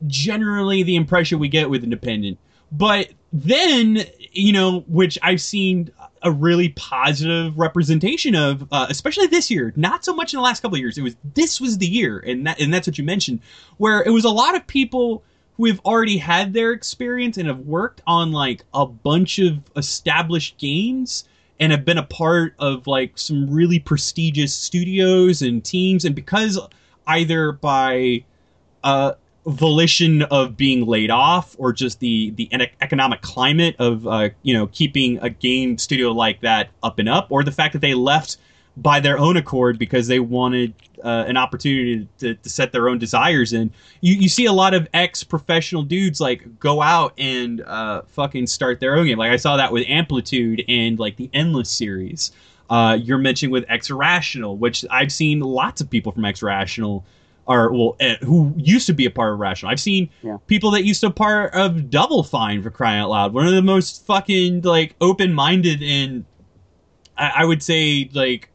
generally 0.08 0.84
the 0.84 0.96
impression 0.96 1.40
we 1.40 1.48
get 1.48 1.70
with 1.70 1.84
independent 1.84 2.38
but 2.72 3.10
then 3.34 4.04
you 4.32 4.52
know 4.52 4.82
which 4.88 5.18
I've 5.22 5.42
seen 5.42 5.92
a 6.24 6.32
really 6.32 6.70
positive 6.70 7.58
representation 7.58 8.36
of, 8.36 8.68
uh, 8.72 8.86
especially 8.90 9.28
this 9.28 9.50
year. 9.50 9.74
Not 9.76 10.06
so 10.06 10.14
much 10.14 10.34
in 10.34 10.38
the 10.38 10.44
last 10.44 10.62
couple 10.62 10.76
of 10.76 10.80
years. 10.80 10.98
It 10.98 11.02
was 11.02 11.16
this 11.34 11.60
was 11.60 11.78
the 11.78 11.88
year, 11.88 12.20
and 12.20 12.46
that 12.46 12.60
and 12.60 12.74
that's 12.74 12.88
what 12.88 12.98
you 12.98 13.04
mentioned, 13.04 13.40
where 13.78 14.04
it 14.04 14.12
was 14.12 14.26
a 14.26 14.30
lot 14.30 14.56
of 14.56 14.66
people 14.68 15.24
who 15.62 15.68
have 15.68 15.80
already 15.86 16.18
had 16.18 16.54
their 16.54 16.72
experience 16.72 17.38
and 17.38 17.48
have 17.48 17.60
worked 17.60 18.02
on 18.08 18.32
like 18.32 18.64
a 18.74 18.84
bunch 18.84 19.38
of 19.38 19.60
established 19.76 20.58
games 20.58 21.24
and 21.60 21.72
have 21.72 21.86
been 21.86 22.00
a 22.00 22.04
part 22.04 22.56
of 22.58 22.88
like 22.88 23.12
some 23.16 23.48
really 23.48 23.78
prestigious 23.78 24.56
studios 24.56 25.44
and 25.44 25.64
teams, 25.64 26.04
and 26.04 26.16
because 26.16 26.60
either 27.06 27.52
by 27.52 28.24
uh, 28.84 29.14
volition 29.46 30.24
of 30.24 30.58
being 30.58 30.88
laid 30.88 31.12
off 31.12 31.56
or 31.60 31.72
just 31.74 32.00
the 32.00 32.32
the 32.32 32.50
economic 32.82 33.22
climate 33.22 33.76
of 33.78 34.08
uh, 34.08 34.30
you 34.42 34.56
know 34.56 34.66
keeping 34.66 35.20
a 35.20 35.30
game 35.30 35.78
studio 35.78 36.12
like 36.12 36.42
that 36.42 36.70
up 36.82 36.98
and 36.98 37.08
up 37.08 37.28
or 37.30 37.44
the 37.44 37.52
fact 37.52 37.74
that 37.74 37.82
they 37.82 37.94
left 37.94 38.38
by 38.78 39.00
their 39.00 39.18
own 39.18 39.38
accord 39.38 39.78
because 39.78 40.08
they 40.08 40.20
wanted 40.20 40.74
uh, 41.04 41.26
an 41.28 41.36
opportunity 41.36 42.08
to, 42.20 42.36
to, 42.36 42.50
set 42.50 42.72
their 42.72 42.88
own 42.88 42.98
desires 42.98 43.54
in 43.54 43.72
you, 44.02 44.14
you 44.16 44.30
see 44.30 44.46
a 44.46 44.54
lot 44.54 44.74
of 44.74 44.88
ex-professional 44.94 45.84
dudes 45.84 46.22
like 46.22 46.60
go 46.60 46.82
out 46.82 47.14
and 47.18 47.62
uh, 47.62 48.02
fucking 48.08 48.48
start 48.48 48.80
their 48.80 48.96
own 48.96 49.06
game 49.06 49.18
like 49.18 49.32
i 49.32 49.36
saw 49.36 49.58
that 49.58 49.72
with 49.72 49.84
amplitude 49.88 50.64
and 50.68 51.00
like 51.00 51.18
the 51.18 51.30
endless 51.34 51.70
series 51.70 52.32
uh, 52.70 52.98
you're 53.02 53.18
mentioning 53.18 53.52
with 53.52 53.66
x 53.68 53.90
irrational 53.90 54.56
which 54.56 54.86
i've 54.90 55.12
seen 55.12 55.40
lots 55.42 55.82
of 55.82 55.90
people 55.90 56.12
from 56.12 56.24
x 56.24 56.42
irrational 56.42 57.04
or 57.48 57.72
well, 57.72 57.96
uh, 58.00 58.16
who 58.24 58.54
used 58.56 58.88
to 58.88 58.94
be 58.94 59.06
a 59.06 59.12
part 59.12 59.34
of 59.34 59.40
Rational. 59.40 59.72
I've 59.72 59.80
seen 59.80 60.10
yeah. 60.22 60.38
people 60.48 60.72
that 60.72 60.84
used 60.86 61.02
to 61.02 61.10
part 61.10 61.54
of 61.54 61.90
Double 61.90 62.24
Fine 62.24 62.62
for 62.64 62.70
crying 62.70 63.00
out 63.00 63.10
loud. 63.10 63.34
One 63.34 63.48
of 63.48 63.54
the 63.54 63.62
most 63.62 64.06
fucking 64.06 64.62
like 64.62 64.96
open 65.02 65.34
minded 65.34 65.82
and 65.82 66.24
I, 67.18 67.32
I, 67.38 67.46
would 67.46 67.64
say 67.64 68.10
like 68.14 68.51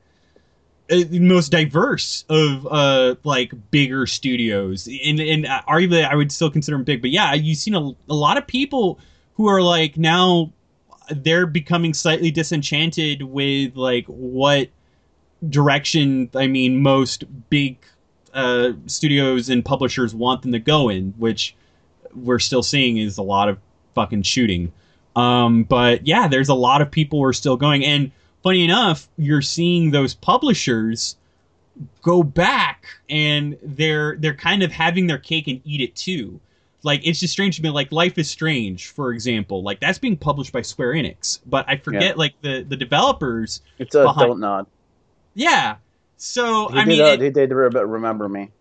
most 1.10 1.50
diverse 1.50 2.24
of 2.28 2.66
uh 2.70 3.16
like 3.24 3.52
bigger 3.70 4.06
studios. 4.06 4.88
And 5.04 5.20
and 5.20 5.44
arguably 5.44 6.08
I 6.08 6.14
would 6.14 6.30
still 6.30 6.50
consider 6.50 6.76
them 6.76 6.84
big, 6.84 7.00
but 7.00 7.10
yeah, 7.10 7.34
you've 7.34 7.58
seen 7.58 7.74
a, 7.74 7.90
a 8.08 8.14
lot 8.14 8.38
of 8.38 8.46
people 8.46 8.98
who 9.34 9.48
are 9.48 9.62
like 9.62 9.96
now 9.96 10.52
they're 11.10 11.46
becoming 11.46 11.94
slightly 11.94 12.30
disenchanted 12.30 13.22
with 13.22 13.76
like 13.76 14.06
what 14.06 14.68
direction 15.48 16.30
I 16.34 16.46
mean 16.46 16.82
most 16.82 17.24
big 17.50 17.78
uh, 18.36 18.72
studios 18.86 19.48
and 19.48 19.64
publishers 19.64 20.14
want 20.14 20.42
them 20.42 20.52
to 20.52 20.58
go 20.58 20.88
in, 20.88 21.14
which 21.16 21.56
we're 22.14 22.38
still 22.38 22.62
seeing 22.62 22.98
is 22.98 23.18
a 23.18 23.22
lot 23.22 23.48
of 23.48 23.58
fucking 23.94 24.22
shooting. 24.22 24.72
Um, 25.16 25.64
but 25.64 26.06
yeah, 26.06 26.28
there's 26.28 26.50
a 26.50 26.54
lot 26.54 26.82
of 26.82 26.90
people 26.90 27.18
who 27.20 27.24
are 27.24 27.32
still 27.32 27.56
going. 27.56 27.84
And 27.84 28.12
funny 28.46 28.62
enough, 28.62 29.08
you're 29.18 29.42
seeing 29.42 29.90
those 29.90 30.14
publishers 30.14 31.16
go 32.02 32.22
back 32.22 32.86
and 33.10 33.58
they're 33.60 34.16
they're 34.18 34.36
kind 34.36 34.62
of 34.62 34.70
having 34.70 35.08
their 35.08 35.18
cake 35.18 35.48
and 35.48 35.60
eat 35.64 35.80
it 35.80 35.96
too. 35.96 36.38
Like 36.84 37.04
it's 37.04 37.18
just 37.18 37.32
strange 37.32 37.56
to 37.56 37.62
me. 37.62 37.70
Like 37.70 37.90
Life 37.90 38.16
is 38.18 38.30
Strange, 38.30 38.86
for 38.86 39.12
example, 39.12 39.64
like 39.64 39.80
that's 39.80 39.98
being 39.98 40.16
published 40.16 40.52
by 40.52 40.62
Square 40.62 40.92
Enix, 40.92 41.40
but 41.44 41.64
I 41.68 41.76
forget 41.76 42.02
yeah. 42.02 42.12
like 42.14 42.34
the 42.40 42.62
the 42.62 42.76
developers. 42.76 43.62
It's 43.80 43.96
a 43.96 44.04
behind, 44.04 44.34
Dontnod. 44.34 44.66
Yeah, 45.34 45.78
so 46.16 46.68
he 46.68 46.78
I 46.78 46.84
did, 46.84 46.88
mean, 46.88 47.00
uh, 47.00 47.06
it, 47.06 47.20
he 47.22 47.30
did 47.30 47.50
remember 47.50 48.28
me. 48.28 48.52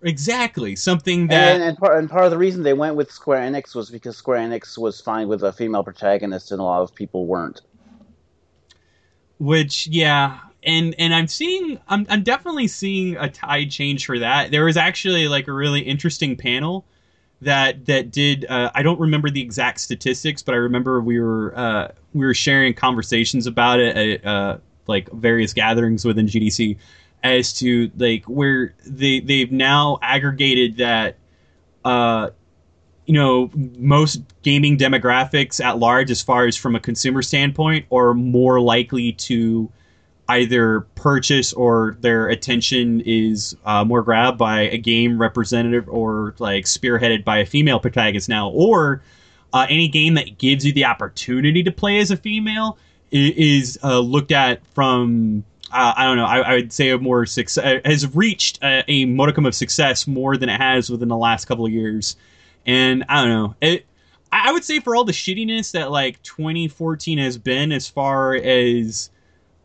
Exactly, 0.00 0.76
something 0.76 1.26
that 1.26 1.54
and, 1.54 1.62
and, 1.64 1.76
part, 1.76 1.98
and 1.98 2.08
part 2.08 2.24
of 2.24 2.30
the 2.30 2.38
reason 2.38 2.62
they 2.62 2.74
went 2.74 2.94
with 2.94 3.10
Square 3.10 3.50
Enix 3.50 3.74
was 3.74 3.90
because 3.90 4.16
Square 4.16 4.48
Enix 4.48 4.78
was 4.78 5.00
fine 5.00 5.26
with 5.26 5.42
a 5.42 5.52
female 5.52 5.82
protagonist, 5.82 6.52
and 6.52 6.60
a 6.60 6.64
lot 6.64 6.82
of 6.82 6.94
people 6.94 7.26
weren't. 7.26 7.60
Which, 9.38 9.86
yeah, 9.88 10.38
and 10.62 10.94
and 10.98 11.14
I'm 11.14 11.28
seeing, 11.28 11.78
I'm 11.88 12.06
I'm 12.08 12.22
definitely 12.22 12.68
seeing 12.68 13.16
a 13.16 13.28
tide 13.28 13.70
change 13.70 14.06
for 14.06 14.18
that. 14.18 14.50
There 14.50 14.64
was 14.64 14.76
actually 14.76 15.28
like 15.28 15.48
a 15.48 15.52
really 15.52 15.80
interesting 15.80 16.36
panel 16.36 16.84
that 17.40 17.86
that 17.86 18.10
did. 18.10 18.46
Uh, 18.48 18.70
I 18.74 18.82
don't 18.82 19.00
remember 19.00 19.30
the 19.30 19.42
exact 19.42 19.80
statistics, 19.80 20.42
but 20.42 20.54
I 20.54 20.58
remember 20.58 21.00
we 21.00 21.20
were 21.20 21.52
uh, 21.56 21.88
we 22.12 22.24
were 22.24 22.34
sharing 22.34 22.74
conversations 22.74 23.46
about 23.46 23.80
it 23.80 23.96
at 23.96 24.26
uh, 24.26 24.58
like 24.86 25.10
various 25.12 25.52
gatherings 25.52 26.04
within 26.04 26.26
GDC 26.26 26.76
as 27.22 27.54
to 27.54 27.90
like 27.96 28.24
where 28.26 28.74
they 28.86 29.20
they've 29.20 29.50
now 29.50 29.98
aggregated 30.02 30.76
that 30.76 31.16
uh 31.84 32.30
you 33.06 33.14
know 33.14 33.50
most 33.54 34.22
gaming 34.42 34.76
demographics 34.76 35.62
at 35.62 35.78
large 35.78 36.10
as 36.10 36.22
far 36.22 36.46
as 36.46 36.56
from 36.56 36.74
a 36.74 36.80
consumer 36.80 37.22
standpoint 37.22 37.86
are 37.92 38.14
more 38.14 38.60
likely 38.60 39.12
to 39.12 39.70
either 40.28 40.80
purchase 40.94 41.52
or 41.52 41.96
their 42.00 42.28
attention 42.28 43.02
is 43.04 43.56
uh, 43.66 43.84
more 43.84 44.02
grabbed 44.02 44.38
by 44.38 44.62
a 44.62 44.78
game 44.78 45.20
representative 45.20 45.86
or 45.88 46.34
like 46.38 46.64
spearheaded 46.64 47.24
by 47.24 47.38
a 47.38 47.46
female 47.46 47.78
protagonist 47.78 48.28
now 48.28 48.48
or 48.50 49.02
uh, 49.52 49.66
any 49.68 49.86
game 49.86 50.14
that 50.14 50.38
gives 50.38 50.64
you 50.64 50.72
the 50.72 50.84
opportunity 50.84 51.62
to 51.62 51.70
play 51.70 51.98
as 51.98 52.10
a 52.10 52.16
female 52.16 52.78
is 53.12 53.78
uh, 53.84 54.00
looked 54.00 54.32
at 54.32 54.66
from 54.74 55.44
uh, 55.70 55.92
I 55.96 56.04
don't 56.04 56.16
know. 56.16 56.24
I, 56.24 56.38
I, 56.38 56.54
would 56.54 56.72
say 56.72 56.90
a 56.90 56.98
more 56.98 57.26
success 57.26 57.80
has 57.84 58.14
reached 58.14 58.62
a, 58.62 58.84
a, 58.86 59.06
modicum 59.06 59.44
of 59.44 59.56
success 59.56 60.06
more 60.06 60.36
than 60.36 60.48
it 60.48 60.60
has 60.60 60.88
within 60.88 61.08
the 61.08 61.16
last 61.16 61.46
couple 61.46 61.66
of 61.66 61.72
years, 61.72 62.16
and 62.66 63.04
I 63.08 63.24
don't 63.24 63.32
know. 63.32 63.54
It, 63.60 63.86
I 64.32 64.52
would 64.52 64.64
say 64.64 64.80
for 64.80 64.96
all 64.96 65.04
the 65.04 65.12
shittiness 65.12 65.72
that 65.72 65.90
like 65.90 66.22
2014 66.22 67.18
has 67.18 67.38
been, 67.38 67.70
as 67.70 67.88
far 67.88 68.34
as 68.34 69.10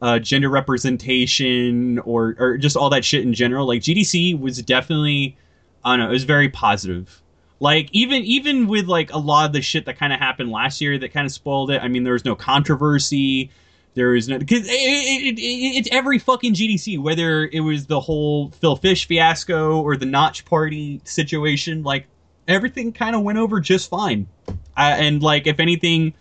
uh, 0.01 0.19
gender 0.19 0.49
representation 0.49 1.99
or 1.99 2.35
or 2.39 2.57
just 2.57 2.77
all 2.77 2.89
that 2.89 3.03
shit 3.03 3.23
in 3.23 3.33
general. 3.33 3.67
Like 3.67 3.81
GDC 3.81 4.39
was 4.39 4.61
definitely, 4.61 5.37
I 5.83 5.91
don't 5.91 6.05
know, 6.05 6.09
it 6.09 6.13
was 6.13 6.23
very 6.23 6.49
positive. 6.49 7.21
Like 7.59 7.89
even 7.91 8.23
even 8.23 8.67
with 8.67 8.85
like 8.85 9.11
a 9.11 9.17
lot 9.17 9.45
of 9.45 9.53
the 9.53 9.61
shit 9.61 9.85
that 9.85 9.97
kind 9.97 10.13
of 10.13 10.19
happened 10.19 10.51
last 10.51 10.79
year 10.79 10.97
that 10.97 11.11
kind 11.13 11.25
of 11.25 11.31
spoiled 11.31 11.71
it. 11.71 11.81
I 11.81 11.87
mean, 11.87 12.03
there 12.03 12.13
was 12.13 12.25
no 12.25 12.35
controversy. 12.35 13.51
There 13.95 14.09
was 14.09 14.29
no 14.29 14.39
because 14.39 14.65
it, 14.65 14.71
it, 14.71 15.37
it, 15.37 15.41
it's 15.41 15.89
every 15.91 16.19
fucking 16.19 16.53
GDC, 16.53 17.01
whether 17.01 17.45
it 17.45 17.59
was 17.59 17.87
the 17.87 17.99
whole 17.99 18.51
Phil 18.51 18.77
Fish 18.77 19.07
fiasco 19.07 19.81
or 19.81 19.97
the 19.97 20.05
Notch 20.05 20.45
Party 20.45 21.01
situation. 21.03 21.83
Like 21.83 22.07
everything 22.49 22.91
kind 22.91 23.15
of 23.15 23.21
went 23.21 23.37
over 23.37 23.59
just 23.59 23.89
fine. 23.89 24.27
And 24.75 25.21
like 25.21 25.47
if 25.47 25.59
anything, 25.59 26.13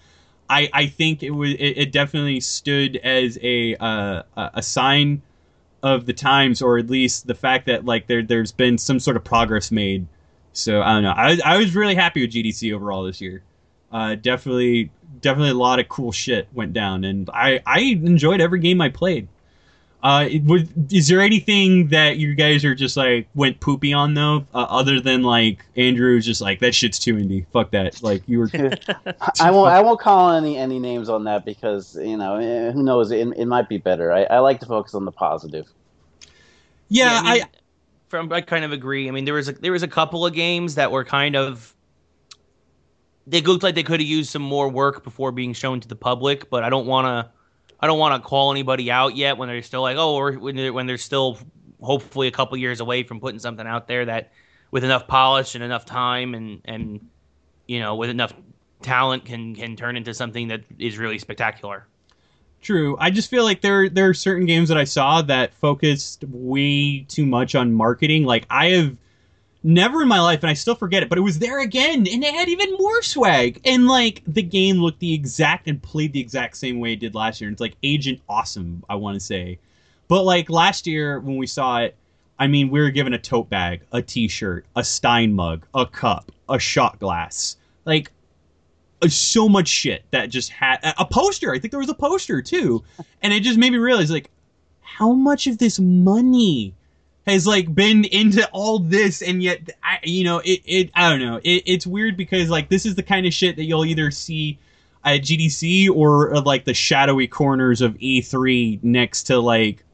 I 0.48 0.68
I 0.72 0.86
think 0.86 1.22
it 1.22 1.30
was 1.30 1.52
it, 1.52 1.78
it 1.78 1.92
definitely 1.92 2.40
stood 2.40 2.96
as 2.96 3.38
a 3.42 3.74
uh, 3.76 4.22
a 4.36 4.62
sign 4.62 5.22
of 5.82 6.06
the 6.06 6.12
times, 6.12 6.60
or 6.60 6.78
at 6.78 6.90
least 6.90 7.26
the 7.26 7.34
fact 7.34 7.66
that 7.66 7.84
like 7.84 8.06
there 8.06 8.22
there's 8.22 8.52
been 8.52 8.78
some 8.78 9.00
sort 9.00 9.16
of 9.16 9.24
progress 9.24 9.70
made. 9.70 10.06
So 10.52 10.82
I 10.82 10.94
don't 10.94 11.02
know. 11.05 11.14
I 11.16 11.38
I 11.44 11.56
was 11.56 11.74
really 11.74 11.94
happy 11.94 12.22
with 12.22 12.32
GDC 12.32 12.74
overall 12.74 13.05
this 13.05 13.20
year. 13.20 13.42
Uh, 13.90 14.16
definitely 14.16 14.90
definitely 15.20 15.50
a 15.50 15.55
lot 15.55 15.78
of 15.78 15.88
cool 15.88 16.12
shit 16.12 16.48
went 16.52 16.72
down, 16.72 17.05
and 17.05 17.30
I 17.32 17.60
I 17.64 17.80
enjoyed 17.80 18.40
every 18.40 18.60
game 18.60 18.80
I 18.80 18.88
played. 18.88 19.28
Uh, 20.00 20.28
it 20.30 20.44
was, 20.44 20.62
is 20.92 21.08
there 21.08 21.20
anything 21.20 21.88
that 21.88 22.18
you 22.18 22.36
guys 22.36 22.64
are 22.64 22.74
just 22.74 22.96
like 22.96 23.26
went 23.34 23.58
poopy 23.58 23.92
on 23.92 24.14
though, 24.14 24.46
uh, 24.54 24.66
other 24.70 25.00
than 25.00 25.22
like 25.22 25.64
Andrew's 25.76 26.24
just 26.24 26.40
like 26.40 26.60
that 26.60 26.72
shit's 26.72 27.00
too 27.00 27.14
indie. 27.14 27.44
Fuck 27.52 27.72
that. 27.72 28.00
Like 28.00 28.22
you 28.26 28.38
were. 28.38 28.50
I 29.40 29.50
won't. 29.50 29.72
I 29.72 29.80
won't 29.80 29.98
call 29.98 30.30
any 30.30 30.56
any 30.56 30.78
names 30.78 31.08
on 31.08 31.24
that 31.24 31.44
because 31.44 31.96
you 31.96 32.16
know 32.16 32.36
eh, 32.36 32.70
who 32.70 32.84
knows. 32.84 33.10
It, 33.10 33.26
it 33.36 33.46
might 33.46 33.68
be 33.68 33.78
better. 33.78 34.12
I, 34.12 34.22
I 34.24 34.38
like 34.38 34.60
to 34.60 34.66
focus 34.66 34.94
on 34.94 35.04
the 35.04 35.10
positive. 35.10 35.66
Yeah, 36.88 37.20
I, 37.24 37.34
mean, 37.34 37.42
I 37.42 37.48
from 38.06 38.32
I 38.32 38.40
kind 38.40 38.64
of 38.64 38.70
agree. 38.70 39.08
I 39.08 39.10
mean, 39.10 39.24
there 39.24 39.34
was 39.34 39.48
a 39.48 39.52
there 39.52 39.72
was 39.72 39.82
a 39.82 39.88
couple 39.88 40.24
of 40.24 40.32
games 40.32 40.76
that 40.76 40.92
were 40.92 41.04
kind 41.04 41.34
of 41.34 41.74
they 43.26 43.40
looked 43.40 43.64
like 43.64 43.74
they 43.74 43.82
could 43.82 43.98
have 43.98 44.08
used 44.08 44.30
some 44.30 44.42
more 44.42 44.68
work 44.68 45.02
before 45.02 45.32
being 45.32 45.52
shown 45.52 45.80
to 45.80 45.88
the 45.88 45.96
public, 45.96 46.48
but 46.50 46.62
I 46.62 46.70
don't 46.70 46.86
want 46.86 47.06
to 47.06 47.32
I 47.80 47.86
don't 47.86 47.98
want 47.98 48.20
to 48.22 48.26
call 48.26 48.50
anybody 48.50 48.90
out 48.90 49.16
yet 49.16 49.38
when 49.38 49.48
they're 49.48 49.62
still 49.62 49.82
like, 49.82 49.96
oh, 49.96 50.14
or 50.14 50.32
when 50.32 50.56
they're, 50.56 50.72
when 50.72 50.86
they're 50.86 50.98
still 50.98 51.38
hopefully 51.80 52.26
a 52.26 52.32
couple 52.32 52.56
years 52.56 52.80
away 52.80 53.05
from 53.05 53.20
putting 53.20 53.38
something 53.38 53.66
out 53.66 53.86
there 53.86 54.05
that 54.05 54.32
with 54.70 54.84
enough 54.84 55.06
polish 55.06 55.55
and 55.55 55.62
enough 55.62 55.84
time 55.84 56.34
and 56.34 56.60
and 56.64 57.09
you 57.66 57.78
know 57.78 57.94
with 57.94 58.10
enough 58.10 58.32
talent 58.82 59.24
can 59.24 59.55
can 59.55 59.76
turn 59.76 59.96
into 59.96 60.12
something 60.12 60.48
that 60.48 60.62
is 60.78 60.98
really 60.98 61.18
spectacular. 61.18 61.86
True. 62.60 62.96
I 62.98 63.10
just 63.10 63.30
feel 63.30 63.44
like 63.44 63.60
there 63.60 63.88
there 63.88 64.09
are 64.09 64.14
certain 64.14 64.46
games 64.46 64.68
that 64.68 64.78
I 64.78 64.84
saw 64.84 65.22
that 65.22 65.55
focused 65.55 66.24
way 66.24 67.00
too 67.09 67.26
much 67.26 67.55
on 67.55 67.72
marketing. 67.72 68.24
Like 68.24 68.46
I 68.50 68.70
have 68.70 68.96
never 69.62 70.02
in 70.02 70.09
my 70.09 70.20
life, 70.20 70.43
and 70.43 70.51
I 70.51 70.55
still 70.55 70.74
forget 70.74 71.02
it, 71.02 71.09
but 71.09 71.18
it 71.18 71.22
was 71.22 71.39
there 71.39 71.60
again, 71.60 72.06
and 72.06 72.24
it 72.24 72.35
had 72.35 72.48
even 72.48 72.74
more 72.74 73.02
swag. 73.02 73.60
And 73.64 73.86
like 73.86 74.22
the 74.26 74.43
game 74.43 74.76
looked 74.78 75.01
the 75.01 75.14
exact 75.14 75.68
and 75.68 75.82
played 75.82 76.12
the 76.12 76.20
exact 76.20 76.56
same 76.56 76.80
way 76.80 76.93
it 76.93 77.01
did 77.01 77.14
last 77.14 77.40
year. 77.40 77.48
And 77.48 77.55
it's 77.55 77.60
like 77.60 77.76
Agent 77.82 78.20
Awesome, 78.28 78.85
I 78.89 78.94
want 78.94 79.14
to 79.16 79.20
say. 79.20 79.59
But 80.06 80.24
like 80.24 80.48
last 80.48 80.86
year 80.86 81.20
when 81.20 81.36
we 81.36 81.47
saw 81.47 81.80
it, 81.80 81.97
I 82.39 82.47
mean, 82.47 82.70
we 82.70 82.80
were 82.80 82.90
given 82.90 83.14
a 83.14 83.18
tote 83.18 83.51
bag, 83.51 83.82
a 83.93 84.01
T-shirt, 84.01 84.64
a 84.76 84.85
Stein 84.85 85.32
mug, 85.32 85.66
a 85.74 85.85
cup, 85.85 86.30
a 86.48 86.59
shot 86.59 87.01
glass, 87.01 87.56
like 87.85 88.12
uh, 89.02 89.09
so 89.09 89.48
much 89.48 89.68
shit 89.68 90.05
that 90.12 90.30
just 90.30 90.51
had 90.51 90.78
a 90.82 91.05
poster. 91.05 91.52
I 91.52 91.59
think 91.59 91.72
there 91.72 91.80
was 91.80 91.90
a 91.90 91.94
poster 91.94 92.40
too, 92.40 92.85
and 93.22 93.32
it 93.32 93.40
just 93.40 93.59
made 93.59 93.72
me 93.72 93.78
realize 93.78 94.10
like 94.10 94.30
how 94.80 95.12
much 95.12 95.47
of 95.47 95.59
this 95.59 95.78
money 95.78 96.74
has 97.27 97.47
like 97.47 97.74
been 97.74 98.05
into 98.05 98.49
all 98.53 98.78
this 98.78 99.20
and 99.23 99.43
yet 99.43 99.70
I, 99.82 99.99
you 100.03 100.24
know 100.24 100.39
it, 100.39 100.62
it 100.65 100.90
i 100.95 101.11
don't 101.11 101.20
know 101.20 101.36
it, 101.45 101.62
it's 101.66 101.86
weird 101.86 102.16
because 102.16 102.49
like 102.49 102.69
this 102.70 102.86
is 102.86 102.95
the 102.95 103.03
kind 103.03 103.27
of 103.27 103.35
shit 103.35 103.57
that 103.57 103.65
you'll 103.65 103.85
either 103.85 104.11
see 104.11 104.59
at 105.05 105.20
gdc 105.20 105.90
or 105.90 106.35
uh, 106.35 106.40
like 106.40 106.65
the 106.65 106.73
shadowy 106.74 107.27
corners 107.27 107.81
of 107.82 107.95
e3 107.99 108.82
next 108.82 109.24
to 109.24 109.39
like 109.39 109.85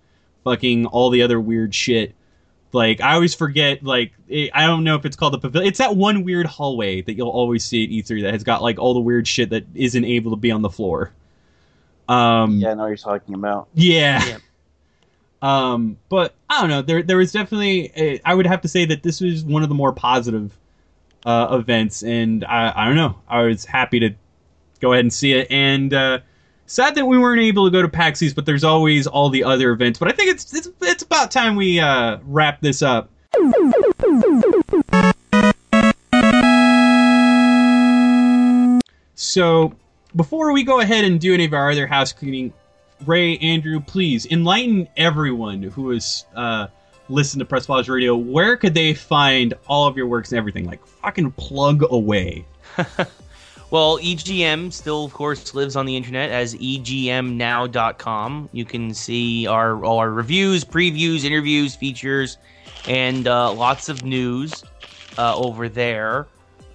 fucking 0.45 0.87
all 0.87 1.11
the 1.11 1.23
other 1.23 1.41
weird 1.41 1.75
shit 1.75 2.15
like 2.73 3.01
i 3.01 3.15
always 3.15 3.35
forget 3.35 3.83
like 3.83 4.13
it, 4.29 4.51
i 4.55 4.67
don't 4.67 4.85
know 4.85 4.95
if 4.95 5.05
it's 5.05 5.17
called 5.17 5.33
the 5.33 5.39
pavilion 5.39 5.69
it's 5.69 5.79
that 5.79 5.97
one 5.97 6.23
weird 6.23 6.47
hallway 6.47 7.01
that 7.03 7.15
you'll 7.15 7.29
always 7.31 7.65
see 7.65 7.83
at 7.85 7.91
e3 7.91 8.23
that 8.23 8.33
has 8.33 8.45
got 8.45 8.63
like 8.63 8.79
all 8.79 8.95
the 8.95 9.01
weird 9.01 9.27
shit 9.27 9.51
that 9.51 9.65
isn't 9.75 10.05
able 10.05 10.31
to 10.31 10.37
be 10.37 10.51
on 10.53 10.63
the 10.63 10.71
floor 10.71 11.13
um 12.09 12.59
Yeah, 12.59 12.71
I 12.71 12.75
know 12.75 12.83
what 12.83 12.89
you're 12.89 12.97
talking 12.97 13.35
about. 13.35 13.69
yeah. 13.75 14.25
Yeah. 14.27 14.39
Um, 15.45 15.99
but 16.09 16.35
I 16.49 16.63
don't 16.63 16.71
know. 16.71 16.81
There, 16.81 17.03
there 17.03 17.19
was 17.19 17.31
definitely. 17.31 17.93
A, 17.97 18.19
I 18.25 18.33
would 18.33 18.47
have 18.47 18.63
to 18.63 18.69
say 18.69 18.87
that 18.87 19.03
this 19.03 19.21
was 19.21 19.45
one 19.45 19.63
of 19.63 19.69
the 19.69 19.75
more 19.75 19.93
positive 19.93 20.57
uh, 21.27 21.49
events, 21.51 22.03
and 22.03 22.47
I, 22.47 22.73
I 22.75 22.87
don't 22.87 22.97
know. 22.97 23.17
I 23.29 23.43
was 23.43 23.67
happy 23.67 24.01
to 24.01 24.15
go 24.81 24.95
ahead 24.95 25.05
and 25.05 25.13
see 25.13 25.35
it, 25.35 25.47
and 25.51 25.93
uh, 25.93 26.21
sad 26.65 26.95
that 26.95 27.05
we 27.05 27.19
weren't 27.19 27.43
able 27.43 27.67
to 27.67 27.71
go 27.71 27.83
to 27.83 27.89
PAX 27.91 28.23
East. 28.23 28.35
But 28.35 28.47
there's 28.47 28.65
always 28.65 29.07
all 29.07 29.29
the 29.29 29.45
other 29.45 29.73
events. 29.73 29.99
But 29.99 30.09
I 30.09 30.13
think 30.13 30.31
it's 30.31 30.55
it's, 30.55 30.71
it's 30.81 31.03
about 31.03 31.31
time 31.31 31.57
we 31.57 31.79
uh, 31.79 32.21
wrap 32.25 32.63
this 32.63 32.81
up. 32.81 33.11
So 39.15 39.75
before 40.17 40.55
we 40.55 40.63
go 40.63 40.81
ahead 40.81 41.05
and 41.05 41.21
do 41.21 41.35
any 41.35 41.45
of 41.45 41.53
our 41.53 41.71
other 41.71 41.87
house 41.87 42.15
cleaning, 42.15 42.55
Ray, 43.07 43.39
Andrew, 43.39 43.81
please 43.81 44.27
enlighten 44.27 44.89
everyone 44.97 45.63
who 45.63 45.91
has 45.91 46.25
uh, 46.35 46.69
listened 47.09 47.41
to 47.41 47.45
Press 47.45 47.67
Pause 47.67 47.89
Radio. 47.89 48.17
Where 48.17 48.57
could 48.57 48.75
they 48.75 48.95
find 48.95 49.55
all 49.67 49.87
of 49.87 49.97
your 49.97 50.07
works 50.07 50.33
and 50.33 50.39
everything? 50.39 50.65
Like 50.67 50.85
fucking 50.87 51.33
plug 51.33 51.83
away. 51.91 52.45
Well, 53.75 53.99
EGM 53.99 54.73
still, 54.73 55.05
of 55.05 55.13
course, 55.13 55.53
lives 55.53 55.75
on 55.75 55.85
the 55.85 55.97
internet 55.97 56.31
as 56.31 56.55
egmnow.com. 56.55 58.49
You 58.53 58.65
can 58.65 58.95
see 58.95 59.49
our 59.49 59.85
all 59.85 59.99
our 59.99 60.13
reviews, 60.13 60.65
previews, 60.65 61.25
interviews, 61.25 61.75
features, 61.75 62.39
and 62.87 63.27
uh, 63.27 63.53
lots 63.53 63.89
of 63.89 64.05
news 64.05 64.63
uh, 65.19 65.37
over 65.37 65.69
there. 65.69 66.29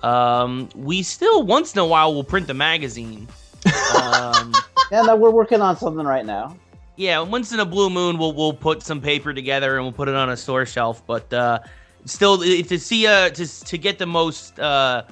Um, 0.03 0.67
we 0.75 1.01
still, 1.03 1.43
once 1.43 1.73
in 1.73 1.79
a 1.79 1.85
while, 1.85 2.13
will 2.13 2.25
print 2.25 2.47
the 2.47 2.53
magazine. 2.53 3.29
Um, 3.95 4.53
Yeah, 4.91 5.01
no, 5.03 5.15
we're 5.15 5.29
working 5.31 5.61
on 5.61 5.77
something 5.77 6.05
right 6.05 6.25
now. 6.25 6.55
yeah, 6.95 7.19
once 7.21 7.51
in 7.51 7.59
a 7.59 7.65
blue 7.65 7.89
moon, 7.89 8.17
we'll 8.17 8.33
we'll 8.33 8.53
put 8.53 8.81
some 8.83 8.99
paper 9.01 9.33
together 9.33 9.75
and 9.75 9.85
we'll 9.85 9.93
put 9.93 10.07
it 10.07 10.15
on 10.15 10.29
a 10.29 10.37
store 10.37 10.65
shelf. 10.65 11.05
But 11.05 11.31
uh, 11.33 11.59
still, 12.05 12.37
to 12.39 12.79
see 12.79 13.07
uh 13.07 13.29
to 13.29 13.65
to 13.65 13.77
get 13.77 13.99
the 13.99 14.05
most 14.07 14.59
uh 14.59 15.03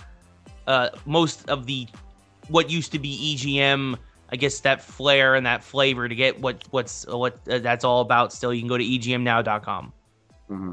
uh 0.67 0.89
most 1.05 1.47
of 1.49 1.65
the 1.65 1.87
what 2.49 2.69
used 2.69 2.91
to 2.93 2.99
be 2.99 3.35
EGM, 3.37 3.97
I 4.31 4.35
guess 4.35 4.59
that 4.61 4.81
flair 4.81 5.35
and 5.35 5.45
that 5.45 5.63
flavor 5.63 6.07
to 6.09 6.15
get 6.15 6.39
what 6.41 6.63
what's 6.71 7.05
what 7.07 7.39
uh, 7.49 7.59
that's 7.59 7.83
all 7.83 8.01
about. 8.01 8.33
Still, 8.33 8.53
you 8.53 8.61
can 8.61 8.69
go 8.69 8.77
to 8.77 8.83
egmnow.com. 8.83 9.93
hmm 10.47 10.71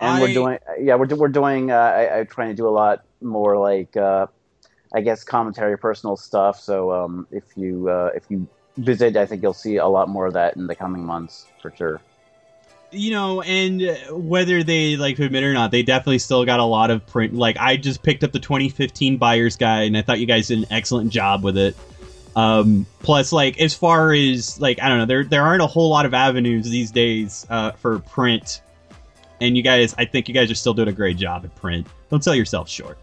And 0.00 0.10
I- 0.16 0.20
we're 0.20 0.34
doing, 0.34 0.58
yeah, 0.80 0.96
we're, 0.96 1.06
we're 1.14 1.28
doing, 1.28 1.70
uh, 1.70 1.76
I, 1.76 2.18
I'm 2.20 2.26
trying 2.26 2.48
to 2.50 2.54
do 2.54 2.66
a 2.68 2.74
lot 2.74 3.04
more 3.20 3.56
like, 3.56 3.96
uh, 3.96 4.26
I 4.94 5.00
guess, 5.00 5.24
commentary, 5.24 5.78
personal 5.78 6.16
stuff. 6.16 6.60
So 6.60 6.92
um, 6.92 7.26
if 7.30 7.44
you 7.56 7.88
uh, 7.88 8.10
if 8.14 8.24
you 8.28 8.46
visit, 8.76 9.16
I 9.16 9.26
think 9.26 9.42
you'll 9.42 9.52
see 9.52 9.76
a 9.76 9.86
lot 9.86 10.08
more 10.08 10.26
of 10.26 10.34
that 10.34 10.56
in 10.56 10.66
the 10.66 10.74
coming 10.74 11.04
months 11.04 11.46
for 11.60 11.72
sure. 11.74 12.00
you 12.92 13.10
know, 13.10 13.40
and 13.42 13.82
whether 14.10 14.62
they 14.62 14.96
like 14.96 15.16
to 15.16 15.24
admit 15.24 15.42
it 15.42 15.46
or 15.46 15.54
not, 15.54 15.70
they 15.70 15.82
definitely 15.82 16.18
still 16.18 16.44
got 16.44 16.60
a 16.60 16.64
lot 16.64 16.90
of 16.90 17.06
print. 17.06 17.34
Like 17.34 17.56
I 17.58 17.76
just 17.76 18.02
picked 18.02 18.22
up 18.22 18.32
the 18.32 18.38
2015 18.38 19.16
buyer's 19.16 19.56
guide, 19.56 19.86
and 19.86 19.96
I 19.96 20.02
thought 20.02 20.20
you 20.20 20.26
guys 20.26 20.48
did 20.48 20.58
an 20.58 20.66
excellent 20.70 21.10
job 21.10 21.42
with 21.42 21.56
it. 21.56 21.76
Um, 22.36 22.86
plus, 23.00 23.32
like 23.32 23.60
as 23.60 23.74
far 23.74 24.12
as 24.12 24.60
like 24.60 24.80
I 24.80 24.88
don't 24.88 24.98
know, 24.98 25.06
there 25.06 25.24
there 25.24 25.42
aren't 25.42 25.62
a 25.62 25.66
whole 25.66 25.88
lot 25.88 26.06
of 26.06 26.14
avenues 26.14 26.68
these 26.68 26.90
days 26.90 27.46
uh, 27.48 27.72
for 27.72 27.98
print, 27.98 28.60
and 29.40 29.56
you 29.56 29.62
guys, 29.62 29.94
I 29.96 30.04
think 30.04 30.28
you 30.28 30.34
guys 30.34 30.50
are 30.50 30.54
still 30.54 30.74
doing 30.74 30.88
a 30.88 30.92
great 30.92 31.16
job 31.16 31.44
at 31.44 31.54
print. 31.56 31.86
Don't 32.10 32.22
sell 32.22 32.34
yourself 32.34 32.68
short. 32.68 32.98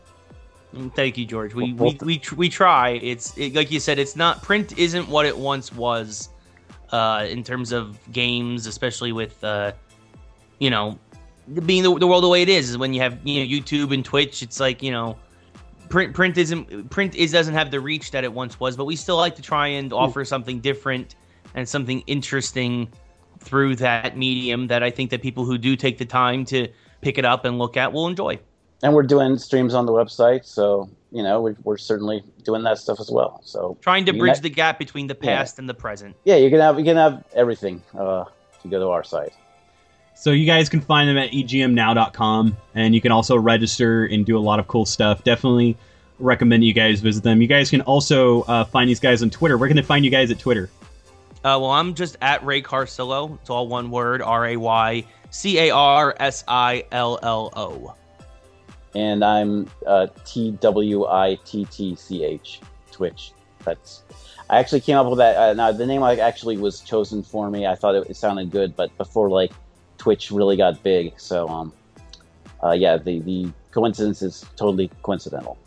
Thank 0.96 1.18
you, 1.18 1.26
George. 1.26 1.56
We 1.56 1.74
we, 1.74 1.98
we, 2.02 2.22
we 2.36 2.50
try. 2.50 2.92
It's 3.02 3.36
it, 3.38 3.56
like 3.56 3.72
you 3.72 3.80
said. 3.80 3.98
It's 3.98 4.16
not 4.16 4.44
print. 4.44 4.78
Isn't 4.78 5.08
what 5.08 5.26
it 5.26 5.36
once 5.36 5.74
was, 5.74 6.30
uh, 6.92 7.26
in 7.28 7.44
terms 7.44 7.72
of 7.72 7.98
games, 8.12 8.68
especially 8.68 9.12
with 9.12 9.44
uh, 9.44 9.72
you 10.60 10.70
know, 10.70 11.00
being 11.66 11.82
the, 11.82 11.98
the 11.98 12.06
world 12.06 12.24
the 12.24 12.30
way 12.30 12.44
it 12.44 12.50
is. 12.50 12.70
Is 12.70 12.78
when 12.78 12.94
you 12.94 13.02
have 13.02 13.18
you 13.24 13.40
know 13.40 13.50
YouTube 13.50 13.94
and 13.94 14.06
Twitch. 14.06 14.44
It's 14.44 14.60
like 14.60 14.84
you 14.84 14.92
know, 14.92 15.18
print 15.90 16.14
print 16.14 16.38
isn't 16.38 16.90
print 16.92 17.16
is 17.16 17.32
doesn't 17.32 17.56
have 17.56 17.72
the 17.72 17.80
reach 17.80 18.12
that 18.12 18.24
it 18.24 18.32
once 18.32 18.60
was. 18.60 18.78
But 18.78 18.86
we 18.86 18.96
still 18.96 19.18
like 19.18 19.36
to 19.38 19.42
try 19.42 19.68
and 19.68 19.92
offer 19.92 20.24
something 20.24 20.60
different 20.60 21.16
and 21.56 21.68
something 21.68 22.02
interesting 22.02 22.88
through 23.40 23.76
that 23.78 24.18
medium 24.18 24.68
that 24.68 24.84
I 24.84 24.92
think 24.92 25.10
that 25.10 25.24
people 25.24 25.46
who 25.46 25.58
do 25.58 25.76
take 25.76 25.98
the 25.98 26.06
time 26.06 26.46
to 26.46 26.68
pick 27.02 27.18
it 27.18 27.26
up 27.26 27.46
and 27.46 27.58
look 27.58 27.76
at 27.76 27.92
will 27.92 28.06
enjoy. 28.08 28.40
And 28.82 28.94
we're 28.94 29.04
doing 29.04 29.38
streams 29.38 29.74
on 29.74 29.86
the 29.86 29.92
website, 29.92 30.46
so 30.46 30.90
you 31.12 31.24
know, 31.24 31.42
we're, 31.42 31.56
we're 31.64 31.78
certainly 31.78 32.24
doing 32.44 32.64
that 32.64 32.78
stuff 32.78 33.00
as 33.00 33.10
well. 33.12 33.42
So 33.44 33.78
Trying 33.82 34.06
to 34.06 34.14
bridge 34.14 34.36
met- 34.38 34.44
the 34.44 34.50
gap 34.50 34.78
between 34.80 35.08
the 35.08 35.18
Yeah. 35.22 35.38
past 35.38 35.58
and 35.60 35.68
the 35.68 35.74
present. 35.74 36.16
yeah, 36.24 36.36
you 36.36 36.50
can 36.50 36.60
have 36.60 36.78
you 36.80 36.86
can 36.86 36.96
have 36.98 37.24
everything 37.34 37.82
uh, 37.98 38.26
if 38.58 38.64
you 38.64 38.72
go 38.72 38.80
to 38.80 38.88
our 38.90 39.04
site. 39.04 39.34
So 40.16 40.32
you 40.32 40.46
guys 40.46 40.68
can 40.70 40.82
find 40.82 41.08
them 41.10 41.18
at 41.18 41.32
egmnow.com, 41.32 42.58
and 42.76 42.94
you 42.96 43.02
can 43.02 43.12
also 43.12 43.38
register 43.38 44.06
and 44.06 44.26
do 44.26 44.38
a 44.38 44.40
lot 44.40 44.60
of 44.60 44.68
cool 44.68 44.86
stuff. 44.86 45.24
Definitely 45.24 45.78
recommend 46.20 46.64
you 46.66 46.74
guys 46.74 47.00
visit 47.00 47.24
them. 47.24 47.42
You 47.42 47.48
guys 47.48 47.70
can 47.70 47.82
also 47.82 48.42
uh, 48.44 48.66
find 48.66 48.90
these 48.90 49.00
guys 49.00 49.22
on 49.24 49.30
Twitter. 49.30 49.58
Where 49.58 49.68
can 49.70 49.78
they 49.78 49.82
find 49.84 50.04
you 50.04 50.12
guys 50.12 50.30
at 50.32 50.38
Twitter? 50.40 50.70
Uh, 51.38 51.56
well, 51.62 51.72
I'm 51.72 51.94
just 51.94 52.18
at 52.22 52.46
Ray 52.46 52.62
Carsillo. 52.62 53.38
It's 53.42 53.50
all 53.50 53.68
one 53.68 53.90
word: 53.92 54.22
R 54.22 54.46
A 54.48 54.58
Y 54.58 55.06
C 55.32 55.58
A 55.58 55.72
R 55.72 56.16
S 56.20 56.44
I 56.48 56.84
L 56.92 57.18
L 57.24 57.52
O. 57.56 57.96
And 58.96 59.24
I'm 59.24 59.70
uh, 59.86 60.08
T 60.26 60.52
W 60.60 61.06
I 61.06 61.38
T 61.46 61.66
T 61.66 61.96
C 61.96 62.24
H 62.24 62.62
Twitch. 62.92 63.34
That's 63.64 64.04
I 64.50 64.58
actually 64.60 64.82
came 64.82 64.98
up 64.98 65.08
with 65.08 65.20
that. 65.20 65.38
Uh, 65.38 65.54
now 65.54 65.72
the 65.72 65.86
name 65.86 66.02
like 66.02 66.20
actually 66.20 66.58
was 66.58 66.82
chosen 66.82 67.22
for 67.22 67.50
me. 67.50 67.68
I 67.68 67.76
thought 67.76 67.96
it, 67.96 68.10
it 68.10 68.16
sounded 68.16 68.50
good, 68.50 68.76
but 68.76 68.96
before 68.98 69.30
like 69.30 69.52
Twitch 69.98 70.32
really 70.32 70.58
got 70.58 70.82
big, 70.82 71.20
so 71.20 71.48
um, 71.48 71.74
uh, 72.64 72.72
yeah, 72.72 72.98
the 72.98 73.20
the 73.20 73.52
coincidence 73.72 74.22
is 74.22 74.46
totally 74.56 74.90
coincidental. 75.04 75.58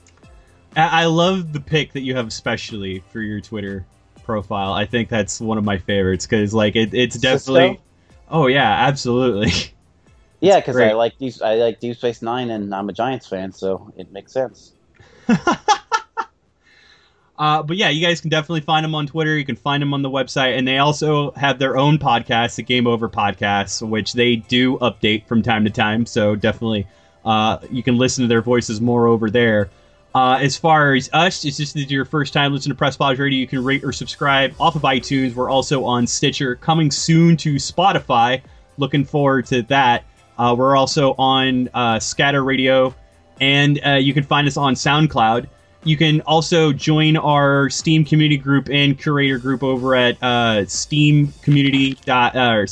I 0.74 1.02
I 1.02 1.04
love 1.06 1.52
the 1.52 1.60
pick 1.60 1.92
that 1.92 2.00
you 2.00 2.16
have 2.16 2.26
especially 2.26 3.00
for 3.12 3.20
your 3.20 3.40
Twitter 3.40 3.86
profile. 4.24 4.72
I 4.72 4.86
think 4.86 5.08
that's 5.08 5.40
one 5.40 5.58
of 5.58 5.64
my 5.64 5.78
favorites 5.78 6.26
because 6.26 6.52
like 6.52 6.74
it, 6.74 6.92
it's 6.92 7.16
definitely. 7.16 7.80
Oh 8.28 8.46
yeah, 8.48 8.86
absolutely. 8.86 9.52
Yeah, 10.42 10.58
because 10.60 10.76
I 10.76 10.92
like 10.92 11.16
Deep, 11.18 11.34
I 11.42 11.54
like 11.54 11.80
Deep 11.80 11.96
Space 11.96 12.20
Nine, 12.20 12.50
and 12.50 12.74
I'm 12.74 12.88
a 12.88 12.92
Giants 12.92 13.28
fan, 13.28 13.52
so 13.52 13.92
it 13.96 14.12
makes 14.12 14.32
sense. 14.32 14.72
Uh, 17.38 17.60
but 17.60 17.76
yeah, 17.76 17.88
you 17.88 18.06
guys 18.06 18.20
can 18.20 18.30
definitely 18.30 18.60
find 18.60 18.84
them 18.84 18.94
on 18.94 19.04
Twitter. 19.04 19.36
You 19.36 19.44
can 19.44 19.56
find 19.56 19.82
them 19.82 19.92
on 19.94 20.02
the 20.02 20.08
website, 20.08 20.56
and 20.56 20.68
they 20.68 20.78
also 20.78 21.32
have 21.32 21.58
their 21.58 21.76
own 21.76 21.98
podcast, 21.98 22.54
the 22.54 22.62
Game 22.62 22.86
Over 22.86 23.08
Podcast, 23.08 23.84
which 23.84 24.12
they 24.12 24.36
do 24.36 24.78
update 24.78 25.26
from 25.26 25.42
time 25.42 25.64
to 25.64 25.70
time. 25.70 26.06
So 26.06 26.36
definitely, 26.36 26.86
uh, 27.24 27.58
you 27.68 27.82
can 27.82 27.98
listen 27.98 28.22
to 28.22 28.28
their 28.28 28.42
voices 28.42 28.80
more 28.80 29.08
over 29.08 29.28
there. 29.28 29.70
Uh, 30.14 30.38
as 30.40 30.56
far 30.56 30.94
as 30.94 31.10
us, 31.12 31.44
it's 31.44 31.56
just 31.56 31.74
if 31.74 31.90
your 31.90 32.04
first 32.04 32.32
time 32.32 32.52
listening 32.52 32.76
to 32.76 32.78
Press 32.78 32.96
Pause 32.96 33.18
Radio, 33.18 33.38
you 33.38 33.48
can 33.48 33.64
rate 33.64 33.82
or 33.82 33.92
subscribe 33.92 34.54
off 34.60 34.76
of 34.76 34.82
iTunes. 34.82 35.34
We're 35.34 35.50
also 35.50 35.84
on 35.84 36.06
Stitcher, 36.06 36.54
coming 36.54 36.92
soon 36.92 37.36
to 37.38 37.54
Spotify. 37.54 38.42
Looking 38.76 39.04
forward 39.04 39.46
to 39.46 39.62
that. 39.62 40.04
Uh, 40.42 40.52
we're 40.56 40.76
also 40.76 41.14
on 41.18 41.68
uh, 41.72 42.00
Scatter 42.00 42.42
Radio, 42.42 42.92
and 43.40 43.78
uh, 43.86 43.90
you 43.90 44.12
can 44.12 44.24
find 44.24 44.48
us 44.48 44.56
on 44.56 44.74
SoundCloud. 44.74 45.46
You 45.84 45.96
can 45.96 46.20
also 46.22 46.72
join 46.72 47.16
our 47.16 47.70
Steam 47.70 48.04
community 48.04 48.38
group 48.38 48.68
and 48.68 48.98
curator 48.98 49.38
group 49.38 49.62
over 49.62 49.94
at 49.94 50.20
uh, 50.20 50.66
Steam 50.66 51.32
Community. 51.42 51.94
Dot, 52.04 52.34
uh, 52.34 52.66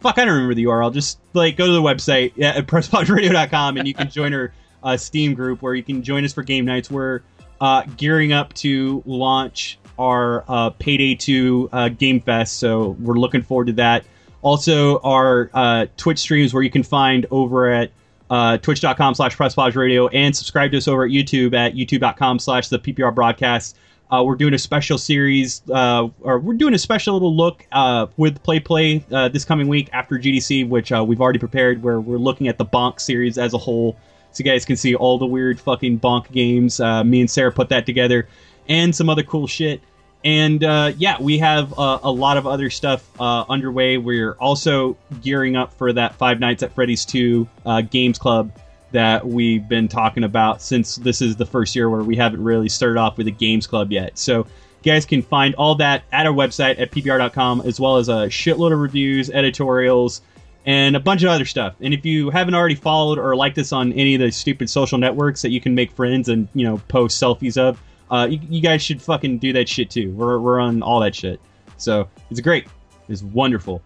fuck, 0.00 0.18
I 0.18 0.24
don't 0.24 0.34
remember 0.34 0.54
the 0.54 0.64
URL. 0.64 0.92
Just 0.92 1.20
like 1.32 1.56
go 1.56 1.66
to 1.66 1.72
the 1.72 1.80
website 1.80 2.32
yeah, 2.34 2.56
at 2.56 2.66
presspauseradio.com 2.66 3.76
and 3.76 3.86
you 3.86 3.94
can 3.94 4.10
join 4.10 4.34
our 4.34 4.52
uh, 4.82 4.96
Steam 4.96 5.34
group 5.34 5.62
where 5.62 5.76
you 5.76 5.84
can 5.84 6.02
join 6.02 6.24
us 6.24 6.32
for 6.32 6.42
game 6.42 6.64
nights. 6.64 6.90
We're 6.90 7.20
uh, 7.60 7.84
gearing 7.96 8.32
up 8.32 8.52
to 8.54 9.00
launch 9.06 9.78
our 9.96 10.42
uh, 10.48 10.70
Payday 10.70 11.14
2 11.14 11.68
uh, 11.72 11.88
Game 11.90 12.20
Fest, 12.20 12.58
so 12.58 12.96
we're 12.98 13.14
looking 13.14 13.42
forward 13.42 13.68
to 13.68 13.74
that. 13.74 14.04
Also, 14.44 14.98
our 14.98 15.50
uh, 15.54 15.86
Twitch 15.96 16.18
streams 16.18 16.52
where 16.52 16.62
you 16.62 16.70
can 16.70 16.82
find 16.82 17.24
over 17.30 17.70
at 17.70 17.90
uh, 18.28 18.58
twitch.com 18.58 19.14
slash 19.14 19.34
presspause 19.36 19.74
radio 19.74 20.06
and 20.08 20.36
subscribe 20.36 20.70
to 20.70 20.76
us 20.76 20.86
over 20.86 21.04
at 21.04 21.10
youtube 21.10 21.54
at 21.54 21.74
youtube.com 21.74 22.38
slash 22.38 22.68
the 22.68 22.78
ppr 22.78 23.14
broadcast. 23.14 23.78
Uh, 24.10 24.22
we're 24.22 24.34
doing 24.34 24.52
a 24.52 24.58
special 24.58 24.98
series 24.98 25.62
uh, 25.70 26.08
or 26.20 26.38
we're 26.38 26.52
doing 26.54 26.74
a 26.74 26.78
special 26.78 27.14
little 27.14 27.34
look 27.34 27.66
uh, 27.72 28.06
with 28.18 28.42
play 28.42 28.60
play 28.60 29.02
uh, 29.12 29.28
this 29.28 29.46
coming 29.46 29.66
week 29.66 29.88
after 29.94 30.16
gdc 30.16 30.68
which 30.68 30.92
uh, 30.92 31.02
we've 31.02 31.22
already 31.22 31.38
prepared 31.38 31.82
where 31.82 32.00
we're 32.00 32.18
looking 32.18 32.46
at 32.46 32.58
the 32.58 32.66
bonk 32.66 33.00
series 33.00 33.38
as 33.38 33.54
a 33.54 33.58
whole. 33.58 33.96
So 34.32 34.44
you 34.44 34.50
guys 34.50 34.66
can 34.66 34.76
see 34.76 34.94
all 34.94 35.16
the 35.16 35.26
weird 35.26 35.58
fucking 35.58 36.00
bonk 36.00 36.30
games 36.32 36.80
uh, 36.80 37.02
me 37.02 37.20
and 37.20 37.30
sarah 37.30 37.50
put 37.50 37.70
that 37.70 37.86
together 37.86 38.28
and 38.68 38.94
some 38.94 39.08
other 39.08 39.22
cool 39.22 39.46
shit 39.46 39.80
and 40.24 40.64
uh, 40.64 40.92
yeah, 40.96 41.20
we 41.20 41.38
have 41.38 41.78
uh, 41.78 41.98
a 42.02 42.10
lot 42.10 42.38
of 42.38 42.46
other 42.46 42.70
stuff 42.70 43.08
uh, 43.20 43.44
underway. 43.48 43.98
We're 43.98 44.32
also 44.32 44.96
gearing 45.22 45.54
up 45.54 45.74
for 45.74 45.92
that 45.92 46.14
Five 46.14 46.40
Nights 46.40 46.62
at 46.62 46.74
Freddy's 46.74 47.04
2 47.04 47.46
uh, 47.66 47.80
Games 47.82 48.18
Club 48.18 48.50
that 48.92 49.26
we've 49.26 49.68
been 49.68 49.86
talking 49.88 50.24
about 50.24 50.62
since 50.62 50.96
this 50.96 51.20
is 51.20 51.36
the 51.36 51.44
first 51.44 51.76
year 51.76 51.90
where 51.90 52.02
we 52.02 52.16
haven't 52.16 52.42
really 52.42 52.68
started 52.68 52.98
off 52.98 53.18
with 53.18 53.26
a 53.26 53.32
Games 53.32 53.66
Club 53.66 53.92
yet. 53.92 54.16
So 54.16 54.46
you 54.82 54.92
guys 54.92 55.04
can 55.04 55.20
find 55.20 55.54
all 55.56 55.74
that 55.76 56.04
at 56.10 56.26
our 56.26 56.32
website 56.32 56.80
at 56.80 56.90
ppr.com, 56.90 57.60
as 57.62 57.78
well 57.78 57.96
as 57.96 58.08
a 58.08 58.28
shitload 58.28 58.72
of 58.72 58.78
reviews, 58.78 59.28
editorials, 59.28 60.22
and 60.64 60.96
a 60.96 61.00
bunch 61.00 61.22
of 61.22 61.28
other 61.28 61.44
stuff. 61.44 61.74
And 61.80 61.92
if 61.92 62.06
you 62.06 62.30
haven't 62.30 62.54
already 62.54 62.76
followed 62.76 63.18
or 63.18 63.36
liked 63.36 63.58
us 63.58 63.72
on 63.72 63.92
any 63.92 64.14
of 64.14 64.20
the 64.20 64.30
stupid 64.30 64.70
social 64.70 64.96
networks 64.96 65.42
that 65.42 65.50
you 65.50 65.60
can 65.60 65.74
make 65.74 65.92
friends 65.92 66.30
and 66.30 66.48
you 66.54 66.64
know 66.64 66.78
post 66.88 67.20
selfies 67.20 67.58
of, 67.58 67.78
uh, 68.10 68.26
you, 68.30 68.38
you 68.48 68.60
guys 68.60 68.82
should 68.82 69.00
fucking 69.00 69.38
do 69.38 69.52
that 69.52 69.68
shit 69.68 69.90
too. 69.90 70.10
We're, 70.12 70.38
we're 70.38 70.60
on 70.60 70.82
all 70.82 71.00
that 71.00 71.14
shit. 71.14 71.40
So 71.76 72.08
it's 72.30 72.40
great. 72.40 72.66
It's 73.08 73.22
wonderful. 73.22 73.82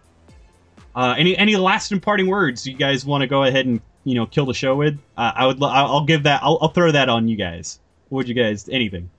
Uh, 0.95 1.15
any 1.17 1.37
any 1.37 1.55
last 1.55 1.91
and 1.91 2.01
parting 2.01 2.27
words 2.27 2.65
you 2.65 2.73
guys 2.73 3.05
want 3.05 3.21
to 3.21 3.27
go 3.27 3.43
ahead 3.43 3.65
and 3.65 3.79
you 4.03 4.15
know 4.15 4.25
kill 4.25 4.45
the 4.45 4.53
show 4.53 4.75
with? 4.75 4.99
Uh, 5.17 5.31
I 5.35 5.45
would. 5.45 5.59
lo- 5.59 5.69
I'll 5.69 5.87
I'll 5.87 6.05
give 6.05 6.23
that. 6.23 6.41
I'll, 6.43 6.57
I'll 6.61 6.69
throw 6.69 6.91
that 6.91 7.09
on 7.09 7.27
you 7.27 7.35
guys. 7.35 7.79
What 8.09 8.17
would 8.17 8.29
you 8.29 8.35
guys? 8.35 8.67
Anything? 8.69 9.09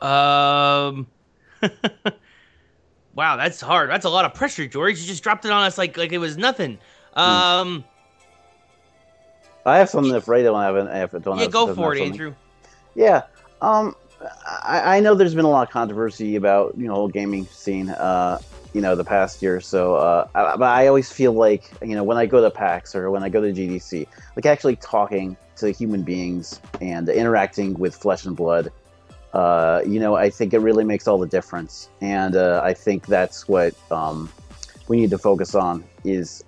Um. 0.00 1.06
wow, 3.14 3.36
that's 3.36 3.60
hard. 3.60 3.90
That's 3.90 4.04
a 4.04 4.10
lot 4.10 4.24
of 4.24 4.34
pressure, 4.34 4.66
George. 4.66 4.98
You 5.00 5.06
just 5.06 5.22
dropped 5.22 5.44
it 5.44 5.50
on 5.50 5.62
us 5.62 5.78
like 5.78 5.96
like 5.96 6.12
it 6.12 6.18
was 6.18 6.36
nothing. 6.36 6.78
Um. 7.14 7.84
I 9.66 9.78
have 9.78 9.90
something 9.90 10.14
if 10.14 10.26
Ray 10.26 10.42
don't 10.42 10.60
have 10.60 10.76
it. 10.76 10.88
If 10.90 11.22
don't 11.22 11.36
yeah, 11.36 11.44
have, 11.44 11.52
go 11.52 11.66
doesn't 11.66 11.76
for 11.76 11.94
have 11.94 12.02
it, 12.02 12.06
something. 12.06 12.12
Andrew. 12.12 12.34
Yeah. 12.94 13.22
Um, 13.62 13.94
I, 14.64 14.96
I 14.96 15.00
know 15.00 15.14
there's 15.14 15.34
been 15.34 15.44
a 15.44 15.50
lot 15.50 15.66
of 15.66 15.72
controversy 15.72 16.36
about 16.36 16.76
you 16.76 16.86
know 16.86 16.94
whole 16.94 17.08
gaming 17.08 17.46
scene. 17.46 17.90
Uh, 17.90 18.38
you 18.72 18.80
know 18.80 18.94
the 18.94 19.04
past 19.04 19.42
year 19.42 19.56
or 19.56 19.60
so. 19.60 19.96
Uh, 19.96 20.28
I, 20.34 20.56
but 20.56 20.68
I 20.68 20.86
always 20.86 21.10
feel 21.10 21.32
like 21.32 21.70
you 21.82 21.94
know 21.94 22.04
when 22.04 22.16
I 22.16 22.26
go 22.26 22.40
to 22.40 22.50
PAX 22.50 22.94
or 22.94 23.10
when 23.10 23.22
I 23.22 23.28
go 23.28 23.40
to 23.40 23.52
GDC, 23.52 24.06
like 24.36 24.46
actually 24.46 24.76
talking 24.76 25.36
to 25.56 25.70
human 25.70 26.02
beings 26.02 26.60
and 26.80 27.08
interacting 27.08 27.74
with 27.74 27.94
flesh 27.94 28.24
and 28.24 28.36
blood. 28.36 28.72
Uh, 29.32 29.82
you 29.86 30.00
know, 30.00 30.16
I 30.16 30.30
think 30.30 30.52
it 30.54 30.58
really 30.58 30.84
makes 30.84 31.06
all 31.06 31.18
the 31.18 31.26
difference, 31.26 31.88
and 32.00 32.34
uh, 32.36 32.60
I 32.64 32.74
think 32.74 33.06
that's 33.06 33.46
what 33.46 33.74
um, 33.90 34.30
we 34.88 35.00
need 35.00 35.10
to 35.10 35.18
focus 35.18 35.54
on. 35.54 35.84
Is 36.04 36.44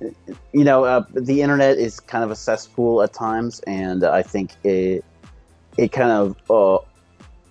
you 0.00 0.64
know, 0.64 0.84
uh, 0.84 1.04
the 1.12 1.42
internet 1.42 1.78
is 1.78 2.00
kind 2.00 2.24
of 2.24 2.30
a 2.30 2.36
cesspool 2.36 3.02
at 3.02 3.12
times, 3.12 3.60
and 3.60 4.04
I 4.04 4.22
think 4.22 4.52
it 4.64 5.04
it 5.76 5.92
kind 5.92 6.10
of 6.10 6.36
uh, 6.50 6.78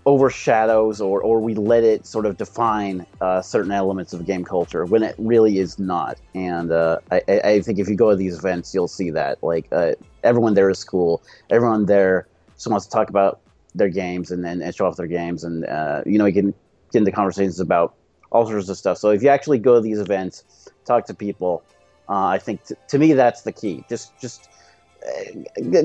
overshadows 0.06 1.02
or, 1.02 1.22
or 1.22 1.39
we 1.39 1.56
let 1.56 1.84
it 1.84 2.06
sort 2.06 2.26
of 2.26 2.38
define 2.38 3.06
uh, 3.22 3.41
certain 3.41 3.72
elements 3.72 4.14
of 4.14 4.26
game 4.26 4.43
culture 4.43 4.85
when 4.85 5.03
it 5.03 5.15
really 5.18 5.57
is 5.57 5.80
not. 5.80 6.19
And 6.34 6.72
uh, 6.72 6.99
I, 7.11 7.22
I 7.27 7.61
think 7.61 7.80
if 7.80 7.89
you 7.89 7.95
go 7.95 8.11
to 8.11 8.15
these 8.15 8.38
events, 8.38 8.73
you'll 8.73 8.88
see 8.88 9.10
that. 9.11 9.41
Like 9.43 9.68
uh, 9.72 9.93
everyone 10.23 10.53
there 10.53 10.69
is 10.69 10.84
cool. 10.84 11.23
Everyone 11.49 11.85
there 11.85 12.27
just 12.53 12.68
wants 12.68 12.85
to 12.85 12.91
talk 12.91 13.10
about 13.10 13.41
their 13.73 13.89
games 13.89 14.31
and, 14.31 14.45
and, 14.45 14.76
show 14.76 14.85
off 14.85 14.95
their 14.95 15.07
games. 15.07 15.43
And, 15.43 15.65
uh, 15.65 16.03
you 16.06 16.18
know, 16.18 16.26
you 16.26 16.34
can 16.34 16.53
get 16.91 16.99
into 16.99 17.11
conversations 17.11 17.60
about 17.60 17.95
all 18.31 18.45
sorts 18.45 18.69
of 18.69 18.77
stuff. 18.77 18.97
So 18.97 19.10
if 19.10 19.23
you 19.23 19.30
actually 19.30 19.60
go 19.60 19.76
to 19.76 19.81
these 19.81 19.99
events, 19.99 20.43
talk 20.85 21.06
to 21.07 21.14
people, 21.14 21.64
uh, 22.07 22.27
I 22.27 22.38
think 22.38 22.64
t- 22.64 22.76
to 22.89 22.99
me 22.99 23.14
that's 23.14 23.41
the 23.41 23.52
key. 23.52 23.84
Just 23.89 24.18
just 24.19 24.49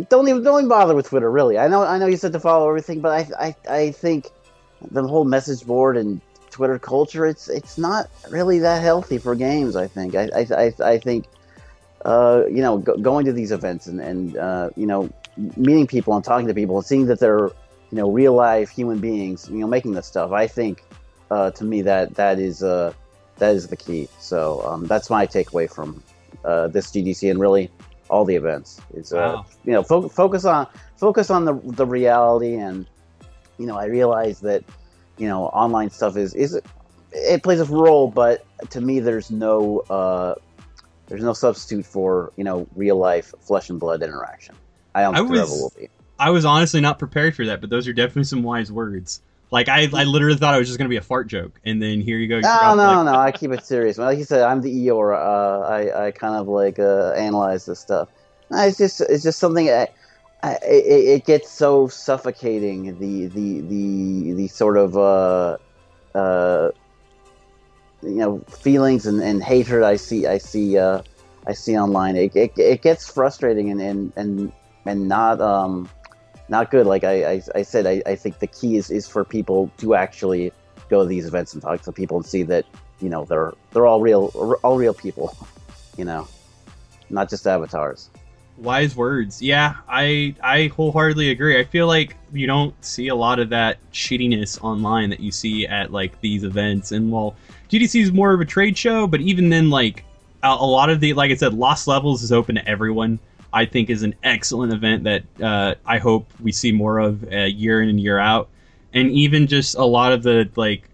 don't 0.08 0.28
even 0.28 0.42
don't 0.42 0.58
even 0.58 0.68
bother 0.68 0.94
with 0.94 1.08
Twitter. 1.08 1.30
Really, 1.30 1.58
I 1.58 1.68
know 1.68 1.82
I 1.82 1.98
know 1.98 2.06
you 2.06 2.16
said 2.16 2.32
to 2.32 2.40
follow 2.40 2.68
everything, 2.68 3.00
but 3.00 3.12
I 3.12 3.54
I, 3.68 3.74
I 3.74 3.90
think 3.90 4.30
the 4.90 5.06
whole 5.06 5.24
message 5.24 5.66
board 5.66 5.96
and 5.96 6.20
Twitter 6.50 6.78
culture 6.78 7.26
it's 7.26 7.48
it's 7.48 7.78
not 7.78 8.08
really 8.30 8.58
that 8.60 8.82
healthy 8.82 9.18
for 9.18 9.34
games. 9.34 9.76
I 9.76 9.86
think 9.86 10.14
I 10.14 10.28
I 10.56 10.72
I, 10.82 10.98
think 10.98 11.26
uh, 12.04 12.44
you 12.48 12.62
know 12.62 12.78
go, 12.78 12.96
going 12.96 13.26
to 13.26 13.32
these 13.32 13.52
events 13.52 13.86
and 13.86 14.00
and 14.00 14.36
uh, 14.36 14.70
you 14.76 14.86
know 14.86 15.10
meeting 15.56 15.86
people 15.86 16.14
and 16.14 16.24
talking 16.24 16.46
to 16.48 16.54
people 16.54 16.76
and 16.76 16.86
seeing 16.86 17.06
that 17.06 17.20
they're 17.20 17.50
you 17.90 17.98
know 17.98 18.10
real 18.10 18.34
life 18.34 18.70
human 18.70 18.98
beings 18.98 19.48
you 19.50 19.58
know 19.58 19.66
making 19.66 19.92
this 19.92 20.06
stuff. 20.06 20.32
I 20.32 20.46
think 20.46 20.82
uh, 21.30 21.50
to 21.52 21.64
me 21.64 21.82
that 21.82 22.14
that 22.14 22.38
is 22.38 22.62
uh 22.62 22.92
that 23.36 23.54
is 23.54 23.68
the 23.68 23.76
key. 23.76 24.08
So 24.18 24.62
um, 24.66 24.86
that's 24.86 25.10
my 25.10 25.26
takeaway 25.26 25.72
from 25.72 26.02
uh, 26.44 26.68
this 26.68 26.90
GDC 26.90 27.30
and 27.30 27.40
really 27.40 27.70
all 28.10 28.24
the 28.24 28.34
events. 28.36 28.80
Is 28.94 29.12
uh, 29.12 29.16
Wow. 29.36 29.46
you 29.64 29.72
know 29.72 29.82
fo- 29.82 30.08
focus 30.08 30.44
on 30.44 30.66
focus 30.96 31.30
on 31.30 31.44
the 31.44 31.54
the 31.64 31.86
reality 31.86 32.56
and 32.56 32.86
you 33.58 33.66
know 33.66 33.76
I 33.76 33.86
realize 33.86 34.40
that 34.40 34.64
you 35.16 35.28
know 35.28 35.44
online 35.46 35.90
stuff 35.90 36.16
is 36.16 36.34
is 36.34 36.60
it 37.12 37.42
plays 37.42 37.60
a 37.60 37.64
role, 37.64 38.08
but 38.08 38.44
to 38.70 38.80
me 38.80 39.00
there's 39.00 39.30
no 39.30 39.80
uh, 39.90 40.34
there's 41.06 41.22
no 41.22 41.32
substitute 41.32 41.86
for 41.86 42.32
you 42.36 42.44
know 42.44 42.66
real 42.76 42.96
life 42.96 43.32
flesh 43.40 43.70
and 43.70 43.80
blood 43.80 44.02
interaction. 44.02 44.54
I 44.94 45.02
don't 45.02 45.14
think 45.14 45.30
was- 45.30 45.50
will 45.50 45.72
be. 45.78 45.88
I 46.18 46.28
was 46.28 46.44
honestly 46.44 46.82
not 46.82 46.98
prepared 46.98 47.34
for 47.34 47.46
that, 47.46 47.62
but 47.62 47.70
those 47.70 47.88
are 47.88 47.94
definitely 47.94 48.24
some 48.24 48.42
wise 48.42 48.70
words. 48.70 49.22
Like 49.50 49.68
I, 49.68 49.88
I 49.92 50.04
literally 50.04 50.36
thought 50.38 50.54
it 50.54 50.58
was 50.58 50.68
just 50.68 50.78
gonna 50.78 50.88
be 50.88 50.96
a 50.96 51.02
fart 51.02 51.26
joke, 51.26 51.60
and 51.64 51.82
then 51.82 52.00
here 52.00 52.18
you 52.18 52.28
go. 52.28 52.36
you 52.36 52.42
No, 52.42 52.74
no, 52.74 53.02
like- 53.02 53.12
no. 53.12 53.18
I 53.18 53.32
keep 53.32 53.50
it 53.50 53.64
serious. 53.64 53.98
Like 53.98 54.18
you 54.18 54.24
said, 54.24 54.42
I'm 54.42 54.60
the 54.60 54.72
Eeyore. 54.72 55.14
Uh, 55.16 55.60
I, 55.66 56.06
I 56.06 56.10
kind 56.12 56.36
of 56.36 56.46
like 56.46 56.78
uh, 56.78 57.12
analyze 57.12 57.66
this 57.66 57.80
stuff. 57.80 58.08
No, 58.50 58.58
It's 58.64 58.78
just, 58.78 59.00
it's 59.00 59.22
just 59.24 59.38
something. 59.40 59.68
I, 59.68 59.88
I, 60.42 60.52
it, 60.62 61.08
it 61.08 61.24
gets 61.26 61.50
so 61.50 61.88
suffocating. 61.88 62.98
The, 62.98 63.26
the, 63.26 63.60
the, 63.60 64.32
the 64.34 64.48
sort 64.48 64.76
of, 64.76 64.96
uh, 64.96 65.56
uh, 66.14 66.70
you 68.02 68.14
know, 68.14 68.38
feelings 68.48 69.06
and, 69.06 69.20
and 69.20 69.42
hatred 69.42 69.82
I 69.82 69.96
see, 69.96 70.26
I 70.26 70.38
see, 70.38 70.78
uh, 70.78 71.02
I 71.46 71.52
see 71.52 71.76
online. 71.76 72.16
It, 72.16 72.34
it, 72.36 72.52
it 72.56 72.82
gets 72.82 73.10
frustrating 73.10 73.70
and, 73.70 73.80
and, 73.80 74.12
and, 74.16 74.52
and 74.86 75.08
not, 75.08 75.40
um, 75.40 75.88
not 76.50 76.70
good. 76.70 76.86
Like 76.86 77.04
I, 77.04 77.32
I, 77.32 77.42
I 77.54 77.62
said, 77.62 77.86
I, 77.86 78.02
I 78.04 78.16
think 78.16 78.40
the 78.40 78.46
key 78.46 78.76
is, 78.76 78.90
is 78.90 79.08
for 79.08 79.24
people 79.24 79.70
to 79.78 79.94
actually 79.94 80.52
go 80.90 81.02
to 81.02 81.08
these 81.08 81.26
events 81.26 81.54
and 81.54 81.62
talk 81.62 81.80
to 81.82 81.92
people 81.92 82.18
and 82.18 82.26
see 82.26 82.42
that 82.42 82.66
you 83.00 83.08
know 83.08 83.24
they're 83.24 83.54
they're 83.70 83.86
all 83.86 84.00
real 84.00 84.58
all 84.62 84.76
real 84.76 84.92
people 84.92 85.34
you 85.96 86.04
know 86.04 86.28
not 87.08 87.30
just 87.30 87.46
avatars 87.46 88.10
wise 88.60 88.94
words. 88.94 89.40
Yeah, 89.42 89.76
I 89.88 90.34
I 90.42 90.66
wholeheartedly 90.68 91.30
agree. 91.30 91.58
I 91.58 91.64
feel 91.64 91.86
like 91.86 92.16
you 92.32 92.46
don't 92.46 92.74
see 92.84 93.08
a 93.08 93.14
lot 93.14 93.38
of 93.38 93.48
that 93.50 93.78
shittiness 93.92 94.62
online 94.62 95.10
that 95.10 95.20
you 95.20 95.32
see 95.32 95.66
at 95.66 95.92
like 95.92 96.20
these 96.20 96.44
events. 96.44 96.92
And 96.92 97.10
while 97.10 97.34
GDC 97.70 98.02
is 98.02 98.12
more 98.12 98.32
of 98.32 98.40
a 98.40 98.44
trade 98.44 98.76
show, 98.76 99.06
but 99.06 99.20
even 99.20 99.48
then, 99.48 99.70
like 99.70 100.04
a, 100.42 100.48
a 100.48 100.66
lot 100.66 100.90
of 100.90 101.00
the 101.00 101.14
like 101.14 101.30
I 101.30 101.34
said, 101.34 101.54
Lost 101.54 101.88
Levels 101.88 102.22
is 102.22 102.32
open 102.32 102.56
to 102.56 102.68
everyone. 102.68 103.18
I 103.52 103.66
think 103.66 103.90
is 103.90 104.02
an 104.02 104.14
excellent 104.22 104.72
event 104.72 105.04
that 105.04 105.22
uh, 105.42 105.74
I 105.84 105.98
hope 105.98 106.30
we 106.40 106.52
see 106.52 106.72
more 106.72 106.98
of 106.98 107.24
uh, 107.32 107.44
year 107.44 107.82
in 107.82 107.88
and 107.88 108.00
year 108.00 108.18
out. 108.18 108.48
And 108.92 109.10
even 109.10 109.46
just 109.46 109.74
a 109.76 109.84
lot 109.84 110.12
of 110.12 110.22
the 110.22 110.48
like 110.56 110.88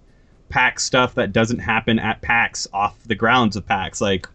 PAX 0.48 0.84
stuff 0.84 1.14
that 1.14 1.32
doesn't 1.32 1.58
happen 1.58 1.98
at 1.98 2.22
PAX 2.22 2.66
off 2.72 2.96
the 3.04 3.14
grounds 3.14 3.56
of 3.56 3.66
PAX, 3.66 4.00
like 4.00 4.28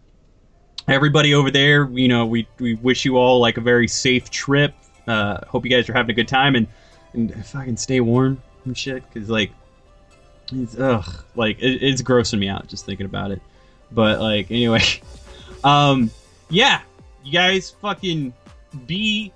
everybody 0.88 1.34
over 1.34 1.50
there, 1.50 1.88
you 1.90 2.08
know, 2.08 2.26
we, 2.26 2.46
we 2.58 2.74
wish 2.74 3.04
you 3.04 3.16
all 3.16 3.40
like 3.40 3.56
a 3.56 3.60
very 3.60 3.88
safe 3.88 4.30
trip. 4.30 4.74
Uh, 5.06 5.44
hope 5.46 5.64
you 5.64 5.70
guys 5.70 5.88
are 5.88 5.92
having 5.92 6.10
a 6.10 6.14
good 6.14 6.28
time 6.28 6.54
and 6.54 6.66
and 7.14 7.44
fucking 7.46 7.76
stay 7.76 8.00
warm 8.00 8.40
and 8.64 8.76
shit. 8.76 9.02
Cause 9.12 9.28
like, 9.28 9.50
it's 10.52 10.78
ugh, 10.78 11.24
like 11.34 11.58
it, 11.60 11.82
it's 11.82 12.02
grossing 12.02 12.38
me 12.38 12.48
out 12.48 12.68
just 12.68 12.86
thinking 12.86 13.06
about 13.06 13.30
it. 13.30 13.42
But 13.90 14.20
like, 14.20 14.50
anyway, 14.50 14.82
um, 15.64 16.10
yeah, 16.50 16.82
you 17.24 17.32
guys 17.32 17.70
fucking 17.70 18.32
be 18.86 19.32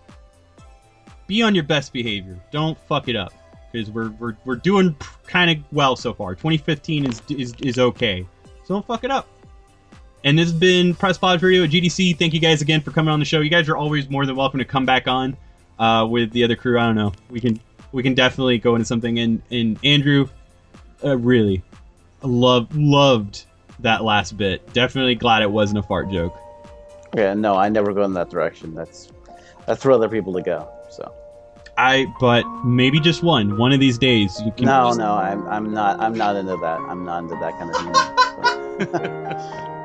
be 1.27 1.43
on 1.43 1.55
your 1.55 1.65
best 1.65 1.93
behavior. 1.93 2.39
Don't 2.51 2.79
fuck 2.87 3.09
it 3.09 3.17
up 3.17 3.33
because 3.73 3.91
we're 3.91 4.11
we're 4.19 4.37
we're 4.45 4.57
doing 4.57 4.95
kind 5.27 5.51
of 5.51 5.59
well 5.73 5.97
so 5.97 6.13
far. 6.13 6.35
2015 6.35 7.07
is 7.07 7.23
is 7.29 7.55
is 7.61 7.79
okay, 7.79 8.27
so 8.65 8.75
don't 8.75 8.87
fuck 8.87 9.05
it 9.05 9.11
up. 9.11 9.29
And 10.25 10.39
this 10.39 10.51
has 10.51 10.59
been 10.59 10.95
Press 10.95 11.19
Pause 11.19 11.43
Radio 11.43 11.63
at 11.65 11.71
GDC. 11.71 12.19
Thank 12.19 12.35
you 12.35 12.41
guys 12.41 12.61
again 12.61 12.81
for 12.81 12.91
coming 12.91 13.13
on 13.13 13.21
the 13.21 13.25
show. 13.25 13.41
You 13.41 13.51
guys 13.51 13.69
are 13.69 13.77
always 13.77 14.11
more 14.11 14.27
than 14.27 14.35
welcome 14.35 14.59
to 14.59 14.65
come 14.65 14.85
back 14.85 15.07
on 15.07 15.37
uh, 15.79 16.07
with 16.09 16.33
the 16.33 16.43
other 16.43 16.57
crew. 16.57 16.79
I 16.79 16.87
don't 16.87 16.97
know. 16.97 17.13
We 17.31 17.41
can 17.41 17.61
we 17.93 18.03
can 18.03 18.15
definitely 18.15 18.59
go 18.59 18.75
into 18.75 18.87
something. 18.87 19.19
And 19.19 19.43
and 19.51 19.79
Andrew, 19.85 20.29
uh, 21.05 21.17
really, 21.17 21.63
love 22.23 22.75
loved 22.77 23.45
that 23.81 24.03
last 24.03 24.37
bit. 24.37 24.73
Definitely 24.73 25.15
glad 25.15 25.43
it 25.43 25.51
wasn't 25.51 25.79
a 25.79 25.83
fart 25.83 26.11
joke. 26.11 26.37
Yeah 27.17 27.35
no 27.35 27.55
i 27.57 27.69
never 27.69 27.93
go 27.93 28.03
in 28.03 28.13
that 28.13 28.31
direction 28.31 28.75
that's 28.75 29.11
that's 29.67 29.83
for 29.83 29.91
other 29.91 30.09
people 30.09 30.33
to 30.33 30.43
go 30.43 30.69
so 30.91 31.13
I 31.79 32.07
but 32.21 32.43
maybe 32.65 33.01
just 33.01 33.23
one. 33.23 33.59
One 33.59 33.71
of 33.71 33.81
these 33.81 33.99
days 33.99 34.41
you 34.47 34.53
can. 34.53 34.65
no 34.65 34.95
no 34.95 35.13
i'm 35.13 35.47
i'm 35.49 35.75
not 35.75 36.01
i'm 36.01 36.15
not 36.15 36.35
into 36.35 36.57
that 36.57 36.81
i'm 36.89 37.05
not 37.05 37.25
into 37.25 37.37
that 37.37 37.53
kind 37.59 37.69
of 37.71 38.87
so. 38.87 39.67